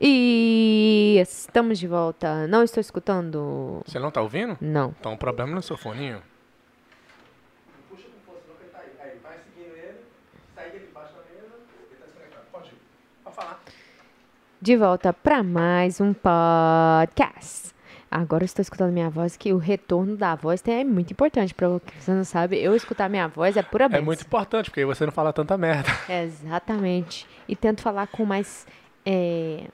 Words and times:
E 0.00 1.18
estamos 1.20 1.78
de 1.78 1.86
volta. 1.86 2.46
Não 2.46 2.62
estou 2.62 2.80
escutando. 2.80 3.82
Você 3.86 3.98
não 3.98 4.10
tá 4.10 4.20
ouvindo? 4.20 4.56
Não. 4.60 4.92
Tá 4.94 5.08
um 5.10 5.16
problema 5.16 5.54
no 5.54 5.62
seu 5.62 5.76
foninho. 5.76 6.20
Tá 8.72 8.78
aí. 8.78 8.90
Aí, 9.00 9.18
vai 9.22 9.36
seguindo 9.44 9.74
ele, 9.76 9.98
sai 10.54 10.68
aqui 10.68 10.78
debaixo 10.80 11.12
da 11.14 11.20
mesa, 11.20 11.54
ele 11.90 11.96
tá 11.98 12.04
desconectado. 12.06 12.44
Pode 12.50 12.68
ir. 12.68 12.74
Pode 13.24 13.36
falar. 13.36 13.60
De 14.60 14.76
volta 14.76 15.12
para 15.12 15.42
mais 15.42 16.00
um 16.00 16.12
podcast. 16.14 17.72
Agora 18.10 18.42
eu 18.42 18.46
estou 18.46 18.60
escutando 18.60 18.92
minha 18.92 19.08
voz, 19.08 19.38
que 19.38 19.52
o 19.54 19.56
retorno 19.56 20.16
da 20.16 20.34
voz 20.34 20.62
é 20.66 20.84
muito 20.84 21.12
importante. 21.12 21.54
Para 21.54 21.68
você 21.68 22.10
não 22.12 22.24
sabe, 22.24 22.58
eu 22.62 22.76
escutar 22.76 23.08
minha 23.08 23.26
voz 23.26 23.56
é 23.56 23.62
pura 23.62 23.86
É 23.86 23.88
benção. 23.88 24.04
muito 24.04 24.22
importante, 24.22 24.68
porque 24.70 24.80
aí 24.80 24.86
você 24.86 25.06
não 25.06 25.12
fala 25.12 25.32
tanta 25.32 25.56
merda. 25.56 25.88
Exatamente. 26.08 27.26
E 27.48 27.56
tento 27.56 27.80
falar 27.80 28.06
com 28.08 28.26
mais 28.26 28.66
é, 29.06 29.64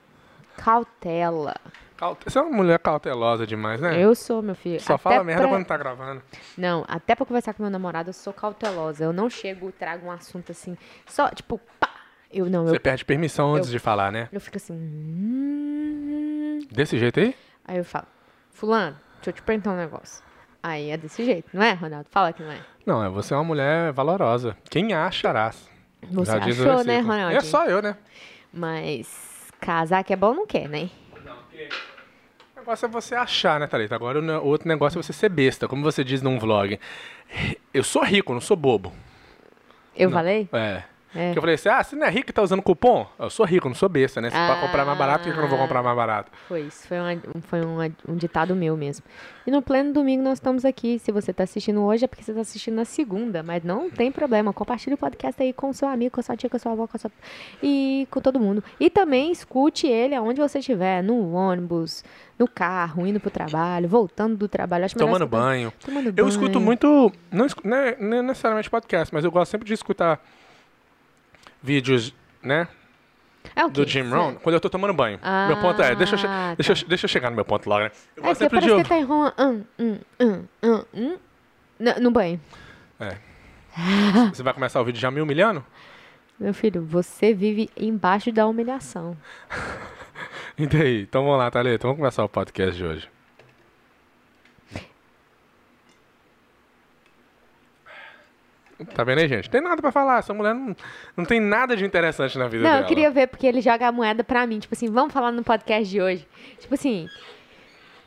cautela. 0.63 1.55
Caute- 1.97 2.23
Você 2.29 2.39
é 2.39 2.41
uma 2.41 2.55
mulher 2.55 2.79
cautelosa 2.79 3.45
demais, 3.45 3.81
né? 3.81 4.01
Eu 4.01 4.15
sou, 4.15 4.41
meu 4.41 4.55
filho. 4.55 4.79
Só 4.79 4.93
até 4.93 5.03
fala 5.03 5.23
merda 5.23 5.41
pra- 5.43 5.51
quando 5.51 5.65
tá 5.65 5.77
gravando. 5.77 6.21
Não, 6.57 6.85
até 6.87 7.13
pra 7.15 7.25
conversar 7.25 7.53
com 7.53 7.61
meu 7.63 7.69
namorado, 7.69 8.09
eu 8.09 8.13
sou 8.13 8.31
cautelosa. 8.31 9.03
Eu 9.03 9.11
não 9.11 9.29
chego, 9.29 9.71
trago 9.71 10.07
um 10.07 10.11
assunto 10.11 10.51
assim, 10.51 10.77
só, 11.05 11.29
tipo, 11.29 11.59
pá. 11.79 11.89
Eu 12.31 12.45
não, 12.45 12.61
eu, 12.63 12.69
Você 12.69 12.79
perde 12.79 13.03
permissão 13.03 13.55
antes 13.55 13.69
de 13.71 13.79
falar, 13.79 14.11
né? 14.11 14.29
eu 14.31 14.39
fico 14.39 14.55
assim. 14.57 14.73
hum. 14.73 16.59
Desse 16.71 16.97
jeito 16.99 17.19
aí? 17.19 17.35
Aí 17.65 17.77
eu 17.77 17.83
falo, 17.85 18.05
Fulano, 18.51 18.95
deixa 19.17 19.29
eu 19.29 19.33
te 19.33 19.41
perguntar 19.41 19.71
um 19.71 19.77
negócio. 19.77 20.23
Aí 20.61 20.91
é 20.91 20.97
desse 20.97 21.23
jeito, 21.25 21.49
não 21.53 21.63
é, 21.63 21.73
Ronaldo? 21.73 22.07
Fala 22.11 22.31
que 22.33 22.43
não 22.43 22.51
é. 22.51 22.59
Não, 22.85 23.03
é 23.03 23.09
você 23.09 23.33
é 23.33 23.37
uma 23.37 23.43
mulher 23.43 23.91
valorosa. 23.93 24.55
Quem 24.69 24.93
acharás. 24.93 25.67
Você 26.11 26.31
Já 26.31 26.37
achou, 26.45 26.83
né. 26.83 26.99
Ronaldo? 26.99 27.35
É 27.35 27.41
só 27.41 27.65
eu, 27.65 27.81
né? 27.81 27.95
Mas 28.53 29.28
casar 29.59 30.03
que 30.03 30.13
é 30.13 30.15
bom 30.15 30.33
não 30.33 30.47
quer, 30.47 30.67
né? 30.67 30.89
O 32.55 32.59
negócio 32.59 32.85
é 32.85 32.89
você 32.89 33.15
achar, 33.15 33.59
né, 33.59 33.67
Thalita? 33.67 33.95
Agora 33.95 34.19
o 34.19 34.47
outro 34.47 34.67
negócio 34.67 34.99
é 34.99 35.03
você 35.03 35.13
ser 35.13 35.29
besta, 35.29 35.67
como 35.67 35.83
você 35.83 36.03
diz 36.03 36.21
num 36.21 36.37
vlog. 36.37 36.79
Eu 37.73 37.83
sou 37.83 38.03
rico, 38.03 38.33
não 38.33 38.41
sou 38.41 38.57
bobo. 38.57 38.93
Eu 39.95 40.11
falei? 40.11 40.47
É. 40.53 40.83
É. 41.15 41.27
Porque 41.27 41.39
eu 41.39 41.41
falei 41.41 41.55
assim, 41.55 41.69
ah, 41.69 41.83
você 41.83 41.95
não 41.95 42.05
é 42.05 42.09
rico 42.09 42.29
e 42.29 42.33
tá 42.33 42.41
usando 42.43 42.61
cupom? 42.61 43.07
Eu 43.17 43.29
sou 43.29 43.45
rico, 43.45 43.67
não 43.67 43.75
sou 43.75 43.89
besta, 43.89 44.21
né? 44.21 44.29
Se 44.29 44.35
pra 44.35 44.57
comprar 44.61 44.85
mais 44.85 44.97
barato, 44.97 45.19
por 45.19 45.25
que 45.25 45.31
que 45.33 45.37
eu 45.37 45.41
não 45.41 45.49
vou 45.49 45.57
comprar 45.57 45.81
mais 45.81 45.95
barato? 45.95 46.31
Foi 46.47 46.61
isso, 46.61 46.87
foi, 46.87 46.99
uma- 46.99 47.13
um, 47.35 47.41
foi 47.41 47.61
uma- 47.65 47.89
um 48.07 48.15
ditado 48.15 48.55
meu 48.55 48.77
mesmo. 48.77 49.03
E 49.47 49.49
no 49.51 49.61
pleno 49.61 49.91
domingo 49.91 50.21
nós 50.21 50.33
estamos 50.33 50.63
aqui. 50.65 50.99
Se 50.99 51.11
você 51.11 51.31
está 51.31 51.43
assistindo 51.43 51.81
hoje 51.81 52.05
é 52.05 52.07
porque 52.07 52.23
você 52.23 52.29
está 52.31 52.41
assistindo 52.41 52.75
na 52.75 52.85
segunda, 52.85 53.41
mas 53.41 53.63
não 53.63 53.89
tem 53.89 54.11
problema. 54.11 54.53
Compartilhe 54.53 54.93
o 54.93 54.97
podcast 54.97 55.41
aí 55.41 55.51
com 55.51 55.69
o 55.69 55.73
seu 55.73 55.87
amigo, 55.87 56.13
com 56.13 56.19
a 56.19 56.23
sua 56.23 56.37
tia, 56.37 56.47
com 56.49 56.57
a 56.57 56.59
sua 56.59 56.71
avó, 56.73 56.85
com 56.85 56.95
a 56.95 56.99
sua... 56.99 57.11
e 57.63 58.07
com 58.11 58.21
todo 58.21 58.39
mundo. 58.39 58.63
E 58.79 58.89
também 58.91 59.31
escute 59.31 59.87
ele 59.87 60.13
aonde 60.13 60.39
você 60.39 60.59
estiver, 60.59 61.01
no 61.01 61.31
ônibus, 61.33 62.03
no 62.37 62.47
carro, 62.47 63.07
indo 63.07 63.19
pro 63.19 63.31
trabalho, 63.31 63.89
voltando 63.89 64.37
do 64.37 64.47
trabalho. 64.47 64.85
Acho 64.85 64.95
Tomando 64.95 65.23
escutar- 65.23 65.37
banho. 65.41 65.73
Tomando 65.83 66.07
Eu 66.09 66.13
banho. 66.13 66.27
escuto 66.29 66.59
muito, 66.59 67.11
não, 67.31 67.45
escu- 67.47 67.67
não 67.67 67.77
é- 67.77 67.97
não 67.99 68.17
é 68.17 68.21
necessariamente 68.21 68.69
podcast, 68.69 69.11
mas 69.11 69.25
eu 69.25 69.31
gosto 69.31 69.49
sempre 69.49 69.65
de 69.67 69.73
escutar 69.73 70.23
vídeos, 71.61 72.13
né, 72.43 72.67
É 73.55 73.67
do? 73.67 73.85
Jim 73.87 74.03
Rohn, 74.09 74.35
quando 74.35 74.55
eu 74.55 74.59
tô 74.59 74.69
tomando 74.69 74.93
banho. 74.93 75.19
meu 75.47 75.57
ponto 75.57 75.81
é, 75.81 75.95
deixa 75.95 76.15
eu, 76.15 76.19
Ah, 76.29 76.53
deixa, 76.57 76.73
eu- 76.73 76.87
deixa 76.87 77.05
eu 77.05 77.09
chegar 77.09 77.29
no 77.29 77.35
meu 77.35 77.45
ponto 77.45 77.67
logo, 77.69 77.83
né? 77.83 77.91
Eu 78.15 78.23
É 78.23 78.27
gosto 78.27 78.39
que 78.39 78.45
sempre 78.45 78.59
parece 78.59 78.67
de 78.67 78.69
que 78.69 78.77
ouvir. 78.77 78.89
tá 78.89 78.97
enrolando 78.97 79.33
hum, 79.39 79.63
hum, 79.79 79.99
hum, 80.21 80.43
hum, 80.63 80.83
hum, 80.93 81.17
no, 81.79 81.93
no 82.01 82.11
banho. 82.11 82.39
Você 84.33 84.43
vai 84.43 84.53
começar 84.53 84.81
o 84.81 84.85
vídeo 84.85 84.99
já 84.99 85.09
me 85.11 85.21
humilhando? 85.21 85.63
Meu 86.39 86.53
filho, 86.53 86.83
você 86.85 87.33
vive 87.33 87.69
embaixo 87.77 88.31
da 88.31 88.45
humilhação. 88.47 89.15
E 90.57 90.67
daí? 90.67 91.03
Então 91.03 91.23
vamos 91.23 91.39
lá, 91.39 91.49
Thalita, 91.49 91.87
vamos 91.87 91.99
começar 91.99 92.21
o 92.21 92.27
podcast 92.27 92.75
de 92.75 92.83
hoje. 92.83 93.09
Tá 98.95 99.03
vendo 99.03 99.19
aí, 99.19 99.27
gente? 99.27 99.49
Tem 99.49 99.61
nada 99.61 99.81
pra 99.81 99.91
falar. 99.91 100.19
Essa 100.19 100.33
mulher 100.33 100.53
não, 100.55 100.75
não 101.17 101.25
tem 101.25 101.39
nada 101.39 101.75
de 101.75 101.85
interessante 101.85 102.37
na 102.37 102.47
vida 102.47 102.63
Não, 102.63 102.69
dela. 102.71 102.81
eu 102.83 102.87
queria 102.87 103.11
ver 103.11 103.27
porque 103.27 103.45
ele 103.45 103.61
joga 103.61 103.87
a 103.87 103.91
moeda 103.91 104.23
pra 104.23 104.45
mim. 104.47 104.59
Tipo 104.59 104.73
assim, 104.73 104.89
vamos 104.89 105.13
falar 105.13 105.31
no 105.31 105.43
podcast 105.43 105.89
de 105.89 106.01
hoje. 106.01 106.27
Tipo 106.59 106.73
assim, 106.75 107.07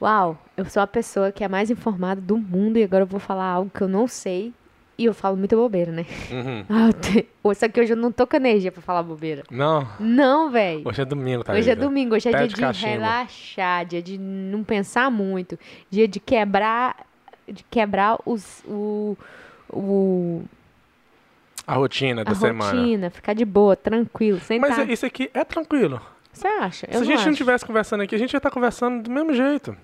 uau, 0.01 0.39
eu 0.57 0.65
sou 0.65 0.83
a 0.83 0.87
pessoa 0.87 1.31
que 1.31 1.45
é 1.45 1.49
mais 1.49 1.71
informada 1.71 2.21
do 2.21 2.37
mundo 2.39 2.79
e 2.79 2.83
agora 2.85 3.03
eu 3.03 3.07
vou 3.07 3.21
falar 3.21 3.45
algo 3.47 3.71
que 3.75 3.83
eu 3.83 3.89
não 3.89 4.07
sei. 4.09 4.53
E 4.99 5.07
eu 5.07 5.15
falo 5.15 5.37
muita 5.39 5.57
bobeira, 5.57 5.91
né? 5.91 6.05
Uhum. 6.31 6.65
Ah, 6.69 6.93
te- 6.93 7.27
Só 7.55 7.67
que 7.69 7.81
hoje 7.81 7.93
eu 7.95 7.97
não 7.97 8.13
tô 8.13 8.27
com 8.27 8.37
energia 8.37 8.71
pra 8.71 8.83
falar 8.83 9.03
bobeira. 9.03 9.43
Não, 9.51 9.89
Não, 9.99 10.51
velho. 10.51 10.83
hoje 10.87 11.01
é 11.01 11.05
domingo, 11.05 11.43
Thalita. 11.43 11.61
Hoje 11.61 11.71
é 11.71 11.75
domingo, 11.75 12.15
hoje 12.15 12.29
é 12.29 12.31
dia 12.31 12.41
Pede 12.43 12.55
de 12.55 12.61
cachimbo. 12.61 12.93
relaxar, 12.93 13.87
dia 13.87 14.03
de 14.03 14.19
não 14.19 14.63
pensar 14.63 15.11
muito, 15.11 15.59
dia 15.91 16.07
de 16.07 16.21
quebrar, 16.21 17.05
de 17.49 17.65
quebrar 17.65 18.19
os, 18.27 18.63
o, 18.67 19.17
o, 19.73 20.43
A 21.67 21.75
rotina 21.75 22.23
a 22.23 22.25
da 22.25 22.35
semana. 22.35 22.81
rotina, 22.81 23.11
ficar 23.11 23.35
de 23.35 23.45
boa, 23.45 23.77
tranquilo, 23.77 24.41
sem 24.41 24.59
Mas 24.59 24.75
tá... 24.77 24.83
isso 24.85 25.07
aqui 25.07 25.31
é 25.33 25.45
tranquilo. 25.45 26.01
Você 26.33 26.49
acha? 26.49 26.87
Eu 26.87 26.93
Se 26.93 26.97
a 26.99 27.05
gente 27.05 27.15
não 27.15 27.21
acho. 27.23 27.31
estivesse 27.31 27.65
conversando 27.67 28.03
aqui, 28.03 28.15
a 28.15 28.19
gente 28.19 28.33
ia 28.33 28.39
estar 28.39 28.51
conversando 28.51 29.03
do 29.03 29.11
mesmo 29.11 29.33
jeito. 29.35 29.77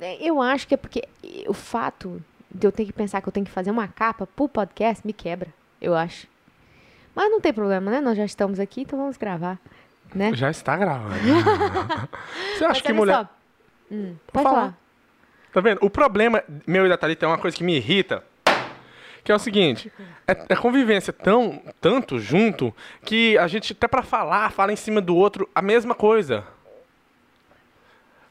É, 0.00 0.16
Eu 0.20 0.40
acho 0.40 0.66
que 0.68 0.74
é 0.74 0.76
porque 0.76 1.02
o 1.48 1.52
fato 1.54 2.22
de 2.50 2.66
eu 2.66 2.72
ter 2.72 2.84
que 2.84 2.92
pensar 2.92 3.20
que 3.20 3.28
eu 3.28 3.32
tenho 3.32 3.46
que 3.46 3.52
fazer 3.52 3.70
uma 3.70 3.88
capa 3.88 4.26
pro 4.26 4.48
podcast 4.48 5.06
me 5.06 5.12
quebra, 5.12 5.48
eu 5.80 5.94
acho. 5.94 6.26
Mas 7.14 7.30
não 7.30 7.40
tem 7.40 7.52
problema, 7.52 7.90
né? 7.90 8.00
Nós 8.00 8.16
já 8.16 8.24
estamos 8.24 8.60
aqui, 8.60 8.82
então 8.82 8.98
vamos 8.98 9.16
gravar, 9.16 9.58
né? 10.14 10.32
Já 10.34 10.50
está 10.50 10.76
gravando. 10.76 11.14
Você 12.56 12.60
Mas 12.60 12.70
acha 12.70 12.82
que 12.82 12.88
olha 12.88 12.96
mulher. 12.96 13.14
só. 13.16 13.28
Hum, 13.90 14.14
pode 14.32 14.42
falar. 14.44 14.54
falar. 14.60 14.78
Tá 15.52 15.60
vendo? 15.60 15.78
O 15.82 15.90
problema 15.90 16.42
meu 16.66 16.86
e 16.86 16.88
da 16.88 16.96
Thalita 16.96 17.26
é 17.26 17.28
uma 17.28 17.38
coisa 17.38 17.56
que 17.56 17.64
me 17.64 17.76
irrita. 17.76 18.22
Que 19.22 19.30
é 19.30 19.34
o 19.34 19.38
seguinte, 19.38 19.92
é, 20.26 20.32
é 20.48 20.56
convivência 20.56 21.12
tão, 21.12 21.62
tanto 21.80 22.18
junto, 22.18 22.74
que 23.04 23.36
a 23.38 23.46
gente 23.46 23.72
até 23.72 23.86
pra 23.86 24.02
falar, 24.02 24.50
fala 24.50 24.72
em 24.72 24.76
cima 24.76 25.00
do 25.00 25.14
outro 25.14 25.48
a 25.54 25.60
mesma 25.60 25.94
coisa. 25.94 26.44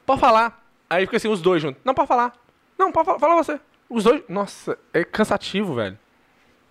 Pode 0.06 0.20
falar. 0.20 0.64
Aí 0.90 1.06
fica 1.06 1.18
assim, 1.18 1.28
os 1.28 1.42
dois 1.42 1.62
juntos. 1.62 1.82
Não, 1.86 1.94
pode 1.94 2.08
falar. 2.08 2.34
Não, 2.78 2.92
pode 2.92 3.06
falar, 3.06 3.20
fala 3.20 3.36
você. 3.36 3.60
Os 3.88 4.04
dois. 4.04 4.24
Nossa, 4.28 4.78
é 4.92 5.04
cansativo, 5.04 5.76
velho. 5.76 5.98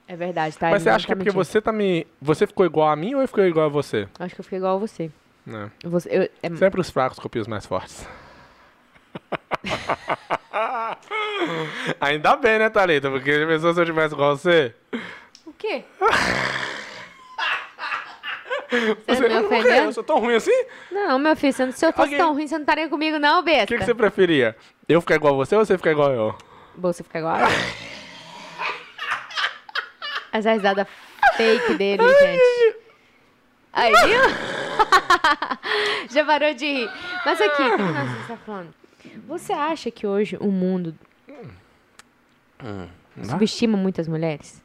É 0.09 0.17
verdade, 0.17 0.57
tá? 0.57 0.71
Mas 0.71 0.83
você 0.83 0.89
acha 0.89 1.07
que 1.07 1.13
é 1.13 1.15
porque 1.15 1.31
mentindo. 1.31 1.45
você 1.45 1.61
tá 1.61 1.71
me. 1.71 2.07
Você 2.21 2.47
ficou 2.47 2.65
igual 2.65 2.89
a 2.89 2.97
mim 2.97 3.15
ou 3.15 3.21
eu 3.21 3.29
fiquei 3.29 3.45
igual 3.45 3.67
a 3.67 3.69
você? 3.69 4.09
Acho 4.19 4.35
que 4.35 4.41
eu 4.41 4.45
fiquei 4.45 4.59
igual 4.59 4.77
a 4.77 4.79
você. 4.79 5.11
Não. 5.45 5.71
Você, 5.85 6.09
eu, 6.11 6.23
é, 6.43 6.57
Sempre 6.57 6.81
os 6.81 6.91
fracos 6.91 7.19
copiam 7.19 7.43
os 7.43 7.49
mais 7.49 7.67
fortes. 7.67 8.07
Ainda 12.01 12.37
bem, 12.37 12.59
né, 12.59 12.69
Thalita? 12.71 13.11
Porque 13.11 13.31
a 13.31 13.47
pessoa 13.47 13.75
se 13.75 13.81
eu 13.81 13.87
tivesse 13.87 14.15
igual 14.15 14.37
você. 14.37 14.75
O 15.47 15.53
quê? 15.53 15.85
Você 18.71 18.95
Você 19.15 19.29
me 19.29 19.35
eu 19.35 19.43
não 19.43 19.49
quero, 19.49 19.61
ofendendo? 19.63 19.87
eu 19.87 19.93
sou 19.95 20.05
tão 20.05 20.19
ruim 20.19 20.35
assim? 20.35 20.53
O 20.91 20.95
Não, 20.95 21.19
meu 21.19 21.35
filho, 21.35 21.55
se 21.55 21.63
eu- 21.63 21.73
se 21.73 21.87
eu 21.87 21.93
fosse 21.93 22.15
tão 22.19 22.35
ruim, 22.35 22.47
você 22.47 22.55
não 22.57 22.61
estaria 22.65 22.87
comigo, 22.87 23.19
não, 23.19 23.43
besta. 23.43 23.67
que, 23.67 23.79
que 23.79 23.85
você 23.87 23.95
preferia? 23.95 24.55
Eu 24.87 25.01
ficar 25.01 25.15
igual 25.15 25.33
a 25.33 25.37
você 25.39 25.57
ou 25.57 25.65
você 25.65 25.79
ficar 25.79 25.93
igual 25.93 26.13
eu? 26.13 26.37
Você 26.77 27.03
fica 27.03 27.19
igual 27.19 27.37
a 27.37 27.41
eu. 27.41 27.47
Essa 30.33 30.53
risada 30.53 30.87
fake 31.39 31.75
dele, 31.75 32.03
gente. 32.07 32.77
Aí, 33.73 33.93
viu? 34.07 34.21
Já 36.13 36.25
parou 36.27 36.53
de 36.53 36.67
rir. 36.67 36.91
Mas 37.25 37.41
aqui, 37.41 37.71
como 37.71 37.91
nós 37.93 38.21
está 38.21 38.37
falando? 38.45 38.75
Você 39.27 39.53
acha 39.53 39.91
que 39.91 40.07
hoje 40.07 40.37
o 40.41 40.51
mundo 40.51 40.95
subestima 43.23 43.77
muitas 43.77 44.09
mulheres? 44.09 44.63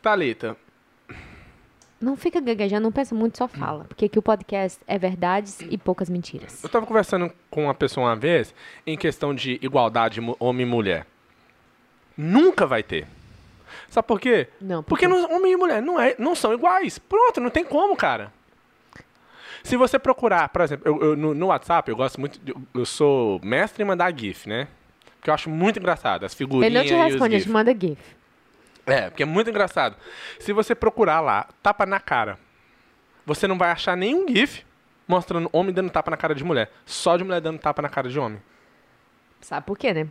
Thalita, 0.00 0.56
Não 2.00 2.16
fica 2.16 2.40
gaguejando, 2.40 2.82
não 2.82 2.90
pensa 2.92 3.14
muito, 3.14 3.38
só 3.38 3.46
fala. 3.46 3.84
Porque 3.84 4.06
aqui 4.06 4.18
o 4.18 4.22
podcast 4.22 4.80
é 4.88 4.98
verdades 4.98 5.60
e 5.60 5.78
poucas 5.78 6.10
mentiras. 6.10 6.62
eu 6.64 6.68
tava 6.68 6.84
conversando 6.86 7.32
com 7.48 7.64
uma 7.64 7.74
pessoa 7.74 8.08
uma 8.08 8.16
vez 8.16 8.52
em 8.86 8.96
questão 8.96 9.32
de 9.34 9.58
igualdade 9.62 10.20
homem 10.40 10.66
e 10.66 10.68
mulher. 10.68 11.06
Nunca 12.16 12.66
vai 12.66 12.82
ter. 12.82 13.06
Sabe 13.88 14.06
por 14.08 14.20
quê? 14.20 14.48
Não, 14.60 14.82
Porque 14.82 15.06
não- 15.06 15.32
homem 15.34 15.52
e 15.52 15.56
mulher 15.56 15.80
não, 15.80 15.98
é, 16.00 16.14
não 16.18 16.34
são 16.34 16.52
iguais. 16.52 16.98
Pronto, 16.98 17.40
não 17.40 17.50
tem 17.50 17.64
como, 17.64 17.96
cara. 17.96 18.32
Se 19.62 19.76
você 19.76 19.98
procurar, 19.98 20.48
por 20.48 20.60
exemplo, 20.62 20.86
eu, 20.86 21.02
eu- 21.10 21.16
no, 21.16 21.34
no 21.34 21.46
WhatsApp, 21.46 21.88
eu 21.90 21.96
gosto 21.96 22.18
muito. 22.20 22.38
de- 22.40 22.54
eu 22.74 22.84
sou 22.84 23.40
mestre 23.42 23.82
em 23.82 23.86
mandar 23.86 24.12
GIF, 24.16 24.48
né? 24.48 24.66
Porque 25.18 25.30
eu 25.30 25.34
acho 25.34 25.48
muito 25.48 25.78
engraçado. 25.78 26.24
As 26.24 26.34
figurinhas 26.34 26.66
Ele 26.66 26.78
não 26.78 26.84
te 27.06 27.10
responde, 27.10 27.34
ele 27.36 27.44
te 27.44 27.50
manda 27.50 27.72
GIF. 27.78 28.00
É, 28.84 29.08
porque 29.10 29.22
é 29.22 29.26
muito 29.26 29.48
engraçado. 29.48 29.96
Se 30.40 30.52
você 30.52 30.74
procurar 30.74 31.20
lá, 31.20 31.46
tapa 31.62 31.86
na 31.86 32.00
cara, 32.00 32.36
você 33.24 33.46
não 33.46 33.56
vai 33.56 33.70
achar 33.70 33.96
nenhum 33.96 34.26
GIF 34.28 34.64
mostrando 35.06 35.48
homem 35.52 35.72
dando 35.72 35.90
tapa 35.90 36.10
na 36.10 36.16
cara 36.16 36.34
de 36.34 36.42
mulher. 36.42 36.70
Só 36.84 37.16
de 37.16 37.22
mulher 37.22 37.40
dando 37.40 37.58
tapa 37.60 37.80
na 37.80 37.88
cara 37.88 38.08
de 38.08 38.18
homem. 38.18 38.42
Sabe 39.40 39.64
por 39.66 39.78
quê, 39.78 39.92
né? 39.94 40.08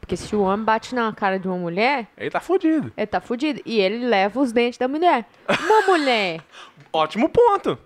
Porque 0.00 0.16
se 0.16 0.34
o 0.34 0.40
homem 0.42 0.64
bate 0.64 0.92
na 0.96 1.12
cara 1.12 1.38
de 1.38 1.46
uma 1.46 1.56
mulher, 1.56 2.08
Ele 2.18 2.28
tá 2.30 2.40
fudido. 2.40 2.92
ele 2.96 3.06
tá 3.06 3.20
fudido. 3.20 3.60
E 3.64 3.78
ele 3.78 4.04
leva 4.04 4.40
os 4.40 4.50
dentes 4.50 4.78
da 4.78 4.88
mulher. 4.88 5.24
Uma 5.48 5.86
mulher 5.86 6.40
Ótimo 6.92 7.28
ponto. 7.28 7.78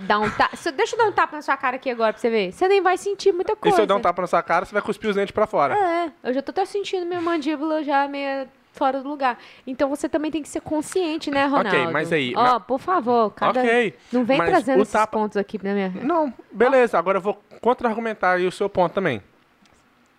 Dá 0.00 0.18
um 0.18 0.30
ta... 0.30 0.50
Deixa 0.76 0.94
eu 0.94 0.98
dar 0.98 1.06
um 1.06 1.12
tapa 1.12 1.36
na 1.36 1.42
sua 1.42 1.56
cara 1.56 1.76
aqui 1.76 1.88
agora 1.90 2.12
pra 2.12 2.20
você 2.20 2.28
ver. 2.28 2.52
Você 2.52 2.68
nem 2.68 2.82
vai 2.82 2.96
sentir 2.98 3.32
muita 3.32 3.52
E 3.52 3.56
coisa. 3.56 3.74
se 3.76 3.82
eu 3.82 3.86
der 3.86 3.94
um 3.94 4.00
tapa 4.00 4.20
na 4.20 4.28
sua 4.28 4.42
cara, 4.42 4.64
você 4.66 4.72
vai 4.72 4.82
cuspir 4.82 5.08
os 5.08 5.16
dentes 5.16 5.32
pra 5.32 5.46
fora. 5.46 5.74
É, 5.74 6.12
eu 6.28 6.34
já 6.34 6.42
tô 6.42 6.50
até 6.50 6.64
sentindo 6.66 7.06
minha 7.06 7.20
mandíbula 7.22 7.82
já 7.82 8.06
meio 8.06 8.46
fora 8.72 9.00
do 9.02 9.08
lugar. 9.08 9.38
Então 9.66 9.88
você 9.88 10.08
também 10.08 10.30
tem 10.30 10.42
que 10.42 10.48
ser 10.48 10.60
consciente, 10.60 11.30
né, 11.30 11.46
Ronaldo? 11.46 11.90
mas 11.90 12.12
aí- 12.12 12.34
Ó, 12.36 12.42
mas- 12.42 12.62
por 12.64 12.78
favor, 12.78 13.30
cada... 13.30 13.60
Ok, 13.60 13.96
Não 14.12 14.24
vem 14.24 14.38
trazendo 14.38 14.82
esses 14.82 14.92
tapa- 14.92 15.18
pontos 15.18 15.36
aqui 15.38 15.58
na 15.62 15.72
minha... 15.72 15.88
Não, 16.02 16.32
beleza. 16.52 16.98
Agora 16.98 17.16
eu 17.18 17.22
vou 17.22 17.42
contra-argumentar 17.62 18.32
aí 18.32 18.46
o 18.46 18.52
seu 18.52 18.68
ponto 18.68 18.92
também. 18.92 19.22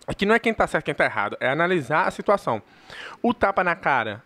Aqui 0.06 0.26
não 0.26 0.34
é 0.34 0.38
quem 0.40 0.52
tá 0.52 0.66
certo 0.66 0.84
quem 0.84 0.94
tá 0.94 1.04
errado, 1.04 1.36
é 1.38 1.48
analisar 1.48 2.08
a 2.08 2.10
situação. 2.10 2.60
O 3.22 3.32
tapa 3.32 3.62
na 3.62 3.76
cara 3.76 4.20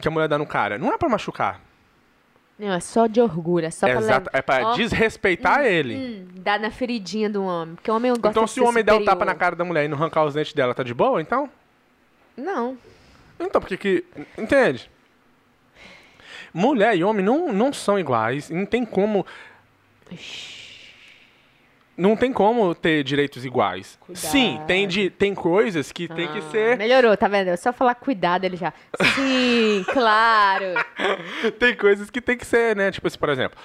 que 0.00 0.08
a 0.08 0.10
mulher 0.10 0.26
dá 0.28 0.36
no 0.36 0.46
cara 0.46 0.76
não 0.78 0.92
é 0.92 0.98
pra 0.98 1.08
machucar. 1.08 1.60
Não, 2.58 2.72
é 2.72 2.80
só 2.80 3.06
de 3.06 3.20
orgulho, 3.20 3.66
é 3.66 3.70
só 3.70 3.86
É, 3.86 3.92
pra... 3.92 4.00
exato, 4.00 4.30
é 4.32 4.40
pra 4.40 4.68
Ó. 4.68 4.72
desrespeitar 4.74 5.64
ele. 5.66 5.94
Hum, 5.96 6.28
dá 6.40 6.58
na 6.58 6.70
feridinha 6.70 7.28
do 7.28 7.44
homem. 7.44 7.74
Porque 7.74 7.90
o 7.90 7.94
homem 7.94 8.10
gosta 8.12 8.28
Então 8.30 8.44
de 8.44 8.50
se 8.50 8.54
ser 8.54 8.60
o 8.62 8.64
homem 8.66 8.82
der 8.82 8.92
o 8.92 8.94
superior. 8.94 9.12
tapa 9.18 9.24
na 9.26 9.34
cara 9.34 9.54
da 9.54 9.64
mulher 9.64 9.84
e 9.84 9.88
não 9.88 9.98
arrancar 9.98 10.24
os 10.24 10.32
dentes 10.34 10.54
dela, 10.54 10.74
tá 10.74 10.82
de 10.82 10.94
boa, 10.94 11.20
então? 11.20 11.50
Não. 12.36 12.78
Então, 13.38 13.60
porque 13.60 13.76
que... 13.76 14.04
Entende? 14.38 14.90
Mulher 16.54 16.96
e 16.96 17.04
homem 17.04 17.22
não, 17.22 17.52
não 17.52 17.72
são 17.74 17.98
iguais. 17.98 18.48
Não 18.48 18.64
tem 18.64 18.86
como... 18.86 19.26
Não 21.96 22.14
tem 22.14 22.30
como 22.32 22.74
ter 22.74 23.02
direitos 23.02 23.44
iguais. 23.44 23.96
Cuidado. 24.00 24.30
Sim, 24.30 24.60
tem, 24.66 24.86
de, 24.86 25.08
tem 25.08 25.34
coisas 25.34 25.90
que 25.90 26.06
tem 26.06 26.28
que 26.28 26.38
Ah, 26.38 26.50
ser... 26.50 26.76
Melhorou, 26.76 27.16
tá 27.16 27.26
vendo? 27.26 27.48
É 27.48 27.56
só 27.56 27.72
falar 27.72 27.94
cuidado 27.94 28.44
ele 28.44 28.56
já. 28.56 28.72
Sim, 29.14 29.84
claro. 29.92 30.74
tem 31.58 31.74
coisas 31.74 32.10
que 32.10 32.20
tem 32.20 32.36
que 32.36 32.44
ser, 32.46 32.76
né? 32.76 32.90
Tipo 32.90 33.06
assim, 33.06 33.18
por 33.18 33.30
exemplo, 33.30 33.58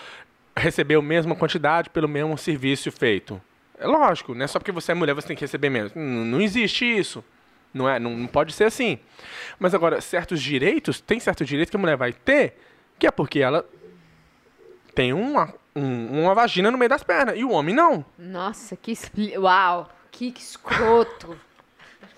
receber 0.55 0.95
a 0.95 1.01
mesma 1.01 1.35
quantidade 1.35 1.89
pelo 1.89 2.07
mesmo 2.07 2.37
serviço 2.37 2.89
feito. 2.91 3.41
É 3.77 3.85
lógico, 3.85 4.33
não 4.33 4.45
é 4.45 4.47
só 4.47 4.59
porque 4.59 4.71
você 4.71 4.91
é 4.93 4.95
mulher 4.95 5.13
você 5.13 5.27
tem 5.27 5.35
que 5.35 5.43
receber 5.43 5.69
menos. 5.69 5.93
Não, 5.93 6.03
não 6.03 6.41
existe 6.41 6.85
isso. 6.85 7.23
Não, 7.73 7.89
é, 7.89 7.99
não, 7.99 8.11
não 8.15 8.27
pode 8.27 8.53
ser 8.53 8.65
assim. 8.65 8.99
Mas 9.59 9.73
agora, 9.73 9.99
certos 9.99 10.41
direitos, 10.41 11.01
tem 11.01 11.19
certo 11.19 11.43
direito 11.43 11.69
que 11.69 11.75
a 11.75 11.79
mulher 11.79 11.97
vai 11.97 12.13
ter, 12.13 12.57
que 12.99 13.07
é 13.07 13.11
porque 13.11 13.39
ela 13.39 13.65
tem 14.93 15.13
uma, 15.13 15.53
um- 15.75 16.21
uma 16.23 16.33
vagina 16.35 16.69
no 16.71 16.77
meio 16.77 16.89
das 16.89 17.03
pernas. 17.03 17.37
E 17.37 17.43
o 17.43 17.51
homem 17.51 17.73
não. 17.75 18.03
Nossa, 18.17 18.75
que... 18.75 18.91
expli- 18.91 19.37
Uau, 19.37 19.89
que 20.11 20.33
escroto. 20.37 21.37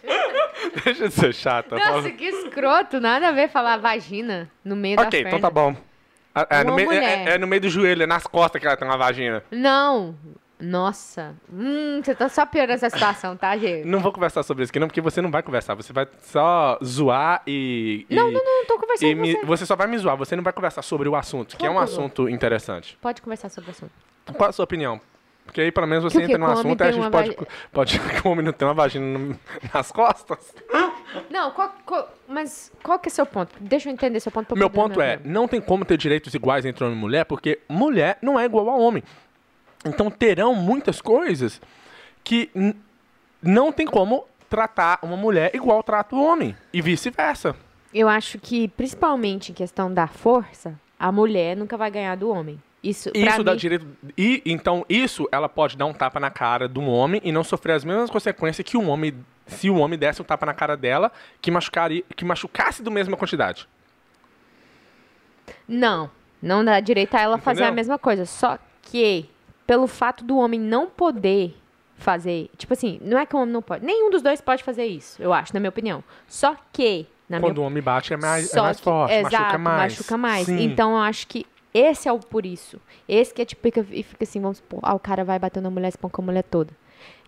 Deixa 0.83 1.07
de 1.07 1.13
ser 1.13 1.33
chata. 1.33 1.75
Nossa, 1.75 1.87
fala- 1.91 2.11
que 2.11 2.25
escroto. 2.25 2.99
Nada 2.99 3.29
a 3.29 3.31
ver 3.31 3.49
falar 3.49 3.77
vagina 3.77 4.49
no 4.63 4.75
meio 4.75 4.97
das 4.97 5.07
Ok, 5.07 5.23
pernas. 5.23 5.39
então 5.39 5.49
tá 5.49 5.53
bom. 5.53 5.75
Ah, 6.35 6.47
É, 6.49 6.63
no 6.63 6.73
meio, 6.75 6.91
é- 6.91 6.95
é- 6.97 7.29
é 7.35 7.37
no 7.37 7.45
meio 7.47 7.61
do 7.61 7.69
joelho, 7.69 8.03
é 8.03 8.07
nas 8.07 8.23
costas 8.25 8.59
que 8.59 8.67
ela 8.67 8.75
tem 8.75 8.87
uma 8.87 8.97
vagina. 8.97 9.43
Não. 9.51 10.15
Nossa. 10.67 11.35
Hum, 11.51 11.99
você 12.03 12.15
tá 12.15 12.29
só 12.29 12.45
piorando 12.45 12.73
essa 12.73 12.89
situação, 12.89 13.35
tá, 13.35 13.55
gente? 13.57 13.85
Não 13.87 13.99
vou 13.99 14.11
conversar 14.13 14.43
sobre 14.43 14.63
isso 14.63 14.71
aqui, 14.71 14.79
não, 14.79 14.87
porque 14.87 15.01
você 15.01 15.21
não 15.21 15.29
vai 15.29 15.43
conversar. 15.43 15.75
Você 15.75 15.91
vai 15.91 16.07
só 16.21 16.79
zoar 16.83 17.41
e. 17.45 18.05
e- 18.09 18.15
Não, 18.15 18.31
não, 18.31 18.43
não, 18.43 18.59
não 18.59 18.65
tô 18.65 18.79
conversando 18.79 19.09
e 19.09 19.15
com 19.15 19.21
me- 19.21 19.33
você. 19.33 19.45
você 19.45 19.65
só 19.65 19.75
vai 19.75 19.87
me 19.87 19.97
zoar, 19.97 20.15
você 20.15 20.35
não 20.35 20.43
vai 20.43 20.53
conversar 20.53 20.81
sobre 20.81 21.09
o 21.09 21.15
assunto, 21.15 21.57
que 21.57 21.65
é 21.65 21.69
um 21.69 21.77
assunto 21.79 22.29
interessante. 22.29 22.97
Pode 23.01 23.21
conversar 23.21 23.49
sobre 23.49 23.69
o 23.69 23.71
assunto. 23.71 23.91
Qual 24.37 24.49
a 24.49 24.53
sua 24.53 24.63
opinião? 24.63 25.01
Porque 25.45 25.59
aí, 25.59 25.73
pelo 25.73 25.85
menos, 25.85 26.05
você 26.05 26.19
Que 26.19 26.23
entra 26.23 26.37
no 26.37 26.45
assunto 26.49 26.79
e 26.81 26.87
a 26.87 26.91
gente 26.91 27.11
pode, 27.11 27.27
vagi- 27.35 27.47
pode. 27.73 27.99
Que 28.21 28.25
o 28.27 28.31
homem 28.31 28.45
não 28.45 28.53
tem 28.53 28.65
uma 28.65 28.73
vagina 28.73 29.19
no- 29.19 29.37
nas 29.73 29.91
costas. 29.91 30.55
Não, 31.29 31.51
qual, 31.51 31.75
qual- 31.85 32.09
mas 32.27 32.71
qual 32.81 32.97
que 32.97 33.09
é 33.09 33.11
seu 33.11 33.25
ponto? 33.25 33.51
Deixa 33.59 33.89
eu 33.89 33.93
entender 33.93 34.19
seu 34.21 34.31
ponto. 34.31 34.55
Meu 34.57 34.69
ponto 34.69 35.01
é: 35.01 35.19
não 35.25 35.45
tem 35.47 35.59
como 35.59 35.83
ter 35.83 35.97
direitos 35.97 36.33
iguais 36.33 36.65
entre 36.65 36.83
homem 36.85 36.97
e 36.97 36.99
mulher, 36.99 37.25
porque 37.25 37.59
mulher 37.67 38.17
não 38.21 38.39
é 38.39 38.45
igual 38.45 38.69
a 38.69 38.75
homem. 38.77 39.03
Então 39.85 40.09
terão 40.09 40.55
muitas 40.55 41.01
coisas 41.01 41.61
que 42.23 42.49
não 43.41 43.71
tem 43.71 43.85
como 43.85 44.25
tratar 44.49 44.99
uma 45.01 45.17
mulher 45.17 45.51
igual 45.53 45.81
trata 45.83 46.15
o 46.15 46.23
homem. 46.23 46.55
E 46.71 46.81
vice-versa. 46.81 47.55
Eu 47.93 48.07
acho 48.09 48.39
que, 48.39 48.67
principalmente 48.69 49.51
em 49.51 49.55
questão 49.55 49.93
da 49.93 50.07
força, 50.07 50.79
a 50.99 51.11
mulher 51.11 51.55
nunca 51.55 51.77
vai 51.77 51.91
ganhar 51.91 52.15
do 52.15 52.29
homem. 52.29 52.61
Isso, 52.83 53.09
Isso 53.13 53.43
dá 53.43 53.51
mim, 53.53 53.57
direito. 53.57 53.87
E 54.17 54.41
então 54.45 54.85
isso 54.89 55.27
ela 55.31 55.47
pode 55.47 55.77
dar 55.77 55.85
um 55.85 55.93
tapa 55.93 56.19
na 56.19 56.29
cara 56.29 56.67
de 56.67 56.77
um 56.79 56.89
homem 56.89 57.21
e 57.23 57.31
não 57.31 57.43
sofrer 57.43 57.73
as 57.73 57.83
mesmas 57.85 58.09
consequências 58.09 58.65
que 58.67 58.75
um 58.75 58.89
homem 58.89 59.13
se 59.47 59.69
o 59.69 59.77
homem 59.77 59.97
desse 59.97 60.21
um 60.21 60.25
tapa 60.25 60.45
na 60.45 60.53
cara 60.53 60.75
dela 60.75 61.11
que 61.41 61.49
machucaria, 61.51 62.03
que 62.15 62.25
machucasse 62.25 62.83
do 62.83 62.91
mesma 62.91 63.15
quantidade. 63.15 63.67
Não, 65.67 66.09
não 66.41 66.63
dá 66.63 66.79
direito 66.79 67.15
a 67.15 67.21
ela 67.21 67.37
fazer 67.37 67.61
a 67.63 67.65
Entendeu? 67.67 67.75
mesma 67.75 67.97
coisa. 67.99 68.25
Só 68.25 68.57
que, 68.81 69.29
pelo 69.65 69.87
fato 69.87 70.23
do 70.23 70.37
homem 70.37 70.59
não 70.59 70.87
poder 70.87 71.55
fazer. 71.95 72.49
Tipo 72.57 72.73
assim, 72.73 72.99
não 73.01 73.17
é 73.17 73.25
que 73.25 73.35
o 73.35 73.39
homem 73.39 73.53
não 73.53 73.61
pode. 73.61 73.85
Nenhum 73.85 74.09
dos 74.09 74.21
dois 74.21 74.41
pode 74.41 74.63
fazer 74.63 74.85
isso, 74.85 75.21
eu 75.21 75.31
acho, 75.33 75.53
na 75.53 75.59
minha 75.59 75.69
opinião. 75.69 76.03
Só 76.27 76.55
que, 76.71 77.05
na 77.29 77.39
Quando 77.39 77.53
minha 77.55 77.63
o 77.63 77.67
homem 77.67 77.81
bate 77.83 78.13
é 78.13 78.17
mais, 78.17 78.45
é 78.45 78.47
Só 78.49 78.63
mais 78.63 78.77
que- 78.77 78.83
forte, 78.83 79.13
exato, 79.13 79.33
machuca 79.35 79.57
mais. 79.57 79.93
machuca 79.93 80.17
mais. 80.17 80.45
Sim. 80.45 80.61
Então 80.63 80.91
eu 80.91 80.97
acho 80.97 81.27
que 81.27 81.45
esse 81.73 82.07
é 82.07 82.11
o 82.11 82.19
por 82.19 82.45
isso. 82.45 82.79
Esse 83.07 83.33
que 83.33 83.41
é 83.41 83.45
tipo 83.45 83.67
e 83.67 84.03
fica 84.03 84.23
assim, 84.23 84.39
vamos 84.41 84.57
supor, 84.57 84.79
ah, 84.83 84.93
o 84.93 84.99
cara 84.99 85.23
vai 85.23 85.39
bater 85.39 85.61
na 85.61 85.69
mulher, 85.69 85.87
espanca 85.89 86.21
a 86.21 86.25
mulher 86.25 86.43
toda. 86.43 86.73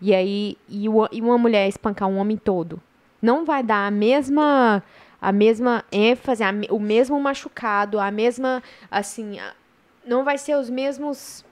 E 0.02 0.14
aí, 0.14 0.58
e, 0.70 0.88
o- 0.90 1.08
e 1.12 1.22
uma 1.22 1.38
mulher 1.38 1.68
espancar 1.68 2.08
um 2.10 2.18
homem 2.18 2.38
todo, 2.38 2.82
não 3.22 3.46
vai 3.46 3.64
dar 3.64 3.88
a 3.88 3.92
mesma 3.92 4.84
a 5.22 5.32
mesma 5.32 5.84
ênfase, 5.92 6.44
a 6.44 6.54
o 6.70 6.80
mesmo 6.80 7.20
machucado, 7.20 8.00
a 8.00 8.12
mesma 8.12 8.62
assim, 8.92 9.40
a- 9.40 9.54
não 10.06 10.24
vai 10.24 10.38
ser 10.38 10.56
os 10.56 10.70
mesmos 10.70 11.44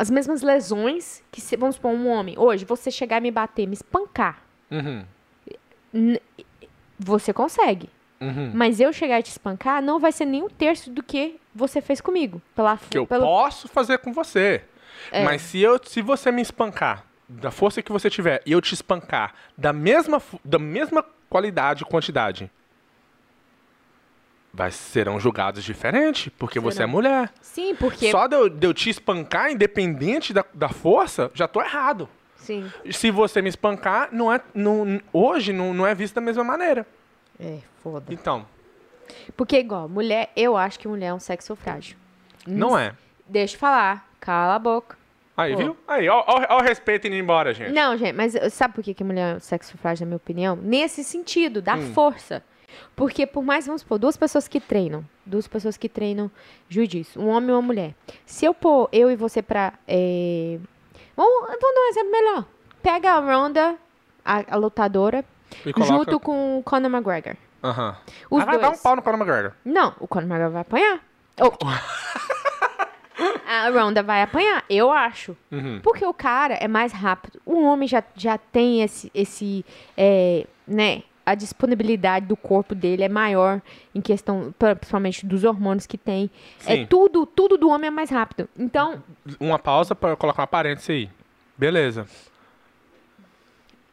as 0.00 0.08
mesmas 0.10 0.40
lesões 0.40 1.22
que 1.30 1.42
se, 1.42 1.54
vamos 1.58 1.76
supor 1.76 1.90
um 1.92 2.08
homem, 2.08 2.34
hoje 2.38 2.64
você 2.64 2.90
chegar 2.90 3.18
e 3.18 3.20
me 3.20 3.30
bater, 3.30 3.66
me 3.66 3.74
espancar, 3.74 4.42
Uhum, 4.70 5.04
você 6.98 7.34
consegue. 7.34 7.90
uhum. 8.18 8.50
Mas 8.54 8.80
eu 8.80 8.94
chegar 8.94 9.20
e 9.20 9.22
te 9.22 9.30
espancar 9.30 9.82
não 9.82 9.98
vai 9.98 10.10
ser 10.10 10.24
nem 10.24 10.42
um 10.42 10.48
terço 10.48 10.90
do 10.90 11.02
que 11.02 11.38
você 11.54 11.82
fez 11.82 12.00
comigo. 12.00 12.40
Pela, 12.54 12.78
Que 12.78 12.96
eu 12.96 13.06
pelo, 13.06 13.24
posso 13.26 13.68
fazer 13.68 13.98
com 13.98 14.10
você. 14.10 14.62
É. 15.12 15.22
Mas 15.22 15.42
se, 15.42 15.60
eu, 15.60 15.78
se 15.84 16.00
você 16.00 16.30
me 16.30 16.40
espancar 16.40 17.04
da 17.28 17.50
força 17.50 17.82
que 17.82 17.92
você 17.92 18.08
tiver 18.08 18.40
e 18.46 18.52
eu 18.52 18.60
te 18.62 18.72
espancar 18.72 19.34
da 19.58 19.72
mesma, 19.72 20.22
da 20.42 20.58
mesma 20.58 21.04
qualidade 21.28 21.82
e 21.82 21.86
quantidade, 21.86 22.50
vai, 24.52 24.70
serão 24.70 25.18
julgados 25.20 25.62
diferentes, 25.64 26.32
porque 26.38 26.58
você 26.60 26.78
é 26.78 26.86
Serão. 26.86 26.90
mulher. 26.90 27.30
Sim, 27.40 27.74
porque. 27.74 28.10
Só 28.10 28.26
de 28.26 28.34
eu, 28.36 28.48
de 28.48 28.66
eu 28.66 28.74
te 28.74 28.90
espancar, 28.90 29.50
independente 29.50 30.32
da, 30.32 30.44
da 30.54 30.68
força, 30.68 31.30
já 31.34 31.46
tô 31.48 31.60
errado. 31.60 32.08
Sim. 32.36 32.70
Se 32.90 33.10
você 33.10 33.42
me 33.42 33.48
espancar, 33.48 34.08
não 34.12 34.32
é, 34.32 34.40
não, 34.54 35.00
hoje 35.12 35.52
não, 35.52 35.74
não 35.74 35.86
é 35.86 35.94
visto 35.94 36.14
da 36.14 36.20
mesma 36.20 36.42
maneira. 36.42 36.86
É, 37.38 37.58
foda. 37.82 38.04
Então, 38.12 38.46
Porque, 39.36 39.58
igual, 39.58 39.88
mulher, 39.88 40.30
eu 40.36 40.56
acho 40.56 40.78
que 40.78 40.88
mulher 40.88 41.08
é 41.08 41.14
um 41.14 41.20
sexo 41.20 41.54
frágil. 41.56 41.96
não 42.46 42.76
é. 42.78 42.94
Deixa 43.28 43.54
eu 43.54 43.60
falar. 43.60 44.08
Cala 44.18 44.54
a 44.56 44.58
boca. 44.58 44.98
Aí, 45.36 45.52
Pô. 45.52 45.58
viu? 45.58 45.76
Aí, 45.88 46.08
ó, 46.08 46.22
ó, 46.26 46.46
ó 46.50 46.58
o 46.58 46.62
respeito 46.62 47.06
indo 47.06 47.16
embora, 47.16 47.54
gente. 47.54 47.72
Não, 47.72 47.96
gente, 47.96 48.12
mas 48.12 48.34
sabe 48.52 48.74
por 48.74 48.82
que, 48.84 48.92
que 48.92 49.02
mulher 49.04 49.34
é 49.34 49.36
um 49.36 49.40
sexo 49.40 49.78
frágil, 49.78 50.04
na 50.04 50.08
minha 50.10 50.16
opinião? 50.16 50.56
Nesse 50.56 51.02
sentido, 51.04 51.62
da 51.62 51.76
Hum. 51.76 51.92
força. 51.94 52.42
Porque, 52.96 53.26
por 53.26 53.42
mais, 53.44 53.66
vamos 53.66 53.82
supor, 53.82 53.98
duas 53.98 54.16
pessoas 54.16 54.46
que 54.48 54.60
treinam, 54.60 55.04
duas 55.24 55.46
pessoas 55.48 55.76
que 55.76 55.88
treinam 55.88 56.30
jiu-jitsu, 56.68 57.20
um 57.20 57.28
homem 57.28 57.50
e 57.50 57.52
uma 57.52 57.62
mulher. 57.62 57.94
Se 58.26 58.44
eu 58.44 58.52
pôr 58.54 58.88
eu 58.92 59.10
e 59.10 59.16
você 59.16 59.42
pra. 59.42 59.72
É... 59.88 60.58
Vamos, 61.16 61.40
vamos 61.46 61.60
dar 61.60 61.80
um 61.80 61.88
exemplo 61.90 62.10
melhor. 62.12 62.44
Pega 62.82 63.12
a 63.12 63.18
Ronda, 63.20 63.76
a, 64.24 64.44
a 64.54 64.56
lutadora, 64.56 65.24
E 65.66 65.72
coloca- 65.72 65.92
junto 65.92 66.18
com 66.20 66.58
o 66.58 66.62
Conor 66.62 66.90
McGregor. 66.90 67.36
Aham. 67.62 67.94
Os 68.30 68.42
Ah, 68.42 68.46
vai 68.46 68.58
dar 68.58 68.70
um 68.70 68.76
pau 68.78 68.96
no 68.96 69.02
Conor 69.02 69.18
McGregor. 69.20 69.52
Não, 69.64 69.94
o 70.00 70.08
Conor 70.08 70.24
McGregor 70.26 70.52
vai 70.52 70.62
apanhar. 70.62 71.00
Ou- 71.40 71.56
a 73.46 73.68
Ronda 73.68 74.02
vai 74.02 74.22
apanhar, 74.22 74.64
eu 74.70 74.90
acho. 74.90 75.36
Uhum. 75.50 75.80
Porque 75.82 76.04
o 76.06 76.14
cara 76.14 76.54
é 76.54 76.66
mais 76.68 76.92
rápido. 76.92 77.40
O 77.44 77.62
homem 77.64 77.86
já, 77.86 78.02
já 78.14 78.38
tem 78.38 78.82
esse, 78.82 79.10
esse 79.14 79.64
é, 79.96 80.46
né? 80.66 81.02
A 81.30 81.34
disponibilidade 81.36 82.26
do 82.26 82.36
corpo 82.36 82.74
dele 82.74 83.04
é 83.04 83.08
maior 83.08 83.62
em 83.94 84.00
questão, 84.00 84.52
principalmente 84.58 85.24
dos 85.24 85.44
hormônios 85.44 85.86
que 85.86 85.96
tem. 85.96 86.28
É 86.66 86.76
Sim. 86.76 86.86
tudo, 86.86 87.24
tudo 87.24 87.56
do 87.56 87.68
homem 87.68 87.86
é 87.86 87.90
mais 87.90 88.10
rápido. 88.10 88.48
Então, 88.58 89.00
Uma 89.38 89.58
pausa 89.58 89.94
pra 89.94 90.16
colocar 90.16 90.42
uma 90.42 90.46
parêntese 90.48 90.90
aí. 90.90 91.10
Beleza. 91.56 92.04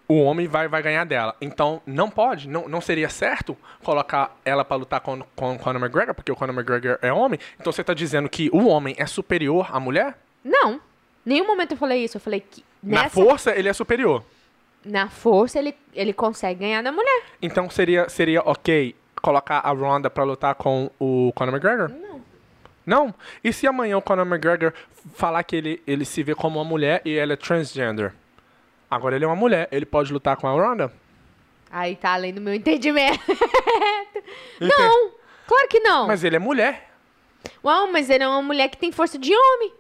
O 0.07 0.21
homem 0.23 0.47
vai, 0.47 0.67
vai 0.67 0.81
ganhar 0.81 1.03
dela. 1.03 1.35
Então, 1.39 1.79
não 1.85 2.09
pode, 2.09 2.47
não, 2.47 2.67
não 2.67 2.79
seria 2.81 3.09
certo 3.09 3.55
colocar 3.83 4.35
ela 4.45 4.63
pra 4.65 4.77
lutar 4.77 5.01
com, 5.01 5.21
com 5.35 5.55
o 5.55 5.59
Conor 5.59 5.81
McGregor, 5.81 6.15
porque 6.15 6.31
o 6.31 6.35
Conor 6.35 6.55
McGregor 6.55 6.97
é 7.01 7.11
homem. 7.13 7.39
Então, 7.59 7.71
você 7.71 7.83
tá 7.83 7.93
dizendo 7.93 8.27
que 8.29 8.49
o 8.53 8.65
homem 8.67 8.95
é 8.97 9.05
superior 9.05 9.67
à 9.71 9.79
mulher? 9.79 10.17
não. 10.43 10.79
Nenhum 11.25 11.45
momento 11.45 11.73
eu 11.73 11.77
falei 11.77 12.05
isso. 12.05 12.15
Eu 12.15 12.21
falei 12.21 12.39
que 12.39 12.63
Na 12.81 13.03
nessa, 13.03 13.09
força, 13.09 13.53
ele 13.53 13.67
é 13.67 13.73
superior. 13.73 14.23
Na 14.87 15.09
força 15.09 15.59
ele, 15.59 15.75
ele 15.93 16.13
consegue 16.13 16.61
ganhar 16.61 16.81
da 16.81 16.91
mulher. 16.91 17.23
Então, 17.41 17.69
seria, 17.69 18.07
seria 18.09 18.41
ok 18.41 18.95
colocar 19.21 19.59
a 19.59 19.71
Ronda 19.71 20.09
pra 20.09 20.23
lutar 20.23 20.55
com 20.55 20.89
o 20.99 21.31
Conor 21.35 21.53
McGregor? 21.55 21.89
Não. 21.89 22.21
Não? 22.85 23.15
E 23.43 23.51
se 23.51 23.67
amanhã 23.67 23.97
o 23.97 24.01
Conor 24.01 24.25
McGregor 24.25 24.73
falar 25.15 25.43
que 25.43 25.55
ele, 25.55 25.81
ele 25.85 26.05
se 26.05 26.23
vê 26.23 26.33
como 26.33 26.57
uma 26.59 26.65
mulher 26.65 27.01
e 27.03 27.15
ela 27.17 27.33
é 27.33 27.35
transgender? 27.35 28.13
Agora 28.89 29.15
ele 29.15 29.25
é 29.25 29.27
uma 29.27 29.35
mulher, 29.35 29.67
ele 29.71 29.85
pode 29.85 30.13
lutar 30.13 30.37
com 30.37 30.47
a 30.47 30.51
Ronda? 30.51 30.91
Aí 31.69 31.95
tá 31.97 32.13
além 32.13 32.33
do 32.33 32.39
meu 32.39 32.53
entendimento. 32.53 33.19
não, 34.61 35.11
claro 35.45 35.67
que 35.69 35.79
não. 35.81 36.07
Mas 36.07 36.23
ele 36.23 36.35
é 36.37 36.39
mulher. 36.39 36.89
Uau, 37.63 37.91
mas 37.91 38.09
ele 38.09 38.23
é 38.23 38.27
uma 38.27 38.41
mulher 38.41 38.69
que 38.69 38.77
tem 38.77 38.91
força 38.91 39.17
de 39.17 39.33
homem. 39.35 39.73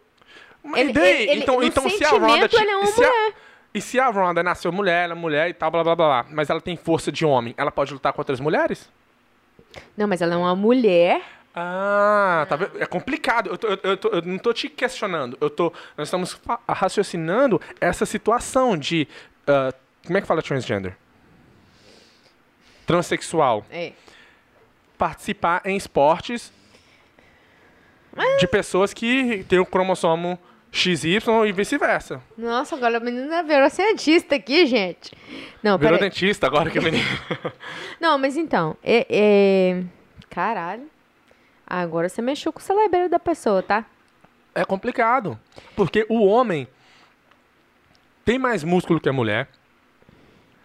Mas 0.63 0.81
Ele- 0.81 0.99
ele- 0.99 1.31
ele- 1.31 1.41
então, 1.41 1.55
no 1.59 1.63
então 1.63 1.89
se 1.89 2.03
a 2.03 2.09
Ronda... 2.09 2.49
ele 2.51 2.69
é 2.71 2.75
uma 2.77 2.87
se 2.87 3.03
a- 3.03 3.07
mulher. 3.07 3.33
E 3.77 3.81
se 3.81 3.99
a 3.99 4.09
Ronda 4.09 4.41
nasceu 4.43 4.71
mulher, 4.71 5.05
ela 5.05 5.13
é 5.13 5.15
mulher 5.15 5.49
e 5.49 5.53
tal, 5.53 5.69
blá 5.71 5.83
blá 5.83 5.95
blá 5.95 6.23
blá, 6.23 6.25
mas 6.31 6.49
ela 6.49 6.59
tem 6.61 6.75
força 6.75 7.11
de 7.11 7.25
homem, 7.25 7.53
ela 7.57 7.71
pode 7.71 7.93
lutar 7.93 8.11
com 8.13 8.21
outras 8.21 8.39
mulheres? 8.39 8.89
Não, 9.95 10.07
mas 10.07 10.21
ela 10.21 10.33
é 10.33 10.37
uma 10.37 10.55
mulher. 10.55 11.21
Ah, 11.55 12.45
tá 12.47 12.55
vendo? 12.55 12.81
É 12.81 12.85
complicado. 12.85 13.49
Eu, 13.49 13.57
tô- 13.57 13.67
eu- 13.67 13.79
eu 13.83 13.97
tô- 13.97 14.07
eu 14.09 14.21
não 14.21 14.37
tô 14.37 14.53
te 14.53 14.69
questionando. 14.69 15.35
Eu 15.41 15.49
tô, 15.49 15.73
nós 15.97 16.07
estamos 16.07 16.39
raciocinando 16.69 17.59
essa 17.81 18.05
situação 18.05 18.77
de. 18.77 19.07
ah, 19.47 19.73
como 20.05 20.17
é 20.17 20.21
que 20.21 20.27
fala 20.27 20.41
transgender? 20.43 20.95
Transsexual. 22.85 23.65
É. 23.71 23.93
Participar 24.97 25.61
em 25.65 25.75
esportes 25.75 26.51
de 28.39 28.47
pessoas 28.47 28.93
que 28.93 29.43
têm 29.47 29.59
o 29.59 29.65
cromossomo 29.65 30.39
XY 30.71 31.19
e 31.47 31.51
vice-versa. 31.51 32.21
Nossa, 32.37 32.75
agora 32.75 32.97
a 32.97 32.99
menina 32.99 33.41
virou 33.43 33.69
cientista 33.69 34.35
aqui, 34.35 34.65
gente. 34.65 35.11
Não, 35.63 35.77
Virou 35.77 35.97
peraí. 35.97 36.09
dentista 36.09 36.45
agora 36.45 36.69
que 36.69 36.77
a 36.77 36.81
menina. 36.81 37.03
Não, 37.99 38.17
mas 38.17 38.37
então, 38.37 38.75
é, 38.83 39.05
é- 39.09 39.83
Caralho. 40.29 40.87
Agora 41.65 42.07
você 42.09 42.21
mexeu 42.21 42.53
com 42.53 42.59
o 42.59 42.61
celebre 42.61 43.09
da 43.09 43.19
pessoa, 43.19 43.61
tá? 43.63 43.85
É 44.53 44.63
complicado. 44.63 45.39
Porque 45.75 46.05
o 46.09 46.25
homem 46.25 46.67
tem 48.23 48.37
mais 48.37 48.63
músculo 48.63 48.99
que 48.99 49.09
a 49.09 49.13
mulher. 49.13 49.47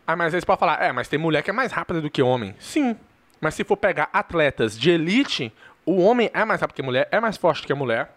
Ah, 0.07 0.17
mas 0.17 0.35
aí 0.35 0.41
você 0.41 0.47
pode 0.47 0.61
falar, 0.61 0.83
é, 0.83 0.93
mas 0.93 1.09
tem 1.09 1.19
mulher 1.19 1.43
que 1.43 1.51
é 1.51 1.53
mais 1.53 1.73
rápida 1.73 2.01
do 2.01 2.11
que 2.11 2.21
homem. 2.23 2.55
Sim. 2.59 2.97
Mas 3.41 3.55
se 3.55 3.65
for 3.65 3.77
pegar 3.77 4.09
atletas 4.13 4.79
de 4.79 4.91
elite, 4.91 5.53
o 5.87 6.01
homem 6.03 6.31
é 6.35 6.45
mais 6.45 6.61
rápido 6.61 6.77
que 6.77 6.83
a 6.83 6.85
mulher, 6.85 7.09
é 7.11 7.19
mais 7.21 7.37
forte 7.37 7.67
que 7.67 7.73
a 7.73 7.77
mulher. 7.77 8.15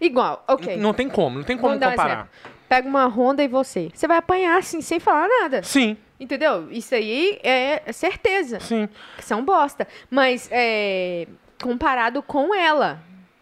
Igual, 0.00 0.44
ok. 0.48 0.76
Não 0.76 0.92
tem 0.94 1.08
como, 1.08 1.38
não 1.38 1.44
tem 1.44 1.56
como 1.56 1.74
Vamos 1.74 1.86
um 1.86 1.90
comparar. 1.90 2.12
exemplo. 2.12 2.30
Pega 2.68 2.88
uma 2.88 3.06
Honda 3.06 3.42
e 3.44 3.48
você. 3.48 3.90
Você 3.94 4.08
vai 4.08 4.16
apanhar 4.18 4.58
assim, 4.58 4.80
sem 4.80 4.98
falar 4.98 5.28
nada. 5.28 5.62
Sim, 5.62 5.96
Entendeu? 6.18 6.72
Isso 6.72 6.94
aí 6.94 7.38
é 7.42 7.92
certeza. 7.92 8.58
sim. 8.58 8.88
Que 9.16 9.24
são 9.24 9.44
bosta. 9.44 9.86
Mas, 10.10 10.48
é, 10.50 11.26
comparado 11.62 12.22
com 12.22 12.54
ela, 12.54 13.00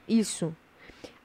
isso. 0.08 0.54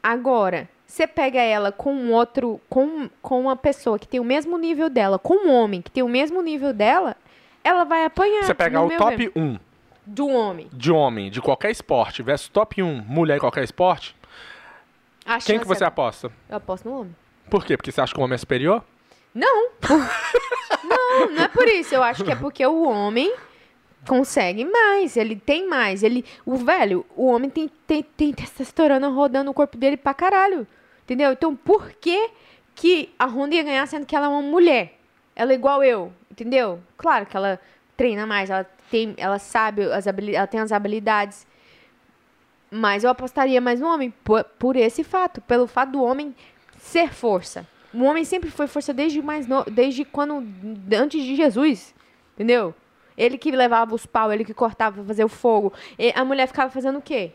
Agora, 0.01 0.69
você 0.85 1.07
pega 1.07 1.41
ela 1.41 1.71
com 1.71 1.93
um 1.93 2.13
outro, 2.13 2.61
com, 2.69 3.09
com 3.21 3.41
uma 3.41 3.55
pessoa 3.55 3.97
que 3.97 4.07
tem 4.07 4.19
o 4.19 4.23
mesmo 4.23 4.57
nível 4.57 4.89
dela, 4.89 5.17
com 5.17 5.47
um 5.47 5.51
homem 5.51 5.81
que 5.81 5.91
tem 5.91 6.03
o 6.03 6.07
mesmo 6.07 6.41
nível 6.41 6.71
dela, 6.71 7.15
ela 7.63 7.83
vai 7.83 8.05
apanhar. 8.05 8.43
Você 8.43 8.53
pegar 8.53 8.81
no 8.81 8.87
o 8.87 8.97
top 8.97 9.15
ver. 9.17 9.31
1 9.35 9.57
do 10.05 10.27
homem. 10.27 10.67
de 10.73 10.91
homem 10.91 11.29
de 11.29 11.39
qualquer 11.39 11.69
esporte 11.69 12.23
versus 12.23 12.47
top 12.47 12.81
1 12.81 13.03
mulher 13.07 13.37
em 13.37 13.39
qualquer 13.39 13.63
esporte, 13.63 14.15
A 15.29 15.39
quem 15.39 15.59
que 15.59 15.67
você 15.67 15.83
é- 15.83 15.88
aposta? 15.88 16.31
Eu 16.50 16.57
aposto 16.57 16.89
no 16.89 17.01
homem. 17.01 17.15
Por 17.50 17.63
quê? 17.65 17.77
Porque 17.77 17.91
você 17.91 18.01
acha 18.01 18.13
que 18.13 18.19
o 18.19 18.24
homem 18.24 18.36
é 18.36 18.38
superior? 18.38 18.83
Não. 19.33 19.69
não, 20.83 21.31
não 21.31 21.43
é 21.43 21.48
por 21.48 21.67
isso. 21.67 21.93
Eu 21.93 22.03
acho 22.03 22.24
que 22.24 22.31
é 22.31 22.36
porque 22.36 22.65
o 22.65 22.83
homem 22.83 23.33
consegue 24.07 24.65
mais, 24.65 25.17
ele 25.17 25.36
tem 25.36 25.67
mais. 25.67 26.03
Ele, 26.03 26.25
o 26.45 26.55
velho, 26.55 27.05
o 27.15 27.27
homem 27.27 27.50
tem, 27.50 27.69
tem, 27.86 28.01
tem 28.03 28.33
testosterona 28.33 29.07
rodando 29.09 29.45
no 29.45 29.53
corpo 29.53 29.77
dele 29.77 29.98
pra 29.98 30.13
caralho. 30.13 30.65
Entendeu? 31.03 31.31
Então, 31.31 31.55
por 31.55 31.91
que 31.91 32.29
que 32.75 33.13
a 33.17 33.25
Honda 33.25 33.55
ia 33.55 33.63
ganhar 33.63 33.86
sendo 33.88 34.05
que 34.05 34.15
ela 34.15 34.25
é 34.27 34.29
uma 34.29 34.41
mulher? 34.41 35.00
Ela 35.36 35.51
é 35.51 35.55
igual 35.55 35.83
eu, 35.83 36.12
entendeu? 36.29 36.79
Claro 36.98 37.25
que 37.25 37.36
ela 37.36 37.59
treina 37.98 38.25
mais, 38.25 38.50
ela 38.50 38.63
tem, 38.89 39.13
ela 39.17 39.39
sabe 39.39 39.83
as 39.91 40.07
habili- 40.07 40.36
ela 40.36 40.48
tem 40.48 40.59
as 40.59 40.71
habilidades. 40.71 41.45
Mas 42.71 43.03
eu 43.03 43.09
apostaria 43.09 43.59
mais 43.59 43.79
no 43.79 43.88
homem 43.88 44.13
por, 44.23 44.43
por 44.43 44.75
esse 44.75 45.03
fato, 45.03 45.41
pelo 45.41 45.65
fato 45.67 45.91
do 45.93 46.03
homem 46.03 46.35
ser 46.77 47.11
força. 47.11 47.67
O 47.93 48.03
homem 48.03 48.23
sempre 48.23 48.51
foi 48.51 48.67
força 48.67 48.93
desde 48.93 49.21
mais 49.21 49.47
no, 49.47 49.63
desde 49.65 50.05
quando 50.05 50.43
antes 50.95 51.23
de 51.23 51.35
Jesus, 51.35 51.95
entendeu? 52.35 52.73
Ele 53.17 53.38
que 53.38 53.51
levava 53.51 53.93
os 53.95 54.05
pau, 54.05 54.31
ele 54.31 54.45
que 54.45 54.53
cortava 54.53 54.97
pra 54.97 55.03
fazer 55.05 55.23
o 55.23 55.29
fogo. 55.29 55.73
E 55.97 56.13
a 56.15 56.23
mulher 56.23 56.47
ficava 56.47 56.69
fazendo 56.71 56.99
o 56.99 57.01
quê? 57.01 57.31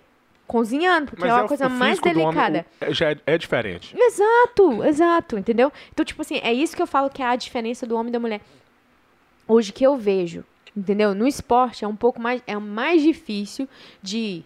Cozinhando, 0.47 1.07
porque 1.11 1.25
é 1.27 1.33
uma 1.33 1.45
o- 1.45 1.49
coisa 1.49 1.69
mais 1.69 1.99
homem, 1.99 2.15
delicada. 2.15 2.67
o- 2.81 2.85
é- 2.85 2.95
já 2.95 3.11
é, 3.11 3.17
é 3.27 3.37
diferente. 3.39 3.95
Exato, 3.99 4.85
exato, 4.85 5.37
entendeu? 5.39 5.73
Então, 5.93 6.05
tipo 6.05 6.23
assim, 6.23 6.39
é 6.43 6.53
isso 6.53 6.77
que 6.77 6.83
eu 6.83 6.87
falo 6.87 7.11
que 7.11 7.23
é 7.23 7.27
a 7.27 7.35
diferença 7.37 7.85
do 7.87 7.97
homem 7.97 8.11
e 8.11 8.13
da 8.13 8.21
mulher. 8.21 8.41
Hoje 9.49 9.73
que 9.73 9.85
eu 9.85 9.97
vejo, 9.97 10.45
entendeu? 10.77 11.15
No 11.15 11.27
esporte 11.27 11.85
é 11.85 11.89
um 11.89 11.97
pouco 11.97 12.21
mais, 12.21 12.43
é 12.47 12.57
mais 12.57 13.03
difícil 13.03 13.69
de 14.03 14.43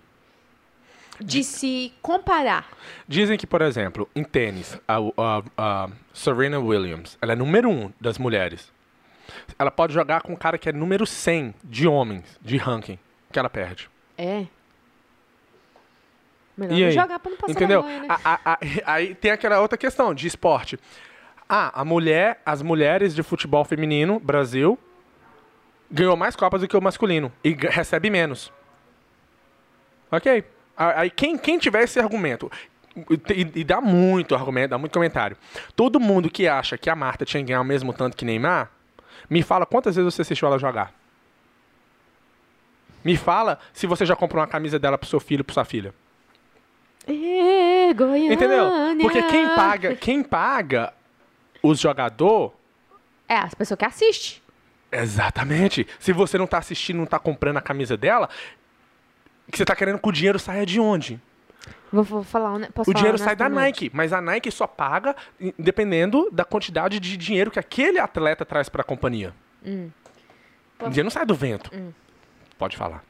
de 1.20 1.42
se 1.44 1.92
comparar. 2.02 2.68
Dizem 3.06 3.36
que, 3.38 3.46
por 3.46 3.60
exemplo, 3.62 4.08
em 4.14 4.22
tênis, 4.24 4.78
a, 4.86 4.96
a- 4.96 5.42
a 5.56 5.88
Serena 6.12 6.58
Williams, 6.58 7.18
ela 7.20 7.32
é 7.32 7.36
número 7.36 7.68
um 7.68 7.92
das 8.00 8.18
mulheres. 8.18 8.72
Ela 9.58 9.70
pode 9.70 9.92
jogar 9.92 10.22
com 10.22 10.32
um 10.32 10.36
cara 10.36 10.56
que 10.58 10.68
é 10.68 10.72
número 10.72 11.06
100 11.06 11.54
de 11.64 11.86
homens, 11.88 12.38
de 12.40 12.56
ranking, 12.56 12.98
que 13.32 13.38
ela 13.38 13.50
perde. 13.50 13.90
É. 14.16 14.46
Melhor 16.56 16.76
E 16.76 16.80
não 16.80 16.86
aí? 16.88 16.92
jogar 16.92 17.18
pra 17.18 17.30
não 17.30 17.38
passar 17.38 17.52
Entendeu? 17.52 17.82
vergonha, 17.82 18.08
né? 18.08 18.16
A- 18.24 18.58
aí 18.86 19.14
tem 19.14 19.30
aquela 19.30 19.60
outra 19.60 19.78
questão 19.78 20.12
de 20.14 20.26
esporte. 20.26 20.78
Ah, 21.48 21.80
a 21.80 21.84
mulher, 21.84 22.42
as 22.44 22.62
mulheres 22.62 23.14
de 23.14 23.22
futebol 23.22 23.64
feminino, 23.64 24.18
Brasil, 24.20 24.78
ganhou 25.90 26.16
mais 26.16 26.34
copas 26.36 26.60
do 26.60 26.68
que 26.68 26.76
o 26.76 26.80
masculino 26.82 27.32
e 27.44 27.50
recebe 27.54 28.10
menos. 28.10 28.52
Ok. 30.10 30.44
Aí 30.78 31.10
quem, 31.10 31.36
quem 31.36 31.58
tiver 31.58 31.82
esse 31.82 31.98
argumento, 31.98 32.50
e, 32.96 33.60
e 33.60 33.64
dá 33.64 33.80
muito 33.80 34.34
argumento, 34.34 34.70
dá 34.70 34.78
muito 34.78 34.92
comentário. 34.92 35.36
Todo 35.74 35.98
mundo 35.98 36.30
que 36.30 36.46
acha 36.46 36.78
que 36.78 36.88
a 36.88 36.94
Marta 36.94 37.24
tinha 37.24 37.42
que 37.42 37.48
ganhar 37.48 37.60
o 37.60 37.64
mesmo 37.64 37.92
tanto 37.92 38.16
que 38.16 38.24
Neymar, 38.24 38.70
me 39.28 39.42
fala 39.42 39.66
quantas 39.66 39.96
vezes 39.96 40.14
você 40.14 40.22
assistiu 40.22 40.46
ela 40.48 40.58
jogar. 40.58 40.92
Me 43.04 43.16
fala 43.16 43.58
se 43.72 43.86
você 43.86 44.04
já 44.04 44.14
comprou 44.16 44.40
uma 44.40 44.48
camisa 44.48 44.78
dela 44.78 44.98
pro 44.98 45.08
seu 45.08 45.20
filho, 45.20 45.44
pro 45.44 45.54
sua 45.54 45.64
filha. 45.64 45.94
É, 47.06 47.92
Goiânia. 47.94 48.34
Entendeu? 48.34 48.70
Porque 49.00 49.22
quem 49.22 49.48
paga, 49.54 49.96
quem 49.96 50.22
paga 50.22 50.92
os 51.62 51.78
jogador, 51.80 52.52
É, 53.28 53.36
as 53.36 53.54
pessoas 53.54 53.78
que 53.78 53.84
assistem. 53.84 54.42
exatamente. 54.92 55.86
Se 55.98 56.12
você 56.12 56.36
não 56.36 56.46
tá 56.46 56.58
assistindo, 56.58 56.98
não 56.98 57.06
tá 57.06 57.18
comprando 57.18 57.56
a 57.56 57.62
camisa 57.62 57.96
dela, 57.96 58.28
que 59.50 59.58
você 59.58 59.64
tá 59.64 59.74
querendo 59.76 59.98
que 59.98 60.08
o 60.08 60.12
dinheiro 60.12 60.38
saia 60.38 60.64
de 60.66 60.78
onde? 60.80 61.20
Vou, 61.92 62.04
vou 62.04 62.22
falar, 62.22 62.70
posso 62.72 62.90
O 62.90 62.94
dinheiro 62.94 63.16
sai 63.18 63.34
da? 63.34 63.48
Nike, 63.48 63.90
mas 63.94 64.12
a 64.12 64.20
Nike 64.20 64.50
só 64.50 64.66
paga 64.66 65.16
dependendo 65.58 66.28
da 66.30 66.44
quantidade 66.44 67.00
de 67.00 67.16
dinheiro 67.16 67.50
que 67.50 67.58
aquele 67.58 67.98
atleta 67.98 68.44
traz 68.44 68.68
pra 68.68 68.84
companhia. 68.84 69.34
Hum. 69.64 69.88
O 70.80 70.84
dinheiro 70.88 71.04
não 71.04 71.10
sai 71.10 71.24
do 71.26 71.34
vento. 71.34 71.70
Pode 72.58 72.76
falar. 72.76 73.02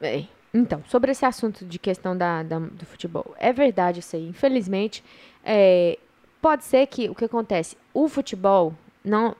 Bem, 0.00 0.28
então, 0.52 0.82
sobre 0.88 1.12
esse 1.12 1.24
assunto 1.24 1.64
de 1.64 1.78
questão 1.78 2.16
da, 2.16 2.42
da- 2.42 2.58
do 2.58 2.84
futebol, 2.86 3.34
é 3.38 3.52
verdade 3.52 4.00
isso 4.00 4.16
aí. 4.16 4.26
Infelizmente, 4.28 5.04
é, 5.44 5.98
pode 6.40 6.64
ser 6.64 6.86
que 6.86 7.08
o 7.08 7.14
que 7.14 7.24
acontece, 7.24 7.76
o 7.94 8.08
futebol 8.08 8.74
não 9.04 9.36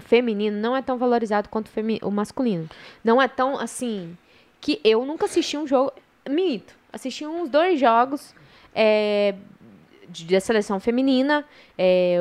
feminino 0.00 0.56
não 0.56 0.76
é 0.76 0.82
tão 0.82 0.96
valorizado 0.98 1.48
quanto 1.48 1.68
o, 1.68 2.08
o 2.08 2.10
masculino. 2.10 2.68
Não 3.04 3.20
é 3.22 3.28
tão 3.28 3.58
assim 3.58 4.16
que 4.60 4.80
eu 4.84 5.04
nunca 5.04 5.24
assisti 5.26 5.56
um 5.56 5.66
jogo. 5.66 5.92
Minto, 6.28 6.74
assisti 6.92 7.26
uns 7.26 7.48
dois 7.48 7.80
jogos 7.80 8.34
é, 8.74 9.34
de, 10.08 10.24
da 10.26 10.40
seleção 10.40 10.78
feminina, 10.78 11.44
é, 11.78 12.18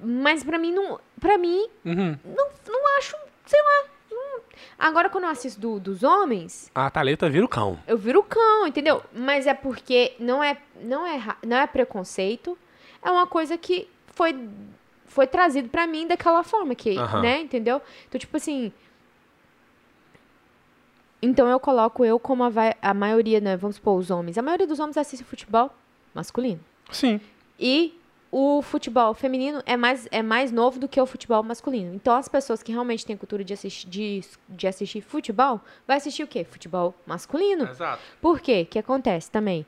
mas 0.00 0.42
pra 0.42 0.58
mim 0.58 0.72
não, 0.72 0.98
para 1.20 1.38
mim 1.38 1.66
Uhum. 1.84 2.16
não, 2.24 2.48
não 2.68 2.98
acho, 2.98 3.16
sei 3.46 3.60
lá. 3.62 3.84
não- 4.10 4.40
Agora 4.78 5.08
quando 5.08 5.24
eu 5.24 5.30
assisto 5.30 5.60
do- 5.60 5.78
dos 5.80 6.02
homens 6.02 6.70
A 6.74 6.90
Thalita 6.90 7.28
vira 7.30 7.44
o 7.44 7.48
cão. 7.48 7.78
eu 7.86 7.96
viro 7.96 8.22
cão, 8.22 8.66
entendeu? 8.66 9.02
Mas 9.12 9.46
é 9.46 9.54
porque 9.54 10.14
não 10.18 10.42
é, 10.42 10.56
não 10.82 11.06
é, 11.06 11.20
não 11.46 11.56
é 11.56 11.66
preconceito, 11.66 12.58
é 13.02 13.10
uma 13.10 13.26
coisa 13.26 13.56
que 13.56 13.88
foi, 14.14 14.36
foi 15.06 15.26
trazido 15.26 15.68
pra 15.68 15.86
mim 15.86 16.06
daquela 16.08 16.42
forma, 16.42 16.74
que, 16.74 16.96
Aham. 16.98 17.22
né, 17.22 17.40
entendeu? 17.40 17.80
Então, 18.08 18.18
tipo 18.18 18.36
assim. 18.36 18.72
Então 21.20 21.48
eu 21.48 21.58
coloco 21.58 22.04
eu 22.04 22.18
como 22.18 22.44
a, 22.44 22.50
a 22.80 22.94
maioria, 22.94 23.40
né? 23.40 23.56
Vamos 23.56 23.76
supor, 23.76 23.98
os 23.98 24.10
homens. 24.10 24.38
A 24.38 24.42
maioria 24.42 24.66
dos 24.66 24.78
homens 24.78 24.96
assiste 24.96 25.24
futebol 25.24 25.70
masculino. 26.14 26.60
Sim. 26.90 27.20
E 27.58 27.98
o 28.30 28.60
futebol 28.62 29.14
feminino 29.14 29.62
é 29.64 29.76
mais, 29.76 30.06
é 30.10 30.22
mais 30.22 30.52
novo 30.52 30.78
do 30.78 30.86
que 30.86 31.00
o 31.00 31.06
futebol 31.06 31.42
masculino. 31.42 31.94
Então, 31.94 32.14
as 32.14 32.28
pessoas 32.28 32.62
que 32.62 32.70
realmente 32.70 33.04
têm 33.04 33.16
cultura 33.16 33.42
de 33.42 33.54
assistir, 33.54 33.88
de, 33.88 34.20
de 34.48 34.66
assistir 34.66 35.00
futebol, 35.00 35.60
vai 35.86 35.96
assistir 35.96 36.22
o 36.22 36.26
quê? 36.26 36.44
Futebol 36.44 36.94
masculino. 37.06 37.68
Exato. 37.68 38.02
Por 38.20 38.40
quê? 38.40 38.62
O 38.62 38.66
que 38.66 38.78
acontece 38.78 39.30
também? 39.30 39.64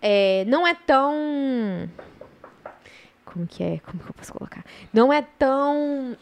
É, 0.00 0.44
não 0.46 0.66
é 0.66 0.74
tão. 0.74 1.88
Como 3.24 3.46
que 3.46 3.62
é? 3.62 3.78
Como 3.80 4.02
que 4.02 4.10
eu 4.10 4.14
posso 4.14 4.32
colocar? 4.32 4.64
Não 4.92 5.12
é 5.12 5.22
tão 5.22 6.16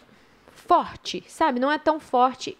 forte, 0.51 1.25
sabe? 1.29 1.61
Não 1.61 1.71
é 1.71 1.79
tão 1.79 2.01
forte. 2.01 2.57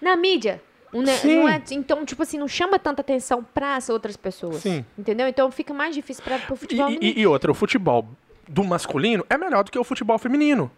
Na 0.00 0.16
mídia. 0.16 0.62
não 0.92 1.48
é- 1.48 1.62
então, 1.70 2.04
tipo 2.04 2.22
assim, 2.22 2.36
não 2.38 2.48
chama 2.48 2.78
tanta 2.78 3.00
atenção 3.00 3.44
para 3.54 3.76
as 3.76 3.88
outras 3.88 4.16
pessoas. 4.16 4.56
Sim. 4.56 4.84
Entendeu? 4.98 5.28
Então 5.28 5.50
fica 5.50 5.72
mais 5.72 5.94
difícil 5.94 6.22
para 6.24 6.36
o 6.50 6.54
E, 6.54 6.56
futebol. 6.56 6.90
e, 6.90 7.20
e 7.20 7.26
outra, 7.26 7.50
o 7.50 7.54
futebol 7.54 8.08
do 8.48 8.64
masculino 8.64 9.24
é 9.30 9.38
melhor 9.38 9.62
do 9.62 9.70
que 9.70 9.78
o 9.78 9.84
futebol 9.84 10.18
feminino. 10.18 10.68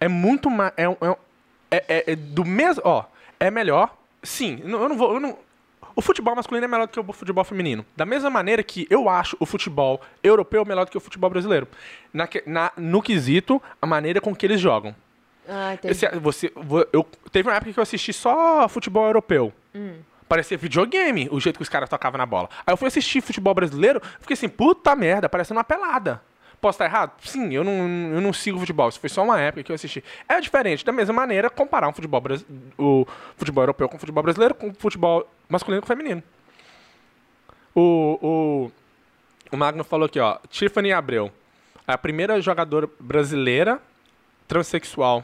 É 0.00 0.08
muito 0.08 0.48
mais. 0.48 0.72
É, 0.76 0.84
é, 0.84 1.16
é- 1.70 1.84
é- 1.88 2.12
é 2.12 2.16
do 2.16 2.44
mesmo. 2.44 2.82
Ó, 2.86 3.04
é 3.38 3.50
melhor. 3.50 3.94
Sim, 4.22 4.60
eu 4.64 4.88
não, 4.88 4.96
vou. 4.96 5.12
eu 5.14 5.20
não- 5.20 5.36
o 5.94 6.00
futebol 6.00 6.34
masculino 6.34 6.64
é 6.64 6.68
melhor 6.68 6.86
do 6.86 6.90
que 6.92 6.98
o 7.00 7.12
futebol 7.12 7.44
feminino. 7.44 7.84
Da 7.94 8.06
mesma 8.06 8.30
maneira 8.30 8.62
que 8.62 8.86
eu 8.88 9.08
acho 9.10 9.36
o 9.38 9.44
futebol 9.46 10.00
europeu 10.22 10.64
melhor 10.64 10.86
do 10.86 10.90
que 10.90 10.96
o 10.96 11.00
futebol 11.00 11.28
brasileiro. 11.28 11.68
Na, 12.12 12.26
na- 12.46 12.72
no 12.78 13.02
quesito, 13.02 13.60
a 13.80 13.86
maneira 13.86 14.20
com 14.22 14.34
que 14.34 14.46
eles 14.46 14.60
jogam. 14.60 14.96
Ah, 15.48 15.74
entendi. 15.74 15.92
Esse- 15.92 16.08
você, 16.18 16.52
vo- 16.54 16.86
eu, 16.92 17.04
teve 17.30 17.48
uma 17.48 17.54
época 17.56 17.72
que 17.72 17.78
eu 17.78 17.82
assisti 17.82 18.12
só 18.12 18.68
futebol 18.68 19.06
europeu. 19.06 19.52
Parecia 20.28 20.56
videogame, 20.56 21.28
o 21.30 21.38
jeito 21.38 21.56
que 21.56 21.62
os 21.62 21.68
caras 21.68 21.88
tocavam 21.88 22.16
na 22.18 22.24
bola. 22.26 22.48
Aí 22.66 22.72
eu 22.72 22.76
fui 22.76 22.88
assistir 22.88 23.20
futebol 23.20 23.52
brasileiro, 23.54 24.00
fiquei 24.20 24.34
assim, 24.34 24.48
puta 24.48 24.96
merda, 24.96 25.28
parecendo 25.28 25.58
uma 25.58 25.64
pelada. 25.64 26.22
Posso 26.60 26.76
estar 26.76 26.86
errado? 26.86 27.12
Sim, 27.22 27.52
eu 27.52 27.62
não, 27.62 27.72
eu 28.14 28.20
não 28.22 28.32
sigo 28.32 28.58
futebol. 28.58 28.88
Isso 28.88 28.98
foi 28.98 29.10
só 29.10 29.22
uma 29.22 29.38
época 29.38 29.62
que 29.62 29.70
eu 29.70 29.74
assisti. 29.74 30.02
É 30.26 30.40
diferente, 30.40 30.82
da 30.82 30.92
mesma 30.92 31.12
maneira, 31.12 31.50
comparar 31.50 31.88
um 31.88 31.92
futebol, 31.92 32.22
o 32.78 33.06
futebol 33.36 33.62
europeu 33.64 33.86
com 33.86 33.96
o 33.96 34.00
futebol 34.00 34.22
brasileiro, 34.22 34.54
com 34.54 34.68
o 34.68 34.74
futebol 34.74 35.28
masculino 35.46 35.82
com 35.82 35.92
o 35.92 35.94
feminino. 35.94 36.22
O, 37.74 38.18
o, 38.22 38.72
o 39.52 39.56
Magno 39.58 39.84
falou 39.84 40.06
aqui, 40.06 40.18
ó. 40.20 40.38
Tiffany 40.48 40.92
Abreu. 40.92 41.30
É 41.86 41.92
a 41.92 41.98
primeira 41.98 42.40
jogadora 42.40 42.88
brasileira 42.98 43.78
transexual 44.48 45.22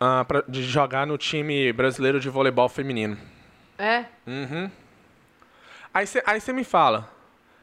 ah, 0.00 0.24
pra- 0.26 0.44
de 0.48 0.62
jogar 0.62 1.06
no 1.06 1.16
time 1.18 1.72
brasileiro 1.72 2.20
de 2.20 2.28
voleibol 2.28 2.68
feminino. 2.68 3.16
É? 3.78 4.04
Uhum. 4.26 4.70
Aí 5.92 6.06
você 6.06 6.22
aí 6.26 6.40
cê 6.40 6.52
me 6.52 6.64
fala. 6.64 7.08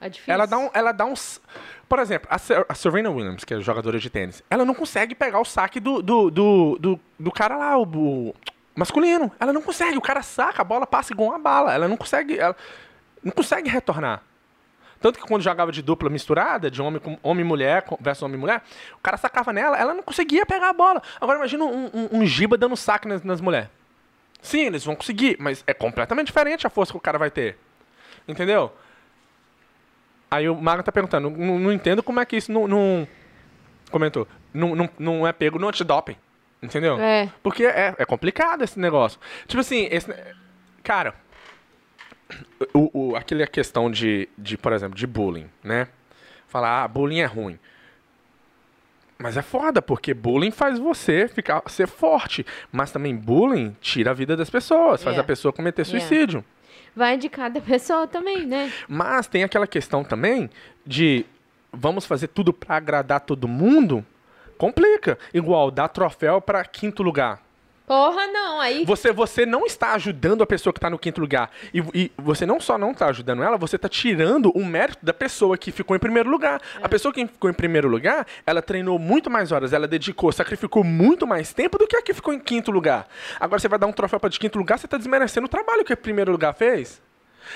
É 0.01 0.09
difícil. 0.09 0.33
Ela 0.33 0.45
dá, 0.45 0.57
um, 0.57 0.69
ela 0.73 0.91
dá 0.91 1.05
uns. 1.05 1.39
Por 1.87 1.99
exemplo, 1.99 2.27
a, 2.29 2.35
a 2.69 2.75
Serena 2.75 3.09
Williams, 3.09 3.43
que 3.43 3.53
é 3.53 3.59
jogadora 3.61 3.99
de 3.99 4.09
tênis, 4.09 4.43
ela 4.49 4.65
não 4.65 4.73
consegue 4.73 5.15
pegar 5.15 5.39
o 5.39 5.45
saque 5.45 5.79
do, 5.79 6.01
do, 6.01 6.29
do, 6.29 6.77
do, 6.79 6.99
do 7.19 7.31
cara 7.31 7.55
lá, 7.55 7.77
o, 7.77 7.83
o 7.83 8.35
masculino. 8.75 9.31
Ela 9.39 9.53
não 9.53 9.61
consegue. 9.61 9.97
O 9.97 10.01
cara 10.01 10.21
saca, 10.21 10.61
a 10.61 10.65
bola 10.65 10.85
passa 10.85 11.13
igual 11.13 11.29
uma 11.29 11.39
bala. 11.39 11.73
Ela 11.73 11.87
não 11.87 11.95
consegue. 11.95 12.37
Ela 12.37 12.55
não 13.23 13.31
consegue 13.31 13.69
retornar. 13.69 14.21
Tanto 15.03 15.19
que 15.19 15.25
quando 15.27 15.41
jogava 15.41 15.69
de 15.69 15.81
dupla 15.81 16.09
misturada, 16.09 16.71
de 16.71 16.81
homem 16.81 16.97
com 16.97 17.19
homem 17.21 17.43
e 17.43 17.47
mulher 17.47 17.83
versus 17.99 18.23
homem 18.23 18.37
e 18.37 18.39
mulher, 18.39 18.61
o 18.95 18.99
cara 18.99 19.17
sacava 19.17 19.51
nela, 19.51 19.77
ela 19.77 19.93
não 19.93 20.01
conseguia 20.01 20.45
pegar 20.45 20.69
a 20.69 20.73
bola. 20.73 21.03
Agora 21.19 21.37
imagina 21.37 21.65
um, 21.65 21.87
um, 21.93 22.09
um 22.19 22.25
giba 22.25 22.57
dando 22.57 22.77
saque 22.77 23.05
nas, 23.05 23.21
nas 23.21 23.41
mulheres. 23.41 23.67
Sim, 24.41 24.61
eles 24.61 24.85
vão 24.85 24.95
conseguir, 24.95 25.35
mas 25.41 25.61
é 25.67 25.73
completamente 25.73 26.27
diferente 26.27 26.65
a 26.65 26.69
força 26.69 26.93
que 26.93 26.97
o 26.97 27.01
cara 27.01 27.17
vai 27.17 27.29
ter. 27.29 27.57
Entendeu? 28.25 28.71
Aí 30.31 30.47
o 30.47 30.55
Mago 30.55 30.83
tá 30.83 30.91
perguntando, 30.91 31.29
não, 31.29 31.59
não 31.59 31.73
entendo 31.73 32.01
como 32.01 32.21
é 32.21 32.25
que 32.25 32.37
isso 32.37 32.49
não. 32.49 32.65
não- 32.65 33.05
comentou. 33.91 34.25
Não, 34.53 34.73
não, 34.73 34.89
não 34.97 35.27
é 35.27 35.33
pego 35.33 35.59
no 35.59 35.67
antidoping. 35.67 36.15
Entendeu? 36.61 36.97
É. 36.97 37.29
Porque 37.43 37.65
é, 37.65 37.93
é 37.97 38.05
complicado 38.05 38.63
esse 38.63 38.79
negócio. 38.79 39.19
Tipo 39.47 39.59
assim, 39.59 39.85
esse, 39.91 40.07
cara, 40.81 41.13
o, 42.73 43.11
o, 43.11 43.15
aquela 43.15 43.45
questão 43.47 43.89
de, 43.89 44.27
de, 44.37 44.57
por 44.57 44.73
exemplo, 44.73 44.95
de 44.97 45.05
bullying, 45.07 45.49
né? 45.63 45.87
Falar, 46.47 46.83
ah, 46.83 46.87
bullying 46.87 47.19
é 47.19 47.25
ruim. 47.25 47.57
Mas 49.17 49.37
é 49.37 49.41
foda, 49.41 49.81
porque 49.81 50.13
bullying 50.13 50.51
faz 50.51 50.77
você 50.77 51.27
ficar 51.27 51.61
ser 51.67 51.87
forte. 51.87 52.45
Mas 52.71 52.91
também 52.91 53.15
bullying 53.15 53.75
tira 53.79 54.11
a 54.11 54.13
vida 54.13 54.35
das 54.35 54.49
pessoas, 54.49 55.03
faz 55.03 55.13
Yeah. 55.15 55.21
a 55.21 55.23
pessoa 55.23 55.53
cometer 55.53 55.85
Yeah. 55.87 56.07
suicídio. 56.07 56.45
Vai 56.95 57.17
de 57.17 57.29
cada 57.29 57.59
pessoa 57.61 58.05
também, 58.07 58.45
né? 58.45 58.71
Mas 58.87 59.27
tem 59.27 59.43
aquela 59.43 59.65
questão 59.65 60.03
também 60.03 60.49
de 60.85 61.25
vamos 61.71 62.05
fazer 62.05 62.27
tudo 62.27 62.53
pra 62.53 62.75
agradar 62.75 63.21
todo 63.21 63.47
mundo? 63.47 64.05
Complica. 64.57 65.17
Igual 65.33 65.71
dar 65.71 65.87
troféu 65.87 66.39
pra 66.39 66.63
quinto 66.65 67.01
lugar. 67.01 67.41
Porra, 67.93 68.25
não. 68.25 68.59
Aí. 68.59 68.83
Você, 68.85 69.11
você 69.11 69.45
não 69.45 69.67
está 69.67 69.93
ajudando 69.93 70.41
a 70.41 70.47
pessoa 70.47 70.73
que 70.73 70.79
está 70.79 70.89
no 70.89 70.97
quinto 70.97 71.21
lugar. 71.21 71.51
E, 71.71 71.83
e 71.93 72.11
você 72.17 72.43
não 72.43 72.59
só 72.59 72.75
não 72.75 72.89
está 72.89 73.05
ajudando 73.05 73.43
ela, 73.43 73.55
você 73.55 73.75
está 73.75 73.87
tirando 73.87 74.49
o 74.49 74.65
mérito 74.65 75.05
da 75.05 75.13
pessoa 75.13 75.55
que 75.59 75.71
ficou 75.71 75.95
em 75.95 75.99
primeiro 75.99 76.27
lugar. 76.27 76.59
A 76.81 76.89
pessoa 76.89 77.13
que 77.13 77.27
ficou 77.27 77.51
em 77.51 77.53
primeiro 77.53 77.87
lugar, 77.87 78.25
ela 78.47 78.63
treinou 78.63 78.97
muito 78.97 79.29
mais 79.29 79.51
horas, 79.51 79.73
ela 79.73 79.87
dedicou, 79.87 80.31
sacrificou 80.31 80.83
muito 80.83 81.27
mais 81.27 81.53
tempo 81.53 81.77
do 81.77 81.85
que 81.85 81.95
a 81.95 82.01
que 82.01 82.15
ficou 82.15 82.33
em 82.33 82.39
quinto 82.39 82.71
lugar. 82.71 83.07
Agora 83.39 83.59
você 83.59 83.67
vai 83.67 83.77
dar 83.77 83.85
um 83.85 83.93
troféu 83.93 84.19
para 84.19 84.31
de 84.31 84.39
quinto 84.39 84.57
lugar, 84.57 84.79
você 84.79 84.87
está 84.87 84.97
desmerecendo 84.97 85.45
o 85.45 85.49
trabalho 85.49 85.85
que 85.85 85.93
o 85.93 85.97
primeiro 85.97 86.31
lugar 86.31 86.55
fez. 86.55 86.99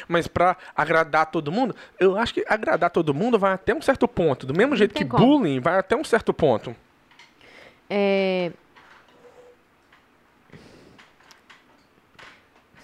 Mas 0.07 0.27
para 0.27 0.55
agradar 0.75 1.31
todo 1.31 1.51
mundo, 1.51 1.75
eu 1.99 2.15
acho 2.15 2.35
que 2.35 2.45
agradar 2.47 2.91
todo 2.91 3.11
mundo 3.11 3.39
vai 3.39 3.53
até 3.53 3.73
um 3.73 3.81
certo 3.81 4.07
ponto. 4.07 4.45
Do 4.45 4.53
mesmo 4.53 4.75
jeito 4.75 4.93
que 4.93 5.03
como. 5.03 5.25
bullying 5.25 5.59
vai 5.59 5.79
até 5.79 5.95
um 5.95 6.03
certo 6.03 6.31
ponto. 6.31 6.75
É. 7.89 8.51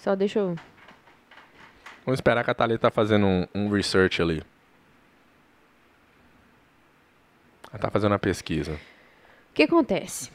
Só 0.04 0.18
deixa 0.18 0.40
eu. 0.40 0.56
Vamos 2.06 2.18
esperar 2.18 2.44
que 2.44 2.52
a 2.52 2.54
Thalita 2.54 2.90
tá 2.90 2.92
fazendo 2.92 3.26
um, 3.26 3.48
um 3.56 3.70
research 3.70 4.22
ali. 4.22 4.44
Ela 7.72 7.80
tá 7.80 7.90
fazendo 7.90 8.12
uma 8.12 8.20
pesquisa. 8.20 8.74
O 8.74 9.54
que 9.54 9.64
acontece? 9.64 10.30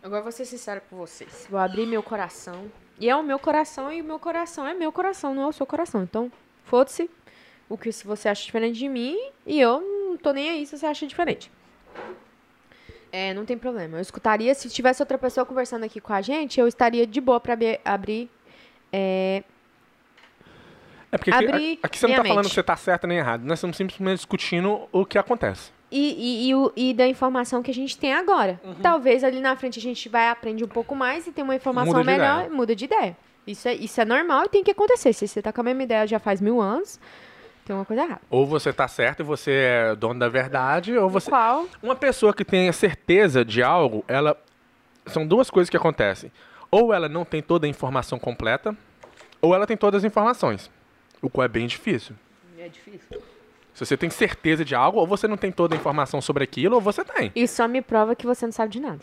Agora 0.00 0.22
vou 0.22 0.30
ser 0.30 0.44
sincera 0.44 0.80
com 0.80 0.96
vocês. 0.96 1.48
Vou 1.50 1.58
abrir 1.58 1.86
meu 1.86 2.04
coração. 2.04 2.70
E 3.00 3.10
é 3.10 3.16
o 3.16 3.22
meu 3.24 3.36
coração, 3.36 3.92
e 3.92 4.00
o 4.00 4.04
meu 4.04 4.20
coração 4.20 4.64
é 4.64 4.72
meu 4.72 4.92
coração, 4.92 5.34
não 5.34 5.42
é 5.42 5.46
o 5.48 5.52
seu 5.52 5.66
coração. 5.66 6.04
Então, 6.04 6.30
foda-se 6.64 7.10
o 7.68 7.76
que 7.76 7.90
se 7.90 8.06
você 8.06 8.28
acha 8.28 8.44
diferente 8.44 8.78
de 8.78 8.88
mim, 8.88 9.18
e 9.44 9.60
eu 9.60 9.80
não 9.80 10.16
tô 10.16 10.32
nem 10.32 10.50
aí 10.50 10.66
se 10.66 10.78
você 10.78 10.86
acha 10.86 11.04
diferente. 11.04 11.50
É, 13.10 13.34
não 13.34 13.44
tem 13.44 13.58
problema. 13.58 13.96
Eu 13.96 14.02
escutaria, 14.02 14.54
se 14.54 14.70
tivesse 14.70 15.02
outra 15.02 15.18
pessoa 15.18 15.44
conversando 15.44 15.84
aqui 15.84 16.00
com 16.00 16.12
a 16.12 16.22
gente, 16.22 16.60
eu 16.60 16.68
estaria 16.68 17.04
de 17.04 17.20
boa 17.20 17.40
pra 17.40 17.58
abrir. 17.84 18.30
É, 18.92 19.42
É 21.10 21.18
porque 21.18 21.30
aqui, 21.30 21.78
aqui 21.82 21.98
você 21.98 22.06
não 22.06 22.10
minha 22.10 22.22
tá 22.22 22.28
falando 22.28 22.44
mente. 22.44 22.48
que 22.50 22.54
você 22.54 22.62
tá 22.62 22.76
certo 22.76 23.06
nem 23.06 23.18
errado. 23.18 23.42
Nós 23.44 23.58
estamos 23.58 23.76
simplesmente 23.76 24.16
discutindo 24.16 24.88
o 24.92 25.04
que 25.04 25.18
acontece. 25.18 25.70
E, 25.90 26.48
e, 26.48 26.52
e, 26.52 26.90
e 26.90 26.94
da 26.94 27.06
informação 27.06 27.62
que 27.62 27.70
a 27.70 27.74
gente 27.74 27.98
tem 27.98 28.14
agora. 28.14 28.58
Uhum. 28.64 28.74
Talvez 28.82 29.22
ali 29.22 29.40
na 29.40 29.54
frente 29.56 29.78
a 29.78 29.82
gente 29.82 30.08
vai 30.08 30.28
aprender 30.28 30.64
um 30.64 30.68
pouco 30.68 30.94
mais 30.94 31.26
e 31.26 31.32
tem 31.32 31.44
uma 31.44 31.54
informação 31.54 31.92
Muda 31.98 32.04
melhor 32.04 32.46
e 32.46 32.48
muda 32.48 32.74
de 32.74 32.86
ideia. 32.86 33.16
Isso 33.46 33.68
é, 33.68 33.74
isso 33.74 34.00
é 34.00 34.04
normal 34.04 34.44
e 34.44 34.48
tem 34.48 34.64
que 34.64 34.70
acontecer. 34.70 35.12
Se 35.12 35.28
você 35.28 35.42
tá 35.42 35.52
com 35.52 35.60
a 35.60 35.64
mesma 35.64 35.82
ideia 35.82 36.06
já 36.06 36.18
faz 36.18 36.40
mil 36.40 36.62
anos, 36.62 36.98
tem 37.66 37.76
uma 37.76 37.84
coisa 37.84 38.04
errada. 38.04 38.22
Ou 38.30 38.46
você 38.46 38.72
tá 38.72 38.88
certo 38.88 39.20
e 39.20 39.22
você 39.22 39.50
é 39.50 39.94
dono 39.96 40.18
da 40.18 40.28
verdade, 40.28 40.96
ou 40.96 41.10
você. 41.10 41.28
Qual? 41.28 41.66
Uma 41.82 41.94
pessoa 41.94 42.32
que 42.32 42.44
tenha 42.44 42.72
certeza 42.72 43.44
de 43.44 43.62
algo, 43.62 44.04
ela. 44.08 44.36
São 45.06 45.26
duas 45.26 45.50
coisas 45.50 45.68
que 45.68 45.76
acontecem. 45.76 46.32
Ou 46.72 46.92
ela 46.94 47.06
não 47.08 47.22
tem 47.24 47.42
toda 47.42 47.66
a 47.66 47.68
informação 47.68 48.18
completa, 48.18 48.74
ou 49.42 49.54
ela 49.54 49.66
tem 49.66 49.76
todas 49.76 49.98
as 50.02 50.04
informações. 50.10 50.70
O 51.20 51.28
qual 51.28 51.44
é 51.44 51.48
bem 51.48 51.66
difícil. 51.66 52.16
É 52.58 52.66
difícil. 52.66 53.20
Se 53.74 53.84
você 53.86 53.96
tem 53.96 54.08
certeza 54.10 54.64
de 54.64 54.74
algo, 54.74 54.98
ou 54.98 55.06
você 55.06 55.28
não 55.28 55.36
tem 55.36 55.52
toda 55.52 55.74
a 55.74 55.78
informação 55.78 56.20
sobre 56.22 56.42
aquilo, 56.44 56.76
ou 56.76 56.80
você 56.80 57.04
tem. 57.04 57.30
Isso 57.36 57.56
só 57.56 57.68
me 57.68 57.82
prova 57.82 58.14
que 58.16 58.26
você 58.26 58.46
não 58.46 58.52
sabe 58.52 58.72
de 58.72 58.80
nada. 58.80 59.00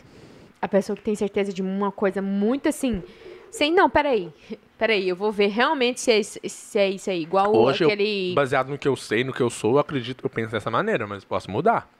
A 0.61 0.67
pessoa 0.67 0.95
que 0.95 1.01
tem 1.03 1.15
certeza 1.15 1.53
de 1.53 1.61
uma 1.61 1.91
coisa 1.91 2.21
muito 2.21 2.67
assim. 2.67 3.03
Sem, 3.51 3.71
não, 3.71 3.89
peraí. 3.89 4.31
Peraí, 4.79 5.09
eu 5.09 5.15
vou 5.15 5.29
ver 5.29 5.47
realmente 5.47 5.99
se 5.99 6.09
é, 6.09 6.19
isso- 6.21 6.39
se 6.47 6.79
é 6.79 6.89
isso 6.89 7.09
aí. 7.09 7.21
Igual 7.23 7.51
o- 7.53 7.57
Hoje, 7.65 7.83
eu, 7.83 7.89
aquele. 7.89 8.33
baseado 8.33 8.69
no 8.69 8.77
que 8.77 8.87
eu 8.87 8.95
sei, 8.95 9.25
no 9.25 9.33
que 9.33 9.41
eu 9.41 9.49
sou, 9.49 9.73
eu 9.73 9.79
acredito, 9.79 10.23
eu 10.23 10.29
penso 10.29 10.51
dessa 10.53 10.71
maneira, 10.71 11.05
mas 11.05 11.25
posso 11.25 11.51
mudar. 11.51 11.91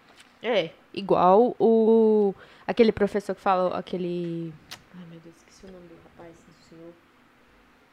É, 0.42 0.70
igual 0.94 1.54
o. 1.60 2.34
Aquele 2.66 2.94
professor 2.94 3.36
que 3.36 3.42
falou, 3.42 3.74
aquele. 3.74 4.54
Ai, 4.98 5.04
meu 5.12 5.20
Deus, 5.20 5.36
esqueci 5.36 5.66
o 5.66 5.72
nome 5.74 5.88
do 5.90 5.96
rapaz, 6.06 6.34
do 6.38 6.70
senhor. 6.70 6.94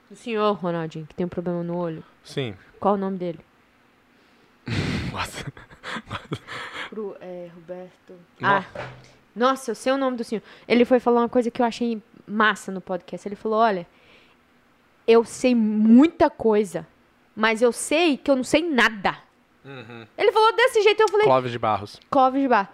Do 0.08 0.16
senhor, 0.16 0.52
Ronaldinho, 0.52 1.06
que 1.06 1.14
tem 1.14 1.26
um 1.26 1.28
problema 1.28 1.62
no 1.62 1.76
olho. 1.76 2.04
Sim. 2.22 2.54
Qual 2.78 2.94
o 2.94 2.96
nome 2.96 3.18
dele? 3.18 3.40
Nossa. 5.12 5.52
Pro, 6.90 7.16
é, 7.20 7.50
Roberto. 7.54 8.14
Ah, 8.40 8.64
nossa, 9.34 9.70
eu 9.70 9.74
sei 9.74 9.92
o 9.92 9.98
nome 9.98 10.16
do 10.16 10.24
senhor. 10.24 10.42
Ele 10.66 10.84
foi 10.84 11.00
falar 11.00 11.20
uma 11.20 11.28
coisa 11.28 11.50
que 11.50 11.60
eu 11.60 11.66
achei 11.66 12.00
massa 12.26 12.70
no 12.72 12.80
podcast. 12.80 13.26
Ele 13.26 13.36
falou: 13.36 13.58
olha, 13.58 13.86
eu 15.06 15.24
sei 15.24 15.54
muita 15.54 16.30
coisa, 16.30 16.86
mas 17.34 17.60
eu 17.60 17.72
sei 17.72 18.16
que 18.16 18.30
eu 18.30 18.36
não 18.36 18.44
sei 18.44 18.62
nada. 18.62 19.18
Ele 20.16 20.30
falou 20.30 20.54
desse 20.54 20.80
jeito, 20.82 21.00
eu 21.00 21.08
falei, 21.08 21.26
Clóvis 21.26 21.50
de 21.50 21.58
Barros. 21.58 22.00
Clóvis 22.08 22.40
de 22.40 22.48
Bar. 22.48 22.72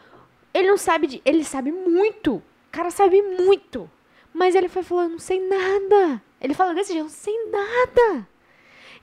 Ele 0.53 0.69
não 0.69 0.77
sabe 0.77 1.07
de. 1.07 1.23
Ele 1.25 1.43
sabe 1.43 1.73
muito. 1.73 2.35
O 2.35 2.43
cara 2.71 2.91
sabe 2.91 3.23
muito. 3.23 3.91
Mas 4.33 4.55
ele 4.55 4.69
foi 4.69 4.83
falando, 4.83 5.13
não 5.13 5.19
sei 5.19 5.41
nada. 5.41 6.23
Ele 6.43 6.55
fala 6.55 6.75
desse 6.75 6.93
jeito, 6.93 7.09
sei 7.09 7.35
nada. 7.51 8.27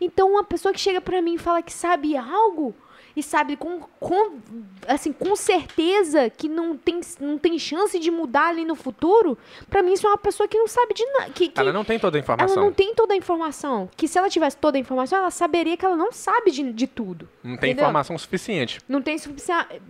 Então, 0.01 0.31
uma 0.31 0.43
pessoa 0.43 0.73
que 0.73 0.79
chega 0.79 1.01
pra 1.01 1.21
mim 1.21 1.35
e 1.35 1.37
fala 1.37 1.61
que 1.61 1.73
sabe 1.73 2.15
algo 2.15 2.75
e 3.15 3.23
sabe 3.23 3.57
com, 3.57 3.81
com 3.99 4.39
assim, 4.87 5.11
com 5.11 5.35
certeza 5.35 6.29
que 6.29 6.47
não 6.47 6.77
tem, 6.77 7.01
não 7.19 7.37
tem 7.37 7.57
chance 7.59 7.97
de 7.99 8.09
mudar 8.11 8.47
ali 8.49 8.63
no 8.63 8.75
futuro, 8.75 9.37
pra 9.69 9.81
mim 9.81 9.93
isso 9.93 10.05
é 10.07 10.09
uma 10.09 10.17
pessoa 10.17 10.47
que 10.47 10.57
não 10.57 10.67
sabe 10.67 10.93
de 10.93 11.05
nada. 11.05 11.31
Que, 11.31 11.49
que 11.49 11.59
Ela 11.59 11.73
não 11.73 11.83
tem 11.83 11.99
toda 11.99 12.17
a 12.17 12.19
ela 12.19 12.23
informação. 12.23 12.63
não 12.63 12.71
tem 12.71 12.93
toda 12.93 13.13
a 13.13 13.17
informação. 13.17 13.89
Que 13.97 14.07
se 14.07 14.17
ela 14.17 14.29
tivesse 14.29 14.57
toda 14.57 14.77
a 14.77 14.79
informação, 14.81 15.19
ela 15.19 15.31
saberia 15.31 15.75
que 15.75 15.85
ela 15.85 15.97
não 15.97 16.11
sabe 16.11 16.51
de, 16.51 16.71
de 16.71 16.87
tudo. 16.87 17.27
Não 17.43 17.57
tem 17.57 17.71
Entendeu? 17.71 17.83
informação 17.83 18.17
suficiente. 18.17 18.79
Não 18.87 19.01
tem 19.01 19.17
suficiente. 19.17 19.81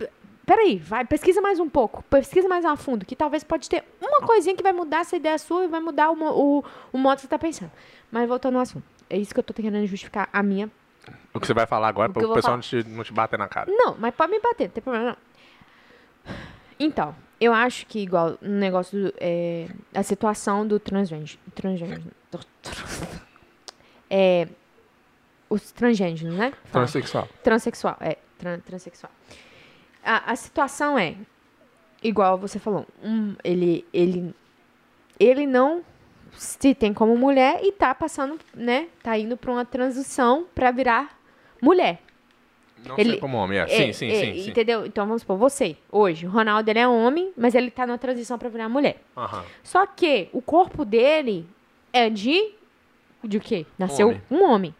Peraí, 0.50 0.78
vai, 0.78 1.04
pesquisa 1.04 1.40
mais 1.40 1.60
um 1.60 1.68
pouco. 1.68 2.02
Pesquisa 2.10 2.48
mais 2.48 2.64
a 2.64 2.74
fundo. 2.74 3.06
Que 3.06 3.14
talvez 3.14 3.44
pode 3.44 3.70
ter 3.70 3.84
uma 4.00 4.26
coisinha 4.26 4.56
que 4.56 4.64
vai 4.64 4.72
mudar 4.72 5.02
essa 5.02 5.14
ideia 5.14 5.38
sua 5.38 5.62
e 5.62 5.68
vai 5.68 5.78
mudar 5.78 6.10
o, 6.10 6.14
o, 6.14 6.64
o 6.92 6.98
modo 6.98 7.18
que 7.18 7.22
você 7.22 7.28
tá 7.28 7.38
pensando. 7.38 7.70
Mas 8.10 8.28
voltando 8.28 8.56
ao 8.56 8.62
assunto. 8.62 8.82
É 9.08 9.16
isso 9.16 9.32
que 9.32 9.38
eu 9.38 9.44
tô 9.44 9.54
querendo 9.54 9.86
justificar 9.86 10.28
a 10.32 10.42
minha. 10.42 10.68
O 11.32 11.38
que 11.38 11.46
você 11.46 11.54
vai 11.54 11.66
falar 11.66 11.86
agora 11.86 12.12
para 12.12 12.26
o 12.26 12.34
pessoal 12.34 12.54
não 12.54 12.62
te, 12.62 12.82
não 12.82 13.04
te 13.04 13.12
bater 13.12 13.38
na 13.38 13.46
cara. 13.46 13.70
Não, 13.70 13.96
mas 13.96 14.12
pode 14.12 14.32
me 14.32 14.40
bater, 14.40 14.64
não 14.64 14.72
tem 14.72 14.82
problema 14.82 15.10
não. 15.10 16.34
Então, 16.80 17.14
eu 17.40 17.54
acho 17.54 17.86
que 17.86 18.00
igual 18.00 18.36
no 18.42 18.56
negócio 18.56 19.00
do, 19.00 19.14
é, 19.20 19.68
a 19.94 20.02
situação 20.02 20.66
do 20.66 20.80
transgênero. 20.80 21.38
transgênero 21.54 22.02
é, 24.10 24.48
os 25.48 25.70
transgêneros, 25.70 26.22
né? 26.22 26.52
Fala. 26.64 26.86
Transsexual. 26.86 27.28
Transexual, 27.40 27.96
é, 28.00 28.18
tran, 28.36 28.58
transexual. 28.58 29.12
A, 30.04 30.32
a 30.32 30.36
situação 30.36 30.98
é, 30.98 31.14
igual 32.02 32.38
você 32.38 32.58
falou, 32.58 32.86
um, 33.02 33.34
ele, 33.44 33.84
ele, 33.92 34.34
ele 35.18 35.46
não 35.46 35.82
se 36.32 36.74
tem 36.74 36.94
como 36.94 37.16
mulher 37.16 37.60
e 37.62 37.72
tá 37.72 37.94
passando, 37.94 38.38
né, 38.54 38.88
tá 39.02 39.18
indo 39.18 39.36
pra 39.36 39.50
uma 39.52 39.64
transição 39.64 40.46
pra 40.54 40.70
virar 40.70 41.18
mulher. 41.60 42.00
Não 42.86 42.96
Ele- 42.98 43.10
sei 43.10 43.20
como 43.20 43.36
homem, 43.36 43.58
é. 43.58 43.62
É, 43.62 43.66
Sim, 43.66 43.92
sim, 43.92 44.08
é, 44.10 44.14
sim, 44.14 44.42
sim. 44.42 44.50
Entendeu? 44.50 44.86
Então 44.86 45.04
vamos 45.06 45.20
supor, 45.20 45.36
você, 45.36 45.76
hoje, 45.92 46.26
o 46.26 46.30
Ronaldo 46.30 46.70
ele 46.70 46.78
é 46.78 46.88
homem, 46.88 47.30
mas 47.36 47.54
ele 47.54 47.70
tá 47.70 47.86
numa 47.86 47.98
transição 47.98 48.38
pra 48.38 48.48
virar 48.48 48.70
mulher. 48.70 49.02
Aham. 49.14 49.44
Só 49.62 49.84
que 49.86 50.28
o 50.32 50.40
corpo 50.40 50.82
dele 50.84 51.46
é 51.92 52.08
de. 52.08 52.54
De 53.22 53.38
quê? 53.38 53.66
Nasceu 53.78 54.08
Homem. 54.08 54.22
um 54.30 54.42
homem. 54.44 54.74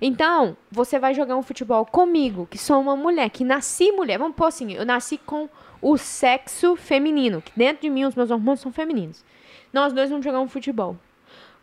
Então, 0.00 0.56
você 0.70 0.98
vai 0.98 1.14
jogar 1.14 1.36
um 1.36 1.42
futebol 1.42 1.84
comigo, 1.86 2.46
que 2.50 2.58
sou 2.58 2.80
uma 2.80 2.96
mulher, 2.96 3.30
que 3.30 3.44
nasci 3.44 3.92
mulher. 3.92 4.18
Vamos 4.18 4.36
pôr 4.36 4.46
assim, 4.46 4.72
eu 4.72 4.84
nasci 4.84 5.18
com 5.18 5.48
o 5.80 5.96
sexo 5.96 6.76
feminino, 6.76 7.40
que 7.42 7.52
dentro 7.56 7.82
de 7.82 7.90
mim 7.90 8.04
os 8.04 8.14
meus 8.14 8.30
hormônios 8.30 8.60
são 8.60 8.72
femininos. 8.72 9.24
Nós 9.72 9.92
dois 9.92 10.08
vamos 10.10 10.24
jogar 10.24 10.40
um 10.40 10.48
futebol. 10.48 10.96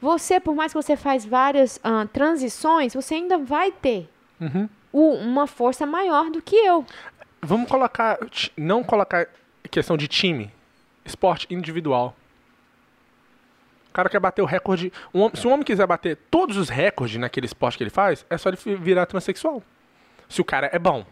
Você, 0.02 0.40
por 0.40 0.56
mais 0.56 0.74
que 0.74 0.82
você 0.82 0.96
faz 0.98 1.26
várias 1.26 1.80
ah, 1.84 2.08
transições, 2.12 2.94
você 2.94 3.16
ainda 3.16 3.38
vai 3.38 3.72
ter 3.72 4.10
Uhum. 4.40 4.68
o- 4.92 5.14
uma 5.16 5.46
força 5.48 5.86
maior 5.86 6.30
do 6.32 6.42
que 6.42 6.56
eu. 6.56 6.86
Vamos 7.42 7.70
colocar. 7.70 8.18
Não 8.58 8.84
colocar 8.84 9.28
questão 9.70 9.96
de 9.98 10.08
time. 10.08 10.52
Esporte 11.06 11.48
individual. 11.50 12.16
O 13.92 13.94
cara 13.94 14.08
quer 14.10 14.22
bater 14.22 14.42
o 14.42 14.46
recorde. 14.46 14.92
um 15.14 15.30
se 15.36 15.46
um 15.46 15.52
homem 15.52 15.66
quiser 15.66 15.86
bater 15.86 16.18
todos 16.32 16.56
os 16.56 16.70
recordes 16.70 17.18
naquele 17.18 17.46
esporte 17.46 17.78
que 17.78 17.84
ele 17.84 17.90
faz, 17.90 18.26
é 18.30 18.38
só 18.38 18.48
ele 18.48 18.58
virar 18.78 19.06
transexual. 19.06 19.62
Se 20.30 20.40
o 20.40 20.46
cara 20.46 20.70
é 20.72 20.80
bom. 20.80 21.06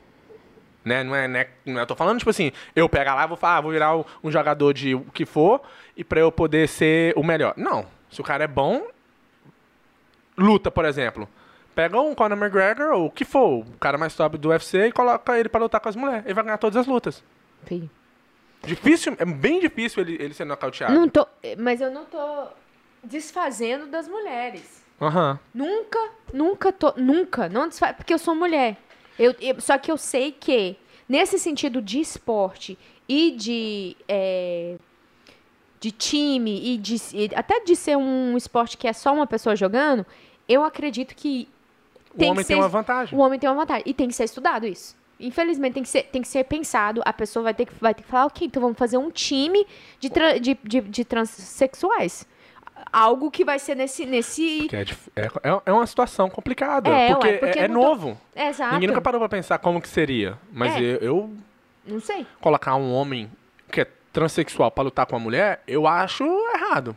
Né? 0.86 1.04
Não 1.04 1.13
é, 1.13 1.28
né? 1.28 1.48
Não 1.65 1.78
é- 1.78 1.84
eu 1.84 1.86
tô 1.88 1.94
falando, 1.94 2.20
tipo 2.20 2.30
assim, 2.30 2.54
eu 2.74 2.88
pegar 2.88 3.15
lá 3.15 3.26
e 3.26 3.28
vou 3.28 3.36
falar, 3.36 3.58
ah, 3.58 3.62
vou 3.62 3.72
virar 3.72 3.98
um, 3.98 4.32
jogador 4.32 4.74
de 4.74 4.96
o 4.96 5.02
que 5.13 5.26
for 5.26 5.62
e 5.96 6.06
pra 6.06 6.22
eu 6.22 6.32
poder 6.32 6.70
ser 6.70 7.13
o 7.18 7.24
melhor. 7.24 7.54
Não. 7.58 7.86
Se 8.10 8.22
o 8.22 8.24
cara 8.24 8.46
é 8.46 8.48
bom, 8.48 8.88
luta, 10.38 10.72
por 10.72 10.86
exemplo. 10.86 11.28
Pega 11.76 12.00
um 12.00 12.15
Conor 12.15 12.38
McGregor 12.38 12.94
ou 12.94 13.06
o 13.08 13.12
que 13.12 13.26
for, 13.26 13.60
o 13.60 13.78
cara 13.78 13.98
mais 13.98 14.15
top 14.15 14.38
do 14.38 14.50
UFC 14.50 14.88
e 14.88 14.92
coloca 14.94 15.38
ele 15.38 15.50
pra 15.50 15.60
lutar 15.60 15.82
com 15.82 15.89
as 15.89 15.98
mulheres. 15.98 16.26
Ele 16.26 16.34
vai 16.34 16.46
ganhar 16.46 16.58
todas 16.58 16.78
as 16.78 16.88
lutas. 16.88 17.22
Filho. 17.65 17.89
Difícil, 18.63 19.15
é 19.18 19.26
bem 19.26 19.60
difícil 19.60 20.02
ele, 20.02 20.18
ele 20.20 20.34
ser 20.34 20.46
nocauteado. 20.46 20.94
Não 20.94 21.08
tô, 21.08 21.26
mas 21.58 21.80
eu 21.80 21.92
não 21.92 22.06
tô 22.06 22.48
desfazendo 23.04 23.88
das 23.88 24.08
mulheres. 24.08 24.84
Aham. 25.02 25.40
Nunca, 25.54 26.00
nunca 26.34 26.72
tô, 26.74 26.94
nunca, 26.98 27.48
não 27.50 27.68
desfa... 27.68 27.94
porque 27.94 28.14
eu 28.14 28.20
sou 28.20 28.36
mulher. 28.36 28.78
Eu, 29.18 29.34
eu- 29.40 29.60
só 29.62 29.78
que 29.78 29.92
eu 29.92 29.98
sei 29.98 30.32
que 30.32 30.76
nesse 31.08 31.40
sentido 31.40 31.82
de 31.82 32.00
esporte 32.00 32.78
e 33.08 33.32
de 33.32 33.96
é, 34.08 34.76
de 35.80 35.92
time 35.92 36.74
e 36.74 36.78
de 36.78 36.96
e 37.14 37.30
até 37.36 37.62
de 37.62 37.76
ser 37.76 37.98
um 37.98 38.36
esporte 38.38 38.78
que 38.78 38.88
é 38.88 38.94
só 38.94 39.14
uma 39.14 39.26
pessoa 39.26 39.56
jogando, 39.56 40.06
eu 40.48 40.64
acredito 40.64 41.16
que 41.16 41.48
O 42.14 42.18
Tem 42.18 42.32
homem 42.32 42.44
que 42.44 42.48
tem 42.48 42.58
ser- 42.58 42.62
uma 42.62 42.68
vantagem. 42.70 43.18
o 43.18 43.22
homem 43.22 43.40
tem 43.40 43.50
uma 43.50 43.56
vantagem 43.56 43.84
e 43.86 43.94
tem 43.94 44.08
que 44.10 44.14
ser 44.14 44.26
estudado 44.26 44.66
isso. 44.68 44.98
Infelizmente 45.20 45.74
tem 45.74 45.84
que 45.84 45.90
ser, 45.90 46.04
tem 46.04 46.22
que 46.22 46.28
ser 46.28 46.44
pensado. 46.46 47.02
A 47.06 47.12
pessoa 47.14 47.44
vai 47.44 47.54
ter 47.54 47.66
que, 47.66 47.74
vai 47.80 47.94
ter 47.94 48.04
que 48.04 48.08
falar, 48.10 48.26
ok, 48.28 48.48
então 48.48 48.62
vamos 48.62 48.78
fazer 48.78 48.98
um 48.98 49.10
time 49.12 49.66
de, 50.00 50.10
tra- 50.10 50.38
de, 50.40 50.58
de, 50.64 50.82
de 50.82 51.04
transexuais. 51.06 52.26
Algo 52.92 53.30
que 53.32 53.44
vai 53.46 53.60
ser 53.60 53.76
nesse. 53.76 54.06
nesse... 54.06 54.68
É, 54.74 55.22
é, 55.22 55.26
é- 55.26 55.62
é 55.65 55.72
uma 55.74 55.86
situação 55.86 56.30
complicada. 56.30 56.89
É, 56.89 57.08
ué, 57.10 57.15
porque, 57.15 57.34
porque 57.34 57.60
é, 57.60 57.63
é 57.65 57.68
mudou- 57.68 57.84
novo. 57.89 58.22
Exato. 58.36 58.74
Ninguém 58.74 58.88
nunca 58.89 59.02
parou 59.02 59.20
pra 59.20 59.30
pensar 59.30 59.58
como 59.60 59.82
que 59.82 59.88
seria. 59.88 60.38
Mas 60.52 60.76
É. 60.76 60.80
eu, 60.80 60.98
eu 61.02 61.34
Não 61.86 62.00
sei. 62.00 62.26
colocar 62.42 62.76
um 62.76 62.94
homem 62.94 63.30
que 63.72 63.82
é 63.82 63.88
transexual 64.12 64.72
pra 64.72 64.84
lutar 64.84 65.06
com 65.06 65.15
uma 65.15 65.20
mulher, 65.22 65.62
eu 65.68 65.86
acho 65.88 66.24
errado. 66.56 66.96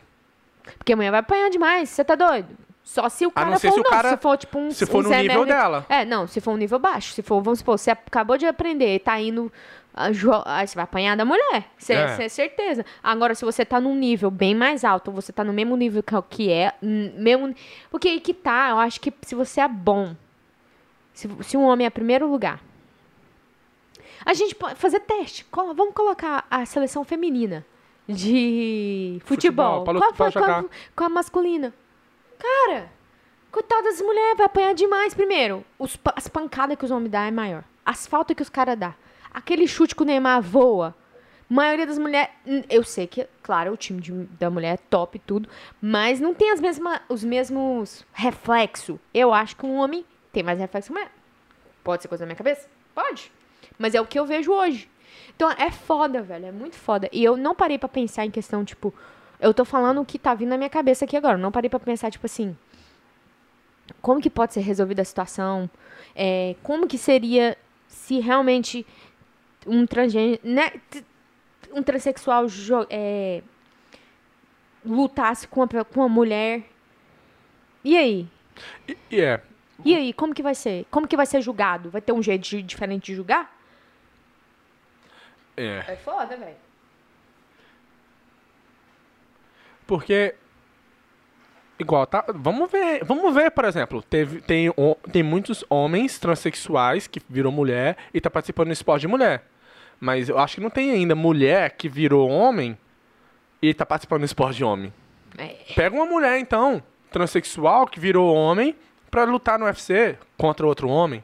Porque 0.77 0.93
amanhã 0.93 1.11
vai 1.11 1.19
apanhar 1.19 1.49
demais. 1.49 1.89
Você 1.89 2.03
tá 2.03 2.15
doido? 2.15 2.49
Só 2.83 3.07
se 3.07 3.25
o 3.25 3.29
A 3.29 3.31
cara 3.33 3.49
não 3.51 3.59
for 3.59 3.71
se 3.71 3.79
o 3.79 3.83
não, 3.83 3.89
cara- 3.89 4.09
se 4.09 4.17
for 4.17 4.37
tipo 4.37 4.59
um 4.59 4.71
se 4.71 4.85
for 4.85 5.05
um 5.05 5.09
no 5.09 5.15
nível 5.15 5.45
Merda- 5.45 5.53
dela. 5.61 5.85
É, 5.87 6.03
não, 6.03 6.27
se 6.27 6.41
for 6.41 6.51
um 6.51 6.57
nível 6.57 6.79
baixo. 6.79 7.13
Se 7.13 7.21
for, 7.21 7.41
vamos 7.41 7.59
supor, 7.59 7.77
você 7.77 7.91
acabou 7.91 8.37
de 8.37 8.45
aprender, 8.45 8.99
tá 8.99 9.19
indo. 9.21 9.51
Aí 9.93 10.67
você 10.67 10.75
vai 10.75 10.83
apanhar 10.83 11.15
da 11.15 11.23
mulher. 11.23 11.69
Você 11.77 11.93
É. 11.93 12.23
é 12.23 12.29
certeza. 12.29 12.83
Agora, 13.03 13.35
se 13.35 13.45
você 13.45 13.63
tá 13.63 13.79
num 13.79 13.95
nível 13.95 14.31
bem 14.31 14.55
mais 14.55 14.83
alto, 14.83 15.11
você 15.11 15.31
tá 15.31 15.43
no 15.43 15.53
mesmo 15.53 15.75
nível 15.77 16.03
que, 16.29 16.49
é, 16.51 16.73
mesmo. 16.81 17.53
Porque 17.91 18.07
aí 18.07 18.19
que 18.19 18.33
tá, 18.33 18.69
eu 18.71 18.79
acho 18.79 18.99
que 18.99 19.13
se 19.21 19.35
você 19.35 19.61
é 19.61 19.67
bom, 19.67 20.15
se, 21.13 21.29
se 21.41 21.55
um 21.55 21.63
homem 21.63 21.85
é 21.85 21.89
primeiro 21.89 22.27
lugar. 22.27 22.59
A 24.25 24.33
gente 24.33 24.55
pode 24.55 24.75
fazer 24.75 25.01
teste. 25.01 25.45
Vamos 25.51 25.93
colocar 25.93 26.45
a 26.49 26.65
seleção 26.65 27.03
feminina 27.03 27.65
de 28.07 29.19
Futebol, 29.25 29.85
futebol. 29.85 30.11
pra 30.13 30.31
com 30.31 30.39
a, 30.39 30.65
com 30.95 31.03
a 31.03 31.09
masculina? 31.09 31.73
Cara, 32.39 32.89
coitadas 33.51 33.97
das 33.97 34.01
mulheres, 34.01 34.37
vai 34.37 34.45
apanhar 34.45 34.73
demais 34.73 35.13
primeiro. 35.13 35.63
Os 35.77 35.97
as 36.15 36.27
pancadas 36.27 36.77
que 36.77 36.85
os 36.85 36.91
homens 36.91 37.11
dão 37.11 37.21
é 37.21 37.31
maior. 37.31 37.63
As 37.85 38.07
faltas 38.07 38.35
que 38.35 38.41
os 38.41 38.49
caras 38.49 38.77
dão. 38.77 38.93
Aquele 39.33 39.67
chute 39.67 39.95
que 39.95 40.01
o 40.03 40.05
Neymar 40.05 40.41
voa. 40.41 40.95
maioria 41.49 41.85
das 41.85 41.99
mulheres. 41.99 42.31
Eu 42.69 42.83
sei 42.83 43.05
que, 43.05 43.27
claro, 43.43 43.73
o 43.73 43.77
time 43.77 44.01
de- 44.01 44.11
da 44.39 44.49
mulher 44.49 44.73
é 44.73 44.77
top 44.77 45.17
e 45.17 45.19
tudo. 45.19 45.47
Mas 45.79 46.19
não 46.19 46.33
tem 46.33 46.51
as 46.51 46.59
mesma, 46.59 47.01
os 47.07 47.23
mesmos 47.23 48.03
reflexos. 48.11 48.97
Eu 49.13 49.31
acho 49.33 49.55
que 49.55 49.65
um 49.65 49.75
homem 49.75 50.03
tem 50.31 50.41
mais 50.41 50.57
reflexo 50.57 50.87
que 50.91 50.93
mulher. 50.97 51.11
Pode 51.83 52.01
ser 52.01 52.07
coisa 52.07 52.23
da 52.23 52.25
minha 52.25 52.35
cabeça? 52.35 52.67
Pode. 52.95 53.31
Mas 53.77 53.93
é 53.93 54.01
o 54.01 54.05
que 54.05 54.17
eu 54.17 54.25
vejo 54.25 54.51
hoje. 54.51 54.89
Então 55.35 55.51
é 55.51 55.69
foda, 55.69 56.21
velho. 56.23 56.45
É 56.47 56.51
muito 56.51 56.75
foda. 56.75 57.07
E 57.11 57.23
eu 57.23 57.37
não 57.37 57.53
parei 57.53 57.77
pra 57.77 57.89
pensar 57.89 58.25
em 58.25 58.31
questão, 58.31 58.63
tipo. 58.65 58.91
Eu 59.39 59.53
tô 59.53 59.63
falando 59.65 59.99
o 60.01 60.05
que 60.05 60.17
tá 60.17 60.33
vindo 60.33 60.49
na 60.49 60.57
minha 60.57 60.69
cabeça 60.69 61.05
aqui 61.05 61.15
agora. 61.17 61.35
Eu 61.37 61.41
não 61.41 61.51
parei 61.51 61.69
pra 61.69 61.79
pensar, 61.79 62.09
tipo 62.09 62.25
assim. 62.25 62.55
Como 64.01 64.21
que 64.21 64.29
pode 64.29 64.53
ser 64.53 64.61
resolvida 64.61 65.01
a 65.01 65.05
situação? 65.05 65.69
É, 66.15 66.55
como 66.63 66.87
que 66.87 66.97
seria 66.97 67.57
se 67.87 68.19
realmente 68.19 68.85
um 69.65 69.85
transgênero. 69.85 70.39
Né, 70.43 70.71
um 71.71 71.81
transexual 71.81 72.45
é, 72.89 73.41
lutasse 74.85 75.47
com 75.47 75.61
uma, 75.61 75.67
com 75.85 75.99
uma 76.01 76.09
mulher. 76.09 76.63
E 77.83 77.97
aí? 77.97 78.27
E, 79.09 79.19
é. 79.19 79.41
E 79.83 79.95
aí, 79.95 80.13
como 80.13 80.33
que 80.33 80.43
vai 80.43 80.55
ser? 80.55 80.85
Como 80.91 81.07
que 81.07 81.17
vai 81.17 81.25
ser 81.25 81.41
julgado? 81.41 81.89
Vai 81.89 81.99
ter 82.01 82.11
um 82.13 82.21
jeito 82.21 82.43
de- 82.43 82.61
diferente 82.61 83.07
de 83.07 83.15
julgar? 83.15 83.57
É. 85.57 85.83
É 85.87 85.95
foda, 85.95 86.37
velho. 86.37 86.55
Porque. 89.85 90.35
Igual, 91.79 92.05
tá? 92.07 92.23
Vamos 92.33 92.71
ver. 92.71 93.03
Vamos 93.03 93.33
ver, 93.33 93.51
por 93.51 93.65
exemplo. 93.65 94.01
Teve, 94.01 94.41
tem, 94.41 94.67
tem 95.11 95.23
muitos 95.23 95.65
homens 95.69 96.19
transexuais 96.19 97.07
que 97.07 97.19
virou 97.27 97.51
mulher 97.51 97.97
e 98.13 98.21
tá 98.21 98.29
participando 98.29 98.67
do 98.67 98.73
esporte 98.73 99.01
de 99.01 99.07
mulher. 99.07 99.43
Mas 100.03 100.27
eu 100.27 100.37
acho 100.37 100.55
que 100.55 100.61
não 100.61 100.69
tem 100.69 100.91
ainda 100.91 101.15
mulher 101.15 101.71
que 101.77 101.87
virou 101.87 102.29
homem 102.29 102.77
e 103.61 103.73
tá 103.73 103.85
participando 103.85 104.19
do 104.19 104.25
esporte 104.25 104.57
de 104.57 104.63
homem. 104.65 104.93
É. 105.37 105.55
Pega 105.73 105.95
uma 105.95 106.05
mulher, 106.05 106.37
então, 106.39 106.83
transexual, 107.09 107.87
que 107.87 108.01
virou 108.01 108.35
homem, 108.35 108.75
pra 109.09 109.23
lutar 109.23 109.57
no 109.57 109.63
UFC 109.63 110.17
contra 110.37 110.67
outro 110.67 110.89
homem. 110.89 111.23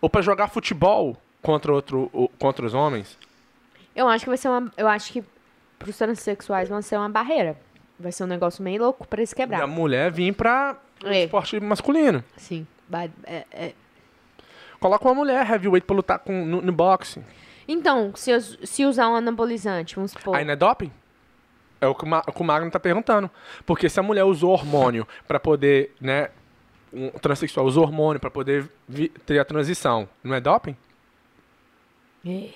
Ou 0.00 0.08
pra 0.08 0.22
jogar 0.22 0.46
futebol 0.46 1.16
contra, 1.42 1.72
outro, 1.72 2.30
contra 2.38 2.64
os 2.64 2.72
homens. 2.72 3.18
Eu 3.96 4.06
acho 4.06 4.22
que 4.24 4.28
vai 4.30 4.38
ser 4.38 4.48
uma. 4.48 4.72
Eu 4.76 4.86
acho 4.86 5.12
que 5.12 5.24
pros 5.76 5.98
transexuais 5.98 6.68
vai 6.68 6.80
ser 6.82 6.96
uma 6.98 7.08
barreira. 7.08 7.58
Vai 7.98 8.12
ser 8.12 8.22
um 8.22 8.28
negócio 8.28 8.62
meio 8.62 8.80
louco 8.80 9.08
pra 9.08 9.18
eles 9.18 9.32
E 9.32 9.34
a 9.34 9.36
quebrar. 9.36 9.66
mulher 9.66 10.12
vir 10.12 10.32
pra 10.34 10.76
É. 11.02 11.24
esporte 11.24 11.58
masculino. 11.58 12.22
Sim. 12.36 12.64
É- 13.26 13.44
é. 13.50 13.72
Coloca 14.78 15.04
uma 15.04 15.14
mulher 15.16 15.50
heavyweight 15.50 15.84
pra 15.84 15.96
lutar 15.96 16.18
com, 16.20 16.44
no, 16.46 16.62
no 16.62 16.70
boxe. 16.72 17.20
Então, 17.68 18.12
se, 18.16 18.30
se 18.66 18.86
usar 18.86 19.08
um 19.10 19.14
anabolizante, 19.16 19.94
vamos 19.94 20.12
supor. 20.12 20.34
Aí 20.34 20.44
não 20.44 20.54
é 20.54 20.56
doping? 20.56 20.90
É 21.80 21.86
o 21.86 21.94
que 21.94 22.04
o, 22.04 22.08
Ma- 22.08 22.24
o 22.26 22.32
que 22.32 22.40
o 22.40 22.44
Magno 22.44 22.70
tá 22.70 22.80
perguntando. 22.80 23.30
Porque 23.66 23.88
se 23.88 24.00
a 24.00 24.02
mulher 24.02 24.24
usou 24.24 24.50
hormônio 24.52 25.06
pra 25.28 25.38
poder, 25.38 25.94
né? 26.00 26.30
Um 26.92 27.10
transexual 27.10 27.66
usou 27.66 27.84
hormônio 27.84 28.18
pra 28.18 28.30
poder 28.30 28.66
vi- 28.88 29.10
ter 29.10 29.38
a 29.38 29.44
transição, 29.44 30.08
não 30.24 30.34
é 30.34 30.40
doping? 30.40 30.74
É. 32.26 32.48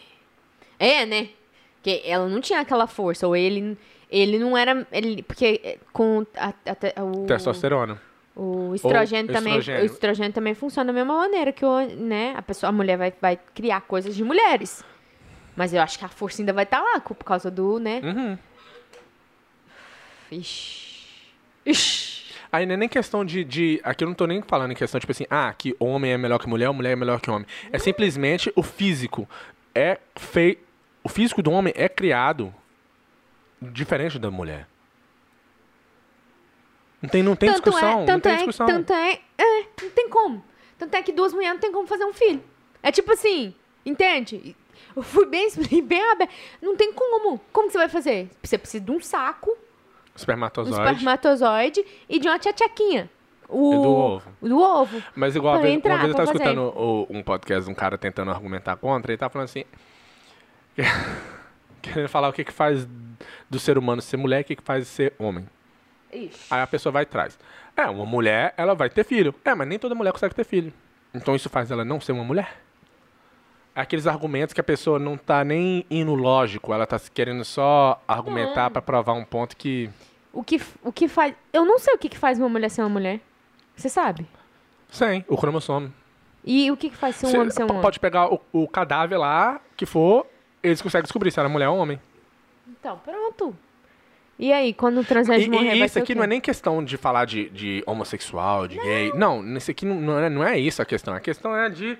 É, 0.78 1.06
né? 1.06 1.28
Porque 1.76 2.02
ela 2.04 2.26
não 2.28 2.40
tinha 2.40 2.60
aquela 2.60 2.86
força, 2.86 3.26
ou 3.26 3.36
ele, 3.36 3.76
ele 4.10 4.38
não 4.38 4.56
era. 4.56 4.86
Ele, 4.90 5.22
porque 5.22 5.60
é, 5.62 5.78
com 5.92 6.24
a, 6.36 6.48
a- 6.96 7.04
o, 7.04 7.26
Testosterona. 7.26 8.00
o 8.34 8.74
estrogênio 8.74 9.30
Ou 9.30 9.36
também. 9.36 9.58
estrogênio. 9.58 9.82
O 9.82 9.86
estrogênio 9.86 10.32
também 10.32 10.54
funciona 10.54 10.86
da 10.86 10.92
mesma 10.92 11.14
maneira 11.16 11.52
que 11.52 11.64
o, 11.64 11.80
né, 11.96 12.32
a 12.36 12.42
pessoa, 12.42 12.70
a 12.70 12.72
mulher 12.72 12.96
vai, 12.96 13.12
vai 13.20 13.38
criar 13.54 13.82
coisas 13.82 14.14
de 14.16 14.24
mulheres. 14.24 14.84
Mas 15.56 15.72
eu 15.74 15.82
acho 15.82 15.98
que 15.98 16.04
a 16.04 16.08
força 16.08 16.40
ainda 16.42 16.52
vai 16.52 16.64
estar 16.64 16.80
lá, 16.80 16.98
co- 17.00 17.14
por 17.14 17.24
causa 17.24 17.50
do, 17.50 17.78
né? 17.78 18.00
Uhum. 18.02 18.38
Ixi. 20.30 21.06
Ixi. 21.66 22.22
Aí 22.50 22.66
não 22.66 22.74
é 22.74 22.76
nem 22.76 22.88
questão 22.88 23.24
de, 23.24 23.44
de. 23.44 23.80
Aqui 23.82 24.04
eu 24.04 24.08
não 24.08 24.14
tô 24.14 24.26
nem 24.26 24.42
falando 24.42 24.72
em 24.72 24.74
questão, 24.74 25.00
tipo 25.00 25.10
assim, 25.12 25.24
ah, 25.30 25.54
que 25.56 25.74
homem 25.78 26.12
é 26.12 26.18
melhor 26.18 26.38
que 26.38 26.46
mulher, 26.48 26.70
mulher 26.72 26.92
é 26.92 26.96
melhor 26.96 27.20
que 27.20 27.30
homem. 27.30 27.46
É 27.70 27.78
simplesmente 27.78 28.52
o 28.54 28.62
físico. 28.62 29.28
É 29.74 29.98
feito. 30.16 30.62
O 31.02 31.08
físico 31.08 31.42
do 31.42 31.50
homem 31.50 31.72
é 31.76 31.88
criado 31.88 32.54
diferente 33.60 34.18
da 34.18 34.30
mulher. 34.30 34.66
Não 37.00 37.08
tem, 37.08 37.22
não 37.22 37.34
tem 37.34 37.50
tanto 37.52 37.64
discussão. 37.70 37.90
é, 37.90 37.96
não 37.96 38.06
tanto 38.06 38.22
tem 38.22 38.32
é, 38.32 38.36
discussão. 38.36 38.66
tanto 38.66 38.92
é, 38.92 39.20
é, 39.38 39.60
não 39.82 39.90
tem 39.90 40.08
como. 40.08 40.44
Tanto 40.78 40.94
é 40.94 41.02
que 41.02 41.12
duas 41.12 41.32
mulheres 41.32 41.54
não 41.54 41.60
tem 41.60 41.72
como 41.72 41.86
fazer 41.86 42.04
um 42.04 42.12
filho. 42.12 42.42
É 42.82 42.92
tipo 42.92 43.10
assim, 43.12 43.54
entende? 43.84 44.54
Eu 44.94 45.02
fui 45.02 45.26
bem, 45.30 45.48
bem 45.84 46.10
aberto. 46.10 46.30
Não 46.60 46.76
tem 46.76 46.92
como. 46.92 47.38
Como 47.52 47.66
que 47.68 47.72
você 47.72 47.78
vai 47.78 47.88
fazer? 47.88 48.30
Você 48.42 48.58
precisa 48.58 48.84
de 48.84 48.90
um 48.90 49.00
saco, 49.00 49.50
um 49.50 49.56
Espermatozoide. 50.16 50.78
espermatozoide 50.90 51.84
e 52.08 52.18
de 52.18 52.28
uma 52.28 52.38
tchutchuquinha. 52.38 53.10
O, 53.48 53.70
do 53.70 53.88
ovo. 53.90 54.30
Do 54.40 54.58
ovo. 54.60 55.02
Mas 55.14 55.36
igual, 55.36 55.54
uma 55.56 55.62
vez, 55.62 55.74
entrar, 55.74 55.94
uma 55.94 55.98
vez 56.00 56.10
eu 56.10 56.16
tava 56.16 56.26
fazer. 56.32 56.38
escutando 56.44 56.72
o- 56.74 57.06
um 57.10 57.22
podcast 57.22 57.64
de 57.66 57.70
um 57.70 57.74
cara 57.74 57.98
tentando 57.98 58.30
argumentar 58.30 58.76
contra, 58.76 59.12
ele 59.12 59.18
tava 59.18 59.30
falando 59.30 59.44
assim. 59.44 59.64
Querendo 61.82 62.08
falar 62.08 62.28
o 62.28 62.32
que, 62.32 62.44
que 62.44 62.52
faz 62.52 62.86
do 63.50 63.58
ser 63.58 63.76
humano 63.76 64.00
ser 64.00 64.16
mulher 64.16 64.38
e 64.38 64.42
o 64.42 64.44
que, 64.44 64.56
que 64.56 64.62
faz 64.62 64.86
ser 64.86 65.12
homem. 65.18 65.46
Ixi. 66.12 66.46
Aí 66.50 66.60
a 66.62 66.66
pessoa 66.66 66.92
vai 66.92 67.02
e 67.02 67.06
traz. 67.06 67.38
É, 67.76 67.84
uma 67.86 68.06
mulher, 68.06 68.54
ela 68.56 68.74
vai 68.74 68.88
ter 68.88 69.04
filho. 69.04 69.34
É, 69.44 69.54
mas 69.54 69.66
nem 69.66 69.78
toda 69.78 69.94
mulher 69.94 70.12
consegue 70.12 70.34
ter 70.34 70.44
filho. 70.44 70.72
Então 71.12 71.34
isso 71.34 71.48
faz 71.48 71.70
ela 71.70 71.84
não 71.84 72.00
ser 72.00 72.12
uma 72.12 72.24
mulher? 72.24 72.61
É 73.74 73.80
aqueles 73.80 74.06
argumentos 74.06 74.52
que 74.52 74.60
a 74.60 74.64
pessoa 74.64 74.98
não 74.98 75.16
tá 75.16 75.42
nem 75.44 75.86
indo 75.90 76.14
lógico, 76.14 76.74
ela 76.74 76.86
tá 76.86 77.00
querendo 77.12 77.44
só 77.44 78.02
argumentar 78.06 78.70
pra 78.70 78.82
provar 78.82 79.14
um 79.14 79.24
ponto 79.24 79.56
que. 79.56 79.88
O 80.32 80.42
que, 80.44 80.60
o 80.82 80.92
que 80.92 81.08
faz. 81.08 81.34
Eu 81.52 81.64
não 81.64 81.78
sei 81.78 81.94
o 81.94 81.98
que, 81.98 82.08
que 82.08 82.18
faz 82.18 82.38
uma 82.38 82.48
mulher 82.48 82.68
ser 82.68 82.82
uma 82.82 82.88
mulher. 82.88 83.20
Você 83.74 83.88
sabe? 83.88 84.26
Sim, 84.90 85.24
o 85.26 85.36
cromossomo. 85.36 85.92
E 86.44 86.70
o 86.70 86.76
que, 86.76 86.90
que 86.90 86.96
faz 86.96 87.16
ser 87.16 87.26
um 87.26 87.30
Cê 87.30 87.38
homem 87.38 87.50
ser 87.50 87.62
um 87.62 87.70
homem? 87.70 87.82
Pode 87.82 87.98
pegar 87.98 88.32
o, 88.32 88.40
o 88.52 88.68
cadáver 88.68 89.18
lá, 89.18 89.60
que 89.76 89.86
for, 89.86 90.26
eles 90.62 90.82
conseguem 90.82 91.04
descobrir 91.04 91.30
se 91.30 91.40
era 91.40 91.48
mulher 91.48 91.68
ou 91.68 91.78
homem. 91.78 91.98
Então, 92.68 92.98
pronto. 92.98 93.56
E 94.38 94.52
aí, 94.52 94.74
quando 94.74 95.00
o 95.00 95.04
transgênero 95.04 95.52
morrer, 95.52 95.76
e 95.76 95.84
isso 95.84 95.98
aqui 95.98 96.14
não 96.14 96.24
é 96.24 96.26
nem 96.26 96.40
questão 96.40 96.84
de 96.84 96.96
falar 96.96 97.26
de, 97.26 97.48
de 97.50 97.82
homossexual, 97.86 98.66
de 98.66 98.76
gay. 98.78 99.12
Não, 99.14 99.42
isso 99.56 99.70
aqui 99.70 99.86
não, 99.86 100.00
não, 100.00 100.18
é, 100.18 100.28
não 100.28 100.44
é 100.44 100.58
isso 100.58 100.82
a 100.82 100.84
questão. 100.84 101.14
A 101.14 101.20
questão 101.20 101.56
é 101.56 101.68
de 101.68 101.96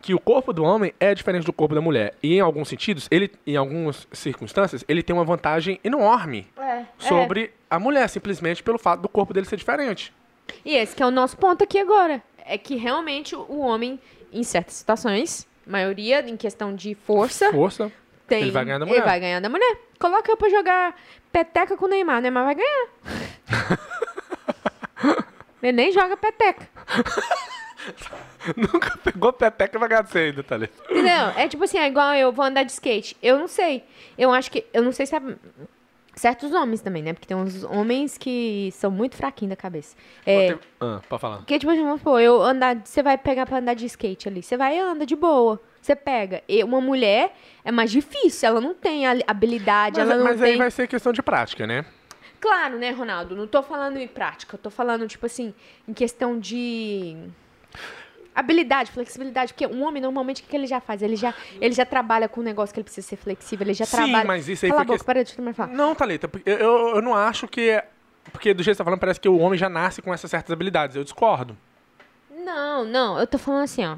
que 0.00 0.14
o 0.14 0.20
corpo 0.20 0.52
do 0.52 0.62
homem 0.64 0.92
é 1.00 1.14
diferente 1.14 1.44
do 1.44 1.52
corpo 1.52 1.74
da 1.74 1.80
mulher. 1.80 2.14
E 2.22 2.36
em 2.36 2.40
alguns 2.40 2.68
sentidos, 2.68 3.08
ele, 3.10 3.30
em 3.46 3.56
algumas 3.56 4.06
circunstâncias, 4.12 4.84
ele 4.88 5.02
tem 5.02 5.14
uma 5.14 5.24
vantagem 5.24 5.80
enorme 5.82 6.46
É, 6.56 6.84
sobre 6.98 7.52
a 7.68 7.78
mulher, 7.78 8.08
simplesmente 8.08 8.62
pelo 8.62 8.78
fato 8.78 9.00
do 9.00 9.08
corpo 9.08 9.34
dele 9.34 9.46
ser 9.46 9.56
diferente. 9.56 10.12
E 10.64 10.74
esse 10.76 10.94
que 10.96 11.02
é 11.02 11.06
o 11.06 11.10
nosso 11.10 11.36
ponto 11.36 11.62
aqui 11.64 11.78
agora. 11.78 12.22
É 12.44 12.56
que 12.56 12.76
realmente 12.76 13.36
o 13.36 13.58
homem, 13.58 14.00
em 14.32 14.42
certas 14.42 14.74
situações, 14.74 15.46
maioria 15.66 16.20
em 16.20 16.36
questão 16.36 16.74
de 16.74 16.94
força, 16.94 17.50
Força. 17.52 17.92
tem. 18.26 18.42
ele 18.42 18.50
vai 18.50 18.64
ganhar 18.64 18.78
da 18.78 18.84
Ele 18.86 18.92
mulher. 18.92 19.04
vai 19.04 19.20
ganhar 19.20 19.40
da 19.40 19.48
mulher. 19.50 19.76
Coloca 19.98 20.30
eu 20.32 20.36
pra 20.36 20.48
jogar 20.48 20.94
peteca 21.30 21.76
com 21.76 21.84
o 21.84 21.88
Neymar. 21.88 22.18
O 22.18 22.22
Neymar 22.22 22.44
vai 22.46 22.54
ganhar. 22.54 22.88
ele 25.62 25.72
nem 25.72 25.92
joga 25.92 26.16
peteca. 26.16 26.66
Nunca 28.56 28.96
pegou 28.98 29.32
peteca 29.32 29.76
e 29.76 29.80
vai 29.80 29.88
ganhar 29.88 30.02
de 30.02 30.10
você 30.10 30.18
ainda, 30.18 30.42
Thalita. 30.42 30.72
Entendeu? 30.90 31.28
É 31.36 31.48
tipo 31.48 31.64
assim, 31.64 31.78
é 31.78 31.86
igual 31.86 32.14
eu 32.14 32.32
vou 32.32 32.44
andar 32.44 32.62
de 32.62 32.72
skate. 32.72 33.16
Eu 33.22 33.38
não 33.38 33.48
sei. 33.48 33.84
Eu 34.16 34.32
acho 34.32 34.50
que. 34.50 34.64
Eu 34.72 34.82
não 34.82 34.92
sei 34.92 35.06
se 35.06 35.16
é. 35.16 35.22
Certos 36.14 36.52
homens 36.52 36.80
também, 36.80 37.00
né? 37.00 37.12
Porque 37.12 37.28
tem 37.28 37.36
uns 37.36 37.62
homens 37.62 38.18
que 38.18 38.70
são 38.72 38.90
muito 38.90 39.14
fraquinhos 39.14 39.50
da 39.50 39.56
cabeça. 39.56 39.96
É. 40.26 40.58
Ah, 40.80 41.00
pode 41.08 41.20
falar. 41.20 41.36
Porque, 41.38 41.56
tipo, 41.60 41.70
assim, 41.70 41.84
vamos 41.84 42.00
supor, 42.00 42.20
eu 42.20 42.42
andar, 42.42 42.76
você 42.84 43.04
vai 43.04 43.16
pegar 43.16 43.46
pra 43.46 43.58
andar 43.58 43.74
de 43.74 43.86
skate 43.86 44.28
ali. 44.28 44.42
Você 44.42 44.56
vai 44.56 44.76
e 44.76 44.80
anda 44.80 45.06
de 45.06 45.14
boa. 45.14 45.60
Você 45.80 45.94
pega. 45.94 46.42
E 46.48 46.64
uma 46.64 46.80
mulher 46.80 47.36
é 47.64 47.70
mais 47.70 47.92
difícil. 47.92 48.48
Ela 48.48 48.60
não 48.60 48.74
tem 48.74 49.06
habilidade, 49.06 50.00
Mas, 50.00 50.08
ela 50.10 50.18
não 50.18 50.24
mas 50.24 50.40
tem. 50.40 50.52
aí 50.52 50.58
vai 50.58 50.70
ser 50.72 50.88
questão 50.88 51.12
de 51.12 51.22
prática, 51.22 51.68
né? 51.68 51.84
Claro, 52.40 52.78
né, 52.78 52.90
Ronaldo? 52.90 53.36
Não 53.36 53.46
tô 53.46 53.62
falando 53.62 53.96
em 53.96 54.08
prática. 54.08 54.56
Eu 54.56 54.58
tô 54.58 54.70
falando, 54.70 55.06
tipo 55.06 55.24
assim, 55.24 55.54
em 55.86 55.92
questão 55.92 56.36
de. 56.38 57.16
Habilidade, 58.38 58.90
flexibilidade, 58.92 59.52
porque 59.52 59.66
um 59.66 59.82
homem 59.84 60.00
normalmente 60.00 60.40
o 60.40 60.44
que, 60.44 60.50
que 60.50 60.56
ele 60.56 60.66
já 60.66 60.80
faz? 60.80 61.02
Ele 61.02 61.16
já, 61.16 61.34
ele 61.60 61.74
já 61.74 61.84
trabalha 61.84 62.28
com 62.28 62.40
um 62.40 62.44
negócio 62.44 62.72
que 62.72 62.78
ele 62.78 62.84
precisa 62.84 63.06
ser 63.06 63.16
flexível, 63.16 63.64
ele 63.66 63.74
já 63.74 63.84
Sim, 63.84 63.96
trabalha. 63.96 64.24
mas 64.24 64.48
isso 64.48 64.64
aí 64.64 64.70
Cala 64.70 64.82
a 64.82 64.84
foi 64.84 64.86
boca, 64.86 64.98
quest- 64.98 65.06
para 65.06 65.24
de 65.24 65.32
te 65.32 65.52
falar. 65.54 65.72
Não, 65.72 65.94
Thalita, 65.94 66.28
porque 66.28 66.48
eu, 66.48 66.56
eu, 66.56 66.88
eu 66.96 67.02
não 67.02 67.14
acho 67.14 67.48
que. 67.48 67.70
é- 67.70 67.88
Porque 68.32 68.54
do 68.54 68.62
jeito 68.62 68.74
que 68.74 68.76
você 68.76 68.78
tá 68.78 68.84
falando, 68.84 69.00
parece 69.00 69.18
que 69.18 69.28
o 69.28 69.38
homem 69.38 69.58
já 69.58 69.68
nasce 69.68 70.00
com 70.00 70.14
essas 70.14 70.30
certas 70.30 70.52
habilidades. 70.52 70.94
Eu 70.94 71.02
discordo. 71.02 71.56
Não, 72.30 72.84
não, 72.84 73.18
eu 73.18 73.26
tô 73.26 73.38
falando 73.38 73.64
assim, 73.64 73.84
ó. 73.84 73.96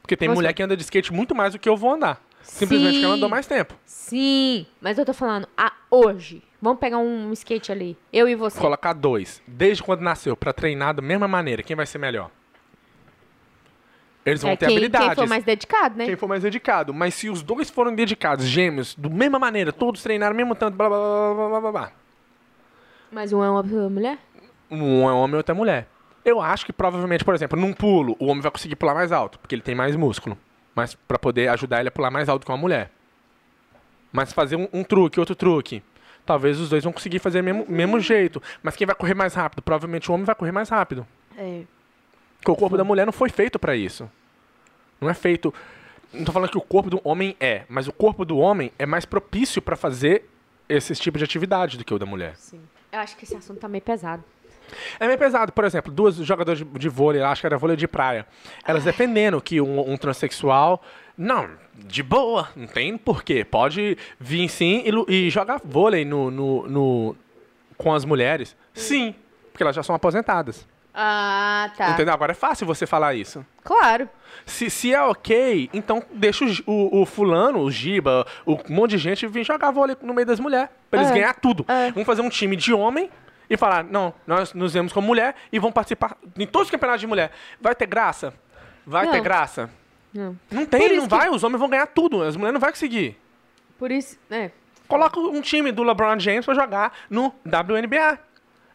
Porque 0.00 0.16
tem 0.16 0.26
Nossa. 0.28 0.36
mulher 0.40 0.52
que 0.52 0.62
anda 0.62 0.76
de 0.76 0.82
skate 0.82 1.12
muito 1.12 1.34
mais 1.34 1.52
do 1.52 1.58
que 1.58 1.68
eu 1.68 1.76
vou 1.76 1.92
andar. 1.92 2.20
Simplesmente 2.42 2.98
que 2.98 3.04
ela 3.04 3.12
Sim. 3.14 3.18
andou 3.18 3.28
mais 3.28 3.46
tempo. 3.46 3.74
Sim, 3.84 4.66
mas 4.80 4.98
eu 4.98 5.04
tô 5.04 5.12
falando, 5.14 5.46
ah, 5.56 5.72
hoje. 5.90 6.42
Vamos 6.60 6.78
pegar 6.80 6.98
um 6.98 7.32
skate 7.32 7.70
ali, 7.72 7.96
eu 8.12 8.28
e 8.28 8.34
você. 8.34 8.58
Colocar 8.58 8.92
dois, 8.92 9.42
desde 9.46 9.82
quando 9.82 10.00
nasceu, 10.00 10.36
pra 10.36 10.52
treinar 10.52 10.94
da 10.94 11.02
mesma 11.02 11.28
maneira, 11.28 11.62
quem 11.62 11.76
vai 11.76 11.86
ser 11.86 11.98
melhor? 11.98 12.30
Eles 14.24 14.40
vão 14.40 14.52
é, 14.52 14.56
ter 14.56 14.66
quem, 14.66 14.76
habilidades. 14.76 15.08
quem 15.08 15.16
for 15.16 15.28
mais 15.28 15.44
dedicado, 15.44 15.98
né? 15.98 16.06
Quem 16.06 16.16
for 16.16 16.28
mais 16.28 16.42
dedicado. 16.42 16.94
Mas 16.94 17.14
se 17.14 17.28
os 17.28 17.42
dois 17.42 17.68
forem 17.68 17.94
dedicados, 17.94 18.46
gêmeos, 18.46 18.94
da 18.94 19.08
mesma 19.08 19.38
maneira, 19.38 19.72
todos 19.72 20.02
treinaram 20.02 20.34
mesmo 20.34 20.54
tanto, 20.54 20.76
blá 20.76 20.88
blá 20.88 20.98
blá 20.98 21.34
blá 21.34 21.48
blá 21.48 21.60
blá 21.60 21.72
blá. 21.72 21.92
Mas 23.10 23.32
um 23.32 23.42
é 23.42 23.50
uma 23.50 23.62
mulher? 23.62 24.18
Um 24.70 25.08
é 25.08 25.12
homem 25.12 25.34
e 25.34 25.36
outro 25.36 25.52
é 25.52 25.56
mulher. 25.56 25.88
Eu 26.24 26.40
acho 26.40 26.64
que 26.64 26.72
provavelmente, 26.72 27.24
por 27.24 27.34
exemplo, 27.34 27.58
num 27.58 27.72
pulo, 27.72 28.16
o 28.18 28.26
homem 28.26 28.40
vai 28.40 28.50
conseguir 28.50 28.76
pular 28.76 28.94
mais 28.94 29.10
alto, 29.10 29.38
porque 29.40 29.54
ele 29.54 29.62
tem 29.62 29.74
mais 29.74 29.96
músculo. 29.96 30.38
Mas 30.74 30.94
pra 30.94 31.18
poder 31.18 31.48
ajudar 31.48 31.80
ele 31.80 31.88
a 31.88 31.92
pular 31.92 32.10
mais 32.10 32.28
alto 32.28 32.46
que 32.46 32.52
uma 32.52 32.56
mulher. 32.56 32.90
Mas 34.12 34.32
fazer 34.32 34.56
um, 34.56 34.68
um 34.72 34.84
truque, 34.84 35.18
outro 35.18 35.34
truque. 35.34 35.82
Talvez 36.24 36.60
os 36.60 36.68
dois 36.68 36.84
vão 36.84 36.92
conseguir 36.92 37.18
fazer 37.18 37.40
o 37.40 37.44
mesmo, 37.44 37.66
mesmo 37.68 37.98
jeito. 37.98 38.40
Mas 38.62 38.76
quem 38.76 38.86
vai 38.86 38.94
correr 38.94 39.14
mais 39.14 39.34
rápido? 39.34 39.60
Provavelmente 39.62 40.10
o 40.10 40.14
homem 40.14 40.24
vai 40.24 40.34
correr 40.34 40.52
mais 40.52 40.68
rápido. 40.68 41.06
É. 41.36 41.62
Porque 42.42 42.50
o 42.50 42.56
corpo 42.56 42.76
da 42.76 42.82
mulher 42.82 43.06
não 43.06 43.12
foi 43.12 43.28
feito 43.28 43.56
pra 43.56 43.76
isso. 43.76 44.10
Não 45.00 45.08
é 45.08 45.14
feito. 45.14 45.54
Não 46.12 46.24
tô 46.24 46.32
falando 46.32 46.50
que 46.50 46.58
o 46.58 46.60
corpo 46.60 46.90
do 46.90 47.00
homem 47.04 47.36
é, 47.38 47.62
mas 47.68 47.86
o 47.86 47.92
corpo 47.92 48.24
do 48.24 48.36
homem 48.38 48.72
é 48.78 48.84
mais 48.84 49.04
propício 49.04 49.62
pra 49.62 49.76
fazer 49.76 50.28
esses 50.68 50.98
tipos 50.98 51.20
de 51.20 51.24
atividade 51.24 51.78
do 51.78 51.84
que 51.84 51.94
o 51.94 51.98
da 51.98 52.04
mulher. 52.04 52.34
Sim. 52.36 52.60
Eu 52.90 52.98
acho 52.98 53.16
que 53.16 53.24
esse 53.24 53.36
assunto 53.36 53.60
tá 53.60 53.68
meio 53.68 53.82
pesado. 53.82 54.22
É 54.98 55.06
meio 55.06 55.18
pesado, 55.18 55.52
por 55.52 55.64
exemplo, 55.64 55.92
duas 55.92 56.16
jogadoras 56.16 56.58
de, 56.58 56.64
de 56.64 56.88
vôlei, 56.88 57.22
acho 57.22 57.40
que 57.42 57.46
era 57.46 57.56
vôlei 57.58 57.76
de 57.76 57.86
praia, 57.86 58.26
elas 58.66 58.84
defendendo 58.84 59.40
que 59.40 59.60
um, 59.60 59.92
um 59.92 59.96
transexual. 59.96 60.82
Não, 61.16 61.48
de 61.74 62.02
boa, 62.02 62.48
não 62.56 62.66
tem 62.66 62.96
porquê. 62.98 63.44
Pode 63.44 63.96
vir 64.18 64.48
sim 64.48 64.82
e, 65.08 65.26
e 65.26 65.30
jogar 65.30 65.60
vôlei 65.64 66.04
no, 66.04 66.30
no, 66.30 66.66
no- 66.68 67.16
com 67.76 67.92
as 67.94 68.04
mulheres. 68.04 68.56
Sim, 68.74 69.14
porque 69.52 69.62
elas 69.62 69.76
já 69.76 69.82
são 69.82 69.94
aposentadas. 69.94 70.66
Ah, 70.94 71.70
tá. 71.76 71.90
Entendeu? 71.90 72.12
Agora 72.12 72.32
é 72.32 72.34
fácil 72.34 72.66
você 72.66 72.86
falar 72.86 73.14
isso. 73.14 73.44
Claro. 73.64 74.08
Se, 74.44 74.68
se 74.68 74.92
é 74.92 75.00
ok, 75.00 75.70
então 75.72 76.02
deixa 76.12 76.44
o, 76.66 77.00
o, 77.00 77.06
fulano, 77.06 77.60
o 77.60 77.70
Giba, 77.70 78.26
o 78.44 78.54
um 78.54 78.74
monte 78.74 78.90
de 78.92 78.98
gente 78.98 79.26
vir 79.26 79.44
jogar 79.44 79.70
vôlei 79.70 79.96
no 80.02 80.12
meio 80.12 80.26
das 80.26 80.38
mulheres. 80.38 80.68
Pra 80.90 81.00
eles 81.00 81.10
É. 81.10 81.14
ganhar 81.14 81.34
tudo. 81.34 81.64
É. 81.68 81.90
Vamos 81.92 82.06
fazer 82.06 82.20
um 82.22 82.28
time 82.28 82.56
de 82.56 82.74
homem 82.74 83.10
e 83.48 83.56
falar, 83.56 83.84
não, 83.84 84.12
nós 84.26 84.52
nos 84.52 84.74
vemos 84.74 84.92
como 84.92 85.06
mulher 85.06 85.34
e 85.50 85.58
vamos 85.58 85.74
participar 85.74 86.16
em 86.38 86.46
todos 86.46 86.66
os 86.68 86.70
campeonatos 86.70 87.00
de 87.00 87.06
mulher. 87.06 87.30
Vai 87.60 87.74
ter 87.74 87.86
graça? 87.86 88.34
Vai 88.86 89.06
Não. 89.06 89.12
ter 89.12 89.20
graça? 89.20 89.70
Não. 90.12 90.36
Não 90.50 90.66
tem, 90.66 90.96
não 90.96 91.04
que- 91.04 91.08
vai. 91.08 91.30
Os 91.30 91.42
homens 91.42 91.58
vão 91.58 91.68
ganhar 91.70 91.86
tudo. 91.86 92.22
As 92.22 92.36
mulheres 92.36 92.52
não 92.54 92.60
vão 92.60 92.70
conseguir. 92.70 93.16
Por 93.78 93.90
isso, 93.90 94.18
é. 94.30 94.50
Coloca 94.88 95.18
um 95.18 95.40
time 95.40 95.72
do 95.72 95.82
LeBron 95.82 96.18
James 96.18 96.44
pra 96.44 96.54
jogar 96.54 96.92
no 97.08 97.32
WNBA. 97.46 98.18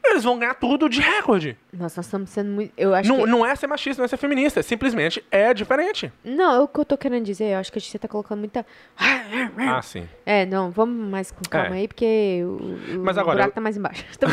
Eles 0.09 0.23
vão 0.23 0.39
ganhar 0.39 0.53
tudo 0.55 0.87
de 0.89 0.99
recorde. 1.01 1.57
Nossa, 1.71 1.99
nós 1.99 2.05
estamos 2.05 2.29
sendo 2.29 2.49
muito. 2.49 2.73
Eu 2.77 2.93
acho 2.93 3.09
Não, 3.09 3.19
que. 3.23 3.25
não 3.29 3.45
é 3.45 3.55
ser 3.55 3.67
machista, 3.67 4.01
não 4.01 4.05
é 4.05 4.07
ser 4.07 4.17
feminista. 4.17 4.63
Simplesmente 4.63 5.23
é 5.29 5.53
diferente. 5.53 6.11
Não, 6.23 6.55
é 6.55 6.59
o 6.59 6.67
que 6.67 6.79
eu 6.79 6.85
tô 6.85 6.97
querendo 6.97 7.23
dizer. 7.25 7.53
Eu 7.53 7.59
acho 7.59 7.71
que 7.71 7.79
você 7.79 7.99
tá 7.99 8.07
colocando 8.07 8.39
muita. 8.39 8.65
Ah, 8.97 9.81
sim. 9.81 10.07
É, 10.25 10.45
não, 10.45 10.71
vamos 10.71 11.09
mais 11.09 11.29
com 11.31 11.41
calma 11.49 11.75
É. 11.75 11.79
aí, 11.79 11.87
porque 11.87 12.41
o, 12.43 12.97
o 12.97 13.03
Mas 13.03 13.17
agora, 13.17 13.35
buraco 13.37 13.51
eu- 13.51 13.55
tá 13.55 13.61
mais 13.61 13.77
embaixo. 13.77 14.05
Tô 14.17 14.27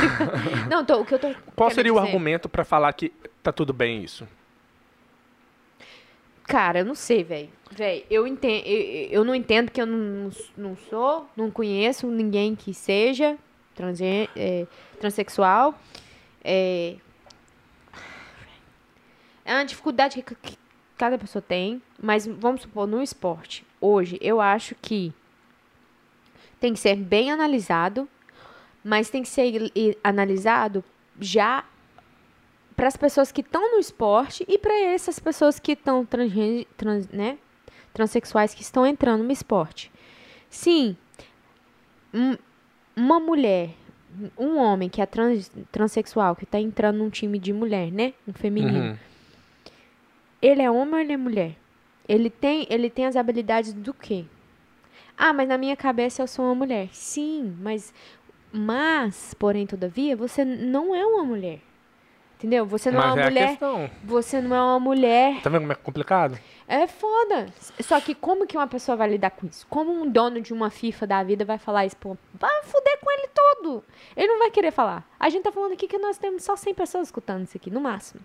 não, 0.70 0.84
tô, 0.84 1.00
o 1.00 1.04
que 1.04 1.14
eu 1.14 1.18
tô. 1.18 1.34
Qual 1.56 1.70
seria 1.70 1.92
o 1.92 1.96
dizer- 1.96 2.06
argumento 2.06 2.48
pra 2.48 2.64
falar 2.64 2.92
que 2.92 3.12
tá 3.42 3.52
tudo 3.52 3.72
bem 3.72 4.02
isso? 4.04 4.26
Cara, 6.46 6.80
eu 6.80 6.84
não 6.84 6.94
sei, 6.94 7.24
velho. 7.24 7.48
Velho, 7.70 8.04
eu, 8.10 8.26
entendo, 8.26 8.66
eu, 8.66 9.08
eu 9.10 9.24
não 9.24 9.34
entendo 9.34 9.70
que 9.70 9.80
eu 9.80 9.86
não, 9.86 10.30
não 10.56 10.76
sou, 10.76 11.26
não 11.36 11.50
conheço 11.50 12.06
ninguém 12.06 12.54
que 12.54 12.72
seja 12.74 13.36
transgê- 13.74 14.28
é, 14.36 14.66
transexual. 15.00 15.78
É, 16.42 16.96
é 19.44 19.54
uma 19.54 19.64
dificuldade 19.64 20.22
que, 20.22 20.34
que 20.34 20.58
cada 20.96 21.18
pessoa 21.18 21.42
tem, 21.42 21.82
mas 22.00 22.26
vamos 22.26 22.62
supor, 22.62 22.86
no 22.86 23.02
esporte, 23.02 23.64
hoje, 23.80 24.18
eu 24.20 24.40
acho 24.40 24.74
que 24.76 25.12
tem 26.60 26.72
que 26.72 26.78
ser 26.78 26.96
bem 26.96 27.30
analisado, 27.30 28.08
mas 28.82 29.10
tem 29.10 29.22
que 29.22 29.28
ser 29.28 29.70
analisado 30.02 30.82
já 31.20 31.64
para 32.76 32.88
as 32.88 32.96
pessoas 32.96 33.30
que 33.30 33.40
estão 33.40 33.72
no 33.72 33.78
esporte 33.78 34.44
e 34.48 34.58
para 34.58 34.74
essas 34.74 35.18
pessoas 35.18 35.58
que 35.58 35.72
estão 35.72 36.04
trans, 36.04 37.08
né, 37.12 37.38
transexuais 37.92 38.54
que 38.54 38.62
estão 38.62 38.86
entrando 38.86 39.22
no 39.22 39.30
esporte. 39.32 39.92
Sim, 40.50 40.96
um- 42.12 42.36
uma 42.96 43.18
mulher, 43.20 43.70
um 44.38 44.56
homem 44.56 44.88
que 44.88 45.00
é 45.00 45.06
trans, 45.06 45.50
transexual, 45.72 46.36
que 46.36 46.44
está 46.44 46.58
entrando 46.60 46.98
num 46.98 47.10
time 47.10 47.38
de 47.38 47.52
mulher, 47.52 47.90
né, 47.90 48.12
um 48.28 48.32
feminino, 48.32 48.90
Uhum. 48.90 48.96
ele 50.40 50.62
é 50.62 50.70
homem 50.70 50.94
ou 50.94 51.00
ele 51.00 51.12
é 51.12 51.16
mulher? 51.16 51.56
Ele 52.08 52.28
tem, 52.30 52.66
ele 52.70 52.90
tem 52.90 53.06
as 53.06 53.16
habilidades 53.16 53.72
do 53.72 53.94
quê? 53.94 54.24
Ah, 55.16 55.32
mas 55.32 55.48
na 55.48 55.56
minha 55.56 55.76
cabeça 55.76 56.22
eu 56.22 56.26
sou 56.26 56.44
uma 56.44 56.54
mulher. 56.54 56.88
Sim, 56.92 57.56
mas 57.60 57.92
mas, 58.56 59.34
porém, 59.34 59.66
todavia, 59.66 60.14
você 60.14 60.44
não 60.44 60.94
é 60.94 61.04
uma 61.04 61.24
mulher. 61.24 61.58
Entendeu? 62.44 62.66
Você 62.66 62.90
não 62.90 63.00
é 63.00 63.04
Mas 63.06 63.12
uma 63.14 63.20
é 63.20 63.24
a 63.26 63.30
mulher. 63.30 63.48
questão. 63.48 63.90
Você 64.04 64.40
não 64.42 64.54
é 64.54 64.60
uma 64.60 64.78
mulher. 64.78 65.40
Tá 65.40 65.48
vendo 65.48 65.60
como 65.62 65.72
é 65.72 65.76
complicado? 65.76 66.38
É 66.68 66.86
foda. 66.86 67.46
Só 67.80 67.98
que 68.02 68.14
como 68.14 68.46
que 68.46 68.54
uma 68.54 68.66
pessoa 68.66 68.96
vai 68.96 69.08
lidar 69.08 69.30
com 69.30 69.46
isso? 69.46 69.66
Como 69.70 69.90
um 69.90 70.06
dono 70.06 70.42
de 70.42 70.52
uma 70.52 70.68
FIFA 70.68 71.06
da 71.06 71.22
vida 71.22 71.42
vai 71.46 71.56
falar 71.56 71.86
isso? 71.86 71.96
Pô, 71.96 72.18
vai 72.34 72.62
fuder 72.64 72.98
com 73.00 73.10
ele 73.12 73.28
todo. 73.34 73.82
Ele 74.14 74.26
não 74.28 74.38
vai 74.40 74.50
querer 74.50 74.72
falar. 74.72 75.08
A 75.18 75.30
gente 75.30 75.42
tá 75.44 75.50
falando 75.50 75.72
aqui 75.72 75.88
que 75.88 75.96
nós 75.96 76.18
temos 76.18 76.42
só 76.44 76.54
100 76.54 76.74
pessoas 76.74 77.08
escutando 77.08 77.44
isso 77.44 77.56
aqui, 77.56 77.70
no 77.70 77.80
máximo. 77.80 78.20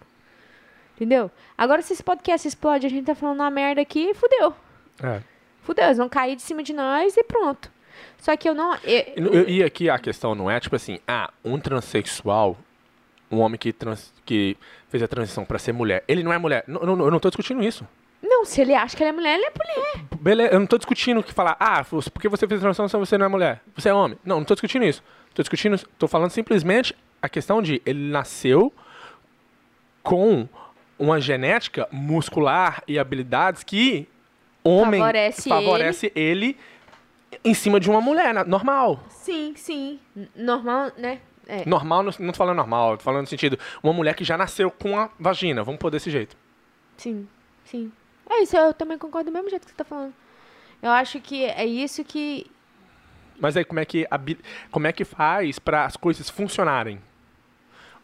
Entendeu? 0.97 1.31
Agora, 1.57 1.81
se 1.81 1.93
esse 1.93 2.03
podcast 2.03 2.45
explode, 2.45 2.85
a 2.85 2.89
gente 2.89 3.05
tá 3.05 3.15
falando 3.15 3.39
uma 3.39 3.49
merda 3.49 3.79
aqui, 3.79 4.13
fudeu. 4.13 4.53
É. 5.01 5.21
Fudeu, 5.61 5.85
eles 5.85 5.97
vão 5.97 6.09
cair 6.09 6.35
de 6.35 6.41
cima 6.41 6.61
de 6.61 6.73
nós 6.73 7.15
e 7.15 7.23
pronto. 7.23 7.71
Só 8.17 8.35
que 8.35 8.49
eu 8.49 8.53
não. 8.53 8.75
eu- 8.83 9.13
Eu- 9.15 9.47
E 9.49 9.63
aqui 9.63 9.89
a 9.89 9.97
questão 9.97 10.35
não 10.35 10.51
é 10.51 10.59
tipo 10.59 10.75
assim, 10.75 10.99
ah, 11.07 11.31
um 11.43 11.57
transexual, 11.57 12.57
um 13.31 13.39
homem 13.39 13.57
que, 13.57 13.71
trans, 13.71 14.13
que 14.25 14.57
fez 14.89 15.03
a 15.03 15.07
transição 15.07 15.45
pra 15.45 15.59
ser 15.59 15.71
mulher, 15.71 16.03
ele 16.07 16.23
não 16.23 16.33
é 16.33 16.37
mulher. 16.37 16.63
Não, 16.67 16.81
não, 16.81 17.05
eu 17.05 17.11
não 17.11 17.19
tô 17.19 17.29
discutindo 17.29 17.63
isso. 17.63 17.87
Não, 18.21 18.43
se 18.43 18.61
ele 18.61 18.73
acha 18.73 18.97
que 18.97 19.03
ele 19.03 19.09
é 19.09 19.13
mulher, 19.13 19.35
ele 19.35 19.45
é 19.45 19.51
mulher. 19.57 20.05
Beleza, 20.19 20.53
eu 20.53 20.59
não 20.59 20.67
tô 20.67 20.77
discutindo 20.77 21.23
que 21.23 21.31
falar, 21.33 21.55
ah, 21.59 21.85
porque 22.13 22.27
você 22.27 22.47
fez 22.47 22.59
a 22.59 22.63
transição, 22.63 22.99
você 22.99 23.17
não 23.17 23.25
é 23.25 23.29
mulher, 23.29 23.61
você 23.75 23.89
é 23.89 23.93
homem. 23.93 24.17
Não, 24.25 24.37
não 24.37 24.45
tô 24.45 24.55
discutindo 24.55 24.83
isso. 24.83 25.03
Tô 25.33 25.41
discutindo, 25.41 25.79
tô 25.97 26.07
falando 26.07 26.31
simplesmente 26.31 26.95
a 27.21 27.29
questão 27.29 27.61
de 27.61 27.81
ele 27.85 28.11
nasceu 28.11 28.73
com 30.03 30.47
uma 30.97 31.21
genética 31.21 31.87
muscular 31.91 32.83
e 32.87 32.99
habilidades 32.99 33.63
que 33.63 34.07
homem 34.63 34.99
Favorece 34.99 35.49
favorece 35.49 36.11
ele. 36.15 36.57
em 37.43 37.53
cima 37.53 37.79
de 37.79 37.89
uma 37.89 38.01
mulher, 38.01 38.45
normal. 38.45 39.01
Sim, 39.09 39.53
sim. 39.55 39.99
Normal, 40.35 40.91
né? 40.97 41.19
É. 41.51 41.63
Normal, 41.67 42.03
não, 42.03 42.11
não 42.19 42.31
tô 42.31 42.37
falando 42.37 42.57
normal, 42.57 42.97
tô 42.97 43.03
falando 43.03 43.21
no 43.21 43.27
sentido, 43.27 43.57
uma 43.81 43.91
mulher 43.91 44.13
que 44.13 44.23
já 44.23 44.37
nasceu 44.37 44.69
com 44.69 44.95
a 44.99 45.09
vagina, 45.19 45.63
vamos 45.63 45.79
pôr 45.79 45.89
desse 45.89 46.11
jeito. 46.11 46.37
Sim, 46.95 47.27
sim. 47.65 47.91
É 48.29 48.43
isso, 48.43 48.55
eu 48.55 48.71
também 48.71 48.99
concordo 48.99 49.31
do 49.31 49.33
mesmo 49.33 49.49
jeito 49.49 49.63
que 49.65 49.71
você 49.71 49.77
tá 49.77 49.83
falando. 49.83 50.13
Eu 50.81 50.91
acho 50.91 51.19
que 51.19 51.43
é 51.45 51.65
isso 51.65 52.03
que. 52.03 52.45
Mas 53.39 53.57
aí 53.57 53.65
como 53.65 53.79
é 53.79 53.85
que, 53.85 54.05
como 54.69 54.85
é 54.85 54.91
que 54.93 55.03
faz 55.03 55.57
para 55.57 55.85
as 55.85 55.97
coisas 55.97 56.29
funcionarem? 56.29 57.01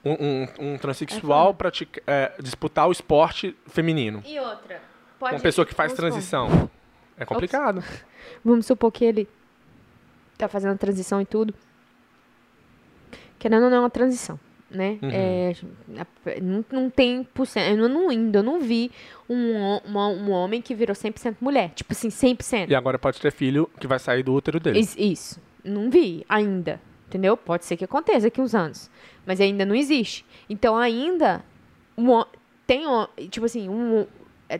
Um, 0.03 0.11
um, 0.11 0.47
um 0.73 0.77
transexual 0.77 1.53
pratica, 1.53 2.01
é, 2.07 2.33
disputar 2.41 2.87
o 2.87 2.91
esporte 2.91 3.55
feminino. 3.67 4.23
E 4.25 4.39
outra? 4.39 4.81
Pode, 5.19 5.35
Uma 5.35 5.39
pessoa 5.41 5.65
que 5.65 5.73
faz 5.73 5.91
vamos 5.91 5.97
supor- 5.97 6.11
transição. 6.11 6.69
É 7.17 7.25
complicado. 7.25 7.83
Vamos 8.43 8.65
supor 8.65 8.91
que 8.91 9.05
ele 9.05 9.29
tá 10.37 10.47
fazendo 10.49 10.77
transição 10.77 11.21
e 11.21 11.25
tudo. 11.25 11.53
Querendo 13.45 13.65
ou 13.65 13.69
não, 13.69 13.77
é 13.77 13.79
uma 13.81 13.89
transição, 13.91 14.39
né? 14.71 14.97
Uhum. 15.03 15.09
É, 15.13 15.53
não, 16.41 16.65
não 16.71 16.89
tem 16.89 17.23
por 17.23 17.45
cento. 17.45 17.77
Eu 17.77 17.87
não, 17.87 18.09
ainda 18.09 18.41
não 18.41 18.59
vi 18.59 18.89
um, 19.29 19.77
uma- 19.85 20.07
um 20.07 20.31
homem 20.31 20.63
que 20.63 20.73
virou 20.73 20.95
100% 20.95 21.35
mulher. 21.39 21.69
Tipo 21.75 21.93
assim, 21.93 22.09
100%. 22.09 22.71
E 22.71 22.73
agora 22.73 22.97
pode 22.97 23.21
ter 23.21 23.31
filho 23.31 23.69
que 23.79 23.85
vai 23.85 23.99
sair 23.99 24.23
do 24.23 24.33
útero 24.33 24.59
dele. 24.59 24.79
Is- 24.79 24.95
Isso. 24.97 25.39
Não 25.63 25.91
vi 25.91 26.25
ainda. 26.27 26.81
Entendeu? 27.07 27.37
Pode 27.37 27.65
ser 27.65 27.77
que 27.77 27.85
aconteça 27.85 28.21
daqui 28.21 28.41
uns 28.41 28.55
anos. 28.55 28.89
Mas 29.27 29.39
ainda 29.39 29.63
não 29.63 29.75
existe. 29.75 30.25
Então, 30.49 30.75
ainda. 30.75 31.45
Um, 31.95 32.23
tem. 32.65 32.83
Tipo 33.29 33.45
assim, 33.45 33.69
um, 33.69 34.07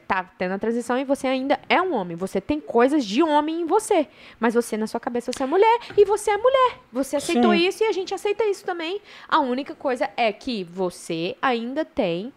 tá 0.08 0.24
tendo 0.38 0.54
a 0.54 0.58
transição 0.60 0.98
e 0.98 1.04
você 1.04 1.28
ainda 1.28 1.60
é 1.70 1.82
um 1.82 1.94
homem. 1.94 2.16
Você 2.18 2.42
tem 2.42 2.60
coisas 2.60 3.06
de 3.06 3.22
homem 3.22 3.62
em 3.62 3.66
você. 3.66 4.08
Mas 4.40 4.54
você, 4.54 4.76
na 4.78 4.88
sua 4.88 5.00
cabeça, 5.00 5.32
você 5.32 5.44
é 5.44 5.46
mulher. 5.46 5.80
E 5.96 6.04
você 6.06 6.32
é 6.32 6.38
mulher. 6.38 6.80
Você 6.92 7.16
aceitou 7.16 7.52
Sim. 7.54 7.68
isso 7.68 7.84
e 7.84 7.88
a 7.88 7.92
gente 7.92 8.14
aceita 8.14 8.44
isso 8.46 8.66
também. 8.66 9.00
A 9.28 9.40
única 9.40 9.76
coisa 9.76 10.10
é 10.18 10.32
que 10.34 10.64
você 10.64 11.36
ainda 11.42 11.86
tem 11.86 12.34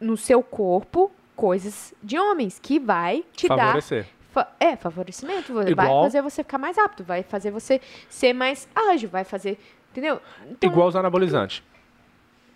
no 0.00 0.16
seu 0.16 0.42
corpo 0.42 1.10
coisas 1.36 1.94
de 2.02 2.18
homens 2.18 2.58
que 2.58 2.78
vai 2.78 3.24
te 3.34 3.48
dar 3.48 3.56
Favorecer. 3.56 4.06
Fa- 4.32 4.48
é, 4.60 4.76
favorecimento. 4.76 5.52
Vai 5.54 5.68
Igual- 5.70 6.04
fazer 6.04 6.22
você 6.22 6.42
ficar 6.42 6.58
mais 6.58 6.76
rápido, 6.76 7.04
vai 7.04 7.22
fazer 7.22 7.50
você 7.50 7.80
ser 8.08 8.32
mais 8.32 8.68
ágil, 8.74 9.08
vai 9.08 9.24
fazer. 9.24 9.58
Entendeu? 9.90 10.20
Então, 10.48 10.70
Igual 10.70 10.88
usar 10.88 11.00
anabolizante. 11.00 11.64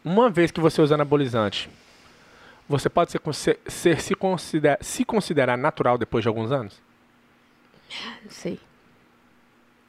Uma 0.04 0.30
vez 0.30 0.50
que 0.50 0.60
você 0.60 0.80
usa 0.80 0.94
anabolizante, 0.94 1.68
você 2.68 2.88
pode 2.88 3.10
ser, 3.10 3.20
ser- 3.66 4.00
se, 4.00 4.14
considera- 4.14 4.78
se 4.80 5.04
considerar 5.04 5.56
natural 5.56 5.98
depois 5.98 6.22
de 6.22 6.28
alguns 6.28 6.50
anos? 6.52 6.80
Não 8.24 8.30
sei. 8.30 8.58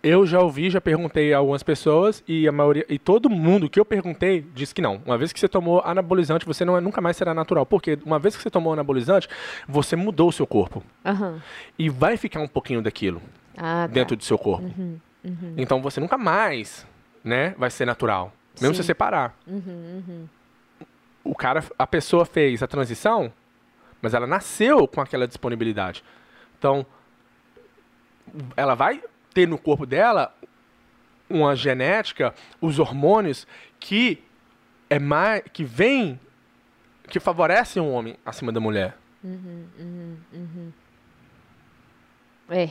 Eu 0.04 0.24
já 0.24 0.40
ouvi, 0.40 0.70
já 0.70 0.80
perguntei 0.80 1.34
a 1.34 1.40
algumas 1.40 1.64
pessoas 1.64 2.24
e 2.28 2.48
a 2.48 2.52
maioria 2.52 2.86
e 2.88 3.00
todo 3.00 3.28
mundo 3.28 3.68
que 3.68 3.80
eu 3.80 3.86
perguntei 3.86 4.46
disse 4.54 4.72
que 4.76 4.80
não. 4.82 5.02
Uma 5.04 5.18
vez 5.18 5.34
que 5.34 5.40
você 5.40 5.48
tomou 5.48 5.82
anabolizante, 5.84 6.46
você 6.46 6.64
não 6.64 6.78
é- 6.78 6.82
nunca 6.82 7.02
mais 7.02 7.18
será 7.18 7.34
natural, 7.34 7.66
porque 7.66 7.98
uma 8.06 8.20
vez 8.20 8.36
que 8.36 8.44
você 8.44 8.52
tomou 8.52 8.74
anabolizante, 8.74 9.28
você 9.68 9.96
mudou 9.96 10.30
o 10.30 10.32
seu 10.32 10.46
corpo 10.46 10.84
Aham. 11.04 11.42
e 11.80 11.90
vai 11.90 12.18
ficar 12.18 12.40
um 12.40 12.48
pouquinho 12.48 12.84
daquilo 12.84 13.20
Ah, 13.58 13.88
tá. 13.88 13.94
dentro 13.94 14.16
do 14.16 14.24
seu 14.24 14.38
corpo. 14.38 14.70
Então 15.58 15.82
você 15.82 16.00
nunca 16.00 16.20
mais, 16.20 16.86
né, 17.24 17.56
vai 17.58 17.72
ser 17.72 17.86
natural, 17.86 18.32
mesmo 18.62 18.76
Sim. 18.76 18.84
se 18.84 18.88
você 18.88 18.94
parar. 18.94 19.36
O 21.26 21.36
cara, 21.36 21.62
a 21.78 21.88
pessoa 21.88 22.26
fez 22.26 22.64
a 22.64 22.68
transição, 22.68 23.34
mas 24.02 24.14
ela 24.14 24.28
nasceu 24.28 24.88
com 24.88 25.02
aquela 25.02 25.28
disponibilidade. 25.28 26.04
Então, 26.58 26.86
ela 28.56 28.76
vai 28.76 29.04
ter 29.34 29.48
no 29.48 29.58
corpo 29.58 29.86
dela 29.86 30.34
uma 31.30 31.56
genética, 31.56 32.34
os 32.62 32.80
hormônios 32.80 33.48
que 33.80 34.24
é 34.90 35.00
mais 35.00 35.42
que 35.52 35.64
vem 35.64 36.20
que 37.10 37.20
favorecem 37.20 37.82
o 37.82 37.90
homem 37.90 38.16
acima 38.26 38.52
da 38.52 38.60
mulher. 38.60 38.96
É. 42.50 42.70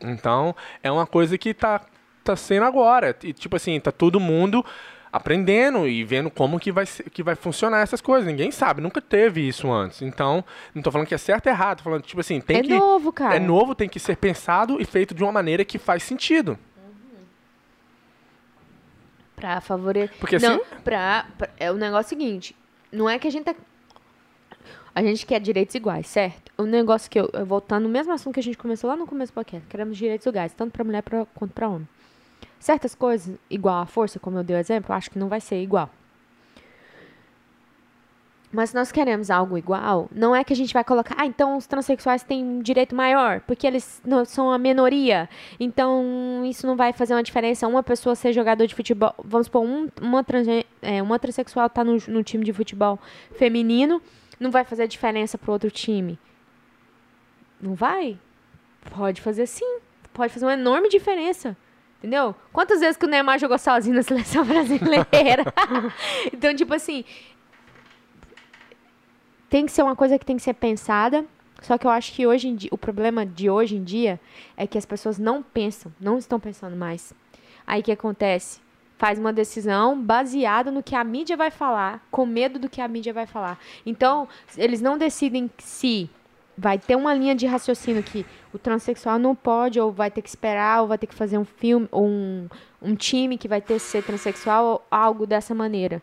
Então, 0.00 0.54
é 0.82 0.90
uma 0.90 1.06
coisa 1.06 1.38
que 1.38 1.54
tá, 1.54 1.84
tá 2.24 2.34
sendo 2.34 2.64
agora. 2.64 3.16
E, 3.22 3.32
tipo 3.32 3.56
assim, 3.56 3.78
tá 3.78 3.92
todo 3.92 4.18
mundo 4.18 4.64
aprendendo 5.12 5.86
e 5.86 6.02
vendo 6.02 6.30
como 6.30 6.58
que 6.58 6.72
vai, 6.72 6.86
que 6.86 7.22
vai 7.22 7.34
funcionar 7.34 7.80
essas 7.82 8.00
coisas. 8.00 8.26
Ninguém 8.26 8.50
sabe, 8.50 8.80
nunca 8.80 9.00
teve 9.00 9.46
isso 9.46 9.70
antes. 9.70 10.00
Então, 10.00 10.42
não 10.74 10.82
tô 10.82 10.90
falando 10.90 11.06
que 11.06 11.14
é 11.14 11.18
certo 11.18 11.46
ou 11.46 11.52
errado, 11.52 11.78
tô 11.78 11.84
falando, 11.84 12.02
tipo 12.02 12.20
assim, 12.20 12.40
tem 12.40 12.56
é 12.56 12.62
que. 12.62 12.68
novo, 12.78 13.12
cara. 13.12 13.36
É 13.36 13.38
novo, 13.38 13.74
tem 13.74 13.88
que 13.88 14.00
ser 14.00 14.16
pensado 14.16 14.80
e 14.80 14.84
feito 14.84 15.14
de 15.14 15.22
uma 15.22 15.30
maneira 15.32 15.64
que 15.64 15.78
faz 15.78 16.02
sentido. 16.02 16.58
Pra 19.36 19.60
favorecer. 19.60 20.16
Porque 20.18 20.38
não, 20.38 20.54
assim- 20.56 20.64
pra, 20.84 21.26
pra- 21.36 21.50
É 21.58 21.70
o 21.70 21.74
negócio 21.74 22.08
seguinte. 22.10 22.54
Não 22.90 23.08
é 23.08 23.18
que 23.18 23.26
a 23.26 23.30
gente 23.30 23.44
tá. 23.44 23.54
A 24.94 25.02
gente 25.02 25.24
quer 25.24 25.40
direitos 25.40 25.74
iguais, 25.74 26.06
certo? 26.06 26.52
O 26.56 26.64
negócio 26.64 27.10
que 27.10 27.18
eu, 27.18 27.28
eu 27.32 27.46
voltando 27.46 27.84
no 27.84 27.88
mesmo 27.88 28.12
assunto 28.12 28.34
que 28.34 28.40
a 28.40 28.42
gente 28.42 28.58
começou 28.58 28.88
lá 28.90 28.94
no 28.96 29.06
começo 29.06 29.32
do 29.32 29.34
podcast, 29.34 29.66
queremos 29.66 29.96
direitos 29.96 30.26
iguais, 30.26 30.52
tanto 30.52 30.70
para 30.70 30.84
mulher 30.84 31.02
pra, 31.02 31.24
quanto 31.34 31.52
para 31.54 31.66
homem. 31.66 31.88
Certas 32.62 32.94
coisas, 32.94 33.36
igual 33.50 33.82
a 33.82 33.86
força, 33.86 34.20
como 34.20 34.38
eu 34.38 34.44
dei 34.44 34.54
o 34.54 34.58
exemplo, 34.60 34.94
acho 34.94 35.10
que 35.10 35.18
não 35.18 35.28
vai 35.28 35.40
ser 35.40 35.60
igual. 35.60 35.90
Mas 38.52 38.70
se 38.70 38.76
nós 38.76 38.92
queremos 38.92 39.32
algo 39.32 39.58
igual, 39.58 40.08
não 40.12 40.32
é 40.32 40.44
que 40.44 40.52
a 40.52 40.56
gente 40.56 40.72
vai 40.72 40.84
colocar, 40.84 41.16
ah, 41.18 41.26
então 41.26 41.56
os 41.56 41.66
transexuais 41.66 42.22
têm 42.22 42.44
um 42.44 42.62
direito 42.62 42.94
maior, 42.94 43.40
porque 43.40 43.66
eles 43.66 44.00
não, 44.04 44.24
são 44.24 44.52
a 44.52 44.58
minoria. 44.58 45.28
Então 45.58 46.44
isso 46.44 46.64
não 46.64 46.76
vai 46.76 46.92
fazer 46.92 47.14
uma 47.14 47.22
diferença. 47.24 47.66
Uma 47.66 47.82
pessoa 47.82 48.14
ser 48.14 48.32
jogador 48.32 48.64
de 48.64 48.76
futebol, 48.76 49.12
vamos 49.24 49.48
supor, 49.48 49.64
um, 49.64 49.88
uma, 50.00 50.22
transge- 50.22 50.64
é, 50.80 51.02
uma 51.02 51.18
transexual 51.18 51.68
tá 51.68 51.82
no, 51.82 51.96
no 52.06 52.22
time 52.22 52.44
de 52.44 52.52
futebol 52.52 52.96
feminino, 53.32 54.00
não 54.38 54.52
vai 54.52 54.62
fazer 54.62 54.86
diferença 54.86 55.36
pro 55.36 55.50
outro 55.50 55.68
time. 55.68 56.16
Não 57.60 57.74
vai? 57.74 58.16
Pode 58.96 59.20
fazer 59.20 59.46
sim. 59.48 59.80
Pode 60.14 60.32
fazer 60.32 60.46
uma 60.46 60.54
enorme 60.54 60.88
diferença. 60.88 61.56
Entendeu? 62.02 62.34
Quantas 62.52 62.80
vezes 62.80 62.96
que 62.96 63.06
o 63.06 63.08
Neymar 63.08 63.38
jogou 63.38 63.56
sozinho 63.56 63.94
na 63.94 64.02
seleção 64.02 64.42
brasileira? 64.44 65.44
então, 66.34 66.52
tipo 66.52 66.74
assim, 66.74 67.04
tem 69.48 69.64
que 69.64 69.70
ser 69.70 69.82
uma 69.82 69.94
coisa 69.94 70.18
que 70.18 70.26
tem 70.26 70.36
que 70.36 70.42
ser 70.42 70.54
pensada. 70.54 71.24
Só 71.60 71.78
que 71.78 71.86
eu 71.86 71.90
acho 71.92 72.12
que 72.12 72.26
hoje 72.26 72.48
em 72.48 72.56
dia, 72.56 72.70
o 72.72 72.76
problema 72.76 73.24
de 73.24 73.48
hoje 73.48 73.76
em 73.76 73.84
dia 73.84 74.18
é 74.56 74.66
que 74.66 74.76
as 74.76 74.84
pessoas 74.84 75.16
não 75.16 75.44
pensam, 75.44 75.92
não 76.00 76.18
estão 76.18 76.40
pensando 76.40 76.74
mais. 76.74 77.14
Aí 77.64 77.80
o 77.80 77.84
que 77.84 77.92
acontece? 77.92 78.60
Faz 78.98 79.16
uma 79.16 79.32
decisão 79.32 79.96
baseada 80.02 80.72
no 80.72 80.82
que 80.82 80.96
a 80.96 81.04
mídia 81.04 81.36
vai 81.36 81.52
falar, 81.52 82.04
com 82.10 82.26
medo 82.26 82.58
do 82.58 82.68
que 82.68 82.80
a 82.80 82.88
mídia 82.88 83.12
vai 83.12 83.26
falar. 83.26 83.60
Então, 83.86 84.26
eles 84.56 84.80
não 84.80 84.98
decidem 84.98 85.48
se 85.58 86.10
vai 86.56 86.78
ter 86.78 86.96
uma 86.96 87.14
linha 87.14 87.34
de 87.34 87.46
raciocínio 87.46 88.02
que 88.02 88.26
o 88.52 88.58
transexual 88.58 89.18
não 89.18 89.34
pode, 89.34 89.80
ou 89.80 89.90
vai 89.90 90.10
ter 90.10 90.22
que 90.22 90.28
esperar, 90.28 90.82
ou 90.82 90.88
vai 90.88 90.98
ter 90.98 91.06
que 91.06 91.14
fazer 91.14 91.38
um 91.38 91.44
filme, 91.44 91.88
ou 91.90 92.06
um, 92.06 92.48
um 92.80 92.94
time 92.94 93.38
que 93.38 93.48
vai 93.48 93.60
ter 93.60 93.74
que 93.74 93.80
ser 93.80 94.02
transexual, 94.02 94.64
ou 94.64 94.82
algo 94.90 95.26
dessa 95.26 95.54
maneira. 95.54 96.02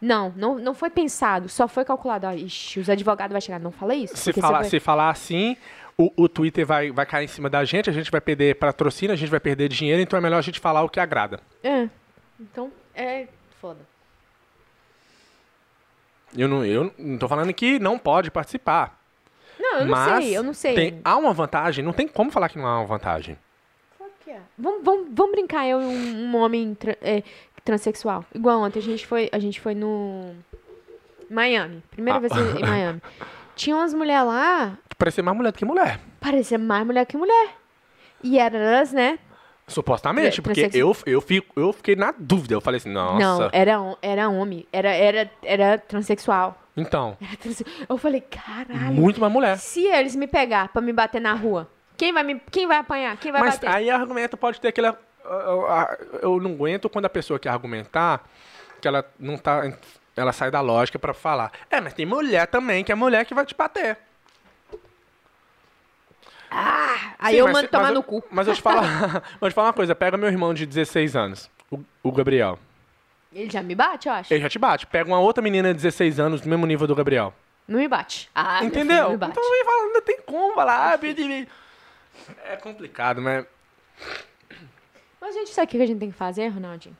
Não, 0.00 0.32
não, 0.36 0.58
não 0.58 0.74
foi 0.74 0.90
pensado, 0.90 1.48
só 1.48 1.66
foi 1.66 1.84
calculado. 1.84 2.26
Ah, 2.26 2.36
ixi, 2.36 2.78
os 2.80 2.90
advogados 2.90 3.32
vão 3.32 3.40
chegar, 3.40 3.58
não 3.58 3.72
fala 3.72 3.94
isso. 3.94 4.14
Se 4.16 4.32
falar, 4.34 4.58
vai- 4.60 4.68
se 4.68 4.78
falar 4.78 5.08
assim, 5.08 5.56
o, 5.96 6.12
o 6.16 6.28
Twitter 6.28 6.66
vai, 6.66 6.90
vai 6.90 7.06
cair 7.06 7.24
em 7.24 7.28
cima 7.28 7.48
da 7.48 7.64
gente, 7.64 7.88
a 7.88 7.92
gente 7.92 8.10
vai 8.10 8.20
perder 8.20 8.56
patrocínio, 8.56 9.14
a 9.14 9.16
gente 9.16 9.30
vai 9.30 9.40
perder 9.40 9.68
dinheiro, 9.70 10.02
então 10.02 10.18
é 10.18 10.20
melhor 10.20 10.36
a 10.38 10.42
gente 10.42 10.60
falar 10.60 10.82
o 10.82 10.88
que 10.90 11.00
agrada. 11.00 11.40
É, 11.64 11.88
então, 12.38 12.70
é 12.94 13.26
foda. 13.58 13.80
Eu 16.36 16.48
não, 16.48 16.64
eu 16.64 16.92
não 16.98 17.16
tô 17.16 17.26
falando 17.26 17.52
que 17.54 17.78
não 17.78 17.98
pode 17.98 18.30
participar. 18.30 18.95
Não, 19.76 19.82
eu 19.82 19.86
não 19.86 19.90
mas 19.96 20.24
sei, 20.24 20.36
eu 20.36 20.42
não 20.42 20.52
sei. 20.54 20.74
Tem, 20.74 21.00
há 21.04 21.16
uma 21.16 21.32
vantagem, 21.32 21.84
não 21.84 21.92
tem 21.92 22.06
como 22.08 22.30
falar 22.30 22.48
que 22.48 22.58
não 22.58 22.66
há 22.66 22.78
uma 22.80 22.86
vantagem. 22.86 23.38
Qual 23.98 24.10
que 24.24 24.30
é? 24.30 24.40
Vamos, 24.58 24.84
vamos, 24.84 25.06
vamos 25.12 25.32
brincar, 25.32 25.66
eu 25.66 25.80
e 25.80 25.84
um, 25.84 26.16
um 26.32 26.36
homem 26.36 26.74
tra- 26.74 26.96
é, 27.02 27.22
transexual. 27.64 28.24
Igual 28.34 28.60
ontem, 28.60 28.78
a 28.78 28.82
gente 28.82 29.06
foi, 29.06 29.28
a 29.32 29.38
gente 29.38 29.60
foi 29.60 29.74
no 29.74 30.34
Miami. 31.30 31.82
Primeira 31.90 32.18
Ah. 32.18 32.20
vez 32.20 32.32
em 32.32 32.60
Miami. 32.66 33.02
Tinha 33.54 33.74
umas 33.76 33.94
mulheres 33.94 34.26
lá, 34.26 34.76
Parecia 34.98 35.22
mais 35.22 35.36
mulher 35.36 35.52
do 35.52 35.58
que 35.58 35.64
mulher. 35.64 36.00
parecia 36.20 36.58
mais 36.58 36.86
mulher 36.86 37.04
que 37.06 37.16
mulher. 37.16 37.48
E 38.22 38.38
elas, 38.38 38.92
né? 38.92 39.18
Supostamente, 39.68 40.40
Tra- 40.40 40.42
porque 40.54 40.70
eu, 40.72 40.96
eu, 41.06 41.20
fico, 41.20 41.58
eu 41.60 41.72
fiquei 41.72 41.96
na 41.96 42.14
dúvida. 42.16 42.54
Eu 42.54 42.60
falei 42.60 42.78
assim, 42.78 42.88
nossa. 42.90 43.18
Não, 43.18 43.50
era, 43.52 43.96
era 44.00 44.28
homem. 44.28 44.66
Era, 44.72 44.90
era, 44.90 45.30
era 45.42 45.76
transexual. 45.78 46.56
Então, 46.76 47.16
Eu 47.88 47.96
falei, 47.96 48.20
caralho. 48.20 48.92
muito 48.92 49.18
mais 49.20 49.32
mulher. 49.32 49.56
Se 49.58 49.84
eles 49.86 50.14
me 50.14 50.26
pegar 50.26 50.68
pra 50.68 50.82
me 50.82 50.92
bater 50.92 51.20
na 51.20 51.32
rua, 51.32 51.70
quem 51.96 52.12
vai, 52.12 52.22
me, 52.22 52.38
quem 52.50 52.66
vai 52.66 52.76
apanhar? 52.78 53.16
Quem 53.16 53.32
vai 53.32 53.40
Mas 53.40 53.54
bater? 53.54 53.68
aí 53.70 53.88
argumento 53.90 54.36
pode 54.36 54.60
ter 54.60 54.68
aquele. 54.68 54.88
Eu, 54.88 55.66
eu 56.22 56.40
não 56.40 56.52
aguento 56.52 56.88
quando 56.90 57.06
a 57.06 57.10
pessoa 57.10 57.38
quer 57.38 57.48
argumentar 57.48 58.28
que 58.80 58.86
ela 58.86 59.04
não 59.18 59.38
tá. 59.38 59.62
Ela 60.14 60.32
sai 60.32 60.50
da 60.50 60.60
lógica 60.60 60.98
pra 60.98 61.12
falar. 61.14 61.50
É, 61.70 61.80
mas 61.80 61.94
tem 61.94 62.04
mulher 62.06 62.46
também, 62.46 62.84
que 62.84 62.92
é 62.92 62.94
mulher 62.94 63.24
que 63.24 63.34
vai 63.34 63.44
te 63.46 63.54
bater. 63.54 63.98
Aí 67.18 67.34
Sim, 67.34 67.40
eu 67.40 67.44
mas- 67.46 67.54
mando 67.56 67.68
tomar 67.68 67.82
mas 67.84 67.92
no 67.94 67.98
eu- 68.00 68.02
cu. 68.02 68.24
Mas 68.30 68.46
eu 68.48 68.54
te 68.54 68.62
falo, 68.62 68.82
vou 69.40 69.48
te 69.50 69.54
falar 69.54 69.68
uma 69.68 69.72
coisa. 69.72 69.94
Pega 69.94 70.16
meu 70.16 70.28
irmão 70.28 70.54
de 70.54 70.64
16 70.64 71.16
anos, 71.16 71.50
o, 71.70 71.80
o 72.02 72.12
Gabriel. 72.12 72.58
Ele 73.36 73.50
já 73.50 73.62
me 73.62 73.74
bate, 73.74 74.08
eu 74.08 74.14
acho. 74.14 74.32
Ele 74.32 74.42
já 74.42 74.48
te 74.48 74.58
bate. 74.58 74.86
Pega 74.86 75.10
uma 75.10 75.20
outra 75.20 75.42
menina 75.42 75.68
de 75.68 75.74
16 75.74 76.18
anos 76.18 76.40
do 76.40 76.48
mesmo 76.48 76.64
nível 76.64 76.86
do 76.86 76.94
Gabriel. 76.94 77.34
Não 77.68 77.78
me 77.78 77.86
bate. 77.86 78.30
Ah, 78.34 78.64
Entendeu? 78.64 79.02
não 79.04 79.10
me 79.10 79.16
bate. 79.18 79.32
Então 79.32 79.50
vem 79.52 79.64
falando, 79.64 79.92
não 79.92 80.00
tem 80.00 80.20
como 80.22 80.54
falar. 80.54 80.94
ah. 80.94 81.46
É 82.46 82.56
complicado, 82.56 83.20
mas. 83.20 83.44
Mas, 85.20 85.34
gente, 85.34 85.50
sabe 85.50 85.66
o 85.66 85.68
que 85.70 85.82
a 85.82 85.86
gente 85.86 85.98
tem 85.98 86.10
que 86.10 86.16
fazer, 86.16 86.48
Ronaldinho? 86.48 86.96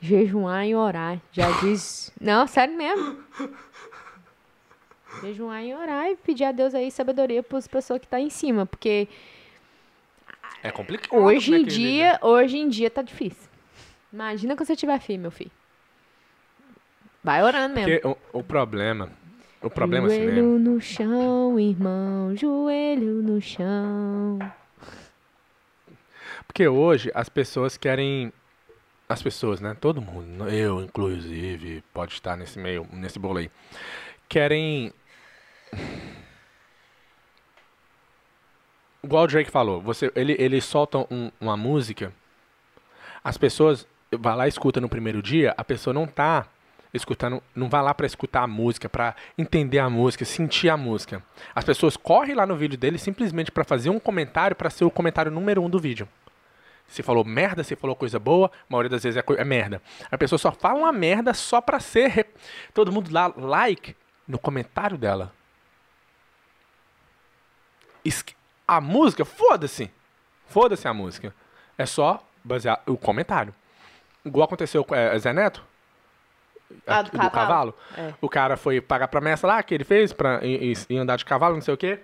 Jejuar 0.00 0.66
e 0.66 0.74
orar. 0.74 1.18
Já 1.30 1.50
diz. 1.60 2.10
Não, 2.20 2.46
sério 2.48 2.74
mesmo. 2.76 3.22
Jejuar 5.22 5.62
e 5.62 5.74
orar 5.74 6.08
e 6.10 6.16
pedir 6.16 6.44
a 6.44 6.52
Deus 6.52 6.74
aí 6.74 6.90
sabedoria 6.90 7.42
para 7.42 7.58
as 7.58 7.68
pessoas 7.68 8.00
que 8.00 8.06
estão 8.06 8.18
em 8.18 8.30
cima. 8.30 8.64
Porque 8.66 9.06
É 10.62 10.70
complicado. 10.72 11.14
hoje 11.20 11.50
né, 11.52 11.58
em 11.58 11.64
querida? 11.64 11.76
dia, 11.80 12.18
hoje 12.22 12.58
em 12.58 12.68
dia 12.68 12.90
tá 12.90 13.02
difícil. 13.02 13.49
Imagina 14.12 14.56
quando 14.56 14.66
você 14.66 14.76
tiver 14.76 14.98
filho, 15.00 15.20
meu 15.22 15.30
filho. 15.30 15.50
Vai 17.22 17.42
orando 17.42 17.74
mesmo. 17.74 17.90
Porque 18.00 18.08
o, 18.32 18.38
o 18.40 18.42
problema. 18.42 19.10
O 19.62 19.68
problema 19.68 20.06
assim, 20.06 20.24
joelho 20.24 20.58
né? 20.58 20.70
no 20.70 20.80
chão, 20.80 21.60
irmão. 21.60 22.34
Joelho 22.34 23.22
no 23.22 23.40
chão. 23.40 24.38
Porque 26.46 26.66
hoje 26.66 27.10
as 27.14 27.28
pessoas 27.28 27.76
querem. 27.76 28.32
As 29.08 29.22
pessoas, 29.22 29.60
né? 29.60 29.76
Todo 29.78 30.00
mundo, 30.00 30.48
eu 30.48 30.80
inclusive, 30.80 31.82
pode 31.92 32.12
estar 32.14 32.36
nesse 32.36 32.58
meio, 32.58 32.86
nesse 32.92 33.18
bolo 33.18 33.38
aí. 33.38 33.50
Querem. 34.28 34.92
Igual 39.02 39.24
o 39.24 39.26
Drake 39.26 39.50
falou, 39.50 39.80
você, 39.80 40.12
ele, 40.14 40.36
ele 40.38 40.60
solta 40.60 40.98
um- 41.10 41.32
uma 41.40 41.56
música, 41.56 42.12
as 43.24 43.38
pessoas 43.38 43.86
vai 44.18 44.36
lá 44.36 44.46
e 44.46 44.48
escuta 44.48 44.80
no 44.80 44.88
primeiro 44.88 45.22
dia, 45.22 45.54
a 45.56 45.64
pessoa 45.64 45.94
não 45.94 46.06
tá 46.06 46.46
escutando, 46.92 47.40
não 47.54 47.68
vai 47.68 47.80
lá 47.82 47.94
pra 47.94 48.06
escutar 48.06 48.42
a 48.42 48.46
música, 48.46 48.88
pra 48.88 49.14
entender 49.38 49.78
a 49.78 49.88
música, 49.88 50.24
sentir 50.24 50.68
a 50.68 50.76
música. 50.76 51.22
As 51.54 51.64
pessoas 51.64 51.96
correm 51.96 52.34
lá 52.34 52.44
no 52.44 52.56
vídeo 52.56 52.76
dele 52.76 52.98
simplesmente 52.98 53.52
pra 53.52 53.62
fazer 53.64 53.90
um 53.90 54.00
comentário, 54.00 54.56
pra 54.56 54.70
ser 54.70 54.84
o 54.84 54.90
comentário 54.90 55.30
número 55.30 55.62
um 55.62 55.70
do 55.70 55.78
vídeo. 55.78 56.08
Se 56.88 57.04
falou 57.04 57.24
merda, 57.24 57.62
se 57.62 57.76
falou 57.76 57.94
coisa 57.94 58.18
boa, 58.18 58.48
a 58.48 58.64
maioria 58.68 58.90
das 58.90 59.04
vezes 59.04 59.16
é, 59.16 59.40
é 59.40 59.44
merda. 59.44 59.80
A 60.10 60.18
pessoa 60.18 60.38
só 60.40 60.50
fala 60.50 60.80
uma 60.80 60.92
merda 60.92 61.32
só 61.32 61.60
pra 61.60 61.78
ser. 61.78 62.26
Todo 62.74 62.90
mundo 62.90 63.12
lá, 63.12 63.32
like 63.36 63.94
no 64.26 64.40
comentário 64.40 64.98
dela. 64.98 65.32
Esque- 68.04 68.34
A 68.66 68.80
música, 68.80 69.24
foda-se. 69.24 69.88
Foda-se 70.46 70.88
a 70.88 70.92
música. 70.94 71.32
É 71.78 71.86
só 71.86 72.26
basear 72.42 72.82
o 72.86 72.96
comentário. 72.96 73.54
Igual 74.24 74.44
aconteceu 74.44 74.84
com 74.84 74.94
é, 74.94 75.18
Zé 75.18 75.32
Neto. 75.32 75.64
Ah, 76.86 77.00
aqui- 77.00 77.10
do 77.18 77.30
cavalo. 77.30 77.74
É. 77.96 78.14
O 78.20 78.28
cara 78.28 78.56
foi 78.56 78.80
pagar 78.80 79.08
promessa 79.08 79.46
lá 79.46 79.62
que 79.62 79.74
ele 79.74 79.84
fez 79.84 80.12
pra 80.12 80.40
ir 80.44 80.76
andar 80.96 81.16
de 81.16 81.24
cavalo, 81.24 81.54
não 81.54 81.62
sei 81.62 81.74
o 81.74 81.76
quê. 81.76 82.00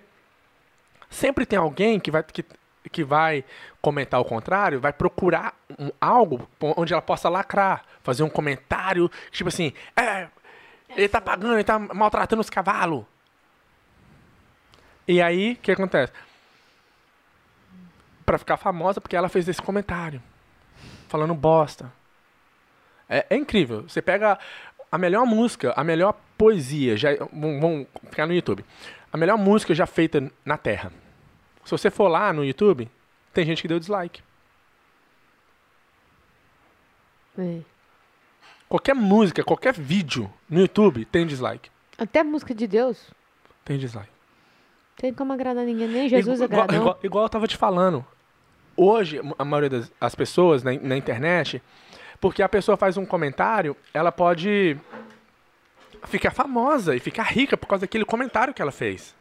Sempre 1.09 1.45
tem 1.45 1.57
alguém 1.57 1.99
que 1.99 2.11
vai, 2.11 2.21
que, 2.23 2.43
que 2.91 3.03
vai 3.03 3.45
comentar 3.81 4.19
o 4.19 4.25
contrário, 4.25 4.79
vai 4.81 4.91
procurar 4.91 5.53
um- 5.79 5.91
algo 6.01 6.49
onde 6.59 6.91
ela 6.91 7.01
possa 7.01 7.29
lacrar, 7.29 7.83
fazer 8.03 8.23
um 8.23 8.29
comentário, 8.29 9.09
tipo 9.31 9.47
assim, 9.47 9.71
é, 9.95 10.27
ele 10.89 11.07
tá 11.07 11.21
pagando, 11.21 11.53
ele 11.53 11.63
tá 11.63 11.79
maltratando 11.79 12.41
os 12.41 12.49
cavalos. 12.49 13.05
E 15.07 15.21
aí, 15.21 15.53
o 15.53 15.55
que 15.57 15.71
acontece? 15.71 16.11
Pra 18.25 18.37
ficar 18.37 18.57
famosa, 18.57 18.99
porque 18.99 19.15
ela 19.15 19.29
fez 19.29 19.47
esse 19.47 19.61
comentário, 19.61 20.21
falando 21.07 21.33
bosta. 21.33 21.89
É, 23.09 23.25
é 23.29 23.35
incrível. 23.35 23.83
Você 23.87 24.01
pega 24.01 24.37
a 24.91 24.97
melhor 24.97 25.25
música, 25.25 25.73
a 25.75 25.83
melhor 25.83 26.15
poesia, 26.37 26.95
já, 26.95 27.09
vamos, 27.31 27.87
ficar 28.09 28.25
no 28.25 28.33
YouTube. 28.33 28.63
A 29.11 29.17
melhor 29.17 29.37
música 29.37 29.73
já 29.73 29.85
feita 29.85 30.31
na 30.45 30.57
Terra. 30.57 30.91
Se 31.65 31.71
você 31.71 31.89
for 31.89 32.07
lá 32.07 32.31
no 32.31 32.45
YouTube, 32.45 32.89
tem 33.33 33.45
gente 33.45 33.61
que 33.61 33.67
deu 33.67 33.79
dislike. 33.79 34.21
É. 37.37 37.59
Qualquer 38.67 38.95
música, 38.95 39.43
qualquer 39.43 39.73
vídeo 39.73 40.31
no 40.49 40.59
YouTube 40.59 41.05
tem 41.05 41.25
dislike. 41.25 41.69
Até 41.97 42.23
música 42.23 42.53
de 42.53 42.67
Deus. 42.67 43.11
Tem 43.63 43.77
dislike. 43.77 44.09
Tem 44.97 45.13
como 45.13 45.31
agradar 45.31 45.63
ninguém, 45.63 45.87
nem 45.87 46.09
Jesus 46.09 46.41
igual, 46.41 46.63
agradou. 46.63 46.81
igual, 46.81 46.99
igual 47.03 47.25
eu 47.25 47.29
tava 47.29 47.47
te 47.47 47.55
falando. 47.55 48.05
Hoje, 48.75 49.21
a 49.37 49.45
maioria 49.45 49.69
das 49.69 49.91
as 49.99 50.15
pessoas 50.15 50.63
na, 50.63 50.73
na 50.73 50.97
internet, 50.97 51.61
porque 52.19 52.41
a 52.41 52.49
pessoa 52.49 52.77
faz 52.77 52.97
um 52.97 53.05
comentário, 53.05 53.75
ela 53.93 54.11
pode 54.11 54.77
ficar 56.05 56.31
famosa 56.31 56.95
e 56.95 56.99
ficar 56.99 57.23
rica 57.23 57.57
por 57.57 57.67
causa 57.67 57.81
daquele 57.81 58.05
comentário 58.05 58.53
que 58.53 58.61
ela 58.61 58.71
fez. 58.71 59.15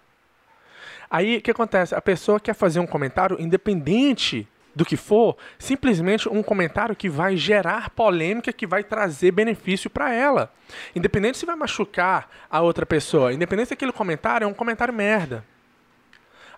Aí 1.10 1.38
o 1.38 1.42
que 1.42 1.50
acontece? 1.50 1.94
A 1.94 2.00
pessoa 2.00 2.40
quer 2.40 2.54
fazer 2.54 2.80
um 2.80 2.86
comentário 2.86 3.40
independente 3.40 4.48
do 4.74 4.84
que 4.84 4.96
for, 4.96 5.38
simplesmente 5.58 6.28
um 6.28 6.42
comentário 6.42 6.94
que 6.94 7.08
vai 7.08 7.34
gerar 7.34 7.88
polêmica, 7.90 8.52
que 8.52 8.66
vai 8.66 8.84
trazer 8.84 9.30
benefício 9.30 9.88
para 9.88 10.12
ela. 10.12 10.52
Independente 10.94 11.38
se 11.38 11.46
vai 11.46 11.56
machucar 11.56 12.28
a 12.50 12.60
outra 12.60 12.84
pessoa, 12.84 13.32
independente 13.32 13.68
se 13.68 13.74
aquele 13.74 13.92
comentário 13.92 14.44
é 14.44 14.48
um 14.48 14.52
comentário 14.52 14.92
merda. 14.92 15.42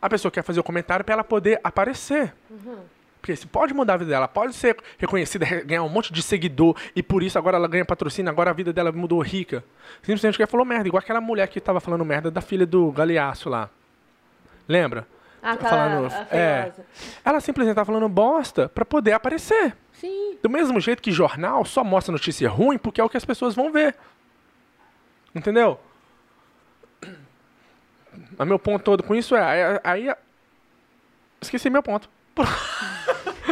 A 0.03 0.09
pessoa 0.09 0.33
quer 0.33 0.43
fazer 0.43 0.59
o 0.59 0.65
comentário 0.65 1.05
para 1.05 1.13
ela 1.15 1.25
poder 1.25 1.61
aparecer. 1.63 2.35
Porque 3.29 3.35
isso 3.35 3.47
pode 3.47 3.75
mudar 3.75 3.93
a 3.93 3.97
vida 3.99 4.11
dela, 4.13 4.27
pode 4.27 4.55
ser 4.55 4.75
reconhecida, 4.97 5.45
re- 5.45 5.61
ganhar 5.63 5.83
um 5.83 5.89
monte 5.91 6.11
de 6.11 6.23
seguidor 6.23 6.75
e 6.97 7.03
por 7.03 7.23
isso 7.23 7.37
agora 7.37 7.59
ela 7.59 7.69
ganha 7.69 7.85
patrocínio, 7.85 8.31
agora 8.31 8.49
a 8.49 8.55
vida 8.55 8.73
dela 8.73 8.91
mudou 8.91 9.21
rica. 9.21 9.63
Simplesmente 10.01 10.33
porque 10.33 10.47
falou 10.47 10.65
merda, 10.65 10.89
igual 10.89 10.99
aquela 10.99 11.21
mulher 11.21 11.47
que 11.49 11.61
tava 11.61 11.79
falando 11.79 12.07
merda 12.07 12.31
da 12.31 12.41
filha 12.41 12.65
do 12.65 12.91
Galeaço 12.91 13.51
lá. 13.51 13.69
Lembra? 14.67 15.07
Aquela 15.43 15.69
Falando- 15.69 16.07
a 16.11 16.35
é. 16.35 16.73
Ela 17.23 17.39
simplesmente 17.41 17.75
tá 17.75 17.85
falando 17.85 18.09
bosta 18.09 18.67
pra 18.67 18.87
poder 18.87 19.13
aparecer. 19.13 19.77
Sim. 19.93 20.39
Do 20.43 20.49
mesmo 20.49 20.81
jeito 20.81 21.03
que 21.03 21.13
jornal 21.13 21.67
só 21.67 21.85
mostra 21.85 22.11
notícia 22.11 22.49
ruim 22.49 22.79
porque 22.79 22.99
é 22.99 23.05
o 23.05 23.11
que 23.11 23.17
as 23.19 23.27
pessoas 23.27 23.55
vão 23.55 23.71
ver. 23.71 23.95
Entendeu? 25.35 25.79
Mas 28.39 28.49
meu 28.49 28.59
ponto 28.59 28.83
todo 28.83 29.03
com 29.03 29.15
isso 29.15 29.37
é. 29.37 29.79
Aí- 29.85 30.15
esqueci 31.43 31.69
meu 31.69 31.83
ponto. 31.83 32.09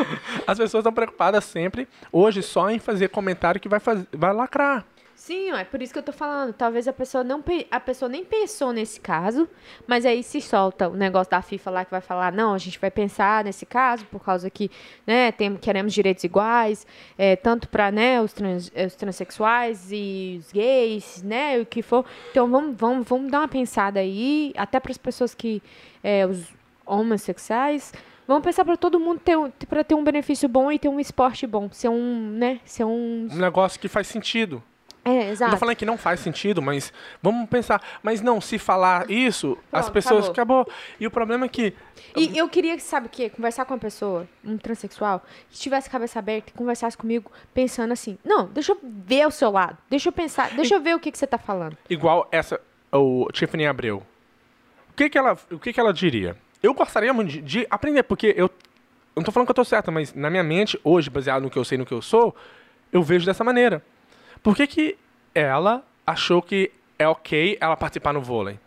As 0.47 0.59
pessoas 0.59 0.83
estão 0.83 0.93
preocupadas 0.93 1.45
sempre, 1.45 1.89
hoje, 2.13 2.43
só 2.43 2.71
em 2.71 2.79
fazer 2.79 3.09
comentário 3.09 3.61
que 3.61 3.69
vai, 3.69 3.81
fazer, 3.81 4.07
vai 4.13 4.33
lacrar. 4.33 4.85
Sim, 5.17 5.51
é 5.53 5.65
por 5.65 5.81
isso 5.81 5.95
que 5.95 5.99
eu 5.99 6.03
tô 6.03 6.13
falando. 6.13 6.53
Talvez 6.53 6.87
a 6.87 6.93
pessoa 6.93 7.25
não 7.25 7.43
a 7.71 7.81
pessoa 7.81 8.07
nem 8.07 8.23
pensou 8.23 8.71
nesse 8.71 9.01
caso, 9.01 9.49
mas 9.87 10.05
aí 10.05 10.23
se 10.23 10.43
solta 10.43 10.91
o 10.91 10.95
negócio 10.95 11.31
da 11.31 11.41
FIFA 11.41 11.71
lá 11.71 11.85
que 11.87 11.91
vai 11.91 12.03
falar, 12.03 12.31
não, 12.33 12.53
a 12.53 12.59
gente 12.59 12.79
vai 12.79 12.91
pensar 12.91 13.43
nesse 13.43 13.65
caso 13.65 14.05
por 14.07 14.23
causa 14.23 14.51
que, 14.51 14.71
né, 15.07 15.33
tem, 15.33 15.57
queremos 15.57 15.95
direitos 15.95 16.23
iguais, 16.23 16.87
é, 17.17 17.35
tanto 17.35 17.67
para 17.69 17.91
né, 17.91 18.21
os, 18.21 18.35
trans, 18.35 18.71
os 18.87 18.95
transexuais 18.95 19.89
e 19.91 20.37
os 20.39 20.53
gays, 20.53 21.23
né, 21.23 21.59
o 21.59 21.65
que 21.65 21.81
for. 21.81 22.05
Então 22.31 22.49
vamos, 22.51 22.77
vamos, 22.77 23.09
vamos 23.09 23.31
dar 23.31 23.41
uma 23.41 23.49
pensada 23.49 24.01
aí, 24.01 24.53
até 24.55 24.79
para 24.79 24.93
as 24.93 24.99
pessoas 24.99 25.35
que 25.35 25.63
é, 26.05 26.27
os 26.27 26.55
homossexuais, 26.85 27.93
vamos 28.27 28.43
pensar 28.45 28.65
para 28.65 28.77
todo 28.77 28.99
mundo 29.01 29.21
ter 29.21 29.37
um, 29.37 29.51
para 29.51 29.85
ter 29.85 29.95
um 29.95 30.05
benefício 30.05 30.49
bom 30.49 30.71
e 30.73 30.79
ter 30.79 30.89
um 30.89 31.01
esporte 31.01 31.47
bom, 31.47 31.69
ser 31.71 31.89
um, 31.89 32.31
né, 32.31 32.61
ser 32.65 32.85
um, 32.85 33.29
Um 33.31 33.37
negócio 33.37 33.79
que 33.81 33.89
faz 33.89 34.07
sentido. 34.07 34.63
é, 35.05 35.11
Não 35.25 35.31
exato. 35.31 35.53
tô 35.53 35.57
falando 35.59 35.77
que 35.77 35.85
não 35.87 35.97
faz 35.97 36.21
sentido, 36.21 36.61
mas 36.61 36.93
vamos 37.23 37.49
pensar. 37.49 37.81
Mas 38.03 38.21
não, 38.21 38.41
se 38.41 38.59
falar 38.59 39.09
isso, 39.11 39.57
as 39.73 39.83
Pronto, 39.87 39.93
pessoas. 39.95 40.29
Acabou. 40.29 40.67
E 40.99 41.07
o 41.07 41.11
problema 41.11 41.47
é 41.47 41.49
que. 41.49 41.73
E 42.17 42.37
eu 42.37 42.49
queria, 42.49 42.79
sabe 42.79 43.07
o 43.07 43.11
quê? 43.11 43.29
Conversar 43.31 43.65
com 43.67 43.75
uma 43.75 43.81
pessoa, 43.81 44.27
um 44.45 44.57
transexual, 44.57 45.23
que 45.51 45.59
tivesse 45.59 45.89
cabeça 45.91 46.19
aberta 46.19 46.51
e 46.51 46.57
conversasse 46.57 46.97
comigo 46.97 47.31
pensando 47.53 47.93
assim, 47.93 48.19
não, 48.25 48.47
deixa 48.47 48.73
eu 48.73 48.79
ver 48.83 49.27
o 49.27 49.31
seu 49.31 49.51
lado, 49.51 49.77
deixa 49.91 50.09
eu 50.09 50.13
pensar, 50.13 50.51
deixa 50.57 50.75
eu 50.75 50.81
ver 50.81 50.95
o 50.97 50.99
que, 51.01 51.13
que 51.13 51.19
você 51.19 51.27
tá 51.27 51.37
falando. 51.39 51.77
igual 51.91 52.27
essa, 52.33 52.59
o 52.91 53.29
Tiffany 53.33 53.67
Abreu. 53.67 53.99
O 54.91 54.95
que 54.97 55.11
que 55.11 55.19
ela, 55.19 55.37
o 55.53 55.59
que 55.59 55.73
que 55.75 55.79
ela 55.81 55.93
diria? 55.93 56.37
Eu 56.63 56.75
gostaria 56.75 57.13
muito 57.13 57.31
de, 57.31 57.43
de 57.43 57.67
aprender, 57.71 58.03
porque 58.03 58.35
eu, 58.37 58.47
eu 58.47 58.51
não 59.17 59.23
tô 59.23 59.33
falando 59.33 59.47
que 59.47 59.51
eu 59.51 59.55
tô 59.55 59.65
certa, 59.65 59.91
mas 59.91 60.13
na 60.15 60.31
minha 60.31 60.43
mente, 60.43 60.79
hoje, 60.83 61.11
baseado 61.11 61.43
no 61.43 61.51
que 61.51 61.59
eu 61.59 61.65
sei, 61.65 61.79
no 61.79 61.87
que 61.87 61.95
eu 61.95 62.03
sou, 62.03 62.35
eu 62.93 63.03
vejo 63.03 63.27
dessa 63.27 63.45
maneira. 63.45 63.85
Por 64.43 64.57
que 64.57 64.67
que 64.67 64.99
ela 65.35 65.85
achou 66.07 66.41
que 66.41 66.73
é 66.99 67.07
ok 67.07 67.59
ela 67.61 67.77
participar 67.77 68.13
no 68.13 68.21
vôlei? 68.21 68.59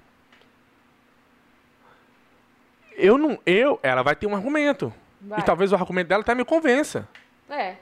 Eu 2.96 3.18
não, 3.18 3.40
eu, 3.46 3.80
ela 3.82 4.04
vai 4.04 4.16
ter 4.16 4.28
um 4.28 4.36
argumento. 4.36 4.94
Vai. 5.22 5.40
E 5.40 5.44
talvez 5.44 5.72
o 5.72 5.76
argumento 5.76 6.08
dela 6.08 6.22
até 6.22 6.36
me 6.36 6.44
convença. 6.44 7.08
É. 7.50 7.76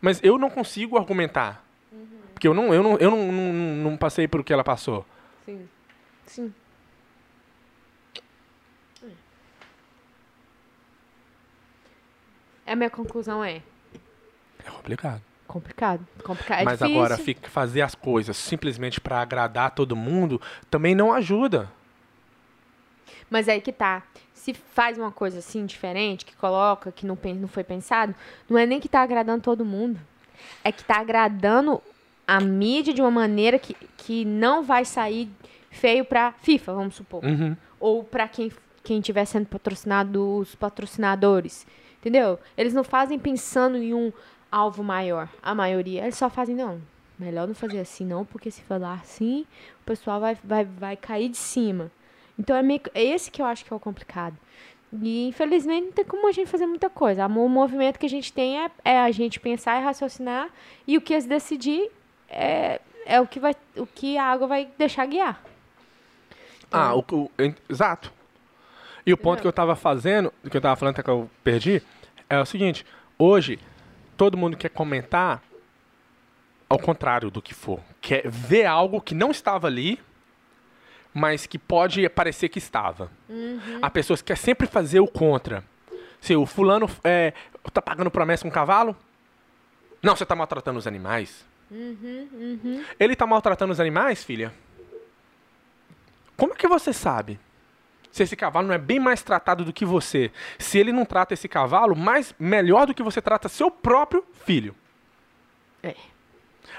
Mas 0.00 0.22
eu 0.22 0.38
não 0.38 0.50
consigo 0.50 0.96
argumentar. 0.96 1.64
Porque 2.32 2.46
eu 2.46 2.54
não, 2.54 2.72
eu 2.72 2.82
não, 2.82 2.96
eu 2.98 3.10
não, 3.10 3.32
não, 3.32 3.52
não 3.90 3.96
passei 3.96 4.28
por 4.28 4.40
o 4.40 4.44
que 4.44 4.52
ela 4.52 4.62
passou. 4.62 5.04
Sim. 5.44 5.68
Sim. 6.24 6.54
A 12.70 12.76
minha 12.76 12.90
conclusão 12.90 13.42
é 13.42 13.62
É 14.64 14.70
complicado. 14.70 15.22
complicado. 15.46 16.06
complicado. 16.22 16.60
É 16.60 16.64
Mas 16.64 16.78
difícil. 16.78 17.00
agora, 17.00 17.16
fica- 17.18 17.48
fazer 17.48 17.80
as 17.82 17.94
coisas 17.94 18.36
simplesmente 18.36 19.00
pra 19.00 19.20
agradar 19.20 19.70
todo 19.72 19.96
mundo 19.96 20.40
também 20.70 20.94
não 20.94 21.12
ajuda. 21.12 21.70
Mas 23.30 23.48
aí 23.48 23.60
que 23.60 23.72
tá. 23.72 24.02
Se 24.32 24.54
faz 24.54 24.96
uma 24.96 25.10
coisa 25.12 25.38
assim 25.40 25.66
diferente, 25.66 26.24
que 26.24 26.34
coloca, 26.36 26.90
que 26.92 27.04
não, 27.06 27.18
não 27.36 27.48
foi 27.48 27.64
pensado, 27.64 28.14
não 28.48 28.56
é 28.56 28.64
nem 28.64 28.80
que 28.80 28.88
tá 28.88 29.00
agradando 29.02 29.42
todo 29.42 29.64
mundo. 29.64 29.98
É 30.64 30.70
que 30.72 30.84
tá 30.84 30.98
agradando 31.00 31.82
a 32.26 32.40
mídia 32.40 32.94
de 32.94 33.00
uma 33.02 33.10
maneira 33.10 33.58
que, 33.58 33.74
que 33.96 34.24
não 34.24 34.62
vai 34.62 34.84
sair 34.84 35.28
feio 35.70 36.04
pra 36.04 36.32
FIFA, 36.32 36.74
vamos 36.74 36.94
supor. 36.94 37.24
Uhum. 37.24 37.56
Ou 37.80 38.04
pra 38.04 38.28
quem 38.28 38.50
quem 38.84 39.00
estiver 39.00 39.26
sendo 39.26 39.44
patrocinado, 39.46 40.38
os 40.38 40.54
patrocinadores. 40.54 41.66
Entendeu? 42.00 42.38
Eles 42.56 42.72
não 42.74 42.84
fazem 42.84 43.18
pensando 43.18 43.76
em 43.76 43.92
um 43.94 44.12
alvo 44.50 44.82
maior. 44.82 45.28
A 45.42 45.54
maioria, 45.54 46.02
eles 46.02 46.16
só 46.16 46.30
fazem, 46.30 46.54
não. 46.54 46.80
Melhor 47.18 47.48
não 47.48 47.54
fazer 47.54 47.80
assim, 47.80 48.04
não, 48.04 48.24
porque 48.24 48.50
se 48.50 48.62
falar 48.62 48.94
assim, 49.02 49.44
o 49.82 49.84
pessoal 49.84 50.20
vai, 50.20 50.38
vai, 50.44 50.64
vai 50.64 50.96
cair 50.96 51.28
de 51.28 51.36
cima. 51.36 51.90
Então 52.38 52.54
é, 52.54 52.62
meio, 52.62 52.80
é 52.94 53.02
esse 53.02 53.30
que 53.30 53.42
eu 53.42 53.46
acho 53.46 53.64
que 53.64 53.72
é 53.72 53.76
o 53.76 53.80
complicado. 53.80 54.36
E 55.02 55.26
infelizmente 55.28 55.86
não 55.86 55.92
tem 55.92 56.04
como 56.04 56.28
a 56.28 56.32
gente 56.32 56.48
fazer 56.48 56.66
muita 56.66 56.88
coisa. 56.88 57.26
O 57.26 57.48
movimento 57.48 57.98
que 57.98 58.06
a 58.06 58.08
gente 58.08 58.32
tem 58.32 58.60
é, 58.64 58.70
é 58.84 58.98
a 59.00 59.10
gente 59.10 59.40
pensar 59.40 59.80
e 59.80 59.84
raciocinar, 59.84 60.48
e 60.86 60.96
o 60.96 61.00
que 61.00 61.12
eles 61.12 61.26
decidir 61.26 61.90
é, 62.28 62.80
é 63.04 63.20
o 63.20 63.26
que 63.26 63.40
vai 63.40 63.54
o 63.76 63.84
que 63.84 64.16
a 64.16 64.24
água 64.24 64.46
vai 64.46 64.68
deixar 64.78 65.04
guiar. 65.06 65.42
Ah, 66.70 66.94
o, 66.94 67.00
o- 67.10 67.30
en- 67.38 67.54
exato. 67.68 68.12
E 69.06 69.12
o 69.12 69.16
ponto 69.16 69.40
que 69.40 69.48
eu 69.48 69.52
tava 69.52 69.74
fazendo, 69.74 70.32
que 70.50 70.56
eu 70.56 70.60
tava 70.60 70.76
falando 70.76 70.94
até 70.94 71.02
que 71.02 71.10
eu 71.10 71.30
perdi, 71.42 71.82
é 72.28 72.38
o 72.38 72.46
seguinte: 72.46 72.84
hoje, 73.18 73.58
todo 74.16 74.36
mundo 74.36 74.56
quer 74.56 74.68
comentar 74.68 75.42
ao 76.68 76.78
contrário 76.78 77.30
do 77.30 77.40
que 77.40 77.54
for. 77.54 77.80
Quer 78.00 78.28
ver 78.28 78.66
algo 78.66 79.00
que 79.00 79.14
não 79.14 79.30
estava 79.30 79.66
ali, 79.66 79.98
mas 81.14 81.46
que 81.46 81.58
pode 81.58 82.06
parecer 82.08 82.48
que 82.48 82.58
estava. 82.58 83.10
Há 83.80 83.90
pessoas 83.90 84.20
que 84.20 84.26
querem 84.26 84.42
sempre 84.42 84.66
fazer 84.66 85.00
o 85.00 85.08
contra. 85.08 85.64
Se 86.20 86.34
o 86.34 86.44
fulano 86.44 86.90
é, 87.04 87.32
tá 87.72 87.80
pagando 87.80 88.10
promessa 88.10 88.42
com 88.42 88.48
um 88.48 88.52
cavalo, 88.52 88.96
não, 90.02 90.14
você 90.14 90.26
tá 90.26 90.34
maltratando 90.34 90.78
os 90.78 90.86
animais. 90.86 91.46
Ele 92.98 93.16
tá 93.16 93.26
maltratando 93.26 93.72
os 93.72 93.80
animais, 93.80 94.22
filha? 94.24 94.52
Como 96.36 96.52
é 96.52 96.56
que 96.56 96.68
você 96.68 96.92
sabe? 96.92 97.38
Se 98.10 98.22
esse 98.22 98.36
cavalo 98.36 98.66
não 98.66 98.74
é 98.74 98.78
bem 98.78 98.98
mais 98.98 99.22
tratado 99.22 99.64
do 99.64 99.72
que 99.72 99.84
você. 99.84 100.30
Se 100.58 100.78
ele 100.78 100.92
não 100.92 101.04
trata 101.04 101.34
esse 101.34 101.48
cavalo 101.48 101.94
mais 101.94 102.34
melhor 102.38 102.86
do 102.86 102.94
que 102.94 103.02
você 103.02 103.20
trata 103.20 103.48
seu 103.48 103.70
próprio 103.70 104.24
filho. 104.44 104.74
É. 105.82 105.94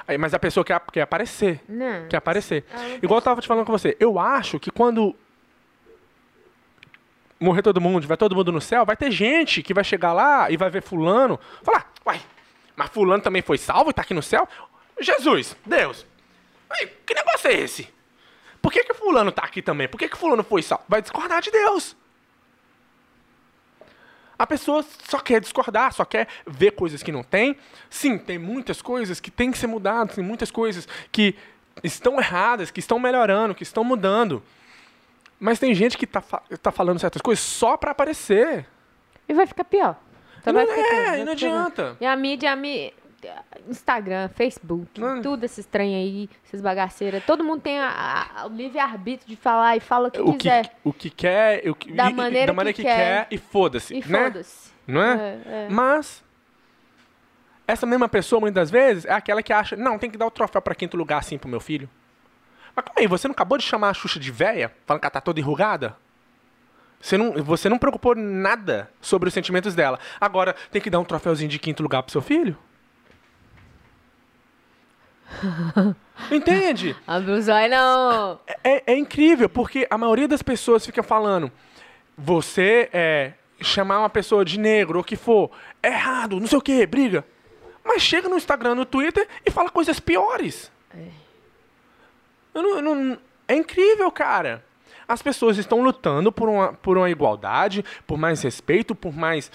Aí, 0.08 0.18
mas 0.18 0.34
a 0.34 0.40
pessoa 0.40 0.64
quer, 0.64 0.82
quer 0.92 1.02
aparecer. 1.02 1.62
Não. 1.68 2.08
Quer 2.08 2.18
aparecer. 2.18 2.66
Igual 3.02 3.20
eu 3.20 3.24
tava 3.24 3.42
te 3.42 3.48
falando 3.48 3.66
com 3.66 3.72
você. 3.72 3.96
Eu 4.00 4.18
acho 4.18 4.60
que 4.60 4.72
quando 4.72 5.16
morrer 7.40 7.62
todo 7.62 7.80
mundo, 7.80 8.06
vai 8.08 8.18
todo 8.18 8.36
mundo 8.36 8.52
no 8.52 8.60
céu, 8.60 8.86
vai 8.86 8.98
ter 8.98 9.12
gente 9.12 9.64
que 9.64 9.74
vai 9.74 9.84
chegar 9.84 10.12
lá 10.12 10.52
e 10.52 10.58
vai 10.58 10.70
ver 10.70 10.82
fulano, 10.82 11.40
falar, 11.64 11.90
uai, 12.06 12.20
mas 12.76 12.90
fulano 12.90 13.24
também 13.24 13.42
foi 13.42 13.58
salvo 13.58 13.92
e 13.92 13.94
tá 13.94 14.02
aqui 14.02 14.14
no 14.14 14.22
céu? 14.22 14.48
Jesus, 15.00 15.56
Deus, 15.66 16.06
que 17.06 17.14
negócio 17.14 17.50
é 17.50 17.54
esse? 17.54 17.99
Por 18.62 18.72
que 18.72 18.84
que 18.84 18.94
fulano 18.94 19.32
tá 19.32 19.44
aqui 19.44 19.62
também? 19.62 19.88
Por 19.88 19.98
que 19.98 20.08
que 20.10 20.18
fulano 20.18 20.44
foi 20.44 20.62
salvo? 20.62 20.84
Vai 20.88 21.02
discordar 21.02 21.42
de 21.42 21.50
Deus. 21.52 21.96
A 24.38 24.48
pessoa 24.48 24.86
só 25.10 25.20
quer 25.20 25.42
discordar, 25.42 25.92
só 25.94 26.06
quer 26.06 26.28
ver 26.48 26.72
coisas 26.72 27.04
que 27.04 27.12
não 27.12 27.24
tem. 27.24 27.58
Sim, 27.90 28.18
tem 28.18 28.38
muitas 28.38 28.82
coisas 28.82 29.20
que 29.20 29.30
têm 29.30 29.52
que 29.52 29.58
ser 29.58 29.68
mudadas, 29.68 30.16
tem 30.16 30.24
muitas 30.24 30.50
coisas 30.50 30.88
que 31.12 31.36
estão 31.84 32.18
erradas, 32.20 32.72
que 32.72 32.80
estão 32.80 32.98
melhorando, 33.00 33.54
que 33.54 33.64
estão 33.64 33.84
mudando. 33.84 34.42
Mas 35.40 35.60
tem 35.60 35.74
gente 35.74 35.98
que 35.98 36.08
tá, 36.08 36.22
fa- 36.22 36.42
tá 36.62 36.72
falando 36.72 37.00
certas 37.00 37.22
coisas 37.22 37.44
só 37.44 37.76
pra 37.76 37.92
aparecer. 37.92 38.66
E 39.28 39.34
vai 39.34 39.46
ficar 39.46 39.66
pior. 39.66 39.98
Só 40.44 40.52
E 40.52 40.54
vai 40.54 40.66
não 40.66 40.74
ficar 40.74 40.88
pior, 40.90 41.00
é, 41.14 41.20
e 41.20 41.24
não 41.26 41.36
pior. 41.36 41.50
adianta. 41.60 41.98
E 42.00 42.06
a 42.06 42.16
mídia, 42.16 42.52
a 42.54 42.56
mídia, 42.56 42.94
Instagram, 43.68 44.30
Facebook, 44.30 45.02
tudo 45.22 45.44
esses 45.44 45.66
trem 45.66 45.96
aí, 45.96 46.30
essas 46.46 46.62
bagaceiras. 46.62 47.24
Todo 47.26 47.44
mundo 47.44 47.62
tem 47.62 47.80
a- 47.80 48.28
a- 48.38 48.46
o 48.46 48.50
livre-arbítrio 48.50 49.28
de 49.30 49.36
falar 49.36 49.76
e 49.78 49.80
fala 49.80 50.08
o 50.08 50.12
que 50.12 50.22
O 50.22 50.32
que, 50.34 50.38
quiser. 50.38 50.76
o 50.84 50.94
que 50.94 51.10
quer, 51.10 51.70
o 51.70 51.76
que, 51.76 51.92
Da 51.94 52.08
e- 52.08 52.12
e- 52.12 52.14
maneira 52.16 52.48
da 52.48 52.54
maneira 52.54 52.76
que 52.76 52.82
que, 52.82 52.88
quer. 52.88 53.28
quer. 53.28 53.36
e 53.36 53.38
foda-se. 53.38 53.94
E 53.94 54.08
né? 54.08 54.24
foda-se. 54.26 54.72
Não 54.88 55.02
é? 55.02 55.14
É, 55.14 55.42
é. 55.66 55.68
Mas 55.70 56.24
essa 57.68 57.86
mesma 57.86 58.10
pessoa, 58.10 58.40
muitas 58.40 58.72
vezes, 58.72 59.06
é 59.06 59.14
aquela 59.14 59.44
que 59.44 59.54
acha, 59.54 59.76
não, 59.76 60.00
tem 60.00 60.10
que 60.10 60.18
dar 60.18 60.26
o 60.26 60.32
troféu 60.32 60.62
pra 60.62 60.74
quinto 60.74 60.98
lugar 60.98 61.20
assim 61.20 61.38
pro 61.38 61.48
meu 61.50 61.60
filho. 61.60 61.90
Mas 62.76 62.86
calma 62.86 63.00
aí, 63.02 63.08
você 63.08 63.28
não 63.28 63.34
acabou 63.34 63.58
de 63.58 63.64
chamar 63.64 63.90
a 63.90 63.94
Xuxa 63.94 64.20
de 64.20 64.32
véia, 64.32 64.72
falando 64.86 65.02
que 65.02 65.06
ela 65.06 65.12
tá 65.12 65.22
toda 65.22 65.40
enrugada? 65.40 65.96
Você 67.02 67.18
não, 67.18 67.32
você 67.44 67.70
não 67.70 67.78
preocupou 67.78 68.14
nada 68.16 68.90
sobre 69.00 69.28
os 69.30 69.34
sentimentos 69.34 69.74
dela. 69.74 70.00
Agora, 70.20 70.54
tem 70.72 70.82
que 70.82 70.90
dar 70.90 71.00
um 71.00 71.06
troféuzinho 71.06 71.50
de 71.50 71.58
quinto 71.60 71.82
lugar 71.84 72.04
pro 72.04 72.12
seu 72.12 72.22
filho? 72.22 72.58
Entende? 76.32 76.96
Olhos, 77.08 77.48
não. 77.48 78.40
É, 78.64 78.94
é 78.94 78.98
incrível, 78.98 79.48
porque 79.50 79.88
a 79.90 79.98
maioria 79.98 80.28
das 80.28 80.42
pessoas 80.42 80.86
fica 80.86 81.02
falando, 81.04 81.52
você 82.18 82.90
é, 82.92 83.34
chamar 83.62 84.00
uma 84.00 84.10
pessoa 84.10 84.44
de 84.44 84.60
negro 84.60 84.98
ou 84.98 85.02
o 85.02 85.06
que 85.06 85.16
for, 85.16 85.52
é 85.82 85.90
errado, 85.90 86.40
não 86.40 86.48
sei 86.48 86.58
o 86.58 86.62
que, 86.62 86.86
briga. 86.86 87.26
Mas 87.86 88.02
chega 88.02 88.28
no 88.28 88.36
Instagram, 88.38 88.76
no 88.76 88.86
Twitter 88.86 89.28
e 89.46 89.50
fala 89.52 89.70
coisas 89.70 90.00
piores. 90.00 90.72
Eu 92.54 92.62
não- 92.62 92.76
eu 92.78 92.82
não- 92.82 93.18
é 93.48 93.56
incrível, 93.56 94.12
cara. 94.12 94.64
As 95.08 95.22
pessoas 95.22 95.58
estão 95.58 95.82
lutando 95.82 96.32
por 96.32 96.48
uma, 96.50 96.74
por 96.74 96.98
uma 96.98 97.10
igualdade, 97.10 97.84
por 98.06 98.18
mais 98.18 98.42
respeito, 98.44 98.94
por 98.94 99.12
mais 99.16 99.52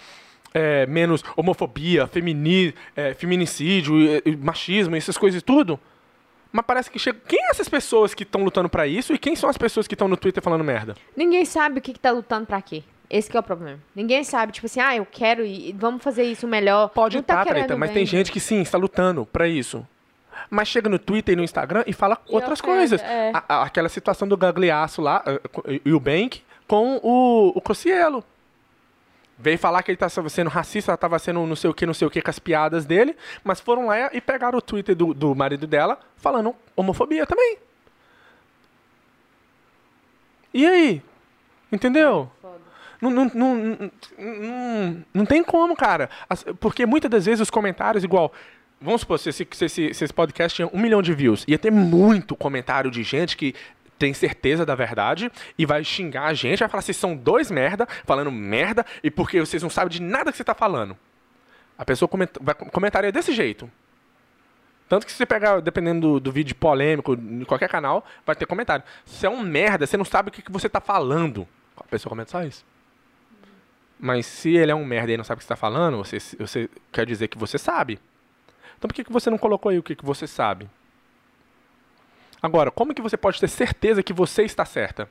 é, 0.55 0.87
menos 0.87 1.23
homofobia, 1.37 2.07
femini, 2.07 2.73
é, 2.97 3.13
feminicídio, 3.13 3.95
machismo, 4.41 4.95
essas 4.97 5.19
coisas 5.19 5.41
e 5.43 5.45
tudo. 5.45 5.79
Mas 6.53 6.65
parece 6.65 6.89
que 6.91 6.99
chega. 7.01 7.19
Quem 7.27 7.45
é 7.47 7.51
essas 7.51 7.69
pessoas 7.69 8.15
que 8.15 8.23
estão 8.23 8.45
lutando 8.45 8.69
pra 8.69 8.87
isso 8.87 9.13
e 9.13 9.19
quem 9.19 9.35
são 9.35 9.51
as 9.51 9.59
pessoas 9.59 9.89
que 9.89 9.95
estão 9.95 10.07
no 10.07 10.17
Twitter 10.17 10.41
falando 10.43 10.63
merda? 10.63 10.95
Ninguém 11.17 11.45
sabe 11.45 11.81
o 11.81 11.83
que, 11.83 11.93
que 11.93 11.99
tá 11.99 12.13
lutando 12.13 12.47
pra 12.47 12.63
quê. 12.63 12.85
Esse 13.11 13.29
que 13.31 13.37
é 13.37 13.41
o 13.41 13.43
problema. 13.43 13.79
Ninguém 13.95 14.23
sabe, 14.25 14.53
tipo 14.53 14.67
assim, 14.67 14.81
ah, 14.81 14.97
eu 14.97 15.05
quero 15.05 15.45
e 15.45 15.73
vamos 15.79 16.03
fazer 16.03 16.23
isso 16.25 16.47
melhor. 16.47 16.89
Pode 16.91 17.17
Não 17.17 17.23
tá 17.25 17.35
estar, 17.35 17.45
querendo 17.45 17.65
Treta, 17.67 17.77
mas 17.79 17.91
bem. 17.91 17.95
tem 17.99 18.07
gente 18.07 18.31
que 18.33 18.41
sim, 18.41 18.63
está 18.63 18.79
lutando 18.79 19.27
pra 19.27 19.47
isso. 19.49 19.87
Mas 20.49 20.69
chega 20.69 20.89
no 20.89 20.99
Twitter 20.99 21.33
e 21.33 21.37
no 21.37 21.43
Instagram 21.45 21.85
e 21.87 21.93
fala 21.93 22.19
E 22.29 22.35
outras 22.35 22.61
ofende, 22.61 22.77
coisas. 22.77 23.03
é. 23.03 23.31
A- 23.35 23.45
a- 23.49 23.63
aquela 23.65 23.89
situação 23.89 24.27
do 24.27 24.37
Gagliasso 24.37 25.03
lá, 25.03 25.23
eh, 25.27 25.81
e 25.85 25.93
o 25.93 26.01
Bank, 26.01 26.43
com 26.67 26.99
o, 27.03 27.53
o 27.55 27.61
Cossielo. 27.61 28.25
Veio 29.39 29.59
falar 29.59 29.83
que 29.83 29.91
ele 29.91 29.97
estava 29.97 30.29
sendo 30.29 30.49
racista, 30.49 30.95
estava 30.95 31.19
sendo 31.19 31.45
não 31.45 31.57
sei 31.57 31.69
o 31.69 31.75
que, 31.75 31.85
não 31.85 31.95
sei 31.95 32.07
o 32.07 32.11
que 32.11 32.23
com 32.23 32.31
as 32.31 32.39
piadas 32.39 32.87
dele, 32.87 33.17
mas 33.43 33.61
foram 33.61 33.87
lá 33.87 34.11
e 34.13 34.21
pegaram 34.21 34.59
o 34.59 34.63
Twitter 34.63 34.95
do, 34.95 35.13
do 35.13 35.35
marido 35.35 35.67
dela 35.67 35.99
falando 36.17 36.55
homofobia 36.77 37.27
também. 37.27 37.59
E 40.53 40.65
aí? 40.65 41.03
Entendeu? 41.73 42.31
Não, 43.01 43.11
não, 43.11 43.31
não, 43.35 43.55
não, 43.55 43.91
não, 44.19 45.05
não 45.13 45.27
tem 45.27 45.43
como, 45.43 45.75
cara. 45.75 46.09
Porque 46.61 46.87
muitas 46.87 47.11
das 47.11 47.27
vezes 47.27 47.41
os 47.41 47.51
comentários, 47.51 48.05
igual. 48.05 48.33
Vamos 48.81 49.01
supor, 49.01 49.19
se 49.19 49.31
esse, 49.31 49.49
se 49.51 49.65
esse, 49.65 49.95
se 49.95 50.05
esse 50.05 50.13
podcast 50.13 50.57
tinha 50.57 50.69
um 50.73 50.79
milhão 50.79 51.01
de 51.01 51.15
views, 51.15 51.45
ia 51.49 51.59
ter 51.59 51.73
muito 51.73 52.37
comentário 52.37 52.91
de 52.91 53.03
gente 53.03 53.37
que 53.37 53.55
tem 53.99 54.13
certeza 54.13 54.67
da 54.67 54.75
verdade 54.75 55.31
e 55.59 55.65
vai 55.65 55.85
xingar 55.85 56.27
a 56.27 56.35
gente, 56.35 56.61
vai 56.61 56.69
falar 56.69 56.83
vocês 56.83 56.97
são 56.97 57.17
dois 57.17 57.51
merda, 57.51 57.87
falando 58.05 58.31
merda, 58.31 58.85
e 59.03 59.11
porque 59.11 59.41
vocês 59.41 59.63
não 59.63 59.71
sabem 59.71 59.91
de 59.91 60.03
nada 60.03 60.31
que 60.31 60.37
você 60.37 60.45
tá 60.45 60.55
falando. 60.55 60.97
A 61.77 61.85
pessoa 61.85 62.09
vai 62.41 62.55
comentaria 62.55 63.11
desse 63.11 63.33
jeito. 63.33 63.71
Tanto 64.89 65.07
que 65.07 65.13
se 65.13 65.19
você 65.19 65.27
pegar, 65.27 65.61
dependendo 65.61 66.01
do, 66.01 66.21
do 66.21 66.33
vídeo 66.33 66.55
polêmico, 66.55 67.15
em 67.15 67.45
qualquer 67.45 67.69
canal, 67.69 68.05
vai 68.25 68.37
ter 68.37 68.47
comentário. 68.47 68.85
Você 69.05 69.27
é 69.27 69.31
um 69.31 69.41
merda, 69.41 69.87
você 69.87 69.97
não 69.97 70.05
sabe 70.05 70.29
o 70.29 70.33
que, 70.33 70.43
que 70.43 70.53
você 70.53 70.69
tá 70.69 70.81
falando. 70.81 71.49
A 71.77 71.85
pessoa 71.85 72.11
comenta 72.11 72.31
só 72.31 72.43
isso. 72.43 72.65
Mas 73.99 74.27
se 74.27 74.55
ele 74.55 74.71
é 74.71 74.75
um 74.75 74.85
merda 74.85 75.13
e 75.13 75.17
não 75.17 75.25
sabe 75.25 75.39
o 75.39 75.41
que 75.41 75.45
está 75.45 75.57
falando, 75.57 75.99
você, 75.99 76.19
você 76.39 76.69
quer 76.93 77.07
dizer 77.07 77.29
que 77.29 77.39
você 77.39 77.57
sabe. 77.57 77.99
Então 78.77 78.89
por 78.89 78.95
que, 78.95 79.05
que 79.05 79.13
você 79.13 79.31
não 79.31 79.39
colocou 79.39 79.71
aí 79.71 79.79
o 79.79 79.83
que, 79.83 79.97
que 79.97 80.05
você 80.05 80.27
sabe? 80.27 80.69
Agora, 82.45 82.71
como 82.71 82.93
que 82.93 83.01
você 83.01 83.17
pode 83.17 83.41
ter 83.41 83.49
certeza 83.49 84.03
que 84.03 84.13
você 84.13 84.43
está 84.43 84.67
certa? 84.67 85.09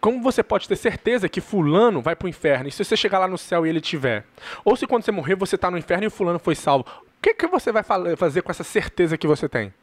Como 0.00 0.22
você 0.22 0.40
pode 0.40 0.68
ter 0.68 0.76
certeza 0.76 1.28
que 1.28 1.40
fulano 1.40 2.00
vai 2.00 2.14
pro 2.14 2.28
inferno 2.28 2.68
e 2.68 2.70
se 2.70 2.84
você 2.84 2.96
chegar 2.96 3.18
lá 3.18 3.26
no 3.26 3.36
céu 3.36 3.66
e 3.66 3.68
ele 3.68 3.80
tiver? 3.80 4.24
Ou 4.64 4.76
se 4.76 4.86
quando 4.86 5.02
você 5.02 5.10
morrer 5.10 5.34
você 5.34 5.56
está 5.56 5.68
no 5.68 5.76
inferno 5.76 6.04
e 6.04 6.06
o 6.06 6.10
fulano 6.12 6.38
foi 6.38 6.54
salvo? 6.54 6.84
O 7.02 7.20
que, 7.20 7.34
que 7.34 7.48
você 7.48 7.72
vai 7.72 7.82
fazer 8.16 8.42
com 8.42 8.52
essa 8.52 8.62
certeza 8.62 9.18
que 9.18 9.26
você 9.26 9.48
tem? 9.48 9.74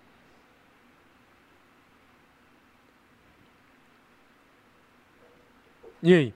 E 6.02 6.14
aí? 6.14 6.34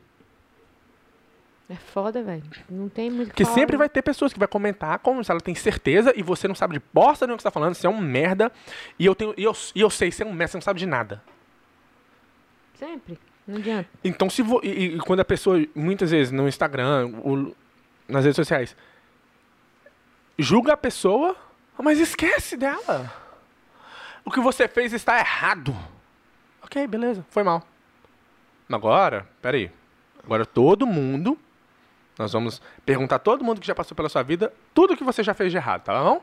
É 1.70 1.76
foda, 1.76 2.24
velho. 2.24 2.44
Não 2.70 2.88
tem 2.88 3.10
muito 3.10 3.28
Porque 3.30 3.44
sempre 3.44 3.76
vai 3.76 3.90
ter 3.90 4.02
pessoas 4.02 4.32
que 4.32 4.40
vai 4.40 4.48
comentar 4.48 5.00
como 5.00 5.22
se 5.24 5.30
ela 5.30 5.42
tem 5.42 5.54
certeza 5.54 6.14
e 6.16 6.24
você 6.24 6.48
não 6.48 6.56
sabe 6.56 6.76
de 6.80 6.84
bosta 6.94 7.26
nenhuma 7.28 7.38
que 7.38 7.42
você 7.44 7.48
tá 7.48 7.52
falando, 7.52 7.74
você 7.76 7.86
é 7.86 7.90
um 7.90 8.00
merda. 8.00 8.50
E 8.98 9.06
eu, 9.06 9.14
tenho, 9.14 9.34
e 9.38 9.44
eu, 9.44 9.52
e 9.76 9.82
eu 9.82 9.90
sei, 9.90 10.10
você 10.10 10.24
é 10.24 10.26
um 10.26 10.32
merda, 10.32 10.52
você 10.52 10.58
não 10.58 10.62
sabe 10.62 10.80
de 10.80 10.86
nada. 10.86 11.22
Sempre. 12.76 13.20
Não 13.46 13.58
adianta. 13.58 13.90
Então, 14.04 14.30
se 14.30 14.42
vo, 14.42 14.62
e, 14.64 14.96
e 14.96 15.00
quando 15.00 15.20
a 15.22 15.26
pessoa, 15.26 15.58
muitas 15.76 16.12
vezes 16.12 16.32
no 16.32 16.48
Instagram, 16.48 17.08
o- 17.24 17.56
nas 18.08 18.24
redes 18.24 18.36
sociais, 18.36 18.76
julga 20.38 20.74
a 20.74 20.78
pessoa, 20.78 21.36
mas 21.78 22.00
esquece 22.00 22.56
dela. 22.56 23.12
O 24.24 24.32
que 24.32 24.40
você 24.40 24.68
fez 24.68 24.94
está 24.94 25.18
errado. 25.20 25.76
Ok, 26.62 26.86
beleza, 26.88 27.26
foi 27.30 27.44
mal. 27.44 27.64
Agora, 28.70 29.28
peraí. 29.42 29.72
Agora 30.24 30.46
todo 30.46 30.86
mundo, 30.86 31.38
nós 32.18 32.34
vamos 32.34 32.62
perguntar 32.86 33.18
a 33.18 33.20
todo 33.20 33.44
mundo 33.44 33.62
que 33.62 33.68
já 33.68 33.76
passou 33.76 33.96
pela 33.96 34.10
sua 34.10 34.24
vida 34.24 34.54
tudo 34.74 34.96
que 34.96 35.04
você 35.04 35.24
já 35.24 35.34
fez 35.34 35.52
de 35.52 35.58
errado, 35.58 35.84
tá 35.84 36.04
bom? 36.04 36.22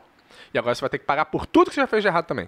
E 0.53 0.57
agora 0.57 0.75
você 0.75 0.81
vai 0.81 0.89
ter 0.89 0.99
que 0.99 1.05
pagar 1.05 1.25
por 1.25 1.45
tudo 1.45 1.69
que 1.69 1.75
você 1.75 1.81
já 1.81 1.87
fez 1.87 2.01
de 2.01 2.07
errado 2.07 2.25
também. 2.25 2.47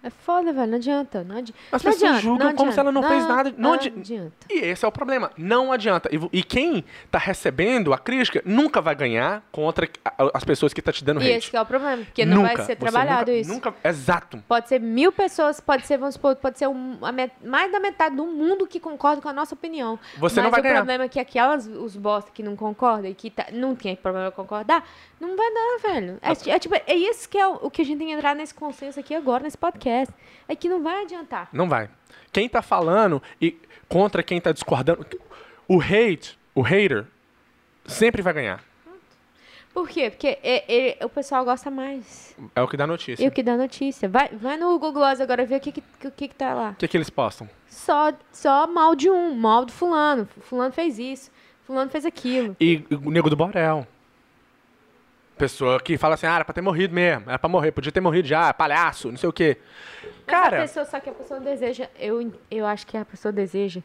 É 0.00 0.10
foda, 0.10 0.52
velho. 0.52 0.68
Não 0.70 0.76
adianta. 0.78 1.24
Não 1.24 1.38
adi... 1.38 1.52
As 1.72 1.82
não 1.82 1.90
pessoas 1.92 2.02
adianta, 2.10 2.22
julgam 2.22 2.46
não 2.48 2.54
como 2.54 2.72
se 2.72 2.78
ela 2.78 2.92
não 2.92 3.00
adianta. 3.00 3.16
fez 3.24 3.28
nada. 3.36 3.50
Não, 3.58 3.70
Não 3.70 3.72
adi- 3.74 3.92
adianta. 3.96 4.32
E 4.48 4.58
esse 4.60 4.84
é 4.84 4.88
o 4.88 4.92
problema. 4.92 5.32
Não 5.36 5.72
adianta. 5.72 6.08
E, 6.14 6.38
e 6.38 6.42
quem 6.44 6.84
tá 7.10 7.18
recebendo 7.18 7.92
a 7.92 7.98
crítica 7.98 8.40
nunca 8.44 8.80
vai 8.80 8.94
ganhar 8.94 9.42
contra 9.50 9.88
as 10.32 10.44
pessoas 10.44 10.72
que 10.72 10.80
tá 10.80 10.92
te 10.92 11.02
dando 11.04 11.20
E 11.20 11.24
hate. 11.24 11.38
esse 11.38 11.50
que 11.50 11.56
é 11.56 11.60
o 11.60 11.66
problema. 11.66 12.04
Porque 12.04 12.24
não 12.24 12.42
Nunca. 12.42 12.56
vai 12.58 12.64
ser 12.66 12.76
trabalhado 12.76 13.30
nunca- 13.32 13.40
isso. 13.40 13.52
Nunca, 13.52 13.74
exato. 13.82 14.42
Pode 14.46 14.68
ser 14.68 14.80
mil 14.80 15.10
pessoas, 15.10 15.58
pode 15.60 15.84
ser, 15.84 15.98
vamos 15.98 16.14
supor, 16.14 16.36
pode 16.36 16.58
ser 16.58 16.68
um- 16.68 16.96
met- 17.12 17.34
mais 17.44 17.72
da 17.72 17.80
metade 17.80 18.14
do 18.14 18.24
mundo 18.24 18.68
que 18.68 18.78
concorda 18.78 19.20
com 19.20 19.28
a 19.28 19.32
nossa 19.32 19.54
opinião. 19.56 19.98
Você 20.18 20.36
Mas 20.36 20.44
não 20.44 20.50
vai 20.52 20.60
o 20.60 20.62
ganhar. 20.62 20.76
problema 20.76 21.04
é 21.04 21.08
que 21.08 21.18
aquelas, 21.18 21.66
os 21.66 21.96
bosta 21.96 22.30
que 22.32 22.42
não 22.42 22.54
concordam 22.54 23.10
e 23.10 23.14
que 23.14 23.30
tá- 23.30 23.46
não 23.52 23.74
tem 23.74 23.96
problema 23.96 24.30
concordar, 24.30 24.84
não 25.20 25.36
vai 25.36 25.52
dar, 25.52 25.78
velho. 25.92 26.18
É, 26.22 26.50
é 26.50 26.58
tipo, 26.58 26.74
é 26.74 26.94
isso 26.94 27.28
que 27.28 27.38
é 27.38 27.46
o, 27.46 27.54
o 27.62 27.70
que 27.70 27.82
a 27.82 27.84
gente 27.84 27.98
tem 27.98 28.08
que 28.08 28.12
entrar 28.12 28.34
nesse 28.34 28.54
consenso 28.54 28.98
aqui 29.00 29.14
agora, 29.14 29.42
nesse 29.42 29.58
podcast. 29.58 30.14
É 30.46 30.54
que 30.54 30.68
não 30.68 30.82
vai 30.82 31.02
adiantar. 31.02 31.48
Não 31.52 31.68
vai. 31.68 31.90
Quem 32.32 32.48
tá 32.48 32.62
falando 32.62 33.22
e 33.40 33.56
contra 33.88 34.22
quem 34.22 34.40
tá 34.40 34.52
discordando, 34.52 35.06
o 35.66 35.80
hate, 35.80 36.38
o 36.54 36.62
hater, 36.62 37.06
sempre 37.86 38.22
vai 38.22 38.32
ganhar. 38.32 38.62
Por 39.72 39.88
quê? 39.88 40.10
Porque 40.10 40.38
é- 40.42 40.98
é- 41.00 41.04
o 41.04 41.08
pessoal 41.08 41.44
gosta 41.44 41.70
mais. 41.70 42.34
É 42.54 42.60
o 42.62 42.66
que 42.66 42.76
dá 42.76 42.86
notícia. 42.86 43.22
E 43.24 43.28
o 43.28 43.30
que 43.30 43.42
dá 43.42 43.56
notícia. 43.56 44.08
Vai, 44.08 44.28
vai 44.28 44.56
no 44.56 44.70
Google 44.70 44.92
Gloss 44.92 45.20
agora 45.20 45.44
ver 45.44 45.56
o 45.56 45.60
que, 45.60 45.70
que, 45.72 45.82
que, 46.16 46.28
que 46.28 46.34
tá 46.34 46.52
lá. 46.54 46.70
O 46.70 46.74
que, 46.74 46.88
que 46.88 46.96
eles 46.96 47.10
postam? 47.10 47.48
Só, 47.68 48.12
só 48.32 48.66
mal 48.66 48.94
de 48.96 49.08
um, 49.08 49.34
mal 49.34 49.64
do 49.64 49.72
fulano. 49.72 50.26
Fulano 50.40 50.72
fez 50.72 50.98
isso, 50.98 51.30
fulano 51.64 51.90
fez 51.90 52.04
aquilo. 52.04 52.56
E 52.60 52.84
o 52.90 53.10
nego 53.10 53.30
do 53.30 53.36
Borel. 53.36 53.86
Pessoa 55.38 55.80
que 55.80 55.96
fala 55.96 56.14
assim, 56.14 56.26
ah, 56.26 56.34
era 56.36 56.44
pra 56.44 56.52
ter 56.52 56.60
morrido 56.60 56.92
mesmo. 56.94 57.24
Era 57.28 57.38
pra 57.38 57.48
morrer, 57.48 57.70
podia 57.72 57.92
ter 57.92 58.00
morrido 58.00 58.26
já, 58.28 58.52
palhaço, 58.52 59.10
não 59.10 59.16
sei 59.16 59.28
o 59.28 59.32
quê. 59.32 59.56
Mas 60.02 60.12
a 60.36 60.42
Cara, 60.42 60.60
pessoa, 60.62 60.84
só 60.84 61.00
que 61.00 61.08
a 61.08 61.12
pessoa 61.12 61.40
deseja, 61.40 61.88
eu, 61.98 62.32
eu 62.50 62.66
acho 62.66 62.86
que 62.86 62.96
a 62.96 63.04
pessoa 63.04 63.32
deseja 63.32 63.80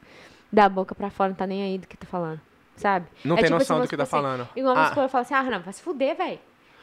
da 0.52 0.68
boca 0.68 0.94
pra 0.94 1.10
fora, 1.10 1.30
não 1.30 1.36
tá 1.36 1.48
nem 1.48 1.64
aí 1.64 1.78
do 1.78 1.88
que 1.88 1.96
tá 1.96 2.06
falando, 2.08 2.42
sabe? 2.76 3.08
Não 3.24 3.36
É 3.36 3.40
tem 3.40 3.46
tipo 3.46 3.60
noção 3.60 3.78
assim, 3.78 3.86
do 3.86 3.90
que 3.90 3.96
tá 3.98 4.04
assim, 4.04 4.12
falando. 4.12 4.48
Igual 4.56 4.76
vamos 4.76 4.98
Ah. 4.98 5.02
eu 5.02 5.10
falo 5.10 5.22
assim, 5.22 5.34
ah, 5.34 5.44
não, 5.44 5.60
vai 5.62 5.74
se 5.74 5.82
fuder, 5.82 6.16
velho. 6.18 6.40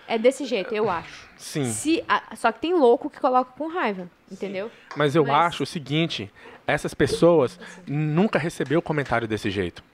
É 0.09 0.19
desse 0.19 0.45
jeito, 0.45 0.75
eu 0.75 0.89
acho. 0.91 1.29
sim. 1.37 1.65
Se, 1.67 2.03
a- 2.09 2.35
só 2.35 2.51
que 2.51 2.61
tem 2.61 2.75
louco 2.75 3.09
que 3.11 3.21
coloca 3.21 3.53
com 3.53 3.69
raiva, 3.69 4.09
entendeu? 4.31 4.71
Mas 4.97 5.15
eu 5.15 5.25
Mas- 5.25 5.35
acho 5.47 5.63
o 5.63 5.67
seguinte, 5.67 6.33
essas 6.67 6.95
pessoas 6.95 7.59
nunca 7.87 8.39
recebeu 8.39 8.81
comentário 8.83 9.29
desse 9.29 9.51
jeito. 9.51 9.85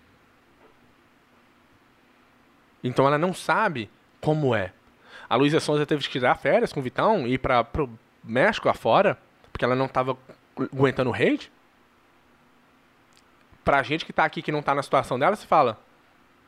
Então 2.83 3.07
ela 3.07 3.19
não 3.19 3.35
sabe 3.35 3.91
como 4.21 4.55
é. 4.55 4.73
A 5.29 5.35
Luísa 5.37 5.61
Sonza 5.61 5.85
teve 5.87 6.03
que 6.05 6.11
tirar 6.11 6.37
férias 6.37 6.73
com 6.73 6.81
o 6.81 6.83
Vitão 6.83 7.27
e 7.27 7.35
ir 7.35 7.39
para 7.39 7.65
pro 7.65 7.91
México 8.23 8.69
afora, 8.69 9.19
porque 9.53 9.65
ela 9.65 9.75
não 9.75 9.87
estava 9.87 10.17
aguentando 10.73 11.11
o 11.11 11.15
hate. 11.15 11.51
Pra 13.65 13.83
gente 13.83 14.05
que 14.05 14.13
tá 14.13 14.25
aqui 14.25 14.43
que 14.43 14.53
não 14.53 14.63
tá 14.63 14.75
na 14.75 14.83
situação 14.83 15.19
dela, 15.19 15.35
você 15.35 15.47
fala: 15.47 15.79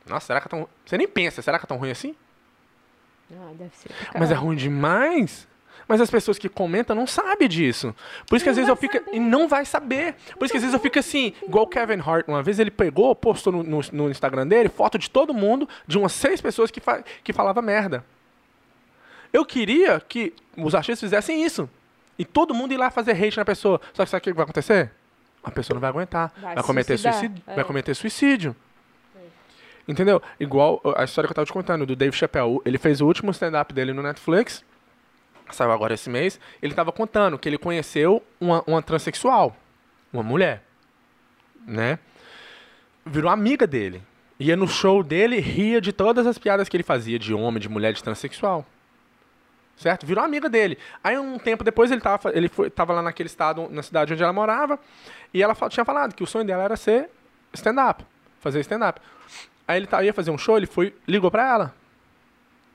"Nossa, 0.07 0.27
será 0.27 0.41
que 0.41 0.47
é 0.47 0.51
tão 0.51 0.69
Você 0.85 0.97
nem 0.97 1.09
pensa, 1.09 1.43
será 1.43 1.59
que 1.59 1.65
é 1.65 1.69
tão 1.69 1.77
ruim 1.77 1.91
assim?" 1.91 2.15
Ah, 3.33 3.53
deve 3.55 3.75
ser. 3.75 3.91
Mas 4.19 4.31
é 4.31 4.35
ruim 4.35 4.57
demais. 4.57 5.47
Mas 5.89 6.01
as 6.03 6.11
pessoas 6.11 6.39
que 6.39 6.51
comentam 6.51 6.95
não 6.95 7.07
sabem 7.07 7.49
disso. 7.49 7.95
Por 8.29 8.37
isso 8.37 8.45
que 8.45 8.51
Não 8.51 8.53
às 8.53 8.57
vezes 8.57 8.69
eu 8.69 8.77
fico. 8.77 8.99
saber. 8.99 9.17
E 9.17 9.19
não 9.19 9.49
vai 9.49 9.65
saber. 9.65 10.15
Por 10.39 10.45
isso 10.45 10.53
que 10.53 10.59
às 10.59 10.63
vezes 10.63 10.75
eu 10.75 10.79
fico 10.81 10.99
assim, 10.99 11.33
igual 11.43 11.65
o 11.65 11.67
Kevin 11.67 12.01
Hart. 12.05 12.29
Uma 12.29 12.43
vez 12.43 12.59
ele 12.59 12.71
pegou, 12.71 13.15
postou 13.17 13.51
no, 13.53 13.63
no- 13.63 13.81
no 13.93 14.11
Instagram 14.11 14.47
dele 14.47 14.69
foto 14.69 14.99
de 14.99 15.09
todo 15.09 15.33
mundo, 15.33 15.67
de 15.87 15.97
umas 15.97 16.13
seis 16.13 16.41
pessoas 16.43 16.71
que, 16.71 16.79
fa 16.79 17.03
que 17.25 17.33
falava 17.33 17.63
merda. 17.63 18.05
Eu 19.33 19.45
queria 19.47 19.99
que 20.07 20.35
os 20.57 20.75
artistas 20.75 21.01
fizessem 21.01 21.43
isso. 21.43 21.69
E 22.19 22.25
todo 22.25 22.53
mundo 22.55 22.73
ir 22.75 22.77
lá 22.77 22.91
fazer 22.91 23.13
hate 23.13 23.37
na 23.39 23.45
pessoa. 23.45 23.81
Só 23.95 24.05
que 24.05 24.11
sabe 24.11 24.21
o 24.21 24.25
que 24.25 24.33
vai 24.35 24.45
acontecer? 24.45 24.91
A 25.43 25.51
pessoa 25.51 25.75
não 25.75 25.81
vai 25.81 25.89
aguentar. 25.91 26.33
Vai 26.41 26.55
Vai, 26.55 26.65
cometer, 26.65 26.99
suicídio, 26.99 27.43
é. 27.47 27.55
vai 27.55 27.65
cometer 27.65 27.95
suicídio. 27.95 28.55
Entendeu? 29.87 30.21
Igual 30.39 30.83
a 30.97 31.05
história 31.05 31.27
que 31.27 31.33
eu 31.33 31.35
tava 31.35 31.47
te 31.47 31.53
contando, 31.53 31.87
do 31.87 31.97
Dave 31.97 32.15
Chappelle. 32.15 32.61
Ele 32.65 32.77
fez 32.77 33.01
o 33.01 33.07
último 33.07 33.31
stand-up 33.31 33.73
dele 33.73 33.93
no 33.95 34.03
Netflix. 34.03 34.63
Saiu 35.51 35.73
agora 35.73 35.95
esse 35.95 36.11
mês. 36.11 36.39
Ele 36.63 36.75
tava 36.75 36.93
contando 36.93 37.39
que 37.39 37.49
ele 37.49 37.59
conheceu 37.59 38.23
uma, 38.41 38.63
uma 38.67 38.83
transexual. 38.83 39.57
Uma 40.13 40.23
mulher. 40.23 40.63
Né? 41.67 41.99
Virou 43.05 43.31
amiga 43.31 43.67
dele. 43.67 44.03
Ia 44.39 44.57
no 44.57 44.69
show 44.69 45.03
dele, 45.03 45.41
ria 45.41 45.81
de 45.81 45.93
todas 45.93 46.27
as 46.27 46.39
piadas 46.39 46.69
que 46.69 46.77
ele 46.77 46.85
fazia 46.85 47.19
de 47.19 47.35
homem, 47.35 47.61
de 47.61 47.69
mulher, 47.69 47.93
de 47.93 48.03
transexual. 48.03 48.65
Certo? 49.77 50.07
Virou 50.07 50.25
amiga 50.25 50.49
dele. 50.49 50.79
Aí 51.03 51.19
um 51.19 51.39
tempo 51.39 51.65
depois 51.65 51.91
ele 51.91 52.01
tava, 52.01 52.31
ele 52.35 52.49
foi, 52.49 52.71
tava 52.71 52.93
lá 52.93 53.03
naquele 53.03 53.29
estado, 53.29 53.69
na 53.71 53.83
cidade 53.83 54.13
onde 54.13 54.23
ela 54.23 54.33
morava, 54.33 54.79
e 55.33 55.43
ela 55.43 55.55
tinha 55.69 55.85
falado 55.85 56.15
que 56.15 56.23
o 56.23 56.27
sonho 56.27 56.45
dela 56.45 56.65
era 56.65 56.77
ser 56.77 57.11
stand-up, 57.53 58.05
fazer 58.41 58.61
stand-up. 58.61 59.01
Aí 59.67 59.77
ele 59.77 59.89
ia 60.05 60.13
fazer 60.13 60.31
um 60.31 60.39
show, 60.39 60.57
ele 60.57 60.67
foi, 60.67 60.95
ligou 61.07 61.31
pra 61.31 61.49
ela 61.49 61.75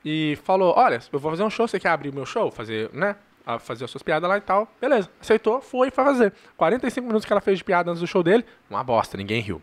e 0.04 0.38
falou: 0.44 0.74
Olha, 0.78 0.96
eu 1.12 1.20
vou 1.20 1.32
fazer 1.32 1.44
um 1.44 1.50
show, 1.50 1.68
você 1.68 1.80
quer 1.80 1.90
abrir 1.90 2.10
o 2.10 2.14
meu 2.14 2.26
show? 2.26 2.50
Fazer, 2.52 2.90
né? 2.94 3.16
a- 3.46 3.60
Fazer 3.60 3.86
as 3.86 3.92
suas 3.92 4.04
piadas 4.04 4.28
lá 4.30 4.38
e 4.38 4.42
tal. 4.42 4.68
Beleza. 4.80 5.10
Aceitou, 5.22 5.62
foi 5.62 5.92
foi 5.92 6.04
fazer. 6.04 6.34
45 6.58 7.06
minutos 7.06 7.26
que 7.26 7.34
ela 7.34 7.42
fez 7.42 7.58
de 7.58 7.64
piada 7.64 7.90
antes 7.92 8.02
do 8.02 8.08
show 8.08 8.24
dele, 8.24 8.46
uma 8.70 8.84
bosta, 8.84 9.18
ninguém 9.18 9.42
riu. 9.42 9.62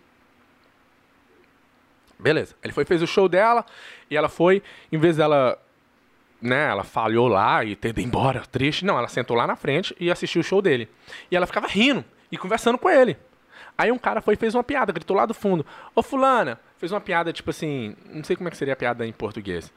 Beleza. 2.18 2.54
Ele 2.62 2.72
foi, 2.72 2.84
fez 2.84 3.02
o 3.02 3.06
show 3.06 3.28
dela 3.28 3.64
e 4.10 4.16
ela 4.16 4.28
foi, 4.28 4.62
em 4.92 4.98
vez 4.98 5.16
dela, 5.16 5.58
né, 6.40 6.68
ela 6.68 6.84
falhou 6.84 7.28
lá 7.28 7.64
e 7.64 7.74
ter 7.74 7.88
ido 7.88 8.00
embora, 8.00 8.42
triste. 8.50 8.84
Não, 8.84 8.98
ela 8.98 9.08
sentou 9.08 9.36
lá 9.36 9.46
na 9.46 9.56
frente 9.56 9.96
e 9.98 10.10
assistiu 10.10 10.40
o 10.40 10.44
show 10.44 10.60
dele. 10.60 10.88
E 11.30 11.36
ela 11.36 11.46
ficava 11.46 11.66
rindo 11.66 12.04
e 12.30 12.36
conversando 12.36 12.76
com 12.76 12.90
ele. 12.90 13.16
Aí 13.78 13.90
um 13.90 13.98
cara 13.98 14.20
foi 14.20 14.36
fez 14.36 14.54
uma 14.54 14.62
piada, 14.62 14.92
gritou 14.92 15.16
lá 15.16 15.24
do 15.24 15.32
fundo: 15.32 15.64
Ô 15.94 16.02
fulana, 16.02 16.60
fez 16.76 16.92
uma 16.92 17.00
piada 17.00 17.32
tipo 17.32 17.48
assim, 17.48 17.96
não 18.12 18.22
sei 18.22 18.36
como 18.36 18.48
é 18.48 18.50
que 18.50 18.56
seria 18.58 18.74
a 18.74 18.76
piada 18.76 19.06
em 19.06 19.12
português. 19.12 19.72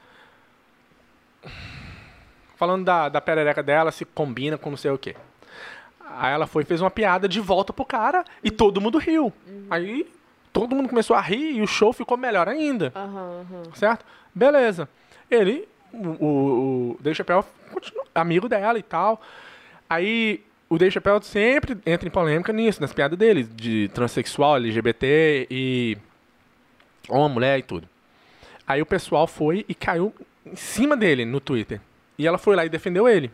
Falando 2.56 2.86
da, 2.86 3.10
da 3.10 3.22
perereca 3.22 3.62
dela, 3.62 3.92
se 3.92 4.06
combina 4.06 4.58
com 4.58 4.70
não 4.70 4.78
sei 4.78 4.92
o 4.92 4.98
quê. 4.98 5.16
Aí 6.18 6.34
ela 6.34 6.46
foi 6.46 6.64
e 6.64 6.66
fez 6.66 6.82
uma 6.82 6.92
piada 6.92 7.28
de 7.28 7.40
volta 7.40 7.74
pro 7.74 7.86
cara 7.86 8.24
e 8.44 8.52
todo 8.52 8.80
mundo 8.80 8.98
riu. 8.98 9.34
Aí 9.70 10.08
todo 10.52 10.76
mundo 10.76 10.88
começou 10.88 11.16
a 11.16 11.22
rir 11.22 11.58
e 11.58 11.62
o 11.62 11.68
show 11.68 11.92
ficou 11.92 12.16
melhor 12.16 12.48
ainda. 12.48 12.92
Aham. 12.96 13.46
Certo? 13.74 14.06
Beleza. 14.34 14.88
Ele, 15.30 15.68
o, 15.92 16.08
o, 16.08 16.92
o 16.92 16.98
Dave 17.02 17.16
Chappelle, 17.16 17.44
continua 17.72 18.06
amigo 18.14 18.48
dela 18.48 18.78
e 18.78 18.84
tal. 18.84 19.20
Aí 19.90 20.44
o 20.70 20.78
Dave 20.78 20.92
Chappelle 20.92 21.24
sempre 21.24 21.78
entra 21.86 22.08
em 22.08 22.12
polêmica 22.12 22.54
nisso, 22.54 22.82
nas 22.82 22.94
piadas 22.94 23.18
dele, 23.18 23.44
de 23.44 23.90
transexual, 23.94 24.58
LGBT 24.58 25.48
e 25.50 25.98
uma 27.10 27.30
mulher 27.30 27.60
e 27.60 27.64
tudo. 27.64 27.88
Aí 28.66 28.82
o 28.82 28.86
pessoal 28.86 29.28
foi 29.28 29.66
e 29.68 29.76
caiu 29.76 30.14
em 30.46 30.56
cima 30.56 30.96
dele 30.96 31.26
no 31.26 31.40
Twitter. 31.40 31.80
E 32.18 32.28
ela 32.28 32.38
foi 32.38 32.56
lá 32.56 32.66
e 32.66 32.70
defendeu 32.70 33.08
ele. 33.08 33.32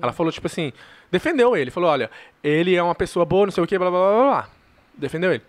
Ela 0.00 0.12
falou, 0.12 0.30
tipo 0.32 0.46
assim, 0.46 0.72
defendeu 1.10 1.56
ele. 1.56 1.70
Falou, 1.70 1.90
olha, 1.90 2.10
ele 2.42 2.74
é 2.74 2.82
uma 2.82 2.94
pessoa 2.94 3.24
boa, 3.24 3.46
não 3.46 3.52
sei 3.52 3.62
o 3.62 3.66
que, 3.66 3.78
blá, 3.78 3.90
blá, 3.90 4.00
blá, 4.00 4.22
blá. 4.22 4.48
Defendeu 4.94 5.32
ele. 5.32 5.42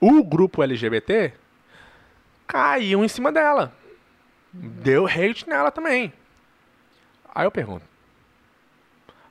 O 0.00 0.22
grupo 0.22 0.62
LGBT 0.62 1.32
caiu 2.46 3.04
em 3.04 3.08
cima 3.08 3.32
dela. 3.32 3.72
Deu 4.52 5.06
hate 5.06 5.48
nela 5.48 5.70
também. 5.70 6.12
Aí 7.34 7.46
eu 7.46 7.50
pergunto. 7.50 7.84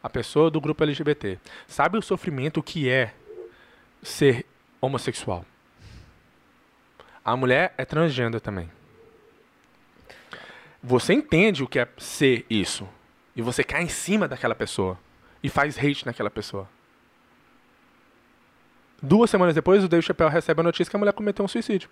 A 0.01 0.09
pessoa 0.09 0.51
do 0.51 0.61
grupo 0.61 0.83
LGBT 0.83 1.39
sabe 1.67 1.97
o 1.97 2.01
sofrimento 2.01 2.61
que 2.61 2.89
é 2.89 3.13
ser 4.03 4.45
homossexual? 4.79 5.43
A 7.23 7.35
mulher 7.35 7.73
é 7.75 7.85
transgênero 7.85 8.39
também. 8.39 8.69
Você 10.87 11.13
entende 11.13 11.63
o 11.63 11.67
que 11.67 11.79
é 11.79 11.89
ser 11.97 12.45
isso. 12.47 12.87
E 13.35 13.41
você 13.41 13.63
cai 13.63 13.81
em 13.81 13.89
cima 13.89 14.27
daquela 14.27 14.53
pessoa. 14.53 14.99
E 15.41 15.49
faz 15.49 15.79
hate 15.79 16.05
naquela 16.05 16.29
pessoa. 16.29 16.69
Duas 19.01 19.31
semanas 19.31 19.55
depois, 19.55 19.83
o 19.83 19.87
Dave 19.87 20.05
Chappelle 20.05 20.31
recebe 20.31 20.61
a 20.61 20.63
notícia 20.63 20.87
que 20.87 20.95
a 20.95 20.99
mulher 20.99 21.13
cometeu 21.13 21.43
um 21.43 21.47
suicídio. 21.47 21.89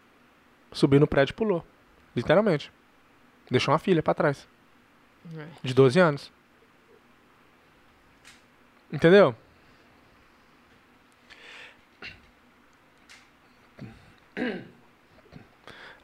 Subiu 0.72 1.00
no 1.00 1.08
prédio 1.08 1.34
e 1.34 1.36
pulou. 1.36 1.66
Literalmente. 2.16 2.72
Deixou 3.50 3.74
uma 3.74 3.80
filha 3.80 4.04
pra 4.04 4.14
trás. 4.14 4.48
De 5.64 5.74
12 5.74 6.00
anos. 6.00 6.32
Entendeu? 8.92 9.36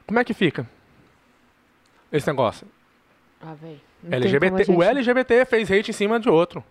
Como 0.06 0.18
é 0.18 0.24
que 0.24 0.34
fica 0.34 0.68
esse 2.10 2.26
negócio? 2.26 2.66
Ah, 3.40 3.54
velho. 3.54 3.80
LGBT, 4.10 4.46
a 4.46 4.54
O 4.54 4.64
gente- 4.64 4.82
LGBT 4.82 5.44
fez 5.46 5.70
hate 5.70 5.90
em 5.90 5.94
cima 5.94 6.20
de 6.20 6.28
outro. 6.28 6.62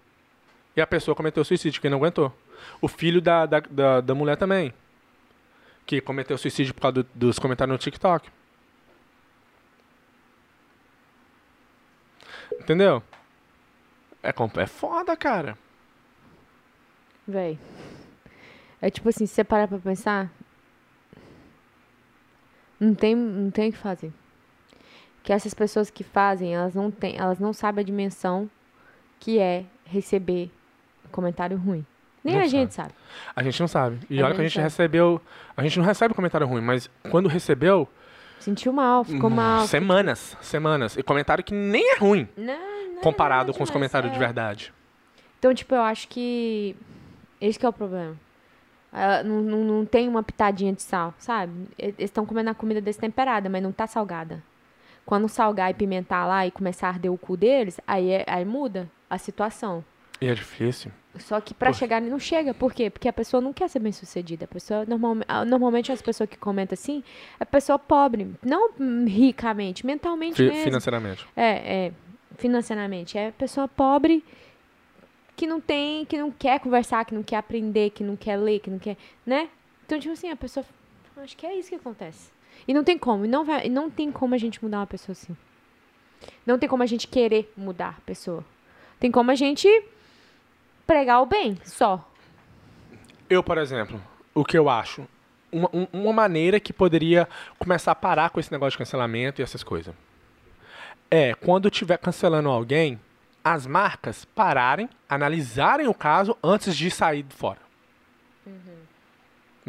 E 0.75 0.81
a 0.81 0.87
pessoa 0.87 1.15
cometeu 1.15 1.43
suicídio, 1.43 1.81
que 1.81 1.89
não 1.89 1.97
aguentou. 1.97 2.31
O 2.81 2.87
filho 2.87 3.21
da, 3.21 3.45
da, 3.45 3.59
da, 3.59 4.01
da 4.01 4.15
mulher 4.15 4.37
também. 4.37 4.73
Que 5.85 5.99
cometeu 5.99 6.37
suicídio 6.37 6.73
por 6.73 6.81
causa 6.81 7.03
do- 7.03 7.09
dos 7.15 7.39
comentários 7.39 7.73
no 7.73 7.77
TikTok. 7.79 8.29
Entendeu? 12.59 13.01
É, 14.21 14.29
é 14.61 14.65
foda, 14.67 15.15
cara. 15.15 15.57
Véi. 17.27 17.57
É 18.81 18.89
tipo 18.89 19.09
assim, 19.09 19.25
se 19.25 19.33
você 19.33 19.43
parar 19.43 19.67
pra 19.67 19.77
pensar. 19.79 20.29
Não 22.79 22.93
tem, 22.95 23.15
não 23.15 23.51
tem 23.51 23.69
o 23.69 23.71
que 23.73 23.77
fazer. 23.77 24.11
Que 25.29 25.33
essas 25.33 25.53
pessoas 25.53 25.91
que 25.91 26.03
fazem, 26.03 26.55
elas 26.55 26.73
não 26.73 26.89
têm, 26.89 27.15
elas 27.15 27.37
não 27.37 27.53
sabem 27.53 27.83
a 27.83 27.85
dimensão 27.85 28.49
que 29.19 29.37
é 29.37 29.63
receber 29.85 30.49
comentário 31.11 31.55
ruim. 31.55 31.85
Nem 32.23 32.33
Não 32.33 32.41
a 32.41 32.47
gente 32.47 32.73
sabe. 32.73 32.93
A 33.35 33.43
gente 33.43 33.59
não 33.59 33.67
sabe. 33.67 33.99
E 34.09 34.19
A 34.19 34.25
olha 34.25 34.33
que 34.33 34.41
a 34.41 34.43
gente 34.43 34.53
sabe. 34.55 34.63
recebeu. 34.63 35.21
A 35.55 35.61
gente 35.61 35.77
não 35.77 35.85
recebe 35.85 36.15
comentário 36.15 36.47
ruim, 36.47 36.61
mas 36.61 36.89
quando 37.11 37.29
recebeu, 37.29 37.87
Sentiu 38.39 38.73
mal, 38.73 39.03
ficou 39.03 39.29
mal. 39.29 39.67
semanas, 39.67 40.35
semanas. 40.41 40.97
E 40.97 41.03
comentário 41.03 41.43
que 41.43 41.53
nem 41.53 41.93
é 41.93 41.99
ruim 41.99 42.27
Não, 42.35 42.45
não 42.47 42.97
é 42.97 43.01
comparado 43.03 43.37
verdade, 43.53 43.57
com 43.59 43.63
os 43.65 43.69
comentários 43.69 44.09
é- 44.09 44.13
de 44.13 44.17
verdade. 44.17 44.73
Então, 45.37 45.53
tipo, 45.53 45.75
eu 45.75 45.83
acho 45.83 46.07
que 46.07 46.75
esse 47.39 47.59
que 47.59 47.67
é 47.67 47.69
o 47.69 47.73
problema. 47.73 48.15
Ah, 48.91 49.21
não, 49.21 49.41
não, 49.43 49.63
não 49.63 49.85
tem 49.85 50.09
uma 50.09 50.23
pitadinha 50.23 50.73
de 50.73 50.81
sal, 50.81 51.13
sabe? 51.19 51.53
Eles 51.77 51.93
estão 51.99 52.25
comendo 52.25 52.49
a 52.49 52.55
comida 52.55 52.81
destemperada, 52.81 53.47
mas 53.47 53.61
não 53.61 53.71
tá 53.71 53.85
salgada. 53.85 54.41
Quando 55.09 55.27
salgar 55.27 55.71
e 55.71 55.73
pimentar 55.73 56.27
lá 56.27 56.45
e 56.45 56.51
começar 56.51 56.85
a 56.85 56.91
arder 56.91 57.11
o 57.11 57.17
cu 57.17 57.35
deles, 57.35 57.79
aí, 57.87 58.11
é- 58.11 58.25
aí 58.27 58.45
muda 58.45 58.87
a 59.09 59.17
situação. 59.17 59.83
E 60.21 60.27
é 60.27 60.33
difícil. 60.35 60.91
Só 61.17 61.41
que 61.41 61.51
Poxa. 61.55 61.73
chegar 61.73 61.99
não 61.99 62.19
chega. 62.19 62.53
Por 62.53 62.71
quê? 62.71 62.91
Porque 62.91 63.07
a 63.09 63.13
pessoa 63.13 63.41
não 63.41 63.51
quer 63.51 63.67
ser 63.69 63.79
bem 63.79 63.91
sucedida. 63.91 64.45
A 64.45 64.47
pessoa, 64.47 64.85
normalmente, 64.85 65.27
normalmente 65.47 65.91
as 65.91 65.99
pessoas 65.99 66.29
que 66.29 66.37
comentam 66.37 66.75
assim 66.75 67.03
é 67.39 67.43
pessoa 67.45 67.79
pobre. 67.79 68.35
Não 68.45 68.69
ricamente, 69.07 69.83
mentalmente 69.83 70.35
Fi- 70.35 70.43
mesmo. 70.43 70.63
financeiramente. 70.63 71.25
É, 71.35 71.85
é, 71.87 71.91
financeiramente. 72.37 73.17
É 73.17 73.31
pessoa 73.31 73.67
pobre 73.67 74.23
que 75.35 75.47
não 75.47 75.59
tem, 75.59 76.05
que 76.05 76.19
não 76.19 76.29
quer 76.29 76.59
conversar, 76.59 77.03
que 77.03 77.15
não 77.15 77.23
quer 77.23 77.37
aprender, 77.37 77.89
que 77.89 78.03
não 78.03 78.15
quer 78.15 78.37
ler, 78.37 78.59
que 78.59 78.69
não 78.69 78.77
quer, 78.77 78.95
né? 79.25 79.49
Então, 79.87 79.99
tipo 79.99 80.13
assim, 80.13 80.29
a 80.29 80.35
pessoa, 80.35 80.63
acho 81.17 81.35
que 81.35 81.47
é 81.47 81.55
isso 81.55 81.69
que 81.69 81.75
acontece. 81.75 82.29
E 82.67 82.73
não 82.73 82.83
tem 82.83 82.97
como, 82.97 83.25
não 83.25 83.43
vai, 83.43 83.69
não 83.69 83.89
tem 83.89 84.11
como 84.11 84.35
a 84.35 84.37
gente 84.37 84.63
mudar 84.63 84.79
uma 84.79 84.87
pessoa 84.87 85.13
assim. 85.13 85.35
Não 86.45 86.59
tem 86.59 86.67
como 86.69 86.83
a 86.83 86.85
gente 86.85 87.07
querer 87.07 87.51
mudar 87.55 87.95
a 87.97 88.01
pessoa. 88.01 88.43
Tem 88.99 89.09
como 89.11 89.31
a 89.31 89.35
gente 89.35 89.67
pregar 90.85 91.21
o 91.21 91.25
bem, 91.25 91.57
só. 91.63 92.05
Eu, 93.29 93.41
por 93.43 93.57
exemplo, 93.57 94.01
o 94.33 94.43
que 94.43 94.57
eu 94.57 94.69
acho, 94.69 95.07
uma, 95.51 95.69
um- 95.73 95.87
uma 95.93 96.13
maneira 96.13 96.59
que 96.59 96.73
poderia 96.73 97.27
começar 97.57 97.91
a 97.91 97.95
parar 97.95 98.29
com 98.31 98.39
esse 98.39 98.51
negócio 98.51 98.71
de 98.71 98.77
cancelamento 98.79 99.41
e 99.41 99.43
essas 99.43 99.63
coisas. 99.63 99.93
É, 101.09 101.33
quando 101.33 101.67
estiver 101.69 101.97
cancelando 101.97 102.49
alguém, 102.49 102.99
as 103.43 103.65
marcas 103.65 104.25
pararem, 104.25 104.89
analisarem 105.07 105.87
o 105.87 105.93
caso 105.93 106.37
antes 106.43 106.75
de 106.75 106.91
sair 106.91 107.23
de 107.23 107.33
fora. 107.35 107.59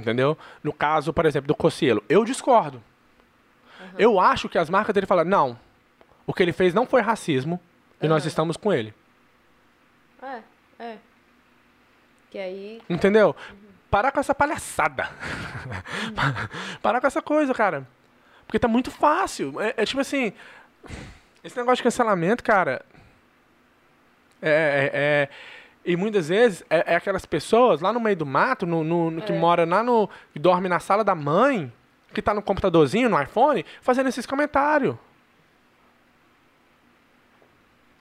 Entendeu? 0.00 0.36
No 0.62 0.72
caso, 0.72 1.12
por 1.12 1.26
exemplo, 1.26 1.48
do 1.48 1.54
Cocielo, 1.54 2.02
eu 2.08 2.24
discordo. 2.24 2.82
Eu 3.98 4.18
acho 4.18 4.48
que 4.48 4.58
as 4.58 4.70
marcas 4.70 4.94
dele 4.94 5.06
falam, 5.06 5.24
não, 5.24 5.58
o 6.26 6.32
que 6.32 6.42
ele 6.42 6.52
fez 6.52 6.72
não 6.72 6.86
foi 6.86 7.00
racismo 7.00 7.60
e 8.00 8.08
nós 8.08 8.24
estamos 8.24 8.56
com 8.56 8.72
ele. 8.72 8.94
É, 10.22 10.40
é. 10.78 10.96
Que 12.30 12.38
aí. 12.38 12.82
Entendeu? 12.88 13.34
Parar 13.90 14.12
com 14.12 14.20
essa 14.20 14.34
palhaçada. 14.34 15.10
Parar 16.80 17.00
com 17.00 17.06
essa 17.06 17.20
coisa, 17.20 17.52
cara. 17.52 17.86
Porque 18.46 18.58
tá 18.58 18.68
muito 18.68 18.90
fácil. 18.90 19.60
É, 19.60 19.74
é 19.76 19.84
tipo 19.84 20.00
assim. 20.00 20.32
Esse 21.42 21.56
negócio 21.56 21.76
de 21.78 21.82
cancelamento, 21.82 22.44
cara. 22.44 22.84
É, 24.40 24.50
é- 24.50 24.90
é- 24.92 25.28
e 25.84 25.96
muitas 25.96 26.28
vezes 26.28 26.62
é, 26.68 26.92
é 26.92 26.96
aquelas 26.96 27.24
pessoas 27.24 27.80
lá 27.80 27.92
no 27.92 28.00
meio 28.00 28.16
do 28.16 28.26
mato, 28.26 28.66
no, 28.66 28.84
no- 28.84 29.10
no- 29.10 29.22
que 29.22 29.32
É. 29.32 29.38
mora 29.38 29.64
lá 29.64 29.82
no. 29.82 30.08
que 30.32 30.38
dorme 30.38 30.68
na 30.68 30.78
sala 30.80 31.02
da 31.02 31.14
mãe, 31.14 31.72
que 32.12 32.20
tá 32.22 32.34
no 32.34 32.42
computadorzinho, 32.42 33.08
no 33.08 33.20
iPhone, 33.20 33.64
fazendo 33.80 34.08
esses 34.08 34.26
comentários. 34.26 34.94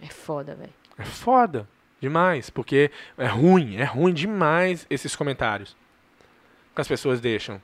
É 0.02 0.08
foda, 0.08 0.56
velho. 0.56 0.74
É 0.98 1.04
foda 1.06 1.68
demais, 2.02 2.50
porque 2.50 2.92
é 3.18 3.26
ruim, 3.28 3.76
é 3.76 3.84
ruim 3.84 4.14
demais 4.14 4.86
esses 4.90 5.16
comentários 5.16 5.76
que 6.74 6.82
as 6.82 6.88
pessoas 6.88 7.20
deixam. 7.20 7.62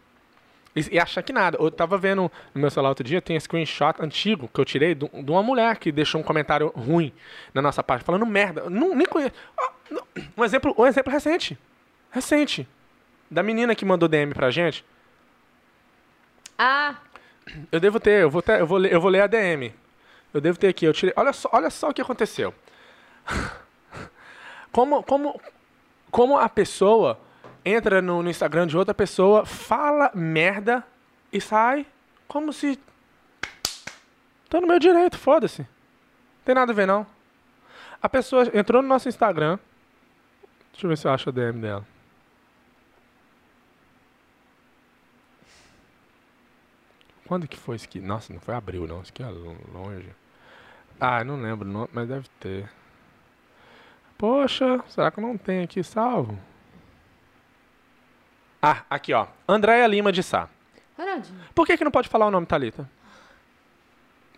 E, 0.76 0.96
e 0.96 1.00
achar 1.00 1.24
que 1.24 1.32
nada. 1.32 1.58
Eu 1.58 1.72
tava 1.72 1.98
vendo 1.98 2.30
no 2.54 2.60
meu 2.60 2.70
celular 2.70 2.90
outro 2.90 3.04
dia, 3.06 3.22
tem 3.22 3.38
um 3.38 3.40
screenshot 3.40 3.94
antigo 4.02 4.50
que 4.54 4.60
eu 4.60 4.66
tirei 4.66 4.94
de, 4.94 5.08
de 5.08 5.32
uma 5.32 5.42
mulher 5.42 5.78
que 5.78 5.90
deixou 5.90 6.20
um 6.20 6.24
comentário 6.24 6.68
ruim 6.76 7.14
na 7.54 7.62
nossa 7.62 7.82
página, 7.82 8.04
falando 8.06 8.26
merda. 8.26 8.70
Não, 8.70 8.94
nem 8.94 9.08
conheço. 9.08 9.32
Um 10.38 10.44
exemplo, 10.44 10.74
um 10.78 10.86
exemplo 10.86 11.12
recente. 11.12 11.58
Recente. 12.12 12.68
Da 13.30 13.42
menina 13.44 13.76
que 13.76 13.86
mandou 13.86 14.08
DM 14.08 14.34
pra 14.34 14.52
gente. 14.52 14.84
Ah, 16.58 16.96
Eu 17.72 17.80
devo 17.80 18.00
ter, 18.00 18.22
eu 18.24 18.30
vou 18.30 18.42
ter, 18.42 18.60
eu 18.60 18.68
vou 18.68 18.78
ler, 18.78 18.92
eu 18.94 19.00
vou 19.02 19.10
ler 19.10 19.22
a 19.22 19.28
DM. 19.28 19.74
Eu 20.34 20.42
devo 20.42 20.58
ter 20.60 20.68
aqui, 20.68 20.86
eu 20.86 20.94
tirei. 20.94 21.14
Olha 21.16 21.32
só, 21.34 21.50
olha 21.52 21.70
só 21.70 21.90
o 21.90 21.94
que 21.94 22.02
aconteceu. 22.02 22.54
Como, 24.72 25.02
como, 25.04 25.40
como 26.12 26.38
a 26.38 26.50
pessoa 26.50 27.18
entra 27.64 28.02
no, 28.02 28.22
no 28.22 28.30
Instagram 28.30 28.68
de 28.68 28.78
outra 28.78 28.94
pessoa, 28.94 29.46
fala 29.46 30.12
merda 30.14 30.86
e 31.32 31.40
sai 31.40 31.86
como 32.28 32.52
se. 32.52 32.78
Tô 34.50 34.60
no 34.60 34.68
meu 34.68 34.78
direito, 34.78 35.18
foda-se. 35.18 35.66
Tem 36.44 36.54
nada 36.54 36.74
a 36.74 36.76
ver 36.76 36.86
não. 36.86 37.08
A 38.02 38.10
pessoa 38.10 38.52
entrou 38.54 38.82
no 38.82 38.88
nosso 38.90 39.08
Instagram. 39.08 39.58
Deixa 40.76 40.86
eu 40.86 40.90
ver 40.90 40.98
se 40.98 41.08
eu 41.08 41.12
acho 41.12 41.30
a 41.30 41.32
DM 41.32 41.60
dela. 41.62 41.86
Quando 47.28 47.48
que 47.48 47.58
foi 47.58 47.76
isso 47.76 47.86
aqui? 47.86 48.00
Nossa, 48.00 48.32
não 48.32 48.40
foi 48.40 48.54
abril, 48.54 48.88
não. 48.88 49.02
Isso 49.02 49.12
aqui 49.12 49.24
é 49.24 49.28
lo- 49.28 49.58
longe. 49.74 50.10
Ah, 51.00 51.24
não 51.24 51.42
lembro, 51.42 51.68
não, 51.68 51.90
mas 51.92 52.08
deve 52.08 52.28
ter. 52.40 52.70
Poxa, 54.18 54.82
será 54.88 55.12
que 55.12 55.20
eu 55.20 55.24
não 55.24 55.38
tenho 55.38 55.64
aqui 55.64 55.84
salvo? 55.84 56.38
Ah, 58.62 58.84
aqui, 58.90 59.14
ó. 59.14 59.28
Andréia 59.48 59.86
Lima 59.88 60.12
de 60.12 60.24
Sá. 60.24 60.48
Ronaldinho. 60.98 61.40
Por 61.54 61.66
que, 61.68 61.78
que 61.78 61.84
não 61.84 61.92
pode 61.92 62.08
falar 62.08 62.28
o 62.28 62.32
nome 62.32 62.46
Thalita? 62.46 62.90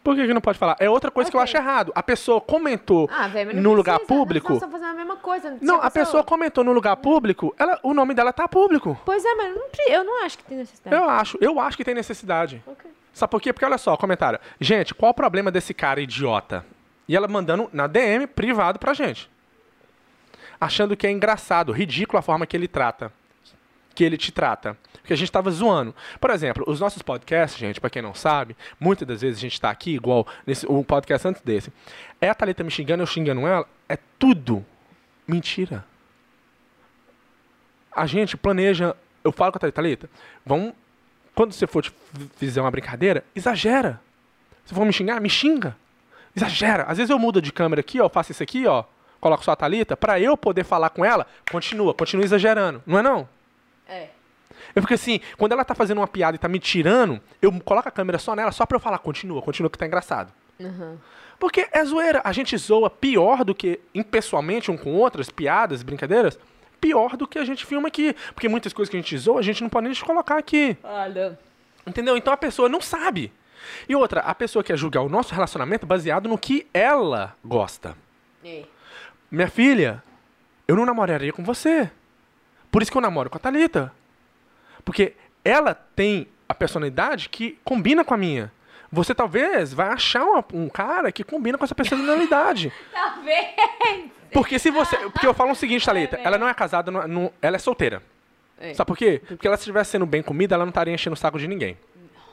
Por 0.07 0.15
que, 0.15 0.25
que 0.25 0.33
não 0.33 0.39
pode 0.39 0.57
falar? 0.57 0.77
É 0.79 0.89
outra 0.89 1.11
coisa 1.11 1.29
que 1.29 1.35
eu 1.35 1.41
acho 1.41 1.57
errado. 1.57 1.91
A 1.93 2.01
pessoa 2.01 2.39
comentou 2.39 3.09
Ah, 3.11 3.27
não 3.53 3.61
no 3.61 3.73
lugar 3.73 3.99
público. 3.99 4.53
Estamos 4.53 4.71
fazendo 4.71 4.91
a 4.91 4.93
mesma 4.93 5.17
coisa. 5.17 5.57
Se 5.57 5.65
Não, 5.65 5.81
a 5.81 5.91
pessoa 5.91 6.23
comentou 6.23 6.63
no 6.63 6.71
lugar 6.71 6.95
público, 6.95 7.53
ela, 7.59 7.77
o 7.83 7.93
nome 7.93 8.13
dela 8.13 8.31
tá 8.31 8.47
público. 8.47 8.97
Pois 9.03 9.25
é, 9.25 9.35
mas 9.35 9.53
não, 9.53 9.63
eu 9.89 10.05
não 10.05 10.23
acho 10.23 10.37
que 10.37 10.45
tem 10.45 10.59
necessidade. 10.59 10.95
Eu 10.95 11.09
acho, 11.09 11.37
eu 11.41 11.59
acho 11.59 11.75
que 11.75 11.83
tem 11.83 11.93
necessidade. 11.93 12.63
Ok. 12.65 12.89
Sabe 13.11 13.29
por 13.31 13.41
quê? 13.41 13.51
Porque 13.51 13.65
olha 13.65 13.77
só, 13.77 13.97
comentário. 13.97 14.39
Gente, 14.61 14.95
qual 14.95 15.11
o 15.11 15.13
problema 15.13 15.51
desse 15.51 15.73
cara 15.73 15.99
idiota? 15.99 16.65
E 17.05 17.13
ela 17.13 17.27
mandando 17.27 17.69
na 17.73 17.85
DM 17.85 18.27
privado 18.27 18.79
pra 18.79 18.93
gente. 18.93 19.29
Achando 20.57 20.95
que 20.95 21.05
é 21.05 21.11
engraçado, 21.11 21.73
ridículo 21.73 22.17
a 22.17 22.21
forma 22.21 22.47
que 22.47 22.55
ele 22.55 22.69
trata. 22.69 23.11
Que 23.97 24.03
ele 24.03 24.15
te 24.15 24.31
trata. 24.31 24.77
Porque 24.93 25.11
a 25.11 25.17
gente 25.17 25.31
tava 25.31 25.49
zoando. 25.49 25.95
Por 26.21 26.29
exemplo, 26.29 26.63
os 26.67 26.79
nossos 26.79 27.01
podcasts, 27.01 27.59
gente, 27.59 27.81
pra 27.81 27.89
quem 27.89 27.99
não 27.99 28.13
sabe, 28.13 28.55
muitas 28.79 29.07
das 29.07 29.21
vezes 29.21 29.39
a 29.39 29.41
gente 29.41 29.59
tá 29.59 29.71
aqui, 29.71 29.95
igual 29.95 30.27
nesse, 30.45 30.71
um 30.71 30.83
podcast 30.83 31.27
antes 31.27 31.41
desse. 31.41 31.73
É 32.21 32.29
a 32.29 32.35
Thalita 32.35 32.63
me 32.63 32.69
xingando, 32.69 33.01
eu 33.01 33.07
xingando 33.07 33.47
ela. 33.47 33.67
É 33.89 33.97
tudo 34.19 34.63
mentira. 35.27 35.83
A 37.91 38.05
gente 38.05 38.37
planeja. 38.37 38.95
Eu 39.23 39.31
falo 39.31 39.51
com 39.51 39.57
a 39.57 39.61
Thalita, 39.61 39.81
Thalita, 39.81 40.09
vamos 40.45 40.73
quando 41.33 41.53
você 41.53 41.65
for 41.65 41.81
te 41.81 41.91
fizer 42.35 42.61
uma 42.61 42.69
brincadeira, 42.69 43.23
exagera. 43.35 43.99
Se 44.63 44.75
for 44.75 44.85
me 44.85 44.93
xingar, 44.93 45.19
me 45.19 45.29
xinga. 45.29 45.75
Exagera. 46.35 46.83
Às 46.83 46.99
vezes 46.99 47.09
eu 47.09 47.17
mudo 47.17 47.41
de 47.41 47.51
câmera 47.51 47.79
aqui, 47.79 47.99
ó, 47.99 48.07
faço 48.07 48.31
isso 48.31 48.43
aqui, 48.43 48.67
ó, 48.67 48.83
coloco 49.19 49.43
só 49.43 49.53
a 49.53 49.55
Thalita, 49.55 49.97
pra 49.97 50.19
eu 50.19 50.37
poder 50.37 50.63
falar 50.63 50.91
com 50.91 51.03
ela, 51.03 51.25
continua, 51.51 51.95
continua 51.95 52.23
exagerando. 52.23 52.83
Não 52.85 52.99
é 52.99 53.01
não? 53.01 53.27
É. 53.87 54.09
Eu 54.75 54.81
fico 54.81 54.93
assim, 54.93 55.19
quando 55.37 55.51
ela 55.51 55.63
tá 55.63 55.75
fazendo 55.75 55.99
uma 55.99 56.07
piada 56.07 56.35
e 56.35 56.39
tá 56.39 56.47
me 56.47 56.59
tirando, 56.59 57.21
eu 57.41 57.51
coloco 57.61 57.87
a 57.87 57.91
câmera 57.91 58.17
só 58.17 58.35
nela, 58.35 58.51
só 58.51 58.65
pra 58.65 58.75
eu 58.75 58.79
falar, 58.79 58.99
continua, 58.99 59.41
continua 59.41 59.69
que 59.69 59.77
tá 59.77 59.85
engraçado. 59.85 60.33
Uhum. 60.59 60.97
Porque 61.39 61.67
é 61.71 61.83
zoeira. 61.85 62.21
A 62.23 62.31
gente 62.31 62.57
zoa 62.57 62.89
pior 62.89 63.43
do 63.43 63.53
que, 63.53 63.79
impessoalmente, 63.93 64.71
um 64.71 64.77
com 64.77 64.93
outras, 64.93 65.29
piadas, 65.29 65.83
brincadeiras, 65.83 66.39
pior 66.81 67.15
do 67.15 67.27
que 67.27 67.37
a 67.37 67.45
gente 67.45 67.65
filma 67.65 67.87
aqui. 67.87 68.15
Porque 68.33 68.49
muitas 68.49 68.73
coisas 68.73 68.89
que 68.89 68.97
a 68.97 68.99
gente 68.99 69.17
zoa, 69.17 69.39
a 69.39 69.43
gente 69.43 69.61
não 69.61 69.69
pode 69.69 69.87
nem 69.87 69.95
colocar 69.95 70.37
aqui. 70.37 70.77
Olha. 70.83 71.37
Entendeu? 71.85 72.17
Então 72.17 72.33
a 72.33 72.37
pessoa 72.37 72.67
não 72.67 72.81
sabe. 72.81 73.31
E 73.87 73.95
outra, 73.95 74.21
a 74.21 74.33
pessoa 74.33 74.63
quer 74.63 74.77
julgar 74.77 75.01
o 75.01 75.09
nosso 75.09 75.33
relacionamento 75.33 75.85
baseado 75.85 76.27
no 76.27 76.37
que 76.37 76.67
ela 76.73 77.35
gosta. 77.43 77.95
É. 78.43 78.63
Minha 79.29 79.49
filha, 79.49 80.03
eu 80.67 80.75
não 80.75 80.85
namoraria 80.85 81.33
com 81.33 81.43
você. 81.43 81.89
Por 82.71 82.81
isso 82.81 82.91
que 82.91 82.97
eu 82.97 83.01
namoro 83.01 83.29
com 83.29 83.37
a 83.37 83.39
Thalita. 83.39 83.91
Porque 84.83 85.13
ela 85.43 85.73
tem 85.73 86.27
a 86.47 86.53
personalidade 86.53 87.29
que 87.29 87.57
combina 87.63 88.03
com 88.03 88.13
a 88.13 88.17
minha. 88.17 88.51
Você 88.91 89.13
talvez 89.13 89.73
vai 89.73 89.89
achar 89.89 90.23
uma- 90.23 90.43
um 90.53 90.69
cara 90.69 91.11
que 91.11 91.23
combina 91.23 91.57
com 91.57 91.65
essa 91.65 91.75
personalidade. 91.75 92.71
Talvez. 92.93 93.47
Porque 94.31 94.57
se 94.59 94.71
você. 94.71 94.95
Porque 95.09 95.27
eu 95.27 95.33
falo 95.33 95.51
o 95.51 95.55
seguinte, 95.55 95.85
Thalita, 95.85 96.17
ela 96.23 96.37
não 96.37 96.47
é 96.47 96.53
casada, 96.53 96.89
não- 96.91 97.07
não- 97.07 97.33
ela 97.41 97.55
é 97.57 97.59
solteira. 97.59 98.01
É. 98.59 98.73
Sabe 98.73 98.87
por 98.87 98.97
quê? 98.97 99.21
Porque 99.27 99.45
ela 99.47 99.57
se 99.57 99.61
estivesse 99.61 99.91
sendo 99.91 100.05
bem 100.05 100.21
comida, 100.23 100.55
ela 100.55 100.63
não 100.65 100.69
estaria 100.69 100.93
enchendo 100.93 101.13
o 101.15 101.17
saco 101.17 101.37
de 101.37 101.47
ninguém. 101.47 101.77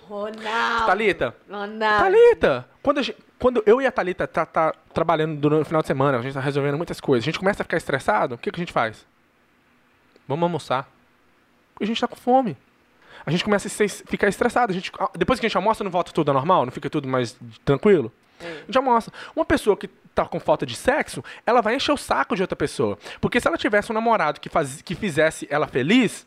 Ronaldo. 0.08 0.86
Thalita, 0.86 1.34
Ronaldo. 1.50 1.78
Thalita, 2.02 2.68
quando, 2.82 3.02
gente- 3.02 3.18
quando 3.38 3.62
eu 3.66 3.80
e 3.80 3.86
a 3.86 3.90
Thalita 3.92 4.26
tá, 4.26 4.44
tá 4.46 4.74
trabalhando 4.92 5.36
durante 5.36 5.62
o 5.62 5.64
final 5.64 5.80
de 5.82 5.86
semana, 5.88 6.18
a 6.18 6.22
gente 6.22 6.34
tá 6.34 6.40
resolvendo 6.40 6.76
muitas 6.76 7.00
coisas, 7.00 7.24
a 7.24 7.26
gente 7.30 7.38
começa 7.38 7.62
a 7.62 7.64
ficar 7.64 7.76
estressado, 7.78 8.34
o 8.34 8.38
que, 8.38 8.50
que 8.50 8.58
a 8.60 8.62
gente 8.62 8.72
faz? 8.72 9.06
Vamos 10.28 10.42
almoçar. 10.42 10.88
Porque 11.72 11.84
a 11.84 11.86
gente 11.86 12.00
tá 12.00 12.08
com 12.08 12.16
fome. 12.16 12.56
A 13.26 13.30
gente 13.30 13.44
começa 13.44 13.68
a 13.68 13.70
se- 13.70 14.04
ficar 14.06 14.28
estressado. 14.28 14.70
A 14.72 14.74
gente, 14.74 14.90
ah, 14.98 15.10
depois 15.16 15.40
que 15.40 15.46
a 15.46 15.48
gente 15.48 15.56
almoça, 15.56 15.82
não 15.84 15.90
volta 15.90 16.12
tudo 16.12 16.28
ao 16.30 16.34
normal? 16.34 16.64
Não 16.64 16.72
fica 16.72 16.88
tudo 16.90 17.08
mais 17.08 17.36
tranquilo? 17.64 18.12
A 18.40 18.66
gente 18.66 18.76
almoça. 18.76 19.12
Uma 19.34 19.44
pessoa 19.44 19.76
que 19.76 19.88
tá 20.14 20.26
com 20.26 20.38
falta 20.38 20.64
de 20.66 20.76
sexo, 20.76 21.24
ela 21.46 21.60
vai 21.60 21.74
encher 21.76 21.92
o 21.92 21.96
saco 21.96 22.36
de 22.36 22.42
outra 22.42 22.54
pessoa. 22.56 22.98
Porque 23.20 23.40
se 23.40 23.48
ela 23.48 23.56
tivesse 23.56 23.90
um 23.90 23.94
namorado 23.94 24.40
que, 24.40 24.48
faz, 24.48 24.82
que 24.82 24.94
fizesse 24.94 25.46
ela 25.50 25.66
feliz, 25.66 26.26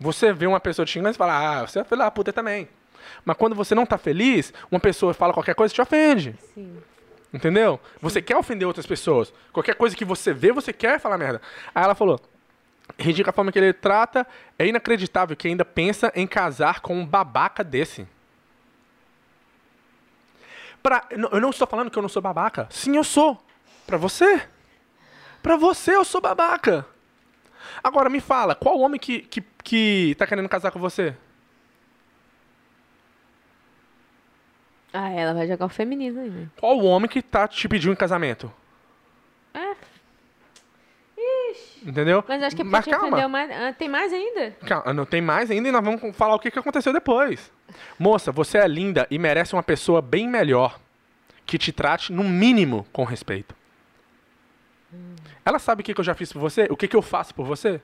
você 0.00 0.32
vê 0.32 0.46
uma 0.46 0.60
pessoa 0.60 0.86
te 0.86 0.92
xingando 0.92 1.14
e 1.14 1.18
fala, 1.18 1.60
ah, 1.62 1.66
você 1.66 1.80
é 1.80 1.84
filha 1.84 1.98
da 2.04 2.10
puta 2.10 2.32
também. 2.32 2.68
Mas 3.24 3.36
quando 3.36 3.54
você 3.54 3.74
não 3.74 3.86
tá 3.86 3.98
feliz, 3.98 4.52
uma 4.70 4.80
pessoa 4.80 5.12
fala 5.14 5.32
qualquer 5.32 5.54
coisa 5.54 5.74
te 5.74 5.80
ofende. 5.80 6.34
Sim. 6.54 6.76
Entendeu? 7.32 7.78
Você 8.00 8.22
quer 8.22 8.36
ofender 8.36 8.66
outras 8.66 8.86
pessoas. 8.86 9.32
Qualquer 9.52 9.74
coisa 9.74 9.94
que 9.94 10.04
você 10.04 10.32
vê, 10.32 10.50
você 10.52 10.72
quer 10.72 10.98
falar 10.98 11.18
merda. 11.18 11.42
Aí 11.74 11.84
ela 11.84 11.94
falou: 11.94 12.18
ridícula 12.98 13.30
a 13.30 13.34
forma 13.34 13.52
que 13.52 13.58
ele 13.58 13.72
trata, 13.72 14.26
é 14.58 14.66
inacreditável 14.66 15.36
que 15.36 15.46
ainda 15.48 15.64
pensa 15.64 16.10
em 16.14 16.26
casar 16.26 16.80
com 16.80 16.94
um 16.98 17.04
babaca 17.06 17.62
desse. 17.62 18.06
Pra, 20.82 21.04
eu 21.10 21.40
não- 21.40 21.50
estou 21.50 21.66
falando 21.66 21.90
que 21.90 21.98
eu 21.98 22.02
não 22.02 22.08
sou 22.08 22.22
babaca. 22.22 22.66
Sim, 22.70 22.96
eu 22.96 23.04
sou. 23.04 23.42
Pra 23.86 23.96
você. 23.96 24.42
Pra 25.42 25.56
você, 25.56 25.94
eu 25.96 26.04
sou 26.04 26.20
babaca. 26.20 26.86
Agora, 27.82 28.08
me 28.08 28.20
fala, 28.20 28.54
qual 28.54 28.78
homem 28.78 28.98
que, 28.98 29.20
que, 29.20 29.42
que 29.62 30.14
tá 30.18 30.26
querendo 30.26 30.48
casar 30.48 30.70
com 30.70 30.78
você? 30.80 31.14
Ah, 34.92 35.10
ela 35.10 35.34
vai 35.34 35.46
jogar 35.46 35.66
o 35.66 35.68
feminino 35.68 36.20
aí, 36.20 36.30
né? 36.30 36.48
Qual 36.58 36.78
homem 36.84 37.08
que 37.08 37.20
tá 37.22 37.46
te 37.46 37.68
pedindo 37.68 37.92
em 37.92 37.96
casamento? 37.96 38.50
É. 39.54 39.76
Entendeu? 41.84 42.24
Mas 42.26 42.42
acho 42.42 42.56
que 42.56 42.62
é 42.62 42.64
Mas 42.64 42.84
porque 42.84 42.90
te 42.90 42.92
calma. 43.00 43.08
ofendeu 43.08 43.28
mais. 43.28 43.50
Ah, 43.50 43.72
tem 43.72 43.88
mais 43.88 44.12
ainda? 44.12 44.50
Calma, 44.66 44.92
não 44.92 45.04
tem 45.04 45.20
mais 45.20 45.50
ainda 45.50 45.68
e 45.68 45.72
nós 45.72 45.84
vamos 45.84 46.16
falar 46.16 46.34
o 46.34 46.38
que, 46.38 46.50
que 46.50 46.58
aconteceu 46.58 46.92
depois. 46.92 47.52
Moça, 47.98 48.32
você 48.32 48.58
é 48.58 48.66
linda 48.66 49.06
e 49.10 49.18
merece 49.18 49.54
uma 49.54 49.62
pessoa 49.62 50.02
bem 50.02 50.28
melhor 50.28 50.78
que 51.46 51.56
te 51.56 51.72
trate, 51.72 52.12
no 52.12 52.24
mínimo, 52.24 52.86
com 52.92 53.04
respeito. 53.04 53.54
Ela 55.44 55.58
sabe 55.58 55.80
o 55.80 55.84
que, 55.84 55.94
que 55.94 56.00
eu 56.00 56.04
já 56.04 56.14
fiz 56.14 56.32
por 56.32 56.40
você? 56.40 56.66
O 56.70 56.76
que, 56.76 56.88
que 56.88 56.96
eu 56.96 57.02
faço 57.02 57.34
por 57.34 57.46
você? 57.46 57.80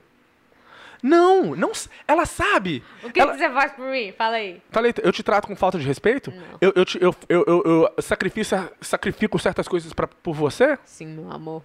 Não, 1.05 1.55
não. 1.55 1.71
Ela 2.07 2.25
sabe. 2.25 2.83
O 3.03 3.11
que, 3.11 3.19
Ela- 3.19 3.33
que 3.33 3.37
você 3.37 3.49
faz 3.51 3.73
por 3.73 3.85
mim? 3.85 4.11
Fala 4.17 4.37
aí. 4.37 4.59
Thalita, 4.71 5.01
eu 5.05 5.11
te 5.11 5.21
trato 5.21 5.47
com 5.47 5.55
falta 5.55 5.77
de 5.77 5.85
respeito? 5.85 6.31
Não. 6.31 6.57
Eu, 6.59 6.73
eu, 6.75 6.83
te- 6.83 6.97
eu, 6.99 7.15
eu, 7.29 7.43
eu, 7.45 7.63
eu 7.95 8.01
sacrifico, 8.01 8.47
sacrifico 8.81 9.37
certas 9.37 9.67
coisas 9.67 9.93
pra, 9.93 10.07
por 10.07 10.33
você? 10.33 10.79
Sim, 10.83 11.05
meu 11.05 11.31
amor. 11.31 11.61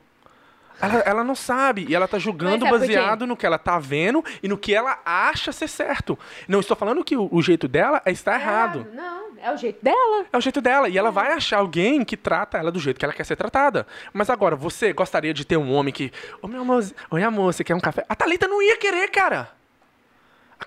Ela, 0.78 0.98
ela 1.00 1.24
não 1.24 1.34
sabe. 1.34 1.86
E 1.88 1.94
ela 1.94 2.06
tá 2.06 2.18
julgando 2.18 2.66
é 2.66 2.70
baseado 2.70 3.26
no 3.26 3.34
que 3.34 3.46
ela 3.46 3.58
tá 3.58 3.78
vendo 3.78 4.22
e 4.42 4.48
no 4.48 4.58
que 4.58 4.74
ela 4.74 4.98
acha 5.06 5.52
ser 5.52 5.68
certo. 5.68 6.18
Não 6.46 6.60
estou 6.60 6.76
falando 6.76 7.02
que 7.02 7.16
o, 7.16 7.26
o 7.32 7.40
jeito 7.40 7.66
dela 7.66 8.02
é 8.04 8.10
estar 8.12 8.38
errado. 8.38 8.86
Não, 8.92 9.29
É 9.42 9.50
o 9.50 9.56
jeito 9.56 9.82
dela. 9.82 10.26
É 10.32 10.36
o 10.36 10.40
jeito 10.40 10.60
dela. 10.60 10.88
E 10.88 10.98
ela 10.98 11.10
vai 11.10 11.32
achar 11.32 11.58
alguém 11.58 12.04
que 12.04 12.16
trata 12.16 12.58
ela 12.58 12.70
do 12.70 12.78
jeito 12.78 12.98
que 12.98 13.04
ela 13.04 13.14
quer 13.14 13.24
ser 13.24 13.36
tratada. 13.36 13.86
Mas 14.12 14.28
agora, 14.28 14.54
você 14.54 14.92
gostaria 14.92 15.32
de 15.32 15.44
ter 15.46 15.56
um 15.56 15.72
homem 15.72 15.92
que. 15.92 16.12
Ô, 16.42 16.46
meu 16.48 16.60
amor, 16.60 16.84
oi, 17.10 17.22
amor, 17.22 17.52
você 17.52 17.64
quer 17.64 17.74
um 17.74 17.80
café? 17.80 18.04
A 18.08 18.14
Thalita 18.14 18.46
não 18.46 18.60
ia 18.62 18.76
querer, 18.76 19.08
cara. 19.10 19.50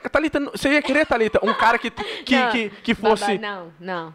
A 0.03 0.09
Thalita. 0.09 0.39
não- 0.39 0.51
Você 0.51 0.69
ia 0.71 0.81
querer, 0.81 1.05
Thalita? 1.05 1.39
Um 1.43 1.53
cara 1.53 1.77
que, 1.77 1.91
que, 1.91 2.35
Não, 2.35 2.51
que, 2.51 2.69
que 2.69 2.95
fosse. 2.95 3.37
não, 3.37 3.71
não. 3.79 4.13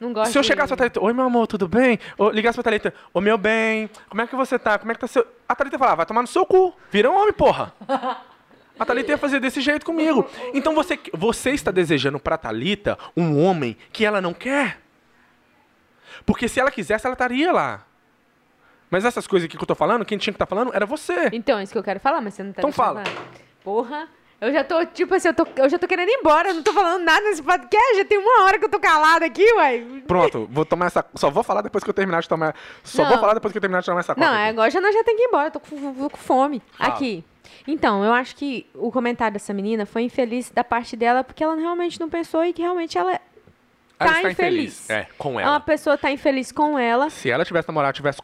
Não 0.00 0.12
gosto 0.14 0.32
Se 0.32 0.38
eu 0.38 0.42
chegasse 0.42 0.68
pra 0.68 0.76
Thalita, 0.78 0.98
oi 1.04 1.12
meu 1.12 1.26
amor, 1.26 1.46
tudo 1.46 1.68
bem? 1.68 1.98
Ou 2.16 2.30
ligasse 2.30 2.56
pra 2.56 2.62
Thalita, 2.64 2.92
ô 3.12 3.20
meu 3.20 3.36
bem, 3.36 3.88
como 4.08 4.22
é 4.22 4.26
que 4.26 4.34
você 4.34 4.58
tá? 4.58 4.78
Como 4.78 4.90
é 4.90 4.94
que 4.94 5.00
tá 5.00 5.06
seu. 5.06 5.24
A 5.46 5.54
Thalita 5.54 5.78
falava, 5.78 5.96
vai 5.98 6.06
tomar 6.06 6.22
no 6.22 6.26
seu 6.26 6.44
cu. 6.46 6.74
Vira 6.90 7.10
um 7.10 7.14
homem, 7.14 7.32
porra. 7.34 7.72
A 8.80 8.84
Thalita 8.86 9.12
ia 9.12 9.18
fazer 9.18 9.38
desse 9.38 9.60
jeito 9.60 9.84
comigo. 9.86 10.26
Então 10.54 10.74
você, 10.74 10.98
você 11.12 11.50
está 11.50 11.70
desejando 11.70 12.18
pra 12.18 12.36
Thalita 12.38 12.98
um 13.16 13.38
homem 13.44 13.76
que 13.92 14.04
ela 14.04 14.20
não 14.20 14.32
quer? 14.34 14.80
Porque 16.24 16.48
se 16.48 16.58
ela 16.58 16.70
quisesse, 16.70 17.06
ela 17.06 17.12
estaria 17.14 17.52
lá. 17.52 17.84
Mas 18.90 19.04
essas 19.04 19.26
coisas 19.26 19.46
aqui 19.46 19.56
que 19.56 19.62
eu 19.62 19.66
tô 19.66 19.74
falando, 19.74 20.04
quem 20.04 20.18
tinha 20.18 20.32
que 20.32 20.36
estar 20.36 20.46
falando 20.46 20.74
era 20.74 20.84
você. 20.84 21.28
Então, 21.32 21.58
é 21.58 21.62
isso 21.62 21.72
que 21.72 21.78
eu 21.78 21.82
quero 21.82 22.00
falar, 22.00 22.20
mas 22.20 22.34
você 22.34 22.42
não 22.42 22.52
tá 22.52 22.60
Então 22.60 22.72
fala. 22.72 23.04
falar. 23.04 23.16
Porra, 23.62 24.08
eu 24.40 24.52
já 24.52 24.64
tô, 24.64 24.84
tipo 24.86 25.14
assim, 25.14 25.28
eu, 25.28 25.34
tô, 25.34 25.46
eu 25.56 25.68
já 25.68 25.78
tô 25.78 25.86
querendo 25.86 26.08
ir 26.08 26.18
embora, 26.18 26.48
eu 26.48 26.54
não 26.54 26.62
tô 26.62 26.72
falando 26.72 27.04
nada 27.04 27.20
nesse 27.20 27.42
podcast, 27.42 27.96
já 27.98 28.04
tem 28.04 28.18
uma 28.18 28.44
hora 28.44 28.58
que 28.58 28.64
eu 28.64 28.68
tô 28.68 28.80
calada 28.80 29.24
aqui, 29.26 29.44
uai. 29.54 30.02
Pronto, 30.08 30.48
vou 30.50 30.64
tomar 30.64 30.86
essa. 30.86 31.04
Só 31.14 31.30
vou 31.30 31.42
falar 31.44 31.62
depois 31.62 31.84
que 31.84 31.90
eu 31.90 31.94
terminar 31.94 32.20
de 32.22 32.28
tomar. 32.28 32.54
Só 32.82 33.02
Não. 33.02 33.10
vou 33.10 33.18
falar 33.18 33.34
depois 33.34 33.52
que 33.52 33.58
eu 33.58 33.60
terminar 33.60 33.80
de 33.80 33.86
tomar 33.86 34.00
essa 34.00 34.14
coca. 34.14 34.26
Não, 34.26 34.34
aqui. 34.34 34.48
agora 34.48 34.70
já 34.70 34.80
nós 34.80 34.94
já 34.94 35.04
tem 35.04 35.14
que 35.16 35.22
ir 35.22 35.26
embora, 35.26 35.48
eu 35.48 35.52
tô 35.52 35.60
com, 35.60 36.08
com 36.08 36.16
fome. 36.16 36.60
Aqui. 36.78 37.24
Então, 37.66 38.04
eu 38.04 38.12
acho 38.12 38.34
que 38.36 38.66
o 38.74 38.90
comentário 38.90 39.32
dessa 39.34 39.52
menina 39.52 39.86
foi 39.86 40.02
infeliz 40.02 40.50
da 40.50 40.64
parte 40.64 40.96
dela, 40.96 41.22
porque 41.24 41.42
ela 41.44 41.54
realmente 41.56 41.98
não 42.00 42.08
pensou 42.08 42.44
e 42.44 42.52
que 42.52 42.62
realmente 42.62 42.96
ela 42.98 43.12
Ela 43.12 43.20
tá 43.98 44.16
está 44.18 44.30
infeliz. 44.30 44.88
É, 44.90 45.06
com 45.18 45.38
ela. 45.38 45.52
uma 45.52 45.60
pessoa 45.60 45.96
tá 45.98 46.10
infeliz 46.10 46.50
com 46.52 46.78
ela. 46.78 47.10
Se 47.10 47.30
ela 47.30 47.44
tivesse 47.44 47.68
namorado, 47.68 47.94
tivesse. 47.96 48.20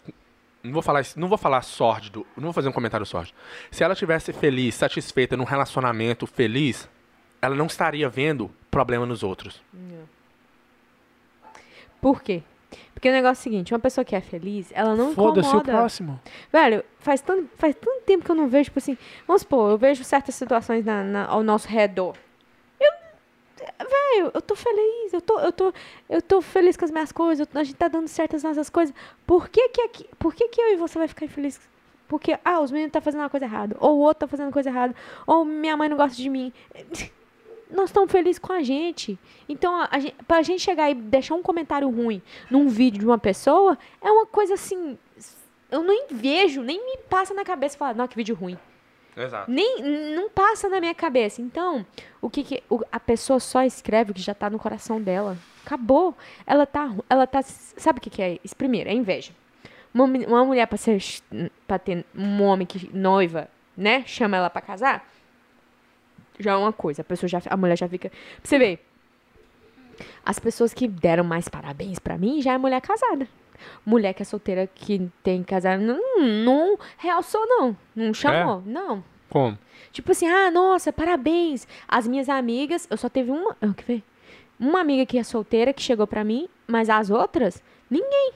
Não 0.63 0.73
vou 0.73 0.83
falar, 0.83 1.05
não 1.17 1.29
vou 1.29 1.39
falar 1.39 1.63
sórdido, 1.63 2.27
não 2.37 2.45
vou 2.45 2.53
fazer 2.53 2.69
um 2.69 2.73
comentário 2.73 3.07
sórdido. 3.07 3.37
Se 3.71 3.85
ela 3.85 3.95
tivesse 3.95 4.33
feliz, 4.33 4.75
satisfeita 4.75 5.37
num 5.37 5.45
relacionamento 5.45 6.27
feliz, 6.27 6.89
ela 7.41 7.55
não 7.55 7.67
estaria 7.67 8.09
vendo 8.09 8.51
problema 8.71 9.07
nos 9.07 9.23
outros. 9.23 9.63
Por 12.01 12.23
quê? 12.23 12.43
Porque 12.95 13.09
o 13.09 13.13
negócio 13.13 13.41
é 13.41 13.41
o 13.41 13.43
seguinte, 13.43 13.73
uma 13.75 13.79
pessoa 13.81 14.05
que 14.05 14.17
é 14.17 14.21
feliz, 14.21 14.71
ela 14.75 14.95
não 14.95 15.13
Foda-se 15.15 15.49
o 15.49 15.51
incomoda. 15.51 15.73
próximo. 15.73 16.21
Velho, 16.53 16.85
faz 16.99 17.21
tanto, 17.21 17.49
faz 17.57 17.75
tanto 17.75 18.03
tempo 18.05 18.25
que 18.25 18.31
eu 18.31 18.35
não 18.35 18.49
vejo, 18.49 18.65
tipo 18.65 18.79
assim, 18.79 18.97
vamos 19.27 19.43
supor, 19.43 19.71
eu 19.71 19.79
vejo 19.79 20.03
certas 20.05 20.35
situações 20.35 20.85
na, 20.85 21.03
na- 21.05 21.27
ao 21.27 21.43
nosso 21.43 21.69
redor. 21.69 22.15
Eu, 22.81 22.93
velho, 23.87 24.31
eu 24.35 24.41
tô 24.43 24.55
feliz, 24.55 25.13
eu 25.13 25.21
tô, 25.21 25.39
eu 25.41 25.53
tô, 25.53 25.73
eu 26.09 26.23
tô 26.23 26.41
feliz 26.43 26.77
com 26.77 26.85
as 26.85 26.91
minhas 26.91 27.13
coisas, 27.13 27.47
eu 27.53 27.61
a 27.61 27.65
gente 27.65 27.77
tá 27.77 27.89
dando 27.89 28.09
certo 28.09 28.37
as 28.37 28.43
nossas 28.43 28.69
coisas. 28.71 28.95
Por 29.27 29.49
que 29.49 29.69
que 29.71 29.81
aqui, 29.83 30.07
por 30.19 30.35
que 30.35 30.49
que 30.49 30.61
eu 30.61 30.73
e 30.73 30.77
você 30.77 30.99
vai 30.99 31.09
ficar 31.09 31.25
infeliz? 31.27 31.61
Porque, 32.09 32.39
ah, 32.45 32.61
os 32.61 32.71
meninos 32.71 32.93
tá 32.93 33.01
fazendo 33.01 33.21
uma 33.23 33.31
coisa 33.31 33.47
errada, 33.47 33.77
ou 33.81 33.97
o 33.97 34.01
outro 34.01 34.21
tá 34.21 34.29
fazendo 34.29 34.53
coisa 34.53 34.69
errada, 34.69 34.95
ou 35.27 35.45
minha 35.45 35.77
mãe 35.77 35.89
não 35.89 35.97
gosta 35.97 36.17
de 36.17 36.29
mim. 36.31 36.53
Nós 37.71 37.91
estamos 37.91 38.11
felizes 38.13 38.39
com 38.39 38.53
a 38.53 38.63
gente. 38.63 39.19
Então, 39.49 39.75
a, 39.81 39.89
a 39.91 39.99
gente, 39.99 40.15
pra 40.27 40.43
gente 40.43 40.61
chegar 40.63 40.91
e 40.91 40.95
deixar 40.95 41.35
um 41.35 41.43
comentário 41.43 41.89
ruim 41.91 42.23
num 42.51 42.69
vídeo 42.69 43.01
de 43.01 43.07
uma 43.07 43.19
pessoa, 43.19 43.77
é 44.01 44.11
uma 44.11 44.27
coisa 44.27 44.55
assim, 44.55 44.97
eu 45.71 45.83
nem 45.83 46.07
vejo, 46.11 46.63
nem 46.63 46.85
me 46.85 46.99
passa 47.09 47.35
na 47.35 47.45
cabeça 47.45 47.77
falar, 47.77 47.95
não, 47.95 48.07
que 48.07 48.17
vídeo 48.17 48.35
ruim. 48.37 48.57
Exato. 49.17 49.51
Nem, 49.51 49.83
não 50.15 50.29
passa 50.29 50.69
na 50.69 50.79
minha 50.79 50.95
cabeça. 50.95 51.41
Então, 51.41 51.85
o 52.21 52.29
que, 52.29 52.45
que 52.45 52.63
o- 52.69 52.83
a 52.93 53.01
pessoa 53.01 53.41
só 53.41 53.63
escreve 53.63 54.11
o 54.11 54.15
que 54.15 54.21
já 54.21 54.35
tá 54.35 54.51
no 54.51 54.59
coração 54.59 55.01
dela. 55.01 55.37
Acabou. 55.65 56.15
Ela 56.47 56.67
tá, 56.67 56.95
ela 57.09 57.27
tá, 57.27 57.43
sabe 57.43 57.99
o 57.99 58.03
que 58.03 58.11
que 58.11 58.23
é 58.23 58.39
isso? 58.45 58.55
Primeiro, 58.55 58.91
é 58.91 58.93
inveja. 58.93 59.33
Uma, 59.93 60.05
uma 60.05 60.45
mulher 60.45 60.67
pra 60.67 60.77
ser, 60.77 61.03
para 61.67 61.79
ter 61.79 62.05
um 62.15 62.43
homem 62.43 62.67
que 62.67 62.91
noiva, 62.95 63.49
né, 63.75 64.05
chama 64.07 64.37
ela 64.37 64.51
pra 64.51 64.61
casar, 64.61 65.09
já 66.39 66.53
é 66.53 66.57
uma 66.57 66.73
coisa. 66.73 67.03
A 67.03 67.05
pessoa 67.05 67.29
já, 67.29 67.41
a 67.49 67.57
mulher 67.57 67.77
já 67.77 67.89
fica, 67.89 68.09
pra 68.09 68.19
você 68.43 68.59
ver. 68.59 68.87
As 70.25 70.39
pessoas 70.39 70.75
que 70.75 70.87
deram 70.87 71.25
mais 71.25 71.49
parabéns 71.49 71.99
pra 71.99 72.19
mim 72.19 72.43
já 72.43 72.53
é 72.53 72.59
mulher 72.59 72.81
casada. 72.81 73.27
Mulher 73.85 74.13
que 74.13 74.23
é 74.23 74.25
solteira, 74.25 74.67
que 74.67 75.11
tem 75.23 75.43
casado, 75.43 75.81
não, 75.81 76.21
não 76.21 76.79
realçou, 76.99 77.47
não. 77.47 77.77
Não 77.95 78.13
chamou, 78.13 78.63
não. 78.67 79.03
Como? 79.31 79.59
Tipo 79.93 80.13
assim, 80.13 80.29
ah, 80.29 80.51
nossa, 80.51 80.93
parabéns. 80.93 81.67
As 81.89 82.07
minhas 82.07 82.29
amigas, 82.29 82.87
eu 82.91 82.97
só 82.97 83.09
teve 83.09 83.31
uma, 83.31 83.57
ah, 83.61 83.73
que 83.75 83.85
ver? 83.85 84.03
Uma 84.59 84.81
amiga 84.81 85.07
que 85.07 85.19
é 85.19 85.23
solteira 85.23 85.73
que 85.73 85.83
chegou 85.83 86.07
pra 86.07 86.25
mim, 86.25 86.49
mas 86.67 86.89
as 86.91 87.11
outras, 87.11 87.63
ninguém. 87.91 88.33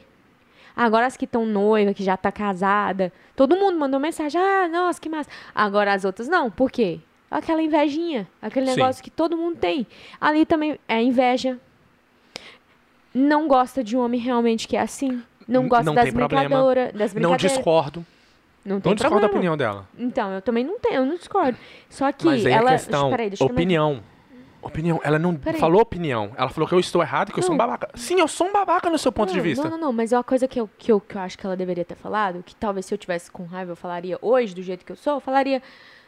Agora 0.75 1.07
as 1.07 1.17
que 1.17 1.25
estão 1.25 1.45
noiva, 1.45 1.93
que 1.93 2.03
já 2.03 2.17
tá 2.17 2.33
casada, 2.33 3.13
todo 3.37 3.57
mundo 3.57 3.79
mandou 3.79 4.01
mensagem, 4.01 4.41
ah, 4.41 4.69
nossa, 4.69 5.01
que 5.01 5.09
massa. 5.09 5.29
Agora 5.55 5.93
as 5.93 6.05
outras 6.05 6.29
não, 6.29 6.51
por 6.51 6.71
quê? 6.71 7.01
Aquela 7.31 7.63
invejinha, 7.63 8.27
aquele 8.43 8.67
Sim. 8.67 8.77
negócio 8.77 9.03
que 9.05 9.11
todo 9.11 9.37
mundo 9.37 9.57
tem. 9.57 9.87
Ali 10.21 10.45
também 10.45 10.79
é 10.89 11.01
inveja. 11.03 11.59
Não 13.15 13.49
gosta 13.49 13.83
de 13.83 13.97
um 13.97 14.01
homem 14.01 14.21
realmente 14.21 14.67
que 14.69 14.77
é 14.77 14.81
assim. 14.81 15.23
Não 15.47 15.69
gosta 15.69 15.85
não 15.85 15.95
das 15.95 16.13
brincadoras, 16.13 16.93
das 16.93 17.13
Não 17.13 17.21
brincadeiras. 17.23 17.53
discordo. 17.57 18.07
Não 18.65 18.81
tem 18.81 18.91
Não 18.91 18.95
discordo 18.95 19.21
da 19.21 19.27
opinião 19.27 19.57
dela. 19.57 19.89
Então, 19.99 20.33
eu 20.33 20.43
também 20.43 20.63
não 20.65 20.79
tenho, 20.79 20.97
eu 20.97 21.07
não 21.07 21.17
discordo. 21.17 21.57
Só 21.89 22.13
que 22.13 22.27
Mas 22.27 22.45
aí 22.45 22.53
ela. 22.53 22.71
a 22.71 22.73
questão, 22.75 23.11
Peraí, 23.11 23.31
deixa 23.31 23.43
eu 23.43 23.49
terminar. 23.49 23.83
opinião. 23.85 24.03
Opinião. 24.63 25.01
Ela 25.03 25.19
não 25.19 25.35
Peraí. 25.35 25.59
falou 25.59 25.81
opinião. 25.81 26.33
Ela 26.37 26.51
falou 26.51 26.69
que 26.69 26.75
eu 26.75 26.79
estou 26.81 27.01
errado 27.03 27.33
que 27.33 27.39
eu 27.39 27.43
sou 27.43 27.55
um 27.55 27.59
Não. 27.59 27.65
babaca. 27.67 27.89
Sim, 27.95 28.21
eu 28.21 28.29
sou 28.29 28.47
um 28.49 28.53
babaca 28.53 28.91
no 28.91 28.99
seu 28.99 29.11
ponto 29.11 29.31
de 29.31 29.39
Não, 29.39 29.43
vista. 29.43 29.65
Não, 29.65 29.71
não, 29.71 29.79
não, 29.87 29.93
mas 29.93 30.13
é 30.13 30.17
uma 30.17 30.23
coisa 30.25 30.47
que 30.47 30.61
eu, 30.61 30.69
que, 30.79 30.93
eu, 30.93 31.01
que 31.01 31.17
eu 31.17 31.21
acho 31.23 31.39
que 31.39 31.47
ela 31.47 31.57
deveria 31.57 31.85
ter 31.85 31.95
falado, 31.95 32.43
que 32.45 32.55
talvez 32.55 32.85
se 32.87 32.93
eu 32.93 32.99
tivesse 32.99 33.31
com 33.31 33.45
raiva 33.45 33.73
eu 33.73 33.77
falaria 33.77 34.19
hoje, 34.21 34.55
do 34.55 34.63
jeito 34.63 34.85
que 34.85 34.93
eu 34.93 34.97
sou, 34.97 35.15
eu 35.15 35.21
falaria. 35.21 35.63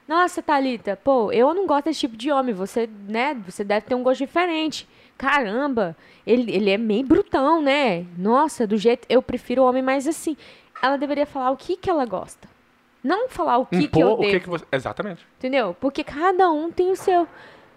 Nossa, 0.06 0.42
Thalita, 0.42 0.98
pô, 1.02 1.30
eu 1.32 1.54
não 1.54 1.66
gosto 1.66 1.84
desse 1.86 2.00
tipo 2.00 2.16
de 2.16 2.30
homem. 2.30 2.54
Você, 2.54 2.88
né, 3.08 3.34
você 3.46 3.62
deve 3.64 3.86
ter 3.86 3.94
um 3.94 4.02
gosto 4.02 4.18
diferente. 4.18 4.86
Caramba, 5.16 5.96
ele, 6.26 6.50
ele 6.54 6.70
é 6.70 6.76
meio 6.76 7.04
brutão, 7.06 7.62
né? 7.62 8.04
Nossa, 8.18 8.66
do 8.66 8.76
jeito. 8.76 9.06
Eu 9.08 9.22
prefiro 9.22 9.62
o 9.62 9.66
homem 9.66 9.82
mais 9.82 10.06
assim. 10.08 10.36
Ela 10.82 10.96
deveria 10.96 11.24
falar 11.26 11.50
o 11.50 11.56
que, 11.56 11.76
que 11.76 11.88
ela 11.88 12.04
gosta. 12.04 12.48
Não 13.02 13.28
falar 13.28 13.58
o 13.58 13.66
que, 13.66 13.88
que 13.88 14.02
eu 14.02 14.08
Impor 14.08 14.18
o 14.18 14.20
devo. 14.22 14.32
que, 14.32 14.40
que 14.40 14.48
você. 14.48 14.64
Exatamente. 14.72 15.26
Entendeu? 15.38 15.76
Porque 15.80 16.02
cada 16.04 16.50
um 16.50 16.70
tem 16.70 16.90
o 16.90 16.96
seu. 16.96 17.26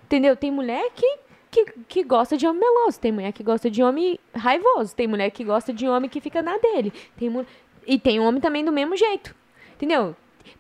Entendeu? 0.06 0.36
Tem 0.36 0.52
mulher 0.52 0.92
que, 0.96 1.18
que, 1.52 1.66
que 1.88 2.04
gosta 2.04 2.36
de 2.38 2.48
homem 2.48 2.60
meloso, 2.62 3.00
tem 3.00 3.12
mulher 3.12 3.32
que 3.32 3.44
gosta 3.44 3.70
de 3.70 3.82
homem 3.84 4.20
raivoso, 4.36 4.96
tem 4.96 5.08
mulher 5.08 5.30
que 5.32 5.44
gosta 5.44 5.72
de 5.74 5.88
homem 5.88 6.10
que 6.10 6.20
fica 6.22 6.42
na 6.42 6.58
dele. 6.58 6.92
Tem 7.18 7.30
mu- 7.30 7.46
E 7.88 7.98
tem 8.00 8.20
homem 8.20 8.42
também 8.42 8.64
do 8.66 8.72
mesmo 8.72 8.96
jeito. 8.96 9.36
Entendeu? 9.76 10.16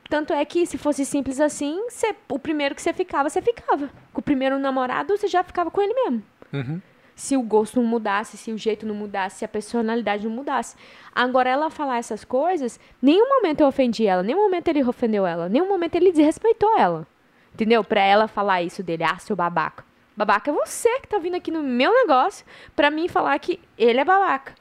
Tanto 0.09 0.33
é 0.33 0.43
que 0.45 0.65
se 0.65 0.77
fosse 0.77 1.05
simples 1.05 1.39
assim, 1.39 1.79
cê- 1.89 2.15
o 2.29 2.37
primeiro 2.39 2.75
que 2.75 2.81
você 2.81 2.93
ficava, 2.93 3.29
você 3.29 3.41
ficava. 3.41 3.89
Com 4.13 4.19
o 4.19 4.23
primeiro 4.23 4.57
namorado, 4.59 5.15
você 5.17 5.27
já 5.27 5.43
ficava 5.43 5.69
com 5.71 5.81
ele 5.81 5.93
mesmo. 5.93 6.23
Uhum. 6.53 6.81
Se 7.15 7.37
o 7.37 7.41
gosto 7.41 7.79
não 7.81 7.87
mudasse, 7.87 8.35
se 8.37 8.51
o 8.51 8.57
jeito 8.57 8.85
não 8.85 8.93
mudasse, 8.93 9.37
se 9.39 9.45
a 9.45 9.47
personalidade 9.47 10.27
não 10.27 10.35
mudasse. 10.35 10.75
Agora, 11.13 11.49
ela 11.49 11.69
falar 11.69 11.97
essas 11.97 12.25
coisas, 12.25 12.77
nenhum 13.01 13.27
momento 13.29 13.61
eu 13.61 13.67
ofendi 13.67 14.05
ela, 14.05 14.21
nenhum 14.21 14.43
momento 14.43 14.67
ele 14.67 14.83
ofendeu 14.83 15.25
ela, 15.25 15.47
nenhum 15.47 15.67
momento 15.67 15.95
ele 15.95 16.11
desrespeitou 16.11 16.77
ela. 16.77 17.07
Entendeu? 17.53 17.83
Pra 17.85 18.01
ela 18.01 18.27
falar 18.27 18.61
isso 18.63 18.83
dele, 18.83 19.05
ah, 19.05 19.17
seu 19.17 19.33
babaca. 19.35 19.85
Babaca 20.17 20.51
é 20.51 20.53
você 20.53 20.99
que 20.99 21.07
tá 21.07 21.17
vindo 21.17 21.35
aqui 21.35 21.51
no 21.51 21.63
meu 21.63 21.93
negócio 21.93 22.45
pra 22.75 22.91
mim 22.91 23.07
falar 23.07 23.39
que 23.39 23.61
ele 23.77 23.99
é 23.99 24.03
babaca. 24.05 24.53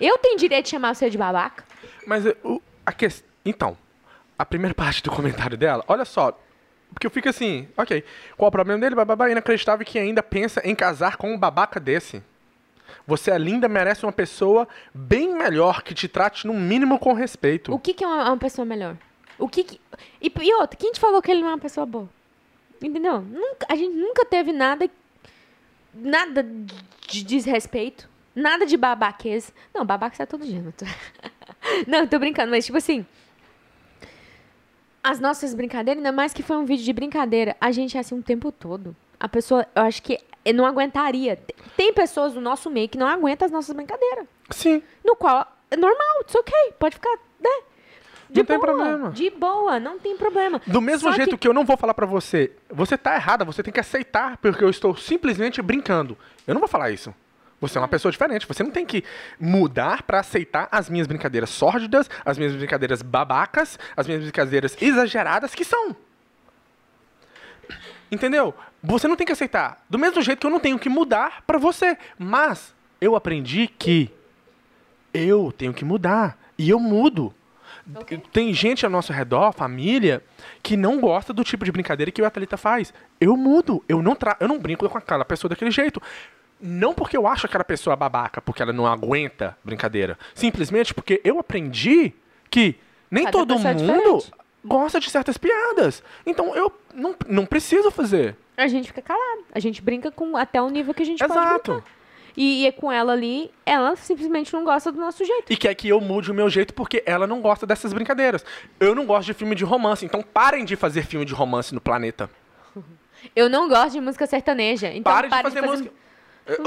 Eu 0.00 0.16
tenho 0.16 0.38
direito 0.38 0.64
de 0.64 0.70
chamar 0.70 0.94
você 0.94 1.10
de 1.10 1.18
babaca? 1.18 1.64
Mas 2.06 2.24
eh, 2.24 2.34
o, 2.42 2.62
a 2.86 2.92
questão. 2.92 3.28
Então, 3.44 3.76
a 4.40 4.44
primeira 4.44 4.74
parte 4.74 5.02
do 5.02 5.10
comentário 5.10 5.56
dela, 5.56 5.84
olha 5.86 6.04
só. 6.04 6.38
Porque 6.92 7.06
eu 7.06 7.10
fico 7.10 7.28
assim, 7.28 7.68
ok. 7.76 8.02
Qual 8.36 8.48
o 8.48 8.52
problema 8.52 8.80
dele? 8.80 8.94
Bababá, 8.94 9.30
inacreditável 9.30 9.86
que 9.86 9.98
ainda 9.98 10.22
pensa 10.22 10.60
em 10.66 10.74
casar 10.74 11.16
com 11.16 11.32
um 11.32 11.38
babaca 11.38 11.78
desse. 11.78 12.22
Você 13.06 13.30
é 13.30 13.38
linda, 13.38 13.68
merece 13.68 14.04
uma 14.04 14.12
pessoa 14.12 14.66
bem 14.92 15.32
melhor 15.36 15.82
que 15.82 15.94
te 15.94 16.08
trate 16.08 16.46
no 16.46 16.54
mínimo 16.54 16.98
com 16.98 17.12
respeito. 17.12 17.72
O 17.72 17.78
que, 17.78 17.94
que 17.94 18.02
é 18.02 18.06
uma, 18.06 18.24
uma 18.28 18.36
pessoa 18.36 18.64
melhor? 18.64 18.96
O 19.38 19.48
que, 19.48 19.62
que- 19.64 19.80
E, 20.20 20.32
e 20.40 20.54
outra, 20.54 20.76
quem 20.76 20.90
te 20.92 20.98
falou 20.98 21.22
que 21.22 21.30
ele 21.30 21.40
não 21.42 21.48
é 21.48 21.52
uma 21.52 21.58
pessoa 21.58 21.86
boa? 21.86 22.08
Entendeu? 22.82 23.20
Nunca, 23.20 23.66
a 23.68 23.76
gente 23.76 23.94
nunca 23.94 24.24
teve 24.24 24.52
nada. 24.52 24.88
Nada 25.94 26.46
de 27.08 27.22
desrespeito. 27.24 28.08
Nada 28.34 28.64
de 28.64 28.76
babaqueza. 28.76 29.52
Não, 29.74 29.84
babaca 29.84 30.16
sai 30.16 30.26
todo 30.26 30.44
dia. 30.46 30.60
Não, 30.60 30.72
tô... 30.72 30.84
não, 31.86 32.06
tô 32.06 32.18
brincando, 32.18 32.50
mas 32.50 32.64
tipo 32.66 32.78
assim. 32.78 33.04
As 35.02 35.18
nossas 35.18 35.54
brincadeiras, 35.54 35.98
ainda 35.98 36.12
mais 36.12 36.32
que 36.32 36.42
foi 36.42 36.56
um 36.56 36.64
vídeo 36.64 36.84
de 36.84 36.92
brincadeira, 36.92 37.56
a 37.60 37.70
gente 37.72 37.96
é 37.96 38.00
assim 38.00 38.18
o 38.18 38.22
tempo 38.22 38.52
todo. 38.52 38.94
A 39.18 39.28
pessoa, 39.28 39.66
eu 39.74 39.82
acho 39.82 40.02
que 40.02 40.18
não 40.54 40.66
aguentaria. 40.66 41.38
Tem 41.76 41.92
pessoas 41.92 42.34
do 42.34 42.40
nosso 42.40 42.70
meio 42.70 42.88
que 42.88 42.98
não 42.98 43.06
aguentam 43.06 43.46
as 43.46 43.52
nossas 43.52 43.74
brincadeiras. 43.74 44.26
Sim. 44.50 44.82
No 45.04 45.16
qual 45.16 45.46
é 45.70 45.76
normal, 45.76 46.20
it's 46.22 46.34
ok, 46.34 46.52
pode 46.78 46.96
ficar, 46.96 47.16
né? 47.40 47.50
De 48.28 48.40
Não 48.40 48.44
tem 48.46 48.58
boa, 48.58 48.66
problema. 48.68 49.10
De 49.10 49.30
boa, 49.30 49.80
não 49.80 49.98
tem 49.98 50.16
problema. 50.16 50.60
Do 50.66 50.80
mesmo 50.80 51.08
Só 51.10 51.16
jeito 51.16 51.30
que- 51.30 51.38
que... 51.38 51.48
eu 51.48 51.52
não 51.54 51.64
vou 51.64 51.76
falar 51.76 51.94
pra 51.94 52.06
você, 52.06 52.52
você 52.70 52.96
tá 52.96 53.16
errada, 53.16 53.44
você 53.44 53.62
tem 53.62 53.72
que 53.72 53.80
aceitar, 53.80 54.36
porque 54.36 54.62
eu 54.62 54.70
estou 54.70 54.94
simplesmente 54.96 55.60
brincando. 55.60 56.16
Eu 56.46 56.54
não 56.54 56.60
vou 56.60 56.68
falar 56.68 56.90
isso. 56.90 57.12
Você 57.60 57.76
é 57.76 57.80
uma 57.80 57.88
pessoa 57.88 58.10
diferente. 58.10 58.46
Você 58.46 58.62
não 58.62 58.70
tem 58.70 58.86
que 58.86 59.04
mudar 59.38 60.02
pra 60.02 60.20
aceitar 60.20 60.68
as 60.72 60.88
minhas 60.88 61.06
brincadeiras 61.06 61.50
sórdidas, 61.50 62.08
as 62.24 62.38
minhas 62.38 62.54
brincadeiras 62.54 63.02
babacas, 63.02 63.78
as 63.96 64.06
minhas 64.06 64.22
brincadeiras 64.22 64.76
exageradas 64.80 65.54
que 65.54 65.64
são. 65.64 65.94
Entendeu? 68.10 68.54
Você 68.82 69.06
não 69.06 69.14
tem 69.14 69.26
que 69.26 69.32
aceitar. 69.32 69.84
Do 69.88 69.98
mesmo 69.98 70.22
jeito 70.22 70.40
que 70.40 70.46
eu 70.46 70.50
não 70.50 70.58
tenho 70.58 70.78
que 70.78 70.88
mudar 70.88 71.42
pra 71.46 71.58
você. 71.58 71.96
Mas 72.18 72.74
eu 73.00 73.14
aprendi 73.14 73.68
que 73.68 74.10
eu 75.12 75.52
tenho 75.56 75.74
que 75.74 75.84
mudar. 75.84 76.38
E 76.58 76.70
eu 76.70 76.80
mudo. 76.80 77.34
Tem 78.32 78.52
gente 78.54 78.84
ao 78.84 78.90
nosso 78.90 79.12
redor, 79.12 79.52
família, 79.52 80.22
que 80.62 80.76
não 80.76 81.00
gosta 81.00 81.32
do 81.32 81.42
tipo 81.42 81.64
de 81.64 81.72
brincadeira 81.72 82.10
que 82.10 82.22
o 82.22 82.26
atleta 82.26 82.56
faz. 82.56 82.92
Eu 83.20 83.36
mudo. 83.36 83.84
Eu 83.88 84.02
não, 84.02 84.14
tra 84.14 84.36
eu 84.40 84.48
não 84.48 84.58
brinco 84.58 84.88
com 84.88 84.98
aquela 84.98 85.24
pessoa 85.24 85.48
daquele 85.48 85.70
jeito. 85.70 86.00
Não 86.60 86.92
porque 86.92 87.16
eu 87.16 87.26
acho 87.26 87.46
aquela 87.46 87.64
pessoa 87.64 87.96
babaca, 87.96 88.40
porque 88.40 88.62
ela 88.62 88.72
não 88.72 88.86
aguenta 88.86 89.56
brincadeira. 89.64 90.18
Simplesmente 90.34 90.92
porque 90.92 91.20
eu 91.24 91.38
aprendi 91.38 92.12
que 92.50 92.76
nem 93.10 93.24
Cada 93.24 93.38
todo 93.38 93.54
é 93.54 93.56
mundo 93.56 93.76
diferente. 93.78 94.32
gosta 94.64 95.00
de 95.00 95.10
certas 95.10 95.38
piadas. 95.38 96.02
Então 96.26 96.54
eu 96.54 96.72
não, 96.94 97.14
não 97.26 97.46
preciso 97.46 97.90
fazer. 97.90 98.36
A 98.56 98.66
gente 98.68 98.88
fica 98.88 99.00
calado. 99.00 99.44
A 99.52 99.58
gente 99.58 99.80
brinca 99.80 100.10
com 100.10 100.36
até 100.36 100.60
o 100.60 100.68
nível 100.68 100.92
que 100.92 101.02
a 101.02 101.06
gente 101.06 101.18
pode 101.18 101.32
Exato. 101.32 101.72
brincar. 101.72 101.90
E, 102.36 102.62
e 102.62 102.66
é 102.66 102.72
com 102.72 102.92
ela 102.92 103.12
ali, 103.12 103.50
ela 103.66 103.96
simplesmente 103.96 104.52
não 104.52 104.64
gosta 104.64 104.92
do 104.92 105.00
nosso 105.00 105.24
jeito. 105.24 105.52
E 105.52 105.56
quer 105.56 105.74
que 105.74 105.88
eu 105.88 106.00
mude 106.00 106.30
o 106.30 106.34
meu 106.34 106.48
jeito 106.48 106.72
porque 106.74 107.02
ela 107.04 107.26
não 107.26 107.40
gosta 107.40 107.66
dessas 107.66 107.92
brincadeiras. 107.92 108.44
Eu 108.78 108.94
não 108.94 109.04
gosto 109.04 109.26
de 109.26 109.34
filme 109.34 109.54
de 109.54 109.64
romance, 109.64 110.04
então 110.04 110.22
parem 110.22 110.64
de 110.64 110.76
fazer 110.76 111.04
filme 111.04 111.24
de 111.24 111.34
romance 111.34 111.74
no 111.74 111.80
planeta. 111.80 112.30
Eu 113.36 113.50
não 113.50 113.68
gosto 113.68 113.92
de 113.92 114.00
música 114.00 114.26
sertaneja. 114.26 114.88
Então 114.88 115.12
Parem 115.12 115.28
de 115.28 115.36
para 115.36 115.42
fazer 115.42 115.60
música. 115.60 115.90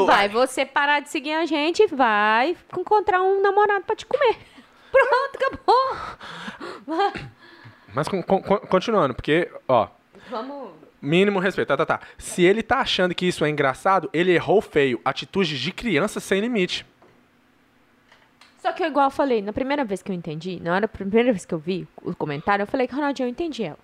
Vai 0.05 0.29
você 0.29 0.65
parar 0.65 0.99
de 1.01 1.09
seguir 1.09 1.33
a 1.33 1.45
gente, 1.45 1.85
vai 1.87 2.55
encontrar 2.77 3.21
um 3.21 3.41
namorado 3.41 3.85
pra 3.85 3.95
te 3.95 4.05
comer. 4.05 4.37
Pronto, 4.91 5.35
acabou. 5.35 7.17
Mas 7.93 8.07
con- 8.07 8.23
con- 8.23 8.41
continuando, 8.41 9.13
porque, 9.13 9.51
ó, 9.67 9.87
Vamos. 10.29 10.71
mínimo 11.01 11.39
respeito, 11.39 11.67
tá, 11.67 11.77
tá, 11.77 11.85
tá. 11.85 11.99
Se 12.17 12.43
ele 12.43 12.63
tá 12.63 12.79
achando 12.79 13.13
que 13.13 13.25
isso 13.27 13.43
é 13.45 13.49
engraçado, 13.49 14.09
ele 14.13 14.31
errou 14.31 14.61
feio. 14.61 14.99
Atitudes 15.05 15.59
de 15.59 15.71
criança 15.71 16.19
sem 16.19 16.41
limite. 16.41 16.85
Só 18.59 18.71
que, 18.71 18.83
igual 18.83 19.07
eu 19.07 19.11
falei, 19.11 19.41
na 19.41 19.51
primeira 19.51 19.83
vez 19.83 20.01
que 20.01 20.09
eu 20.11 20.15
entendi, 20.15 20.59
na 20.61 20.73
hora, 20.73 20.87
primeira 20.87 21.31
vez 21.31 21.45
que 21.45 21.53
eu 21.53 21.59
vi 21.59 21.87
o 22.01 22.15
comentário, 22.15 22.63
eu 22.63 22.67
falei 22.67 22.87
que, 22.87 22.95
Ronaldinho, 22.95 23.27
eu 23.27 23.31
entendi 23.31 23.63
ela. 23.63 23.77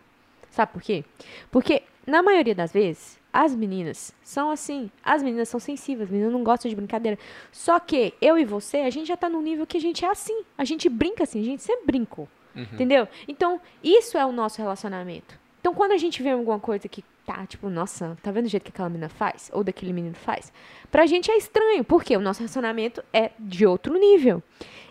Sabe 0.49 0.71
por 0.71 0.81
quê? 0.81 1.03
Porque, 1.51 1.83
na 2.09 2.21
maioria 2.23 2.55
das 2.55 2.71
vezes, 2.71 3.19
as 3.31 3.55
meninas 3.55 4.13
são 4.23 4.49
assim. 4.49 4.89
As 5.03 5.21
meninas 5.21 5.49
são 5.49 5.59
sensíveis, 5.59 6.07
as 6.07 6.11
meninas 6.11 6.33
não 6.33 6.43
gostam 6.43 6.69
de 6.69 6.75
brincadeira. 6.75 7.17
Só 7.51 7.79
que 7.79 8.13
eu 8.21 8.37
e 8.37 8.45
você, 8.45 8.77
a 8.77 8.89
gente 8.89 9.07
já 9.07 9.15
tá 9.17 9.29
num 9.29 9.41
nível 9.41 9.67
que 9.67 9.77
a 9.77 9.81
gente 9.81 10.03
é 10.03 10.09
assim. 10.09 10.43
A 10.57 10.65
gente 10.65 10.89
brinca 10.89 11.23
assim, 11.23 11.39
a 11.39 11.45
gente 11.45 11.61
sempre 11.61 11.85
brincou. 11.85 12.27
Entendeu? 12.73 13.07
Então, 13.27 13.61
isso 13.83 14.17
é 14.17 14.25
o 14.25 14.31
nosso 14.31 14.57
relacionamento. 14.57 15.39
Então, 15.61 15.73
quando 15.73 15.91
a 15.91 15.97
gente 15.97 16.21
vê 16.23 16.31
alguma 16.31 16.59
coisa 16.59 16.87
que 16.87 17.03
tá, 17.25 17.45
tipo, 17.45 17.69
nossa, 17.69 18.17
tá 18.23 18.31
vendo 18.31 18.45
o 18.45 18.49
jeito 18.49 18.63
que 18.63 18.69
aquela 18.69 18.89
menina 18.89 19.07
faz? 19.09 19.51
Ou 19.53 19.63
daquele 19.63 19.93
menino 19.93 20.15
faz? 20.15 20.51
Pra 20.89 21.05
gente 21.05 21.29
é 21.29 21.37
estranho, 21.37 21.83
porque 21.83 22.17
o 22.17 22.21
nosso 22.21 22.39
relacionamento 22.39 23.03
é 23.13 23.31
de 23.37 23.65
outro 23.65 23.93
nível. 23.97 24.41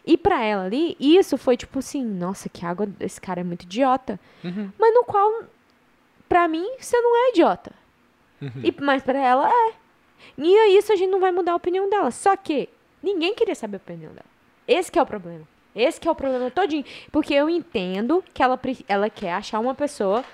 E 0.06 0.16
pra 0.16 0.42
ela 0.44 0.64
ali, 0.64 0.96
isso 1.00 1.36
foi 1.36 1.56
tipo 1.56 1.80
assim, 1.80 2.04
nossa, 2.04 2.48
que 2.48 2.64
água, 2.64 2.88
esse 3.00 3.20
cara 3.20 3.40
é 3.40 3.44
muito 3.44 3.64
idiota. 3.64 4.18
Mas 4.78 4.94
no 4.94 5.04
qual, 5.04 5.44
pra 6.28 6.46
mim, 6.48 6.66
você 6.78 7.00
não 7.00 7.16
é 7.16 7.30
idiota. 7.30 7.72
E, 8.62 8.74
mas 8.80 9.02
pra 9.02 9.18
ela 9.18 9.48
é. 9.48 9.72
E 10.36 10.56
é 10.56 10.68
isso 10.70 10.92
a 10.92 10.96
gente 10.96 11.10
não 11.10 11.20
vai 11.20 11.32
mudar 11.32 11.52
a 11.52 11.56
opinião 11.56 11.88
dela. 11.88 12.10
Só 12.10 12.36
que 12.36 12.68
ninguém 13.02 13.34
queria 13.34 13.54
saber 13.54 13.76
a 13.76 13.78
opinião 13.78 14.12
dela. 14.12 14.26
Esse 14.66 14.92
que 14.92 14.98
é 14.98 15.02
o 15.02 15.06
problema. 15.06 15.46
Esse 15.74 16.00
que 16.00 16.08
é 16.08 16.10
o 16.10 16.14
problema 16.14 16.50
todinho. 16.50 16.84
Porque 17.10 17.34
eu 17.34 17.48
entendo 17.48 18.22
que 18.32 18.42
ela, 18.42 18.58
ela 18.86 19.10
quer 19.10 19.32
achar 19.32 19.58
uma 19.58 19.74
pessoa 19.74 20.24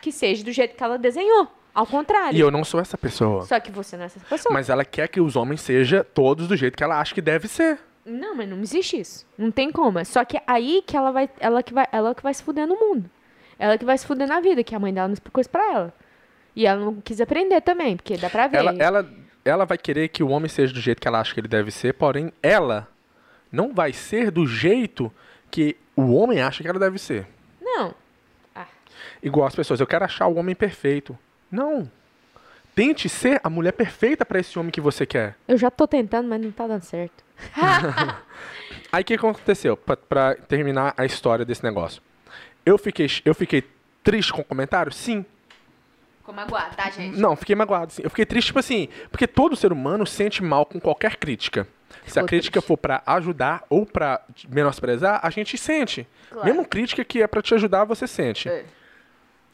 que 0.00 0.12
seja 0.12 0.44
do 0.44 0.52
jeito 0.52 0.76
que 0.76 0.82
ela 0.82 0.98
desenhou. 0.98 1.48
Ao 1.72 1.86
contrário. 1.86 2.36
E 2.36 2.40
eu 2.40 2.50
não 2.50 2.64
sou 2.64 2.80
essa 2.80 2.98
pessoa. 2.98 3.42
Só 3.42 3.58
que 3.60 3.70
você 3.70 3.96
não 3.96 4.02
é 4.02 4.06
essa 4.06 4.20
pessoa. 4.20 4.52
Mas 4.52 4.68
ela 4.68 4.84
quer 4.84 5.08
que 5.08 5.20
os 5.20 5.36
homens 5.36 5.60
sejam 5.60 6.04
todos 6.12 6.48
do 6.48 6.56
jeito 6.56 6.76
que 6.76 6.82
ela 6.82 7.00
acha 7.00 7.14
que 7.14 7.22
deve 7.22 7.46
ser. 7.46 7.78
Não, 8.04 8.34
mas 8.34 8.48
não 8.48 8.60
existe 8.60 8.98
isso. 8.98 9.26
Não 9.38 9.50
tem 9.50 9.70
como. 9.70 9.98
É 9.98 10.04
Só 10.04 10.24
que 10.24 10.40
aí 10.46 10.82
que 10.84 10.96
ela 10.96 11.12
vai, 11.12 11.30
ela 11.38 11.62
que 11.62 11.72
vai, 11.72 11.86
ela 11.92 12.14
que 12.14 12.22
vai 12.22 12.34
se 12.34 12.42
fuder 12.42 12.66
no 12.66 12.76
mundo. 12.76 13.08
Ela 13.60 13.76
que 13.76 13.84
vai 13.84 13.98
se 13.98 14.06
fuder 14.06 14.26
na 14.26 14.40
vida, 14.40 14.64
que 14.64 14.74
a 14.74 14.78
mãe 14.78 14.92
dela 14.92 15.06
não 15.06 15.12
explicou 15.12 15.38
isso 15.38 15.50
pra 15.50 15.62
ela. 15.70 15.94
E 16.56 16.66
ela 16.66 16.82
não 16.82 16.94
quis 17.00 17.20
aprender 17.20 17.60
também, 17.60 17.94
porque 17.94 18.16
dá 18.16 18.30
pra 18.30 18.46
ver. 18.46 18.56
Ela, 18.56 18.74
ela, 18.78 19.10
ela 19.44 19.64
vai 19.66 19.76
querer 19.76 20.08
que 20.08 20.22
o 20.22 20.28
homem 20.30 20.48
seja 20.48 20.72
do 20.72 20.80
jeito 20.80 20.98
que 20.98 21.06
ela 21.06 21.20
acha 21.20 21.34
que 21.34 21.40
ele 21.40 21.46
deve 21.46 21.70
ser, 21.70 21.92
porém, 21.92 22.32
ela 22.42 22.88
não 23.52 23.74
vai 23.74 23.92
ser 23.92 24.30
do 24.30 24.46
jeito 24.46 25.12
que 25.50 25.76
o 25.94 26.14
homem 26.14 26.40
acha 26.40 26.62
que 26.62 26.68
ela 26.68 26.78
deve 26.78 26.98
ser. 26.98 27.26
Não. 27.60 27.94
Igual 29.22 29.46
as 29.46 29.54
pessoas, 29.54 29.78
eu 29.78 29.86
quero 29.86 30.06
achar 30.06 30.26
o 30.26 30.36
homem 30.36 30.54
perfeito. 30.54 31.16
Não. 31.50 31.90
Tente 32.74 33.10
ser 33.10 33.40
a 33.44 33.50
mulher 33.50 33.72
perfeita 33.72 34.24
pra 34.24 34.40
esse 34.40 34.58
homem 34.58 34.70
que 34.70 34.80
você 34.80 35.04
quer. 35.04 35.36
Eu 35.46 35.58
já 35.58 35.70
tô 35.70 35.86
tentando, 35.86 36.26
mas 36.26 36.40
não 36.40 36.50
tá 36.50 36.66
dando 36.66 36.82
certo. 36.82 37.22
Aí 38.90 39.02
o 39.02 39.04
que 39.04 39.14
aconteceu? 39.14 39.76
Pra 39.76 40.34
terminar 40.34 40.94
a 40.96 41.04
história 41.04 41.44
desse 41.44 41.62
negócio. 41.62 42.00
Eu 42.64 42.76
fiquei, 42.78 43.06
eu 43.24 43.34
fiquei 43.34 43.64
triste 44.02 44.32
com 44.32 44.40
o 44.40 44.44
comentário? 44.44 44.92
Sim. 44.92 45.24
Como 46.22 46.38
aguarda, 46.40 46.76
tá, 46.76 46.90
gente? 46.90 47.18
Não, 47.18 47.34
fiquei 47.34 47.56
magoado. 47.56 47.92
Sim. 47.92 48.02
Eu 48.04 48.10
fiquei 48.10 48.24
triste, 48.26 48.48
tipo 48.48 48.58
assim, 48.58 48.88
porque 49.10 49.26
todo 49.26 49.56
ser 49.56 49.72
humano 49.72 50.06
sente 50.06 50.42
mal 50.42 50.64
com 50.64 50.78
qualquer 50.78 51.16
crítica. 51.16 51.66
Se 52.06 52.10
a 52.18 52.22
Ficou 52.22 52.28
crítica 52.28 52.60
triste. 52.60 52.66
for 52.68 52.76
pra 52.76 53.02
ajudar 53.06 53.64
ou 53.68 53.84
pra 53.84 54.20
menosprezar, 54.48 55.20
a 55.22 55.30
gente 55.30 55.58
sente. 55.58 56.06
Claro. 56.30 56.46
Mesmo 56.46 56.64
crítica 56.66 57.04
que 57.04 57.20
é 57.22 57.26
pra 57.26 57.42
te 57.42 57.52
ajudar, 57.54 57.84
você 57.84 58.06
sente. 58.06 58.48
É. 58.48 58.64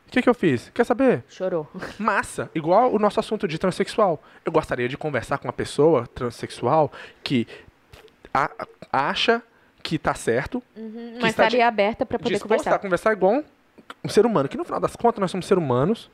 O 0.06 0.10
que, 0.10 0.22
que 0.22 0.28
eu 0.28 0.34
fiz? 0.34 0.70
Quer 0.74 0.84
saber? 0.84 1.24
Chorou. 1.28 1.68
Massa. 1.98 2.50
Igual 2.54 2.92
o 2.94 2.98
nosso 2.98 3.18
assunto 3.18 3.48
de 3.48 3.58
transexual. 3.58 4.22
Eu 4.44 4.52
gostaria 4.52 4.88
de 4.88 4.96
conversar 4.96 5.38
com 5.38 5.48
uma 5.48 5.52
pessoa 5.52 6.06
transexual 6.14 6.92
que 7.24 7.46
a- 8.32 8.50
acha 8.92 9.42
que 9.86 10.00
tá 10.00 10.14
certo, 10.14 10.60
Mas 10.74 11.16
está 11.16 11.28
estaria 11.28 11.68
aberta 11.68 12.04
pra 12.04 12.18
poder 12.18 12.40
conversar. 12.40 12.74
a 12.74 12.78
conversar 12.80 13.12
igual 13.12 13.34
um, 13.34 13.44
um 14.04 14.08
ser 14.08 14.26
humano. 14.26 14.48
Que 14.48 14.56
no 14.56 14.64
final 14.64 14.80
das 14.80 14.96
contas, 14.96 15.20
nós 15.20 15.30
somos 15.30 15.46
seres 15.46 15.62
humanos 15.62 16.10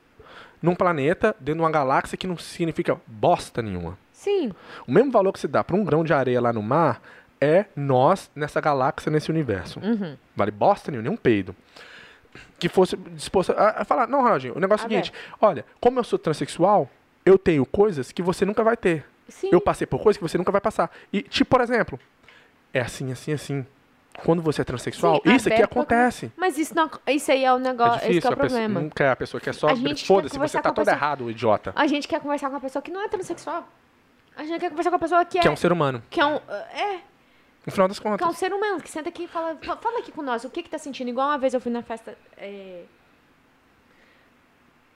num 0.61 0.75
planeta, 0.75 1.35
dentro 1.39 1.55
de 1.55 1.61
uma 1.61 1.71
galáxia 1.71 2.15
que 2.15 2.27
não 2.27 2.37
significa 2.37 3.01
bosta 3.07 3.63
nenhuma. 3.63 3.97
Sim. 4.11 4.51
O 4.87 4.91
mesmo 4.91 5.11
valor 5.11 5.33
que 5.33 5.39
se 5.39 5.47
dá 5.47 5.63
para 5.63 5.75
um 5.75 5.83
grão 5.83 6.03
de 6.03 6.13
areia 6.13 6.39
lá 6.39 6.53
no 6.53 6.61
mar 6.61 7.01
é 7.41 7.65
nós 7.75 8.29
nessa 8.35 8.61
galáxia, 8.61 9.11
nesse 9.11 9.31
universo. 9.31 9.79
Uhum. 9.79 10.15
Vale 10.35 10.51
bosta 10.51 10.91
nenhuma, 10.91 11.09
nem 11.09 11.17
um 11.17 11.19
peido. 11.19 11.55
Que 12.59 12.69
fosse 12.69 12.95
disposto 12.95 13.53
a, 13.53 13.81
a 13.81 13.85
falar, 13.85 14.07
não, 14.07 14.21
Ronaldinho, 14.21 14.55
o 14.55 14.59
negócio 14.59 14.85
é 14.85 14.87
o 14.87 14.89
seguinte, 14.89 15.11
olha, 15.41 15.65
como 15.81 15.99
eu 15.99 16.03
sou 16.03 16.19
transexual, 16.19 16.87
eu 17.25 17.39
tenho 17.39 17.65
coisas 17.65 18.11
que 18.11 18.21
você 18.21 18.45
nunca 18.45 18.63
vai 18.63 18.77
ter. 18.77 19.03
Sim. 19.27 19.49
Eu 19.51 19.59
passei 19.59 19.87
por 19.87 19.99
coisas 19.99 20.17
que 20.17 20.23
você 20.23 20.37
nunca 20.37 20.51
vai 20.51 20.61
passar. 20.61 20.91
E, 21.11 21.23
tipo, 21.23 21.49
por 21.49 21.61
exemplo, 21.61 21.99
é 22.73 22.81
assim, 22.81 23.11
assim, 23.11 23.31
assim. 23.33 23.65
Quando 24.23 24.41
você 24.43 24.61
é 24.61 24.63
transexual, 24.63 25.19
Sim, 25.25 25.33
isso 25.35 25.47
aqui 25.47 25.57
pra 25.57 25.65
acontece. 25.65 26.31
Mas 26.37 26.57
isso, 26.57 26.75
não, 26.75 26.89
isso 27.07 27.31
aí 27.31 27.43
é 27.43 27.51
o 27.51 27.57
É 27.57 27.59
negócio, 27.59 27.97
esse 27.97 28.05
que 28.07 28.13
difícil, 28.13 28.29
é 28.29 28.31
o 28.31 28.33
a 28.33 28.37
pessoa, 28.37 28.59
problema. 28.61 28.81
não 28.81 28.89
quer 28.91 29.09
a 29.09 29.15
pessoa 29.15 29.41
que 29.41 29.49
é 29.49 29.53
só. 29.53 29.67
A 29.69 29.75
Foda-se, 30.05 30.37
você 30.37 30.61
tá 30.61 30.69
a 30.69 30.71
todo 30.71 30.85
pessoa- 30.85 30.95
errado, 30.95 31.31
idiota. 31.31 31.73
A 31.75 31.87
gente 31.87 32.07
quer 32.07 32.19
conversar 32.21 32.47
com 32.47 32.53
uma 32.55 32.61
pessoa 32.61 32.81
que 32.81 32.91
não 32.91 33.01
é 33.01 33.07
transexual. 33.07 33.67
A 34.35 34.43
gente 34.43 34.59
quer 34.59 34.69
conversar 34.69 34.91
com 34.91 34.95
uma 34.97 34.99
pessoa 34.99 35.25
que 35.25 35.39
é. 35.39 35.41
Que 35.41 35.47
é 35.47 35.51
um 35.51 35.55
ser 35.55 35.71
humano. 35.71 36.03
que 36.11 36.19
é 36.21 36.25
um- 36.25 36.35
é, 36.35 36.99
No 37.65 37.71
final 37.71 37.87
das 37.87 37.97
que 37.97 38.05
é 38.07 38.09
um 38.11 38.17
contas. 38.17 38.37
ser 38.37 38.53
humano, 38.53 38.79
que 38.81 38.89
senta 38.91 39.09
aqui 39.09 39.23
e 39.23 39.27
fala, 39.27 39.57
fa- 39.63 39.77
fala 39.77 39.97
aqui 39.99 40.11
com 40.11 40.21
nós, 40.21 40.43
o 40.43 40.49
que 40.49 40.61
que 40.61 40.69
tá 40.69 40.77
sentindo? 40.77 41.09
Igual 41.09 41.29
uma 41.29 41.37
vez 41.39 41.53
eu 41.55 41.59
fui 41.61 41.71
na 41.71 41.81
festa 41.81 42.15
é, 42.37 42.83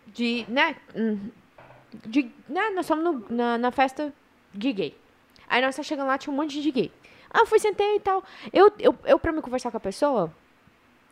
de, 0.07 0.45
né, 0.47 0.75
hum, 0.95 1.29
de, 2.05 2.29
né, 2.47 2.69
nós 2.75 2.87
fomos 2.87 3.03
no- 3.03 3.25
na, 3.35 3.57
na 3.57 3.71
festa 3.71 4.13
de 4.53 4.71
gay. 4.73 4.97
Aí 5.49 5.61
nós 5.61 5.75
tá 5.75 5.81
chegando 5.83 6.07
lá, 6.07 6.17
tinha 6.17 6.31
um 6.31 6.35
monte 6.37 6.61
de 6.61 6.71
gay. 6.71 6.91
Ah, 7.37 7.41
eu 7.41 7.45
fui, 7.45 7.59
sentei 7.59 7.95
e 7.95 7.99
tal. 7.99 8.23
Eu, 8.51 8.71
eu, 8.79 8.95
eu 9.05 9.19
pra 9.19 9.31
me 9.31 9.41
conversar 9.41 9.69
com 9.69 9.77
a 9.77 9.79
pessoa, 9.79 10.31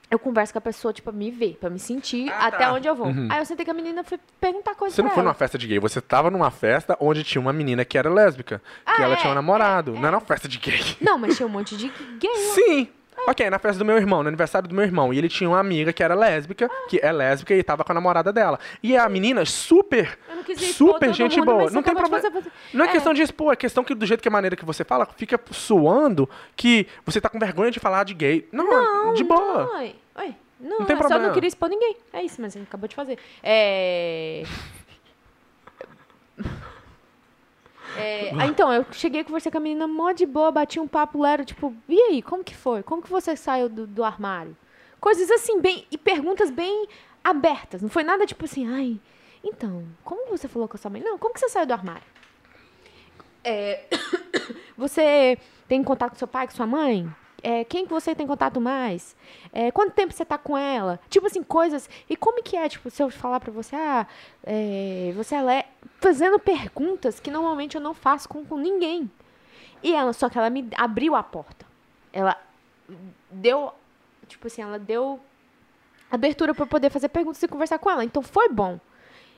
eu 0.10 0.18
converso 0.20 0.54
com 0.54 0.60
a 0.60 0.62
pessoa, 0.62 0.94
tipo, 0.94 1.10
pra 1.12 1.18
me 1.18 1.30
ver, 1.32 1.58
pra 1.60 1.70
me 1.70 1.80
sentir 1.80 2.30
Ah, 2.32 2.48
até 2.48 2.66
tá. 2.66 2.74
onde 2.74 2.88
eu 2.88 2.96
vou. 2.96 3.08
Uhum. 3.08 3.28
Aí 3.32 3.40
eu 3.40 3.46
sentei 3.46 3.66
com 3.66 3.72
a 3.72 3.74
menina 3.74 4.02
e 4.02 4.04
fui 4.04 4.20
perguntar 4.40 4.76
coisas 4.76 4.96
Você 4.96 5.02
não 5.02 5.10
foi 5.10 5.18
ela. 5.20 5.26
numa 5.26 5.34
festa 5.34 5.58
de 5.58 5.68
gay, 5.68 5.80
você 5.80 6.00
tava 6.02 6.30
numa 6.32 6.50
festa 6.52 6.96
onde 7.00 7.24
tinha 7.24 7.42
uma 7.42 7.52
menina 7.54 7.84
que 7.86 7.98
era 7.98 8.10
lésbica. 8.10 8.60
que 8.86 8.92
Ah, 9.02 9.04
ela 9.04 9.14
é, 9.14 9.18
tinha 9.18 9.32
um 9.32 9.36
namorado. 9.36 9.92
é, 9.96 10.00
Não 10.00 10.08
era 10.08 10.18
uma 10.18 10.22
festa 10.26 10.48
de 10.48 10.58
gay. 10.60 10.80
Não, 11.02 11.18
mas 11.18 11.36
tinha 11.38 11.46
um 11.48 11.50
monte 11.50 11.76
de 11.78 11.92
gay. 12.20 12.36
Sim. 12.54 12.88
Ok, 13.28 13.50
na 13.50 13.58
festa 13.58 13.80
do 13.80 13.86
meu 13.86 13.98
irmão, 13.98 14.22
no 14.22 14.28
aniversário 14.28 14.68
do 14.70 14.76
meu 14.76 14.84
irmão. 14.84 15.14
E 15.14 15.18
ele 15.18 15.28
tinha 15.30 15.50
uma 15.50 15.60
amiga 15.60 15.92
que 15.92 16.04
era 16.04 16.14
lésbica, 16.14 16.70
que 16.90 17.00
é 17.02 17.12
lésbica 17.12 17.54
e 17.56 17.64
tava 17.64 17.84
com 17.84 17.92
a 17.92 17.96
namorada 17.96 18.32
dela. 18.32 18.60
E 18.84 18.96
a 18.96 19.08
menina, 19.10 19.44
super, 19.46 20.18
não 20.30 20.44
super 20.56 21.14
gente 21.14 21.38
mundo, 21.40 21.46
boa. 21.46 21.72
Não 21.72 21.82
tem 21.82 21.96
problema. 21.96 22.32
fazer- 22.32 22.52
Não 22.74 22.86
é, 22.86 22.90
É. 22.90 22.92
questão 22.92 23.14
de 23.14 23.22
expor, 23.24 23.54
é 23.54 23.56
questão 23.56 23.84
que 23.84 23.96
do 23.96 24.06
jeito 24.06 24.22
que 24.22 24.28
a 24.28 24.32
maneira 24.32 24.56
que 24.56 24.64
você 24.66 24.84
fala, 24.84 25.08
fica 25.18 25.40
suando 25.52 26.30
que 26.56 26.88
você 27.06 27.20
tá 27.20 27.28
com 27.30 27.40
vergonha 27.40 27.72
de 27.72 27.80
falar 27.80 28.04
de 28.04 28.14
gay. 28.14 28.48
Não, 28.52 29.14
de 29.14 29.24
boa. 29.24 29.64
Não, 29.66 29.78
oi, 29.80 29.96
oi. 30.18 30.36
Não, 30.60 30.80
Não 30.80 30.86
tem 30.86 30.96
só 30.96 31.02
problema. 31.02 31.28
não 31.28 31.34
queria 31.34 31.48
expor 31.48 31.68
ninguém. 31.70 31.98
É 32.14 32.24
isso, 32.24 32.42
mas 32.42 32.56
ele 32.56 32.66
acabou 32.66 32.88
de 32.88 32.96
fazer. 32.96 33.18
É... 33.44 34.44
É, 37.98 38.32
ah, 38.38 38.48
então, 38.48 38.72
eu 38.74 38.86
cheguei 38.92 39.22
a 39.22 39.24
conversar 39.24 39.52
com 39.52 39.58
a 39.58 39.62
menina 39.62 39.88
mó 39.88 40.12
de 40.12 40.26
boa, 40.26 40.52
bati 40.52 40.80
um 40.80 40.88
papo, 40.88 41.20
lá, 41.20 41.32
era 41.32 41.46
tipo, 41.46 41.74
e 41.88 42.00
aí, 42.00 42.22
como 42.22 42.44
que 42.44 42.56
foi? 42.56 42.84
Como 42.84 43.02
que 43.02 43.10
você 43.10 43.36
saiu 43.36 43.70
do, 43.70 43.88
do 43.88 44.04
armário? 44.04 44.56
Coisas 45.00 45.30
assim, 45.32 45.62
bem. 45.62 45.86
E 45.92 45.98
perguntas 45.98 46.50
bem 46.50 46.88
abertas. 47.24 47.82
Não 47.82 47.90
foi 47.90 48.04
nada 48.04 48.26
tipo 48.26 48.46
assim, 48.46 48.68
ai, 48.68 49.00
então, 49.44 49.86
como 50.04 50.30
você 50.30 50.48
falou 50.48 50.68
com 50.68 50.76
a 50.76 50.80
sua 50.80 50.92
mãe? 50.92 51.02
Não, 51.02 51.18
como 51.18 51.34
que 51.34 51.40
você 51.40 51.50
saiu 51.50 51.66
do 51.66 51.74
armário? 51.74 52.04
É, 53.44 53.86
você 54.76 55.38
tem 55.68 55.84
contato 55.84 56.12
com 56.12 56.18
seu 56.18 56.28
pai, 56.28 56.48
com 56.48 56.56
sua 56.56 56.66
mãe? 56.66 57.08
É, 57.48 57.64
quem 57.64 57.86
que 57.86 57.94
você 57.94 58.16
tem 58.16 58.26
contato 58.26 58.60
mais? 58.60 59.16
É, 59.54 59.70
quanto 59.70 59.94
tempo 59.94 60.12
você 60.12 60.26
tá 60.26 60.36
com 60.36 60.58
ela? 60.58 61.00
Tipo 61.08 61.28
assim, 61.28 61.44
coisas. 61.44 61.88
E 62.10 62.16
como 62.16 62.42
que 62.42 62.58
é, 62.58 62.68
tipo, 62.68 62.90
se 62.90 63.04
eu 63.04 63.12
falar 63.12 63.40
pra 63.40 63.52
você, 63.52 63.76
ah, 63.76 64.08
é, 64.44 65.14
você 65.16 65.36
é 65.36 65.68
fazendo 66.02 66.40
perguntas 66.40 67.20
que 67.20 67.30
normalmente 67.30 67.76
eu 67.76 67.82
não 67.82 67.94
faço 67.94 68.28
com, 68.28 68.44
com 68.44 68.58
ninguém. 68.58 69.12
E 69.84 69.94
ela, 69.94 70.12
só 70.12 70.28
que 70.28 70.40
ela 70.40 70.50
me 70.50 70.68
abriu 70.76 71.16
a 71.16 71.22
porta. 71.22 71.68
Ela 72.12 72.36
deu, 73.30 73.72
tipo 74.28 74.48
assim, 74.48 74.64
ela 74.64 74.80
deu 74.80 75.20
abertura 76.10 76.52
para 76.56 76.66
poder 76.66 76.90
fazer 76.90 77.10
perguntas 77.10 77.44
e 77.44 77.48
conversar 77.48 77.78
com 77.78 77.92
ela. 77.92 78.04
Então 78.04 78.24
foi 78.24 78.50
bom. 78.50 78.80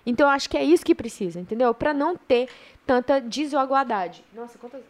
Então 0.06 0.28
eu 0.28 0.32
acho 0.32 0.50
que 0.50 0.56
é 0.56 0.64
isso 0.64 0.86
que 0.86 0.96
precisa, 0.96 1.42
entendeu? 1.42 1.74
Para 1.74 1.94
não 1.94 2.16
ter 2.16 2.48
tanta 2.86 3.20
desigualdade. 3.20 4.24
Nossa, 4.34 4.58
quantas 4.58 4.82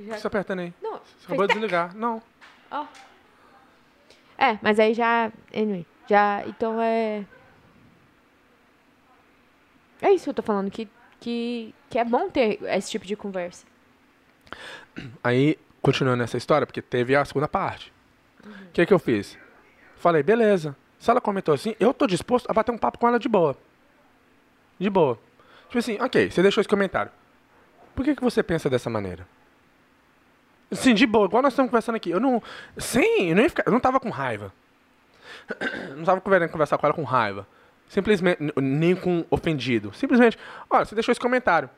já... 0.00 0.18
Você 0.18 0.26
apertando 0.26 0.60
aí. 0.60 0.74
Não. 0.82 0.98
Você 0.98 1.26
acabou 1.26 1.46
de 1.46 1.54
desligar. 1.54 1.94
Não. 1.94 2.22
Ó. 2.70 2.82
Oh. 2.82 2.86
É, 4.38 4.58
mas 4.62 4.78
aí 4.78 4.94
já. 4.94 5.32
Anyway. 5.54 5.86
Já. 6.08 6.44
Então 6.46 6.80
é. 6.80 7.24
É 10.00 10.12
isso 10.12 10.24
que 10.24 10.30
eu 10.30 10.34
tô 10.34 10.42
falando, 10.42 10.70
que, 10.70 10.88
que, 11.18 11.74
que 11.88 11.98
é 11.98 12.04
bom 12.04 12.28
ter 12.28 12.62
esse 12.64 12.90
tipo 12.90 13.06
de 13.06 13.16
conversa. 13.16 13.66
Aí, 15.24 15.58
continuando 15.80 16.22
essa 16.22 16.36
história, 16.36 16.66
porque 16.66 16.82
teve 16.82 17.16
a 17.16 17.24
segunda 17.24 17.48
parte. 17.48 17.92
O 18.44 18.48
uhum. 18.48 18.54
que, 18.72 18.84
que 18.84 18.92
eu 18.92 18.98
fiz? 18.98 19.38
Falei, 19.96 20.22
beleza. 20.22 20.76
Se 20.98 21.10
ela 21.10 21.20
comentou 21.20 21.54
assim, 21.54 21.74
eu 21.80 21.94
tô 21.94 22.06
disposto 22.06 22.50
a 22.50 22.52
bater 22.52 22.72
um 22.72 22.78
papo 22.78 22.98
com 22.98 23.08
ela 23.08 23.18
de 23.18 23.28
boa. 23.28 23.56
De 24.78 24.90
boa. 24.90 25.18
Tipo 25.66 25.78
assim, 25.78 25.98
ok, 26.00 26.30
você 26.30 26.42
deixou 26.42 26.60
esse 26.60 26.68
comentário. 26.68 27.10
Por 27.94 28.04
que, 28.04 28.14
que 28.14 28.22
você 28.22 28.42
pensa 28.42 28.68
dessa 28.68 28.90
maneira? 28.90 29.26
Sim, 30.72 30.94
de 30.94 31.06
boa, 31.06 31.26
igual 31.26 31.42
nós 31.42 31.52
estamos 31.52 31.70
conversando 31.70 31.96
aqui. 31.96 32.10
Eu 32.10 32.20
não. 32.20 32.42
Sim, 32.76 33.30
eu 33.30 33.36
não 33.36 33.42
ia 33.42 33.48
ficar. 33.48 33.64
Eu 33.66 33.72
não 33.72 33.80
tava 33.80 34.00
com 34.00 34.10
raiva. 34.10 34.52
Não 35.96 36.04
tava 36.04 36.20
querendo 36.20 36.50
conversar 36.50 36.76
com 36.76 36.86
ela 36.86 36.94
com 36.94 37.04
raiva. 37.04 37.46
Simplesmente. 37.88 38.38
Nem 38.60 38.96
com 38.96 39.24
ofendido. 39.30 39.92
Simplesmente, 39.94 40.36
olha, 40.68 40.84
você 40.84 40.94
deixou 40.94 41.12
esse 41.12 41.20
comentário. 41.20 41.70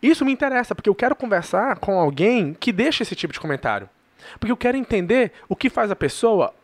Isso 0.00 0.24
me 0.24 0.32
interessa, 0.32 0.74
porque 0.74 0.88
eu 0.88 0.94
quero 0.94 1.16
conversar 1.16 1.78
com 1.78 1.98
alguém 1.98 2.54
que 2.54 2.72
deixa 2.72 3.02
esse 3.02 3.16
tipo 3.16 3.32
de 3.32 3.40
comentário. 3.40 3.88
Porque 4.38 4.52
eu 4.52 4.56
quero 4.56 4.76
entender 4.76 5.32
o 5.48 5.56
que 5.56 5.68
faz 5.70 5.90
a 5.90 5.96
pessoa 5.96 6.54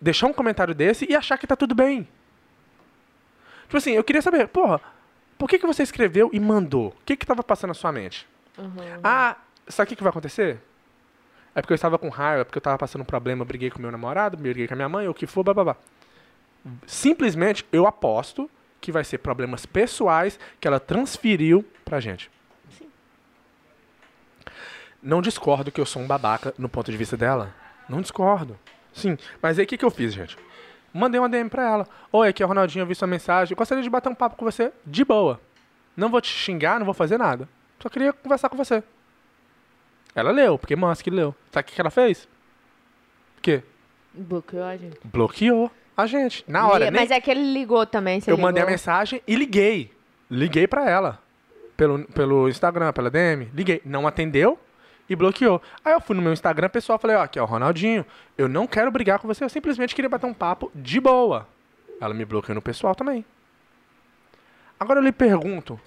deixar 0.00 0.26
um 0.26 0.32
comentário 0.32 0.74
desse 0.74 1.06
e 1.10 1.16
achar 1.16 1.38
que 1.38 1.46
tá 1.46 1.56
tudo 1.56 1.74
bem. 1.74 2.06
Tipo 3.64 3.76
assim, 3.76 3.92
eu 3.92 4.04
queria 4.04 4.22
saber, 4.22 4.48
porra, 4.48 4.80
por 5.38 5.48
que, 5.48 5.58
que 5.58 5.66
você 5.66 5.82
escreveu 5.82 6.30
e 6.32 6.40
mandou? 6.40 6.88
O 6.88 7.04
que 7.04 7.16
que 7.16 7.26
tava 7.26 7.42
passando 7.42 7.68
na 7.68 7.74
sua 7.74 7.92
mente? 7.92 8.26
Uhum. 8.58 9.00
Ah, 9.02 9.36
sabe 9.68 9.86
o 9.86 9.88
que, 9.88 9.96
que 9.96 10.02
vai 10.02 10.10
acontecer? 10.10 10.60
É 11.54 11.60
porque 11.60 11.72
eu 11.72 11.76
estava 11.76 11.98
com 11.98 12.08
raiva, 12.08 12.44
porque 12.44 12.58
eu 12.58 12.60
estava 12.60 12.78
passando 12.78 13.02
um 13.02 13.04
problema, 13.04 13.44
briguei 13.44 13.70
com 13.70 13.80
meu 13.80 13.90
namorado, 13.90 14.36
briguei 14.36 14.68
com 14.68 14.74
a 14.74 14.76
minha 14.76 14.88
mãe, 14.88 15.06
ou 15.06 15.12
o 15.12 15.14
que 15.14 15.26
for, 15.26 15.42
babá. 15.42 15.76
Simplesmente, 16.86 17.66
eu 17.72 17.86
aposto 17.86 18.48
que 18.80 18.92
vai 18.92 19.04
ser 19.04 19.18
problemas 19.18 19.66
pessoais 19.66 20.38
que 20.60 20.66
ela 20.66 20.80
transferiu 20.80 21.64
pra 21.84 22.00
gente. 22.00 22.30
Sim. 22.78 22.88
Não 25.02 25.20
discordo 25.20 25.72
que 25.72 25.80
eu 25.80 25.86
sou 25.86 26.00
um 26.02 26.06
babaca 26.06 26.54
no 26.56 26.68
ponto 26.68 26.90
de 26.90 26.96
vista 26.96 27.16
dela. 27.16 27.54
Não 27.88 28.00
discordo. 28.00 28.58
Sim, 28.92 29.18
mas 29.42 29.58
aí 29.58 29.64
o 29.64 29.68
que, 29.68 29.76
que 29.76 29.84
eu 29.84 29.90
fiz, 29.90 30.12
gente? 30.12 30.36
Mandei 30.92 31.20
uma 31.20 31.28
DM 31.28 31.48
pra 31.48 31.68
ela. 31.68 31.88
Oi, 32.12 32.28
aqui 32.28 32.42
é 32.42 32.46
o 32.46 32.48
Ronaldinho, 32.48 32.82
eu 32.82 32.86
vi 32.86 32.94
sua 32.94 33.06
mensagem. 33.06 33.52
Eu 33.52 33.56
gostaria 33.56 33.82
de 33.82 33.90
bater 33.90 34.08
um 34.08 34.14
papo 34.14 34.36
com 34.36 34.44
você 34.44 34.72
de 34.84 35.04
boa. 35.04 35.40
Não 35.96 36.08
vou 36.08 36.20
te 36.20 36.28
xingar, 36.28 36.78
não 36.78 36.84
vou 36.84 36.94
fazer 36.94 37.18
nada. 37.18 37.48
Só 37.80 37.88
queria 37.88 38.12
conversar 38.12 38.48
com 38.48 38.56
você. 38.56 38.82
Ela 40.14 40.30
leu, 40.30 40.58
porque 40.58 40.76
Musk 40.76 41.06
leu. 41.08 41.34
Sabe 41.52 41.68
o 41.68 41.72
que, 41.72 41.80
ela 41.80 41.90
fez? 41.90 42.24
O 43.38 43.40
quê? 43.42 43.62
Bloqueou 44.12 44.64
a 44.64 44.76
gente. 44.76 44.98
Bloqueou 45.04 45.70
a 45.96 46.06
gente. 46.06 46.44
Na 46.48 46.68
hora, 46.68 46.90
Mas 46.90 47.10
é 47.10 47.20
que 47.20 47.30
ele 47.30 47.52
ligou 47.52 47.86
também, 47.86 48.18
Eu 48.18 48.34
ligou. 48.34 48.38
mandei 48.38 48.62
a 48.62 48.66
mensagem 48.66 49.22
e 49.26 49.36
liguei. 49.36 49.92
Liguei 50.30 50.66
pra 50.66 50.88
ela. 50.88 51.20
Pelo, 51.76 52.04
pelo 52.06 52.48
Instagram, 52.48 52.92
pela 52.92 53.10
DM. 53.10 53.48
Liguei. 53.54 53.80
Não 53.84 54.06
atendeu 54.06 54.58
e 55.08 55.16
bloqueou. 55.16 55.60
Aí 55.84 55.92
eu 55.92 56.00
fui 56.00 56.14
no 56.14 56.22
meu 56.22 56.32
Instagram 56.32 56.68
pessoal 56.68 56.98
falei, 56.98 57.16
ó, 57.16 57.22
aqui 57.22 57.38
é 57.38 57.42
o 57.42 57.46
Ronaldinho. 57.46 58.04
Eu 58.38 58.48
não 58.48 58.66
quero 58.66 58.90
brigar 58.90 59.18
com 59.18 59.26
você, 59.26 59.42
eu 59.42 59.48
simplesmente 59.48 59.94
queria 59.94 60.08
bater 60.08 60.26
um 60.26 60.34
papo 60.34 60.70
de 60.74 61.00
boa. 61.00 61.48
Ela 62.00 62.14
me 62.14 62.24
bloqueou 62.24 62.54
no 62.54 62.62
pessoal 62.62 62.94
também. 62.94 63.24
Agora 64.78 65.00
eu 65.00 65.04
lhe 65.04 65.12
pergunto, 65.12 65.78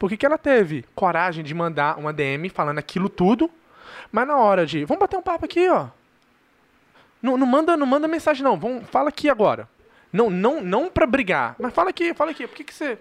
por 0.00 0.08
que, 0.08 0.16
que 0.16 0.24
ela 0.24 0.38
teve 0.38 0.86
coragem 0.94 1.44
de 1.44 1.52
mandar 1.52 1.98
uma 1.98 2.10
DM 2.10 2.48
falando 2.48 2.78
aquilo 2.78 3.10
tudo, 3.10 3.50
mas 4.10 4.26
na 4.26 4.34
hora 4.38 4.64
de, 4.64 4.82
vamos 4.86 4.98
bater 4.98 5.18
um 5.18 5.22
papo 5.22 5.44
aqui, 5.44 5.68
ó. 5.68 5.88
Não, 7.20 7.36
não 7.36 7.46
manda, 7.46 7.76
não 7.76 7.86
manda 7.86 8.08
mensagem 8.08 8.42
não, 8.42 8.58
vamos, 8.58 8.88
fala 8.88 9.10
aqui 9.10 9.28
agora. 9.28 9.68
Não, 10.10 10.30
não, 10.30 10.62
não 10.62 10.88
para 10.88 11.06
brigar, 11.06 11.54
mas 11.58 11.74
fala 11.74 11.90
aqui, 11.90 12.14
fala 12.14 12.30
aqui. 12.30 12.46
Por 12.46 12.56
que, 12.56 12.64
que 12.64 12.72
você, 12.72 12.98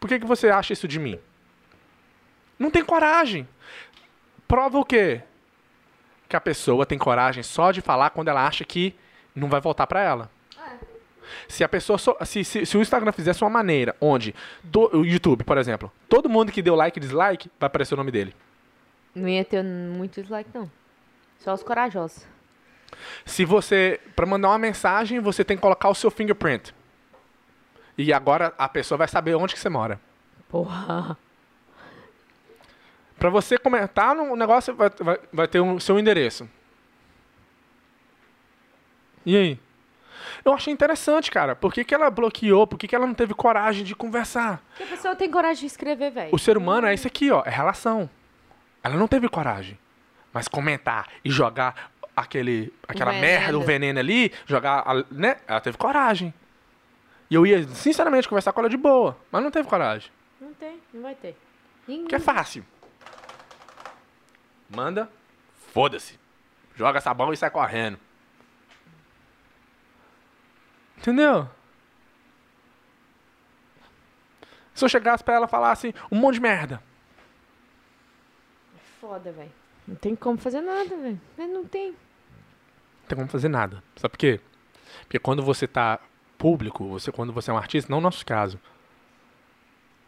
por 0.00 0.08
que, 0.08 0.18
que 0.18 0.26
você 0.26 0.50
acha 0.50 0.72
isso 0.72 0.88
de 0.88 0.98
mim? 0.98 1.20
Não 2.58 2.68
tem 2.68 2.84
coragem. 2.84 3.48
Prova 4.48 4.80
o 4.80 4.84
quê? 4.84 5.22
Que 6.28 6.34
a 6.34 6.40
pessoa 6.40 6.84
tem 6.84 6.98
coragem 6.98 7.44
só 7.44 7.70
de 7.70 7.80
falar 7.80 8.10
quando 8.10 8.26
ela 8.26 8.44
acha 8.44 8.64
que 8.64 8.92
não 9.36 9.48
vai 9.48 9.60
voltar 9.60 9.86
para 9.86 10.02
ela. 10.02 10.28
Se 11.48 11.62
a 11.64 11.68
pessoa. 11.68 11.98
So, 11.98 12.16
se, 12.24 12.44
se, 12.44 12.66
se, 12.66 12.76
o 12.76 12.82
Instagram 12.82 13.12
fizesse 13.12 13.42
uma 13.42 13.50
maneira 13.50 13.96
onde. 14.00 14.34
Do, 14.62 14.98
o 14.98 15.04
YouTube, 15.04 15.44
por 15.44 15.58
exemplo. 15.58 15.90
Todo 16.08 16.28
mundo 16.28 16.52
que 16.52 16.62
deu 16.62 16.74
like 16.74 16.98
e 16.98 17.00
dislike 17.00 17.50
vai 17.58 17.66
aparecer 17.66 17.94
o 17.94 17.96
nome 17.96 18.10
dele. 18.10 18.34
Não 19.14 19.28
ia 19.28 19.44
ter 19.44 19.62
muito 19.62 20.20
dislike, 20.20 20.50
não. 20.54 20.70
Só 21.38 21.52
os 21.52 21.62
corajosos. 21.62 22.26
Se 23.24 23.44
você. 23.44 24.00
Pra 24.14 24.26
mandar 24.26 24.48
uma 24.48 24.58
mensagem, 24.58 25.20
você 25.20 25.44
tem 25.44 25.56
que 25.56 25.62
colocar 25.62 25.88
o 25.88 25.94
seu 25.94 26.10
fingerprint. 26.10 26.74
E 27.96 28.12
agora 28.12 28.54
a 28.56 28.68
pessoa 28.68 28.98
vai 28.98 29.08
saber 29.08 29.34
onde 29.34 29.54
que 29.54 29.60
você 29.60 29.68
mora. 29.68 30.00
Porra. 30.48 31.16
Pra 33.18 33.30
você 33.30 33.56
comentar 33.56 34.14
no 34.14 34.34
negócio, 34.34 34.74
vai, 34.74 34.90
vai, 34.98 35.20
vai 35.32 35.48
ter 35.48 35.60
o 35.60 35.64
um, 35.64 35.80
seu 35.80 35.98
endereço. 35.98 36.48
E 39.24 39.36
aí? 39.36 39.60
Eu 40.44 40.52
achei 40.52 40.72
interessante, 40.72 41.30
cara. 41.30 41.54
Por 41.54 41.72
que, 41.72 41.84
que 41.84 41.94
ela 41.94 42.10
bloqueou? 42.10 42.66
Por 42.66 42.78
que, 42.78 42.88
que 42.88 42.96
ela 42.96 43.06
não 43.06 43.14
teve 43.14 43.32
coragem 43.34 43.84
de 43.84 43.94
conversar? 43.94 44.62
Porque 44.70 44.82
a 44.82 44.86
pessoa 44.86 45.14
tem 45.14 45.30
coragem 45.30 45.60
de 45.60 45.66
escrever, 45.66 46.10
velho. 46.10 46.34
O 46.34 46.38
ser 46.38 46.56
humano 46.56 46.86
é 46.86 46.94
isso 46.94 47.06
aqui, 47.06 47.30
ó. 47.30 47.42
É 47.46 47.50
relação. 47.50 48.10
Ela 48.82 48.96
não 48.96 49.06
teve 49.06 49.28
coragem. 49.28 49.78
Mas 50.32 50.48
comentar 50.48 51.08
e 51.24 51.30
jogar 51.30 51.92
aquele, 52.16 52.72
aquela 52.88 53.12
merda, 53.12 53.56
o 53.56 53.62
veneno 53.62 53.98
ali, 53.98 54.32
jogar, 54.46 54.84
né? 55.10 55.36
Ela 55.46 55.60
teve 55.60 55.76
coragem. 55.76 56.34
E 57.30 57.34
eu 57.34 57.46
ia, 57.46 57.66
sinceramente, 57.68 58.28
conversar 58.28 58.52
com 58.52 58.60
ela 58.60 58.68
de 58.68 58.76
boa. 58.76 59.16
Mas 59.30 59.42
não 59.42 59.50
teve 59.50 59.68
coragem. 59.68 60.10
Não 60.40 60.52
tem, 60.54 60.80
não 60.92 61.02
vai 61.02 61.14
ter. 61.14 61.36
Ninguém. 61.86 62.06
Que 62.06 62.16
é 62.16 62.20
fácil. 62.20 62.64
Manda, 64.68 65.08
foda-se. 65.72 66.18
Joga 66.74 67.00
sabão 67.00 67.32
e 67.32 67.36
sai 67.36 67.50
correndo. 67.50 67.98
Entendeu? 71.02 71.48
Se 74.72 74.84
eu 74.84 74.88
chegasse 74.88 75.22
pra 75.22 75.34
ela 75.34 75.46
e 75.46 75.48
falasse 75.48 75.92
um 76.10 76.16
monte 76.16 76.34
de 76.34 76.40
merda. 76.40 76.80
Foda, 79.00 79.32
velho. 79.32 79.50
Não 79.86 79.96
tem 79.96 80.14
como 80.14 80.38
fazer 80.38 80.60
nada, 80.60 80.96
velho. 80.96 81.20
Não 81.36 81.64
tem. 81.64 81.90
Não 81.90 83.08
tem 83.08 83.18
como 83.18 83.28
fazer 83.28 83.48
nada. 83.48 83.82
Sabe 83.96 84.12
por 84.12 84.18
quê? 84.18 84.40
Porque 85.00 85.18
quando 85.18 85.42
você 85.42 85.66
tá 85.66 85.98
público, 86.38 86.86
você, 86.86 87.10
quando 87.10 87.32
você 87.32 87.50
é 87.50 87.54
um 87.54 87.58
artista, 87.58 87.90
não 87.90 87.98
no 87.98 88.04
nosso 88.04 88.24
caso, 88.24 88.60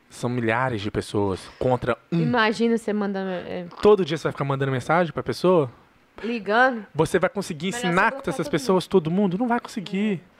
são 0.08 0.30
milhares 0.30 0.80
de 0.80 0.92
pessoas 0.92 1.44
contra 1.58 1.98
um. 2.12 2.20
Imagina 2.20 2.78
você 2.78 2.92
mandando. 2.92 3.30
É... 3.30 3.66
Todo 3.82 4.04
dia 4.04 4.16
você 4.16 4.22
vai 4.22 4.32
ficar 4.32 4.44
mandando 4.44 4.70
mensagem 4.70 5.12
pra 5.12 5.24
pessoa? 5.24 5.68
Ligando. 6.22 6.86
Você 6.94 7.18
vai 7.18 7.28
conseguir 7.28 7.68
ensinar 7.68 8.12
com 8.12 8.30
essas 8.30 8.48
pessoas, 8.48 8.86
todo 8.86 9.10
mundo? 9.10 9.36
Não 9.36 9.48
vai 9.48 9.58
conseguir. 9.58 10.22
É. 10.30 10.33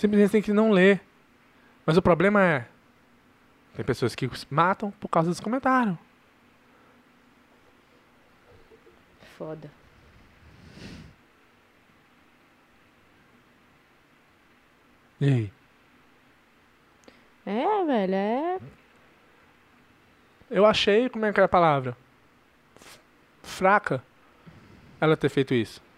Simplesmente 0.00 0.30
tem 0.30 0.40
que 0.40 0.50
não 0.50 0.70
ler. 0.70 0.98
Mas 1.84 1.98
o 1.98 2.00
problema 2.00 2.42
é. 2.42 2.66
Tem 3.74 3.84
pessoas 3.84 4.14
que 4.14 4.30
matam 4.48 4.90
por 4.92 5.08
causa 5.08 5.28
dos 5.28 5.40
comentários. 5.40 5.94
Foda. 9.36 9.70
E 15.20 15.26
aí? 15.26 15.52
É, 17.44 17.84
velho, 17.84 18.14
é. 18.14 18.60
Eu 20.50 20.64
achei, 20.64 21.10
como 21.10 21.26
é 21.26 21.32
que 21.32 21.40
é 21.40 21.44
a 21.44 21.48
palavra? 21.48 21.94
Fraca 23.42 24.02
ela 24.98 25.14
ter 25.14 25.28
feito 25.28 25.52
isso. 25.52 25.89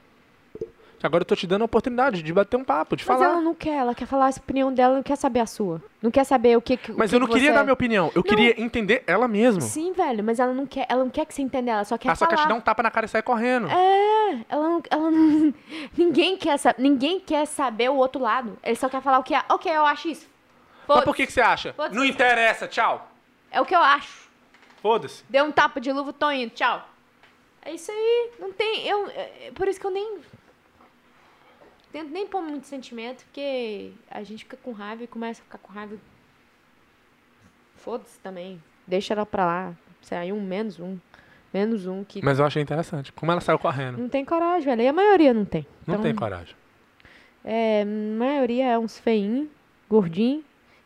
Agora 1.02 1.22
eu 1.22 1.26
tô 1.26 1.34
te 1.34 1.46
dando 1.46 1.62
a 1.62 1.64
oportunidade 1.64 2.22
de 2.22 2.32
bater 2.32 2.56
um 2.56 2.62
papo, 2.64 2.96
de 2.96 3.04
Mas 3.06 3.18
falar. 3.18 3.32
ela 3.32 3.40
não 3.40 3.54
quer, 3.54 3.74
ela 3.74 3.94
quer 3.94 4.06
falar 4.06 4.26
a 4.26 4.30
opinião 4.30 4.72
dela, 4.72 4.94
não 4.94 5.02
quer 5.02 5.16
saber 5.16 5.40
a 5.40 5.46
sua. 5.46 5.82
Não 6.00 6.10
quer 6.10 6.24
saber 6.24 6.56
o 6.56 6.62
que. 6.62 6.74
o 6.90 6.96
Mas 6.96 7.10
que 7.10 7.16
eu 7.16 7.20
não 7.20 7.26
que 7.26 7.32
queria 7.34 7.48
você 7.50 7.54
dar 7.54 7.60
é. 7.60 7.62
minha 7.64 7.72
opinião. 7.72 8.12
Eu 8.14 8.22
queria 8.22 8.60
entender 8.60 9.02
ela 9.06 9.26
mesma. 9.26 9.60
Sim, 9.60 9.92
velho, 9.92 10.22
mas 10.22 10.38
ela 10.38 10.52
não 10.52 10.66
quer, 10.66 10.86
ela 10.88 11.02
não 11.02 11.10
quer 11.10 11.26
que 11.26 11.34
você 11.34 11.42
entenda, 11.42 11.72
ela 11.72 11.84
só 11.84 11.98
quer 11.98 12.08
Ela 12.08 12.14
só 12.16 12.24
falar. 12.24 12.36
quer 12.36 12.42
te 12.44 12.48
dar 12.48 12.54
um 12.54 12.60
tapa 12.60 12.82
na 12.82 12.90
cara 12.90 13.06
e 13.06 13.08
sair 13.08 13.22
correndo. 13.22 13.68
É, 13.68 14.44
ela 14.48 14.68
não, 14.68 14.82
ela 14.90 15.10
não 15.10 15.54
ninguém 15.96 16.36
quer 16.36 16.56
saber, 16.58 16.80
ninguém 16.80 17.18
quer 17.20 17.46
saber 17.46 17.90
o 17.90 17.96
outro 17.96 18.20
lado. 18.20 18.56
Ele 18.62 18.76
só 18.76 18.88
quer 18.88 19.02
falar 19.02 19.18
o 19.18 19.22
que 19.22 19.34
é. 19.34 19.42
OK, 19.48 19.70
eu 19.70 19.84
acho 19.86 20.08
isso. 20.08 20.28
Mas 20.86 21.04
por 21.04 21.14
que, 21.16 21.26
que 21.26 21.32
você 21.32 21.40
acha? 21.40 21.74
Não 21.92 22.04
interessa, 22.04 22.68
tchau. 22.68 23.08
É 23.50 23.60
o 23.60 23.64
que 23.64 23.74
eu 23.74 23.80
acho. 23.80 24.30
Foda-se. 24.80 25.24
Deu 25.28 25.44
um 25.44 25.52
tapa 25.52 25.80
de 25.80 25.92
luva, 25.92 26.12
tô 26.12 26.30
indo, 26.30 26.50
tchau. 26.50 26.86
É 27.64 27.72
isso 27.74 27.90
aí, 27.92 28.30
não 28.40 28.52
tem, 28.52 28.84
eu, 28.88 29.06
é, 29.08 29.52
por 29.54 29.68
isso 29.68 29.78
que 29.78 29.86
eu 29.86 29.90
nem 29.92 30.18
tento 31.92 32.10
nem 32.10 32.26
pôr 32.26 32.42
muito 32.42 32.66
sentimento, 32.66 33.24
porque 33.24 33.92
a 34.10 34.22
gente 34.22 34.44
fica 34.44 34.56
com 34.62 34.72
raiva 34.72 35.04
e 35.04 35.06
começa 35.06 35.40
a 35.40 35.44
ficar 35.44 35.58
com 35.58 35.72
raiva. 35.72 35.96
Foda-se 37.76 38.18
também. 38.20 38.62
Deixa 38.86 39.14
ela 39.14 39.26
pra 39.26 39.44
lá. 39.46 39.74
Saiu 40.00 40.36
um 40.36 40.40
menos 40.42 40.78
um. 40.80 40.98
Menos 41.52 41.86
um 41.86 42.02
que 42.02 42.24
Mas 42.24 42.38
eu 42.38 42.46
achei 42.46 42.62
interessante. 42.62 43.12
Como 43.12 43.30
ela 43.30 43.40
saiu 43.40 43.58
correndo. 43.58 43.98
não 43.98 44.08
tem 44.08 44.24
coragem, 44.24 44.64
velho. 44.64 44.82
E 44.82 44.88
a 44.88 44.92
maioria 44.92 45.34
não 45.34 45.44
tem. 45.44 45.66
Não 45.86 45.94
Então, 45.94 46.02
tem 46.02 46.14
coragem. 46.14 46.54
É, 47.44 47.82
a 47.82 48.18
maioria 48.18 48.66
é 48.68 48.78
uns 48.78 48.98
feinhos, 48.98 49.48
gordinho, 49.88 50.42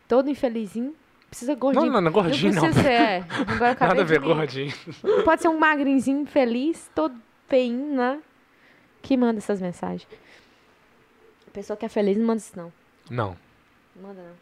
todo 0.07 0.29
infelizinho. 0.29 0.93
Precisa 1.29 1.53
Não, 1.53 1.59
gordinho. 1.59 1.91
não, 1.91 2.01
não, 2.01 2.11
gordinho 2.11 2.53
não. 2.53 2.61
precisa 2.63 2.83
ser, 2.83 2.91
é. 2.91 3.25
Agora 3.47 3.77
Nada 3.79 4.01
a 4.01 4.05
ver, 4.05 4.19
gordinho. 4.19 4.73
Pode 5.23 5.41
ser 5.41 5.47
um 5.49 5.57
magrinzinho, 5.59 6.25
feliz, 6.25 6.89
todo 6.95 7.15
feinho, 7.47 7.95
né? 7.95 8.19
Que 9.01 9.15
manda 9.15 9.37
essas 9.37 9.61
mensagens. 9.61 10.07
Pessoa 11.57 11.75
que 11.75 11.87
é 11.87 11.89
feliz 11.89 12.15
não 12.15 12.27
manda 12.27 12.37
isso, 12.37 12.55
não. 12.55 12.71
Não. 13.09 13.37
Não 13.95 14.09
manda, 14.09 14.21
não. 14.21 14.35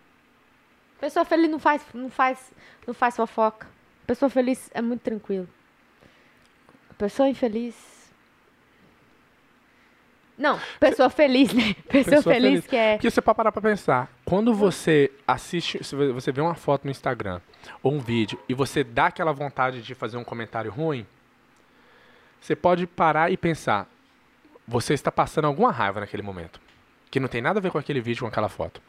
Pessoa 1.00 1.24
feliz 1.24 1.50
não 1.50 1.60
faz, 1.60 1.82
não 1.94 2.10
faz, 2.10 2.52
não 2.86 2.94
faz 2.94 3.16
fofoca. 3.16 3.66
Pessoa 4.06 4.30
feliz 4.30 4.70
é 4.74 4.82
muito 4.82 5.00
tranquilo. 5.00 5.48
Pessoa 6.98 7.30
infeliz... 7.30 8.12
Não, 10.38 10.60
pessoa 10.78 11.10
feliz, 11.10 11.54
né? 11.54 11.76
Pessoa, 11.88 12.18
Pessoa 12.18 12.36
feliz, 12.36 12.50
feliz. 12.50 12.68
que 12.68 12.76
é... 12.76 12.98
Porque 12.98 13.10
você 13.10 13.22
pode 13.22 13.38
parar 13.38 13.54
pra 13.54 13.62
pensar. 13.62 14.12
Quando 14.26 14.54
você 14.54 15.10
assiste, 15.26 15.82
se 15.86 15.96
você 15.96 16.34
vê 16.34 16.42
uma 16.42 16.56
foto 16.56 16.84
no 16.84 16.92
Instagram 16.92 17.40
ou 17.82 17.94
um 17.94 18.00
vídeo 18.00 18.38
e 18.50 18.54
você 18.54 18.84
dá 18.84 19.06
aquela 19.06 19.32
vontade 19.32 19.82
de 19.82 19.96
fazer 19.96 20.18
um 20.18 20.24
comentário 20.26 20.70
ruim, 20.70 21.08
você 22.42 22.58
pode 22.58 22.86
parar 22.86 23.32
e 23.32 23.38
pensar. 23.38 23.88
Você 24.68 24.94
está 24.94 25.10
passando 25.14 25.46
alguma 25.46 25.72
raiva 25.72 26.02
naquele 26.02 26.22
momento. 26.22 26.65
Que 27.16 27.20
não 27.22 27.30
tem 27.30 27.42
nada 27.42 27.60
a 27.60 27.62
ver 27.62 27.72
com 27.72 27.78
aquele 27.78 28.02
vídeo, 28.02 28.24
com 28.24 28.28
aquela 28.28 28.50
foto. 28.50 28.82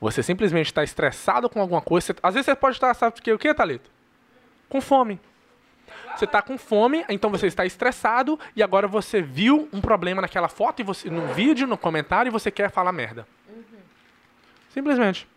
Você 0.00 0.20
simplesmente 0.20 0.66
está 0.66 0.82
estressado 0.82 1.48
com 1.48 1.60
alguma 1.60 1.80
coisa. 1.80 2.08
você- 2.08 2.14
às 2.20 2.34
vezes 2.34 2.46
você 2.46 2.56
pode 2.56 2.74
estar, 2.74 2.92
sabe 2.92 3.16
o 3.16 3.22
que, 3.22 3.32
o 3.32 3.38
que, 3.38 3.54
Thalita? 3.54 3.88
Com 4.68 4.80
fome. 4.80 5.20
Você 6.16 6.24
está 6.24 6.42
com 6.42 6.58
fome, 6.58 7.04
então 7.08 7.30
você 7.30 7.46
está 7.46 7.64
estressado 7.64 8.36
e 8.56 8.64
agora 8.64 8.88
você 8.88 9.22
viu 9.22 9.68
um 9.72 9.80
problema 9.80 10.22
naquela 10.22 10.48
foto 10.48 10.80
e 10.80 10.82
você 10.82 11.08
no 11.08 11.28
vídeo, 11.34 11.68
no 11.68 11.78
comentário 11.78 12.30
e 12.30 12.32
você 12.32 12.50
quer 12.50 12.68
falar 12.68 12.90
merda. 12.90 13.24
Simplesmente. 14.70 15.28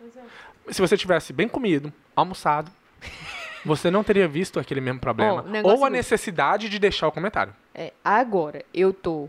Se 0.72 0.80
você 0.80 0.96
tivesse 0.96 1.32
bem 1.32 1.46
comido, 1.48 1.92
almoçado, 2.16 2.72
você 3.64 3.88
não 3.88 4.02
teria 4.02 4.26
visto 4.26 4.58
aquele 4.58 4.80
mesmo 4.80 4.98
problema 4.98 5.44
ou 5.62 5.84
a 5.84 5.90
necessidade 5.90 6.68
de 6.68 6.76
deixar 6.80 7.06
o 7.06 7.12
comentário. 7.12 7.54
é, 7.72 7.92
agora, 8.04 8.64
eu 8.74 8.92
tô 8.92 9.28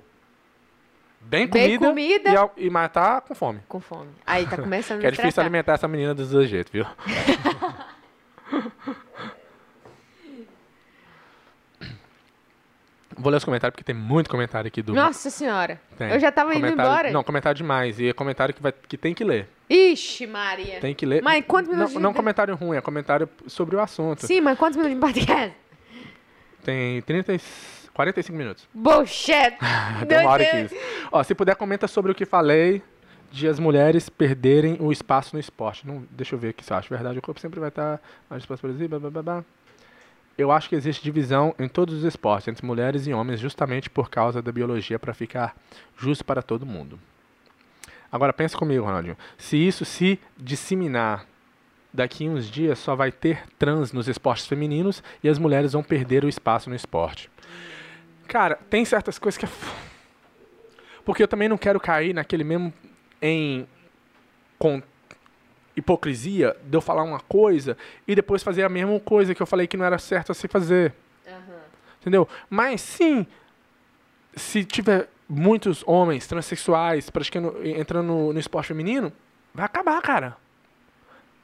Bem 1.22 1.48
Bem 1.48 1.78
comida, 1.78 1.88
comida. 1.88 2.52
E, 2.58 2.66
e 2.66 2.70
matar 2.70 3.22
com 3.22 3.36
fome. 3.36 3.60
com 3.68 3.80
fome. 3.80 4.10
Aí 4.26 4.48
tá 4.48 4.58
começando 4.58 4.98
a 4.98 5.02
Que 5.02 5.08
é 5.08 5.12
difícil 5.12 5.30
estressar. 5.30 5.46
alimentar 5.46 5.74
essa 5.74 5.88
menina 5.88 6.14
dos 6.16 6.32
dois 6.32 6.50
jeitos, 6.50 6.72
viu? 6.72 6.86
Vou 13.20 13.30
ler 13.30 13.38
os 13.38 13.44
comentários 13.44 13.74
porque 13.74 13.84
tem 13.84 13.94
muito 13.94 14.30
comentário 14.30 14.70
aqui 14.70 14.82
do. 14.82 14.94
Nossa 14.94 15.30
senhora. 15.30 15.80
Tem. 15.98 16.10
Eu 16.10 16.20
já 16.20 16.32
tava 16.32 16.56
indo 16.56 16.66
embora. 16.66 17.12
Não, 17.12 17.22
comentário 17.22 17.58
demais. 17.58 18.00
E 18.00 18.08
é 18.08 18.14
comentário 18.14 18.54
que, 18.54 18.62
vai, 18.62 18.72
que 18.72 18.98
tem 18.98 19.14
que 19.14 19.26
ler. 19.26 19.50
Ixi, 19.70 20.26
Maria. 20.26 20.80
Tem 20.80 20.96
que 20.96 21.06
ler. 21.06 21.22
Mas 21.22 21.44
quantos 21.46 21.70
minutos 21.70 21.94
Não, 21.96 22.02
não 22.02 22.14
comentário 22.14 22.56
ruim, 22.56 22.78
é 22.78 22.82
comentário 22.82 23.30
sobre 23.46 23.76
o 23.76 23.82
assunto. 23.82 24.26
Sim, 24.26 24.40
mas 24.40 24.58
quantos 24.58 24.78
minutos 24.78 24.96
de 24.96 25.02
podcast? 25.02 25.54
Tem 26.64 27.02
30 27.02 27.34
e... 27.34 27.42
45 28.00 28.38
minutos. 28.38 28.70
Bullshit. 28.74 29.58
Meu 30.08 30.22
uma 30.22 30.30
hora 30.30 30.44
e 30.44 30.52
Deus. 30.54 30.72
15. 30.72 30.82
Ó, 31.12 31.22
se 31.22 31.36
puder, 31.36 31.54
comenta 31.58 31.86
sobre 31.86 32.10
o 32.10 32.16
que 32.16 32.26
falei 32.26 32.82
de 33.30 33.46
as 33.46 33.60
mulheres 33.60 34.08
perderem 34.08 34.78
o 34.80 34.90
espaço 34.90 35.36
no 35.36 35.40
esporte. 35.40 35.86
Não, 35.86 36.06
deixa 36.10 36.34
eu 36.34 36.40
ver 36.40 36.50
aqui 36.50 36.64
se 36.64 36.72
eu 36.72 36.78
acho 36.78 36.90
verdade. 36.90 37.20
O 37.20 37.22
corpo 37.22 37.42
sempre 37.42 37.60
vai 37.60 37.68
estar 37.68 38.02
mais 38.30 38.42
espaço 38.42 38.62
para 38.62 38.72
blá, 38.72 39.00
blá, 39.00 39.10
blá, 39.10 39.22
blá. 39.22 39.46
Eu 40.38 40.50
acho 40.50 40.70
que 40.70 40.76
existe 40.76 41.04
divisão 41.04 41.54
em 41.60 41.68
todos 41.68 41.94
os 41.94 42.06
esportes, 42.06 42.48
entre 42.48 42.66
mulheres 42.66 43.06
e 43.06 43.12
homens, 43.12 43.42
justamente 43.42 43.90
por 43.90 44.10
causa 44.10 44.42
da 44.42 44.50
biologia, 44.50 44.98
para 44.98 45.14
ficar 45.14 45.54
justo 45.98 46.24
para 46.24 46.42
todo 46.42 46.66
mundo. 46.66 46.98
Agora, 48.10 48.32
pensa 48.32 48.58
comigo, 48.58 48.86
Ronaldinho. 48.86 49.18
Se 49.38 49.58
isso 49.58 49.84
se 49.84 50.18
disseminar 50.38 51.26
daqui 51.94 52.28
a 52.28 52.30
uns 52.30 52.50
dias, 52.50 52.80
só 52.80 52.96
vai 52.96 53.12
ter 53.12 53.44
trans 53.60 53.92
nos 53.92 54.08
esportes 54.08 54.48
femininos 54.48 55.04
e 55.22 55.28
as 55.28 55.38
mulheres 55.38 55.74
vão 55.74 55.84
perder 55.84 56.24
o 56.24 56.30
espaço 56.30 56.70
no 56.70 56.76
esporte. 56.78 57.30
Cara, 58.30 58.60
tem 58.70 58.86
certas 58.86 59.18
coisas 59.20 59.38
que 59.38 59.46
é. 59.46 59.50
Porque 61.04 61.24
eu 61.24 61.28
também 61.28 61.50
não 61.50 61.58
quero 61.58 61.80
cair 61.80 62.14
naquele 62.14 62.44
mesmo. 62.44 62.72
em. 63.22 63.68
com 64.58 64.82
hipocrisia 65.76 66.56
de 66.64 66.76
eu 66.76 66.82
falar 66.82 67.04
uma 67.04 67.22
coisa 67.22 67.78
e 68.06 68.14
depois 68.14 68.44
fazer 68.44 68.64
a 68.64 68.70
mesma 68.70 69.00
coisa 69.00 69.34
que 69.34 69.42
eu 69.42 69.48
falei 69.48 69.66
que 69.66 69.78
não 69.78 69.86
era 69.86 69.98
certo 69.98 70.32
a 70.32 70.36
se 70.36 70.48
fazer. 70.48 70.94
Entendeu? 72.00 72.28
Mas 72.50 72.82
sim, 72.82 73.26
se 74.36 74.64
tiver 74.64 75.10
muitos 75.28 75.84
homens 75.88 76.28
transexuais 76.28 77.10
praticando, 77.10 77.56
entrando 77.66 78.08
no, 78.08 78.34
no 78.34 78.40
esporte 78.40 78.68
feminino, 78.68 79.12
vai 79.54 79.66
acabar, 79.66 80.02
cara. 80.02 80.38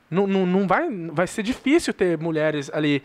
Não, 0.09 0.27
não, 0.27 0.45
não 0.45 0.67
vai, 0.67 0.89
vai 1.11 1.27
ser 1.27 1.41
difícil 1.41 1.93
ter 1.93 2.17
mulheres 2.17 2.69
ali 2.73 3.03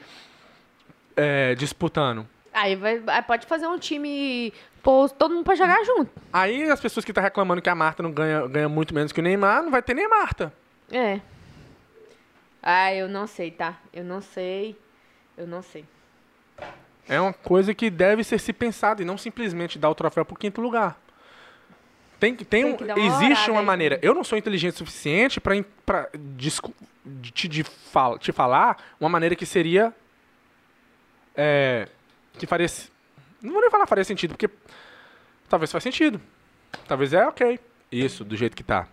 é, 1.16 1.54
disputando. 1.54 2.26
Aí, 2.52 2.74
vai, 2.76 3.02
aí 3.06 3.22
pode 3.22 3.46
fazer 3.46 3.66
um 3.66 3.78
time. 3.78 4.52
Todo 4.82 5.34
mundo 5.34 5.44
pra 5.44 5.54
jogar 5.54 5.84
junto. 5.84 6.10
Aí 6.32 6.64
as 6.70 6.80
pessoas 6.80 7.04
que 7.04 7.10
estão 7.10 7.22
reclamando 7.22 7.60
que 7.62 7.68
a 7.68 7.74
Marta 7.74 8.02
não 8.02 8.10
ganha, 8.10 8.46
ganha 8.48 8.68
muito 8.68 8.94
menos 8.94 9.12
que 9.12 9.20
o 9.20 9.22
Neymar, 9.22 9.62
não 9.62 9.70
vai 9.70 9.82
ter 9.82 9.94
nem 9.94 10.08
Marta. 10.08 10.52
É. 10.90 11.20
Ah, 12.62 12.92
eu 12.94 13.08
não 13.08 13.26
sei, 13.26 13.50
tá? 13.50 13.78
Eu 13.92 14.04
não 14.04 14.20
sei. 14.20 14.76
Eu 15.36 15.46
não 15.46 15.62
sei. 15.62 15.84
É 17.08 17.20
uma 17.20 17.32
coisa 17.32 17.74
que 17.74 17.88
deve 17.90 18.22
ser 18.24 18.38
se 18.38 18.52
pensada 18.52 19.02
e 19.02 19.04
não 19.04 19.16
simplesmente 19.18 19.78
dar 19.78 19.90
o 19.90 19.94
troféu 19.94 20.24
pro 20.24 20.36
quinto 20.36 20.60
lugar. 20.60 20.98
Tem, 22.18 22.34
tem, 22.34 22.44
Tem 22.46 22.64
um- 22.66 22.76
que 22.76 22.84
uma 22.84 22.98
existe 22.98 23.50
uma 23.50 23.60
aí. 23.60 23.66
maneira. 23.66 23.98
Eu 24.02 24.14
não 24.14 24.22
sou 24.22 24.36
inteligente 24.36 24.74
o 24.74 24.78
suficiente 24.78 25.40
para 25.40 26.10
te, 27.32 27.48
de 27.48 27.64
fal- 27.64 28.18
te 28.18 28.30
falar 28.32 28.76
uma 29.00 29.08
maneira 29.08 29.34
que 29.34 29.46
seria. 29.46 29.94
é, 31.34 31.88
que 32.40 32.46
faria. 32.46 32.66
Não 33.42 33.52
vou 33.52 33.60
nem 33.60 33.70
falar 33.70 33.86
faria 33.86 34.04
sentido, 34.04 34.30
porque 34.32 34.50
talvez 35.48 35.70
faz 35.70 35.82
sentido. 35.84 36.20
Talvez 36.86 37.12
é 37.12 37.26
ok. 37.26 37.58
Isso, 37.90 38.24
do 38.24 38.36
jeito 38.36 38.56
que 38.56 38.62
tá. 38.62 38.86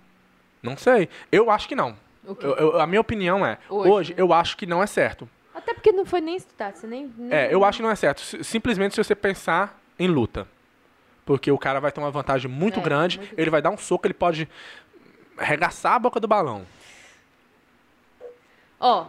Não 0.61 0.75
sei. 0.77 1.09
Eu 1.31 1.49
acho 1.51 1.67
que 1.67 1.75
não. 1.75 1.95
Eu- 2.25 2.55
eu- 2.55 2.79
a 2.81 2.85
minha 2.87 2.99
opinião 3.01 3.45
é, 3.45 3.57
Hoje, 3.69 3.89
hoje, 3.91 4.13
né? 4.13 4.21
eu 4.21 4.33
acho 4.33 4.57
que 4.57 4.65
não 4.65 4.81
é 4.83 4.87
certo. 4.87 5.29
Até 5.55 5.73
porque 5.73 5.91
não 5.91 6.05
foi 6.05 6.19
nem 6.21 6.35
estudado. 6.35 6.75
Você 6.75 6.85
nem. 6.87 7.11
nem- 7.17 7.31
É, 7.31 7.53
eu 7.53 7.63
acho 7.63 7.77
que 7.77 7.83
não 7.83 7.89
é 7.91 7.95
certo. 7.95 8.21
Simplesmente 8.43 8.95
se 8.95 9.03
você 9.03 9.15
pensar 9.15 9.79
em 9.97 10.07
luta. 10.07 10.47
Porque 11.25 11.51
o 11.51 11.57
cara 11.57 11.79
vai 11.79 11.91
ter 11.91 11.99
uma 11.99 12.11
vantagem 12.11 12.49
muito 12.49 12.79
É, 12.79 12.83
grande, 12.83 13.17
muito 13.19 13.33
ele 13.39 13.49
vai 13.49 13.61
dar 13.61 13.69
um 13.69 13.77
soco, 13.77 14.07
ele 14.07 14.13
pode 14.13 14.47
arregaçar 15.37 15.93
a 15.93 15.99
boca 15.99 16.19
do 16.19 16.27
balão. 16.27 16.65
Ó, 18.79 19.07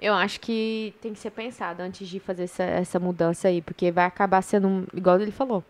eu 0.00 0.14
acho 0.14 0.40
que 0.40 0.94
tem 1.00 1.12
que 1.12 1.18
ser 1.18 1.30
pensado 1.30 1.82
antes 1.82 2.08
de 2.08 2.20
fazer 2.20 2.44
essa, 2.44 2.62
essa 2.62 2.98
mudança 3.00 3.48
aí, 3.48 3.60
porque 3.62 3.90
vai 3.90 4.04
acabar 4.04 4.42
sendo 4.42 4.86
igual 4.94 5.20
ele 5.20 5.30
falou. 5.32 5.64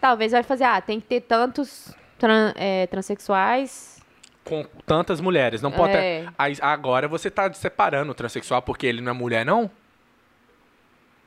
Talvez 0.00 0.32
vai 0.32 0.42
fazer, 0.42 0.64
ah, 0.64 0.80
tem 0.80 1.00
que 1.00 1.06
ter 1.06 1.20
tantos 1.22 1.94
tran- 2.18 2.52
é, 2.56 2.86
transexuais. 2.88 4.02
Com 4.44 4.64
tantas 4.84 5.20
mulheres. 5.20 5.62
Não 5.62 5.72
pode 5.72 5.94
É. 5.94 6.26
ter- 6.26 6.32
agora 6.62 7.08
você 7.08 7.30
tá 7.30 7.50
separando 7.54 8.12
o 8.12 8.14
transexual 8.14 8.60
porque 8.60 8.86
ele 8.86 9.00
não 9.00 9.10
é 9.10 9.14
mulher, 9.14 9.46
não? 9.46 9.70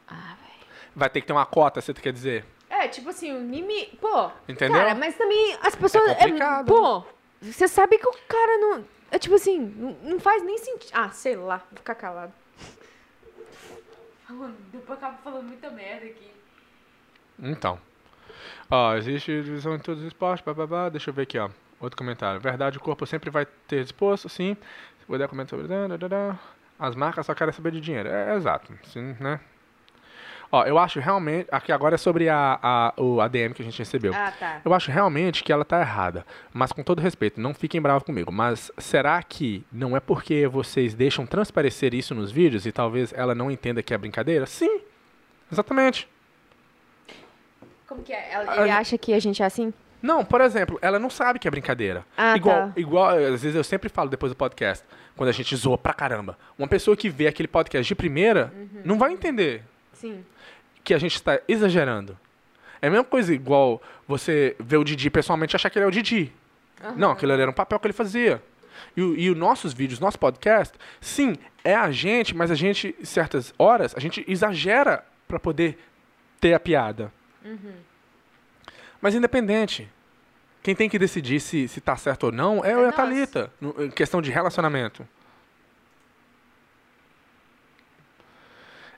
Ah, 0.07 0.35
velho. 0.39 0.67
Vai 0.95 1.09
ter 1.09 1.21
que 1.21 1.27
ter 1.27 1.33
uma 1.33 1.45
cota, 1.45 1.81
você 1.81 1.93
quer 1.93 2.13
dizer? 2.13 2.45
É, 2.69 2.87
tipo 2.87 3.09
assim, 3.09 3.35
o 3.35 3.39
mimi. 3.41 3.87
Pô. 3.99 4.29
Entendeu? 4.47 4.77
Cara, 4.79 4.93
mas 4.95 5.15
também 5.15 5.57
as 5.63 5.75
pessoas. 5.75 6.11
É 6.11 6.15
complicado. 6.15 6.67
pô, 6.67 7.03
você 7.41 7.67
sabe 7.67 7.97
que 7.97 8.07
o 8.07 8.13
cara 8.27 8.57
não. 8.59 8.85
É 9.11 9.17
tipo 9.17 9.35
assim, 9.35 9.59
não, 10.03 10.19
faz 10.19 10.43
nem 10.43 10.57
sentido. 10.57 10.91
Ah, 10.93 11.09
sei 11.09 11.35
lá, 11.35 11.57
vou 11.69 11.77
ficar 11.77 11.95
calado. 11.95 12.33
Depois 14.71 14.97
acaba 14.97 15.17
falando 15.17 15.47
muita 15.47 15.69
merda 15.69 16.05
aqui. 16.05 16.31
Então. 17.39 17.79
Ó, 18.69 18.95
existe 18.95 19.41
divisão 19.41 19.75
em 19.75 19.79
todos 19.79 20.01
os 20.01 20.07
esportes, 20.07 20.45
bababá. 20.45 20.89
Deixa 20.89 21.09
eu 21.09 21.13
ver 21.13 21.23
aqui, 21.23 21.37
ó. 21.39 21.49
Outro 21.79 21.97
comentário. 21.97 22.39
Verdade, 22.41 22.77
o 22.77 22.81
corpo 22.81 23.05
sempre 23.05 23.29
vai 23.29 23.45
ter 23.45 23.83
disposto, 23.83 24.27
sim. 24.27 24.57
Se 24.99 25.05
puder 25.05 25.27
comentar 25.29 25.57
sobre. 25.57 25.67
da, 25.67 25.87
da, 25.87 25.97
da, 25.97 26.07
da. 26.07 26.39
As 26.77 26.95
marcas 26.95 27.25
só 27.25 27.33
querem 27.33 27.53
saber 27.53 27.71
de 27.71 27.79
dinheiro. 27.79 28.09
É, 28.09 28.35
exato. 28.35 28.77
Sim, 28.85 29.15
né? 29.19 29.39
Ó, 30.51 30.63
eu 30.65 30.77
acho 30.77 30.99
realmente. 30.99 31.47
Aqui 31.51 31.71
agora 31.71 31.95
é 31.95 31.97
sobre 31.97 32.29
a, 32.29 32.57
a, 32.61 32.93
o 32.97 33.19
ADM 33.19 33.51
que 33.53 33.61
a 33.61 33.65
gente 33.65 33.77
recebeu. 33.79 34.13
Ah, 34.15 34.31
tá. 34.39 34.61
Eu 34.63 34.73
acho 34.73 34.89
realmente 34.91 35.43
que 35.43 35.51
ela 35.51 35.65
tá 35.65 35.81
errada. 35.81 36.25
Mas 36.53 36.71
com 36.71 36.83
todo 36.83 37.01
respeito, 37.01 37.39
não 37.41 37.53
fiquem 37.53 37.81
bravos 37.81 38.03
comigo. 38.03 38.31
Mas 38.31 38.71
será 38.77 39.21
que 39.21 39.65
não 39.71 39.95
é 39.97 39.99
porque 39.99 40.47
vocês 40.47 40.93
deixam 40.93 41.25
transparecer 41.25 41.93
isso 41.93 42.15
nos 42.15 42.31
vídeos 42.31 42.65
e 42.65 42.71
talvez 42.71 43.11
ela 43.13 43.35
não 43.35 43.51
entenda 43.51 43.83
que 43.83 43.93
é 43.93 43.97
brincadeira? 43.97 44.45
Sim. 44.45 44.79
Exatamente. 45.51 46.07
Como 47.87 48.03
que 48.03 48.13
é? 48.13 48.31
Ela- 48.33 48.61
Ele 48.61 48.71
acha 48.71 48.97
que 48.97 49.13
a 49.13 49.19
gente 49.19 49.41
é 49.41 49.45
assim? 49.45 49.73
Não, 50.01 50.23
por 50.23 50.41
exemplo, 50.41 50.77
ela 50.81 50.99
não 50.99 51.09
sabe 51.09 51.39
que 51.39 51.47
é 51.47 51.51
brincadeira. 51.51 52.05
Ah, 52.15 52.35
igual, 52.37 52.55
tá. 52.67 52.71
igual, 52.75 53.09
às 53.09 53.41
vezes 53.41 53.55
eu 53.55 53.63
sempre 53.63 53.89
falo 53.89 54.09
depois 54.09 54.31
do 54.31 54.35
podcast, 54.35 54.85
quando 55.15 55.29
a 55.29 55.33
gente 55.33 55.55
zoa 55.55 55.77
pra 55.77 55.93
caramba. 55.93 56.37
Uma 56.57 56.67
pessoa 56.67 56.95
que 56.95 57.09
vê 57.09 57.27
aquele 57.27 57.47
podcast 57.47 57.87
de 57.87 57.95
primeira 57.95 58.51
Uhum. 58.55 58.81
não 58.85 58.97
vai 58.99 59.11
entender 59.11 59.63
Sim. 59.93 60.23
Que 60.87 60.93
a 60.93 60.97
gente 60.97 61.15
está 61.15 61.37
exagerando. 61.49 62.17
É 62.81 62.87
a 62.87 62.89
mesma 62.89 63.03
coisa 63.03 63.33
igual 63.33 63.81
você 64.07 64.55
ver 64.57 64.77
o 64.77 64.85
Didi 64.85 65.09
pessoalmente 65.09 65.53
e 65.53 65.57
achar 65.57 65.69
que 65.69 65.77
ele 65.77 65.83
é 65.83 65.87
o 65.87 65.91
Didi. 65.91 66.31
Não, 66.95 67.11
aquilo 67.11 67.33
ali 67.33 67.41
era 67.41 67.51
um 67.51 67.53
papel 67.53 67.77
que 67.77 67.87
ele 67.87 67.93
fazia. 67.93 68.41
E, 68.95 69.01
e 69.01 69.29
os 69.29 69.35
nossos 69.37 69.73
vídeos, 69.73 69.99
nosso 69.99 70.17
podcast, 70.17 70.73
sim, 71.01 71.35
é 71.61 71.75
a 71.75 71.91
gente, 71.91 72.33
mas 72.33 72.49
a 72.51 72.55
gente, 72.55 72.95
em 72.97 73.03
certas 73.03 73.53
horas, 73.59 73.93
a 73.97 73.99
gente 73.99 74.23
exagera 74.29 75.03
pra 75.27 75.37
poder 75.37 75.77
ter 76.39 76.53
a 76.53 76.59
piada. 76.59 77.11
Mas 79.01 79.13
independente. 79.13 79.89
Quem 80.63 80.73
tem 80.73 80.87
que 80.89 80.97
decidir 80.97 81.41
se, 81.41 81.67
se 81.67 81.81
tá 81.81 81.97
certo 81.97 82.25
ou 82.27 82.31
não 82.31 82.63
é, 82.63 82.73
eu 82.73 82.83
e 82.83 82.85
a. 82.85 82.93
Thalita, 82.93 83.51
no- 83.59 83.73
questão 83.91 84.21
de 84.21 84.31
relacionamento. 84.31 85.05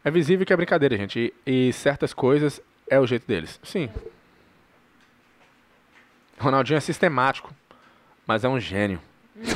É 0.03 0.09
visível 0.11 0.45
que 0.45 0.53
é 0.53 0.55
brincadeira, 0.55 0.95
gente. 0.97 1.33
E, 1.45 1.69
e 1.69 1.73
certas 1.73 2.13
coisas 2.13 2.61
é 2.89 2.99
o 2.99 3.05
jeito 3.07 3.27
deles. 3.27 3.59
Sim. 3.63 3.89
Ronaldinho 6.39 6.77
é 6.77 6.79
sistemático, 6.79 7.53
mas 8.25 8.43
é 8.43 8.49
um 8.49 8.59
gênio. 8.59 9.01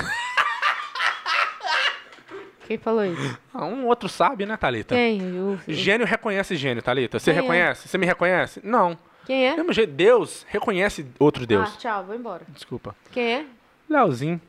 Quem 2.67 2.77
falou 2.77 3.03
isso? 3.05 3.37
Ah, 3.53 3.65
um 3.65 3.87
outro 3.87 4.07
sabe, 4.07 4.45
né, 4.45 4.55
Thalita? 4.55 4.95
Quem? 4.95 5.19
Eu- 5.35 5.59
Gênio 5.67 6.07
reconhece 6.07 6.55
gênio, 6.55 6.81
Thalita. 6.81 7.19
Você 7.19 7.31
Quem 7.31 7.39
é? 7.39 7.41
reconhece? 7.41 7.87
Você 7.89 7.97
me 7.97 8.05
reconhece? 8.05 8.61
Não. 8.63 8.97
Quem 9.25 9.47
é? 9.47 9.55
Mesmo 9.55 9.73
jeito, 9.73 9.91
Deus 9.93 10.45
reconhece 10.49 11.05
outro 11.19 11.45
Deus. 11.45 11.69
Ah, 11.73 11.77
tchau, 11.77 12.05
vou 12.05 12.15
embora. 12.15 12.43
Desculpa. 12.49 12.95
Quem 13.11 13.33
é? 13.35 13.45
Leozinho. 13.89 14.41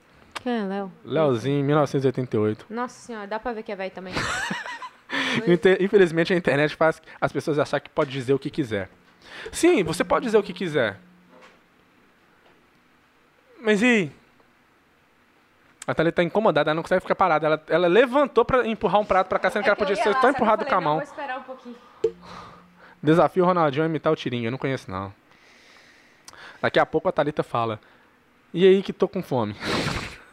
Quem 0.43 0.53
é, 0.53 0.65
Léo? 0.65 0.93
Leozinho, 1.05 1.65
1988. 1.65 2.67
Nossa 2.71 3.01
senhora, 3.01 3.27
dá 3.27 3.39
pra 3.41 3.53
ver 3.53 3.63
que 3.65 3.73
é 3.73 3.77
velho 3.77 3.91
também. 3.91 4.15
Infelizmente 5.81 6.33
a 6.33 6.37
internet 6.37 6.75
faz 6.77 7.01
as 7.21 7.33
pessoas 7.33 7.59
achar 7.59 7.81
que 7.81 7.91
pode 7.91 8.11
dizer 8.11 8.35
o 8.35 8.39
que 8.39 8.51
quiser. 8.51 8.89
Sim, 9.53 9.83
você 9.83 10.05
pode 10.05 10.27
dizer 10.27 10.39
o 10.39 10.43
que 10.43 10.53
quiser. 10.53 10.99
Mas 13.61 13.83
e? 13.83 14.11
A 15.87 15.95
Thalita 15.95 16.17
tá 16.17 16.23
incomodada, 16.23 16.71
ela 16.71 16.75
não 16.75 16.83
consegue 16.83 17.03
ficar 17.03 17.15
parada. 17.15 17.47
Ela, 17.47 17.63
ela 17.69 17.87
levantou 17.87 18.45
pra 18.45 18.67
empurrar 18.67 19.01
um 19.01 19.05
prato 19.05 19.29
pra 19.29 19.39
cá, 19.39 19.51
sendo 19.51 19.63
que 19.63 19.69
ela 19.69 19.77
podia 19.77 19.97
ser 19.97 20.15
tão 20.21 20.31
empurrado 20.31 20.65
com 20.65 20.75
a 20.75 20.81
mão. 20.81 20.95
Vou 20.95 21.03
esperar 21.03 21.39
um 21.39 21.43
pouquinho. 21.43 21.77
Desafio 23.03 23.45
Ronaldinho 23.45 23.85
a 23.85 23.89
imitar 23.89 24.13
o 24.13 24.17
Tirinho. 24.17 24.47
Eu 24.47 24.51
não 24.51 24.59
conheço, 24.59 24.91
não. 24.91 25.13
Daqui 26.61 26.79
a 26.79 26.87
pouco 26.87 27.09
a 27.09 27.13
Thalita 27.13 27.43
fala. 27.43 27.79
E 28.53 28.67
aí 28.67 28.83
que 28.83 28.93
tô 28.93 29.07
com 29.07 29.23
fome? 29.23 29.55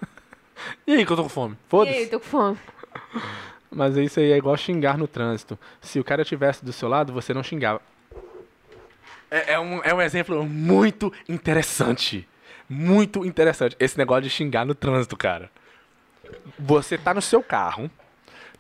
e 0.88 0.94
aí 0.94 1.06
que 1.06 1.12
eu 1.12 1.18
tô 1.18 1.24
com 1.24 1.30
fome? 1.30 1.54
E 1.54 1.56
aí, 1.56 1.70
Foda-se. 1.70 2.08
tô 2.08 2.20
com 2.20 2.26
fome. 2.26 2.58
Mas 3.74 3.96
isso 3.96 4.20
aí 4.20 4.32
é 4.32 4.38
igual 4.38 4.58
xingar 4.58 4.98
no 4.98 5.08
trânsito. 5.08 5.58
Se 5.80 6.00
o 6.00 6.04
cara 6.04 6.24
estivesse 6.24 6.64
do 6.64 6.74
seu 6.74 6.90
lado, 6.90 7.14
você 7.14 7.34
não 7.34 7.42
xingava. 7.42 7.82
É, 9.30 9.54
é 9.54 9.60
um, 9.60 9.82
é 9.82 9.94
um 9.94 10.02
exemplo 10.02 10.44
muito 10.46 11.12
interessante. 11.30 12.28
Muito 12.70 13.26
interessante. 13.26 13.78
Esse 13.80 13.98
negócio 13.98 14.24
de 14.24 14.30
xingar 14.30 14.66
no 14.66 14.76
trânsito, 14.76 15.16
cara. 15.16 15.50
Você 16.60 16.98
tá 16.98 17.14
no 17.14 17.22
seu 17.22 17.42
carro, 17.42 17.90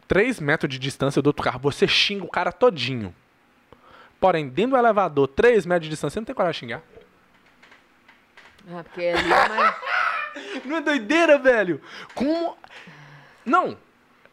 3 0.08 0.40
metros 0.40 0.70
de 0.70 0.80
distância 0.80 1.22
do 1.22 1.28
outro 1.28 1.44
carro, 1.44 1.60
você 1.60 1.88
xinga 1.88 2.24
o 2.24 2.30
cara 2.30 2.52
todinho. 2.52 3.14
Porém, 4.20 4.48
dentro 4.48 4.72
do 4.72 4.78
elevador, 4.78 5.28
3 5.28 5.66
metros 5.66 5.86
de 5.86 5.90
distância, 5.90 6.16
você 6.16 6.20
não 6.22 6.26
tem 6.26 6.36
coragem 6.36 6.68
de 6.68 6.74
xingar. 6.74 6.84
Ah, 8.72 8.84
porque 8.84 9.02
ali 9.02 9.32
é 9.32 9.50
mais, 9.50 9.76
Não 10.66 10.78
é 10.78 10.82
doideira, 10.82 11.38
velho? 11.38 11.82
Como. 12.14 12.58
Não, 13.46 13.78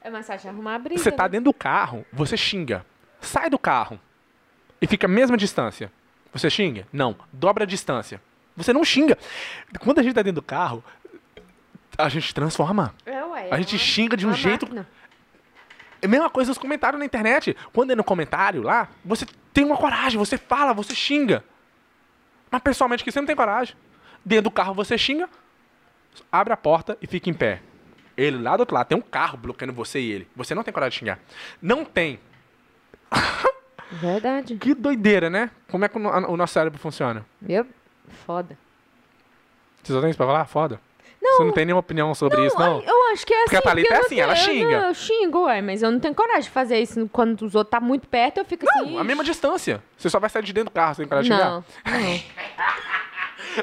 é 0.00 0.10
mais 0.10 0.26
fácil 0.26 0.50
arrumar 0.50 0.76
a 0.76 0.78
briga. 0.78 1.00
Você 1.00 1.10
tá 1.10 1.24
né? 1.24 1.30
dentro 1.30 1.46
do 1.46 1.54
carro, 1.54 2.04
você 2.12 2.36
xinga. 2.36 2.84
Sai 3.20 3.50
do 3.50 3.58
carro 3.58 3.98
e 4.80 4.86
fica 4.86 5.06
a 5.06 5.10
mesma 5.10 5.36
distância. 5.36 5.90
Você 6.32 6.48
xinga? 6.48 6.86
Não. 6.92 7.16
Dobra 7.32 7.64
a 7.64 7.66
distância. 7.66 8.20
Você 8.56 8.72
não 8.72 8.84
xinga. 8.84 9.16
Quando 9.80 9.98
a 9.98 10.02
gente 10.02 10.14
tá 10.14 10.22
dentro 10.22 10.40
do 10.40 10.44
carro, 10.44 10.84
a 11.96 12.08
gente 12.08 12.32
transforma. 12.34 12.94
É, 13.04 13.24
ué. 13.24 13.48
A 13.50 13.54
é 13.54 13.58
gente 13.58 13.74
uma- 13.74 13.78
xinga 13.78 14.16
de 14.16 14.26
um 14.26 14.32
jeito. 14.34 14.66
máquina. 14.66 14.88
É 16.00 16.06
a 16.06 16.08
mesma 16.08 16.30
coisa 16.30 16.50
nos 16.50 16.58
comentários 16.58 16.98
na 16.98 17.04
internet. 17.04 17.56
Quando 17.72 17.90
é 17.90 17.96
no 17.96 18.04
comentário 18.04 18.62
lá, 18.62 18.88
você 19.04 19.26
tem 19.52 19.64
uma 19.64 19.76
coragem, 19.76 20.18
você 20.18 20.38
fala, 20.38 20.72
você 20.72 20.94
xinga. 20.94 21.44
Mas 22.50 22.62
pessoalmente 22.62 23.02
que 23.02 23.10
você 23.10 23.18
não 23.20 23.26
tem 23.26 23.34
coragem. 23.34 23.74
Dentro 24.24 24.44
do 24.44 24.50
carro 24.50 24.74
você 24.74 24.96
xinga, 24.96 25.28
abre 26.30 26.52
a 26.52 26.56
porta 26.56 26.96
e 27.02 27.06
fica 27.06 27.28
em 27.28 27.34
pé. 27.34 27.60
Ele 28.19 28.43
lá 28.43 28.57
do 28.57 28.61
outro 28.61 28.74
lado 28.74 28.89
tem 28.89 28.99
um 28.99 29.03
carro 29.03 29.39
bloqueando 29.39 29.73
você 29.73 30.01
e 30.01 30.11
ele. 30.11 30.28
Você 30.35 30.53
não 30.55 30.65
tem 30.65 30.74
coragem 30.74 30.90
de 30.90 30.99
xingar. 30.99 31.20
Não 31.62 31.85
tem. 31.85 32.19
Verdade. 33.93 34.57
Que 34.57 34.74
doideira, 34.74 35.31
né? 35.31 35.51
Como 35.70 35.85
é 35.85 35.89
que 35.89 35.97
o 35.97 36.01
o 36.01 36.36
nosso 36.36 36.53
cérebro 36.53 36.78
funciona? 36.78 37.24
Meu, 37.40 37.65
foda. 38.27 38.59
Você 39.82 39.93
só 39.93 40.01
tem 40.01 40.11
isso 40.11 40.16
pra 40.16 40.27
falar? 40.27 40.45
Foda. 40.47 40.81
Você 41.20 41.45
não 41.45 41.53
tem 41.53 41.65
nenhuma 41.65 41.81
opinião 41.81 42.15
sobre 42.15 42.45
isso, 42.47 42.59
não? 42.59 42.81
Eu 42.81 43.12
acho 43.12 43.24
que 43.27 43.32
é 43.35 43.36
assim. 43.36 43.45
Porque 43.45 43.57
a 43.57 43.62
Thalita 43.62 43.93
é 43.95 43.99
não 43.99 44.05
assim, 44.07 44.20
ela 44.20 44.35
xinga. 44.35 44.70
Eu, 44.73 44.81
eu 44.82 44.95
xingo, 44.95 45.45
ué, 45.45 45.61
mas 45.62 45.82
eu 45.82 45.90
não 45.90 46.01
tenho 46.01 46.15
coragem 46.15 46.43
de 46.43 46.51
fazer 46.51 46.78
isso 46.81 47.09
quando 47.12 47.43
os 47.43 47.55
outros 47.55 47.70
tá 47.70 47.81
muito 47.81 48.09
perto, 48.09 48.39
eu 48.39 48.45
fico 48.45 48.66
assim. 48.69 48.93
Não, 48.93 48.99
a 48.99 49.05
mesma 49.05 49.23
distância. 49.23 49.82
Você 49.97 50.09
só 50.11 50.19
vai 50.19 50.31
sair 50.31 50.43
de 50.43 50.53
dentro 50.53 50.70
do 50.70 50.74
carro 50.74 50.95
sem 50.95 51.07
coragem 51.07 51.31
de 51.31 51.39
Não, 51.43 51.62
xingar. 51.62 52.01
não. 52.01 52.20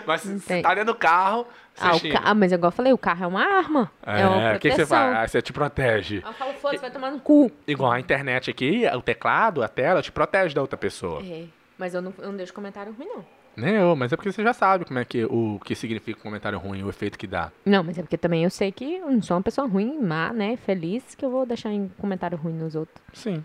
Mas 0.05 0.21
se 0.21 0.61
tá 0.61 0.73
dentro 0.73 0.93
do 0.93 0.95
carro, 0.99 1.47
Ah, 1.79 1.91
ca... 2.11 2.21
ah, 2.23 2.33
mas 2.33 2.51
igual 2.51 2.69
eu 2.69 2.75
falei, 2.75 2.93
o 2.93 2.97
carro 2.97 3.23
é 3.23 3.27
uma 3.27 3.41
arma. 3.41 3.91
É, 4.05 4.25
uma 4.25 4.41
É, 4.41 4.55
o 4.55 4.59
que, 4.59 4.69
que 4.69 4.75
você 4.75 4.85
proteção. 4.85 4.97
faz? 4.97 5.17
Ah, 5.17 5.27
você 5.27 5.41
te 5.41 5.51
protege. 5.53 6.21
Eu 6.25 6.33
falo, 6.33 6.53
foda-se, 6.53 6.81
vai 6.81 6.91
tomar 6.91 7.11
no 7.11 7.19
cu. 7.19 7.51
Igual 7.67 7.91
a 7.91 7.99
internet 7.99 8.49
aqui, 8.49 8.83
o 8.95 9.01
teclado, 9.01 9.61
a 9.61 9.67
tela, 9.67 10.01
te 10.01 10.11
protege 10.11 10.55
da 10.55 10.61
outra 10.61 10.77
pessoa. 10.77 11.21
É, 11.23 11.45
mas 11.77 11.93
eu 11.93 12.01
não, 12.01 12.13
eu 12.19 12.27
não 12.29 12.37
deixo 12.37 12.53
comentário 12.53 12.93
ruim, 12.93 13.07
não. 13.07 13.25
Nem 13.57 13.73
eu, 13.75 13.95
mas 13.95 14.11
é 14.11 14.17
porque 14.17 14.31
você 14.31 14.43
já 14.43 14.51
sabe 14.51 14.83
como 14.83 14.99
é 14.99 15.05
que 15.05 15.23
o 15.25 15.59
que 15.63 15.75
significa 15.75 16.19
um 16.19 16.23
comentário 16.23 16.59
ruim, 16.59 16.83
o 16.83 16.89
efeito 16.89 17.17
que 17.17 17.25
dá. 17.25 17.51
Não, 17.65 17.83
mas 17.83 17.97
é 17.97 18.01
porque 18.01 18.17
também 18.17 18.43
eu 18.43 18.49
sei 18.49 18.69
que 18.71 18.95
eu 18.95 19.09
não 19.09 19.21
sou 19.21 19.37
uma 19.37 19.43
pessoa 19.43 19.65
ruim, 19.65 19.97
má, 20.01 20.33
né? 20.33 20.57
Feliz, 20.57 21.15
que 21.15 21.23
eu 21.23 21.29
vou 21.31 21.45
deixar 21.45 21.71
em 21.71 21.89
comentário 21.97 22.37
ruim 22.37 22.51
nos 22.53 22.75
outros. 22.75 23.01
Sim. 23.13 23.43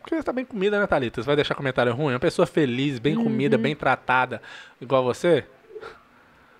Porque 0.00 0.14
você 0.16 0.22
tá 0.22 0.32
bem 0.32 0.46
comida, 0.46 0.80
né, 0.80 0.86
Thalita? 0.86 1.20
Você 1.22 1.26
vai 1.26 1.36
deixar 1.36 1.54
comentário 1.54 1.92
ruim? 1.94 2.14
Uma 2.14 2.18
pessoa 2.20 2.46
feliz, 2.46 2.98
bem 2.98 3.16
Uhum. 3.18 3.24
comida, 3.24 3.58
bem 3.58 3.76
tratada, 3.76 4.40
igual 4.80 5.04
você? 5.04 5.44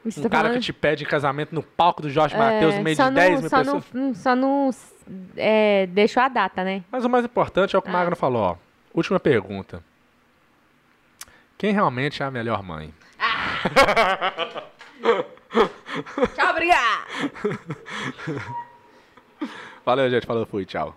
Você 0.05 0.21
Um 0.21 0.23
tá 0.23 0.29
cara 0.31 0.43
falando- 0.45 0.59
que 0.61 0.65
te 0.65 0.73
pede 0.73 1.05
casamento 1.05 1.55
no 1.55 1.63
palco 1.63 2.01
do 2.01 2.09
Jorge 2.09 2.35
É, 2.35 2.39
Matheus, 2.39 2.75
no 2.77 2.83
meio 2.83 2.97
de 2.97 3.11
10 3.11 3.41
mil 3.41 3.51
só 3.51 3.59
pessoas. 3.59 3.85
Não, 3.93 4.15
só 4.15 4.35
não 4.35 4.71
é, 5.37 5.87
deixou 5.89 6.23
a 6.23 6.29
data, 6.29 6.65
né? 6.65 6.83
Mas 6.91 7.05
o 7.05 7.11
mais 7.11 7.25
importante 7.25 7.77
é 7.77 7.79
o 7.79 7.83
que 7.83 7.89
o 7.89 7.91
Ah. 7.91 7.99
Magno 7.99 8.17
falou, 8.17 8.43
ó. 8.43 8.57
Última 8.95 9.21
pergunta. 9.21 9.85
Quem 11.59 11.73
realmente 11.73 12.23
é 12.23 12.27
a 12.27 12.31
melhor 12.31 12.63
mãe? 12.63 12.95
Tchau, 16.35 16.51
obrigada! 16.51 17.07
Valeu, 19.85 20.09
gente. 20.11 20.27
Falou, 20.27 20.47
fui. 20.47 20.65
Tchau. 20.65 20.97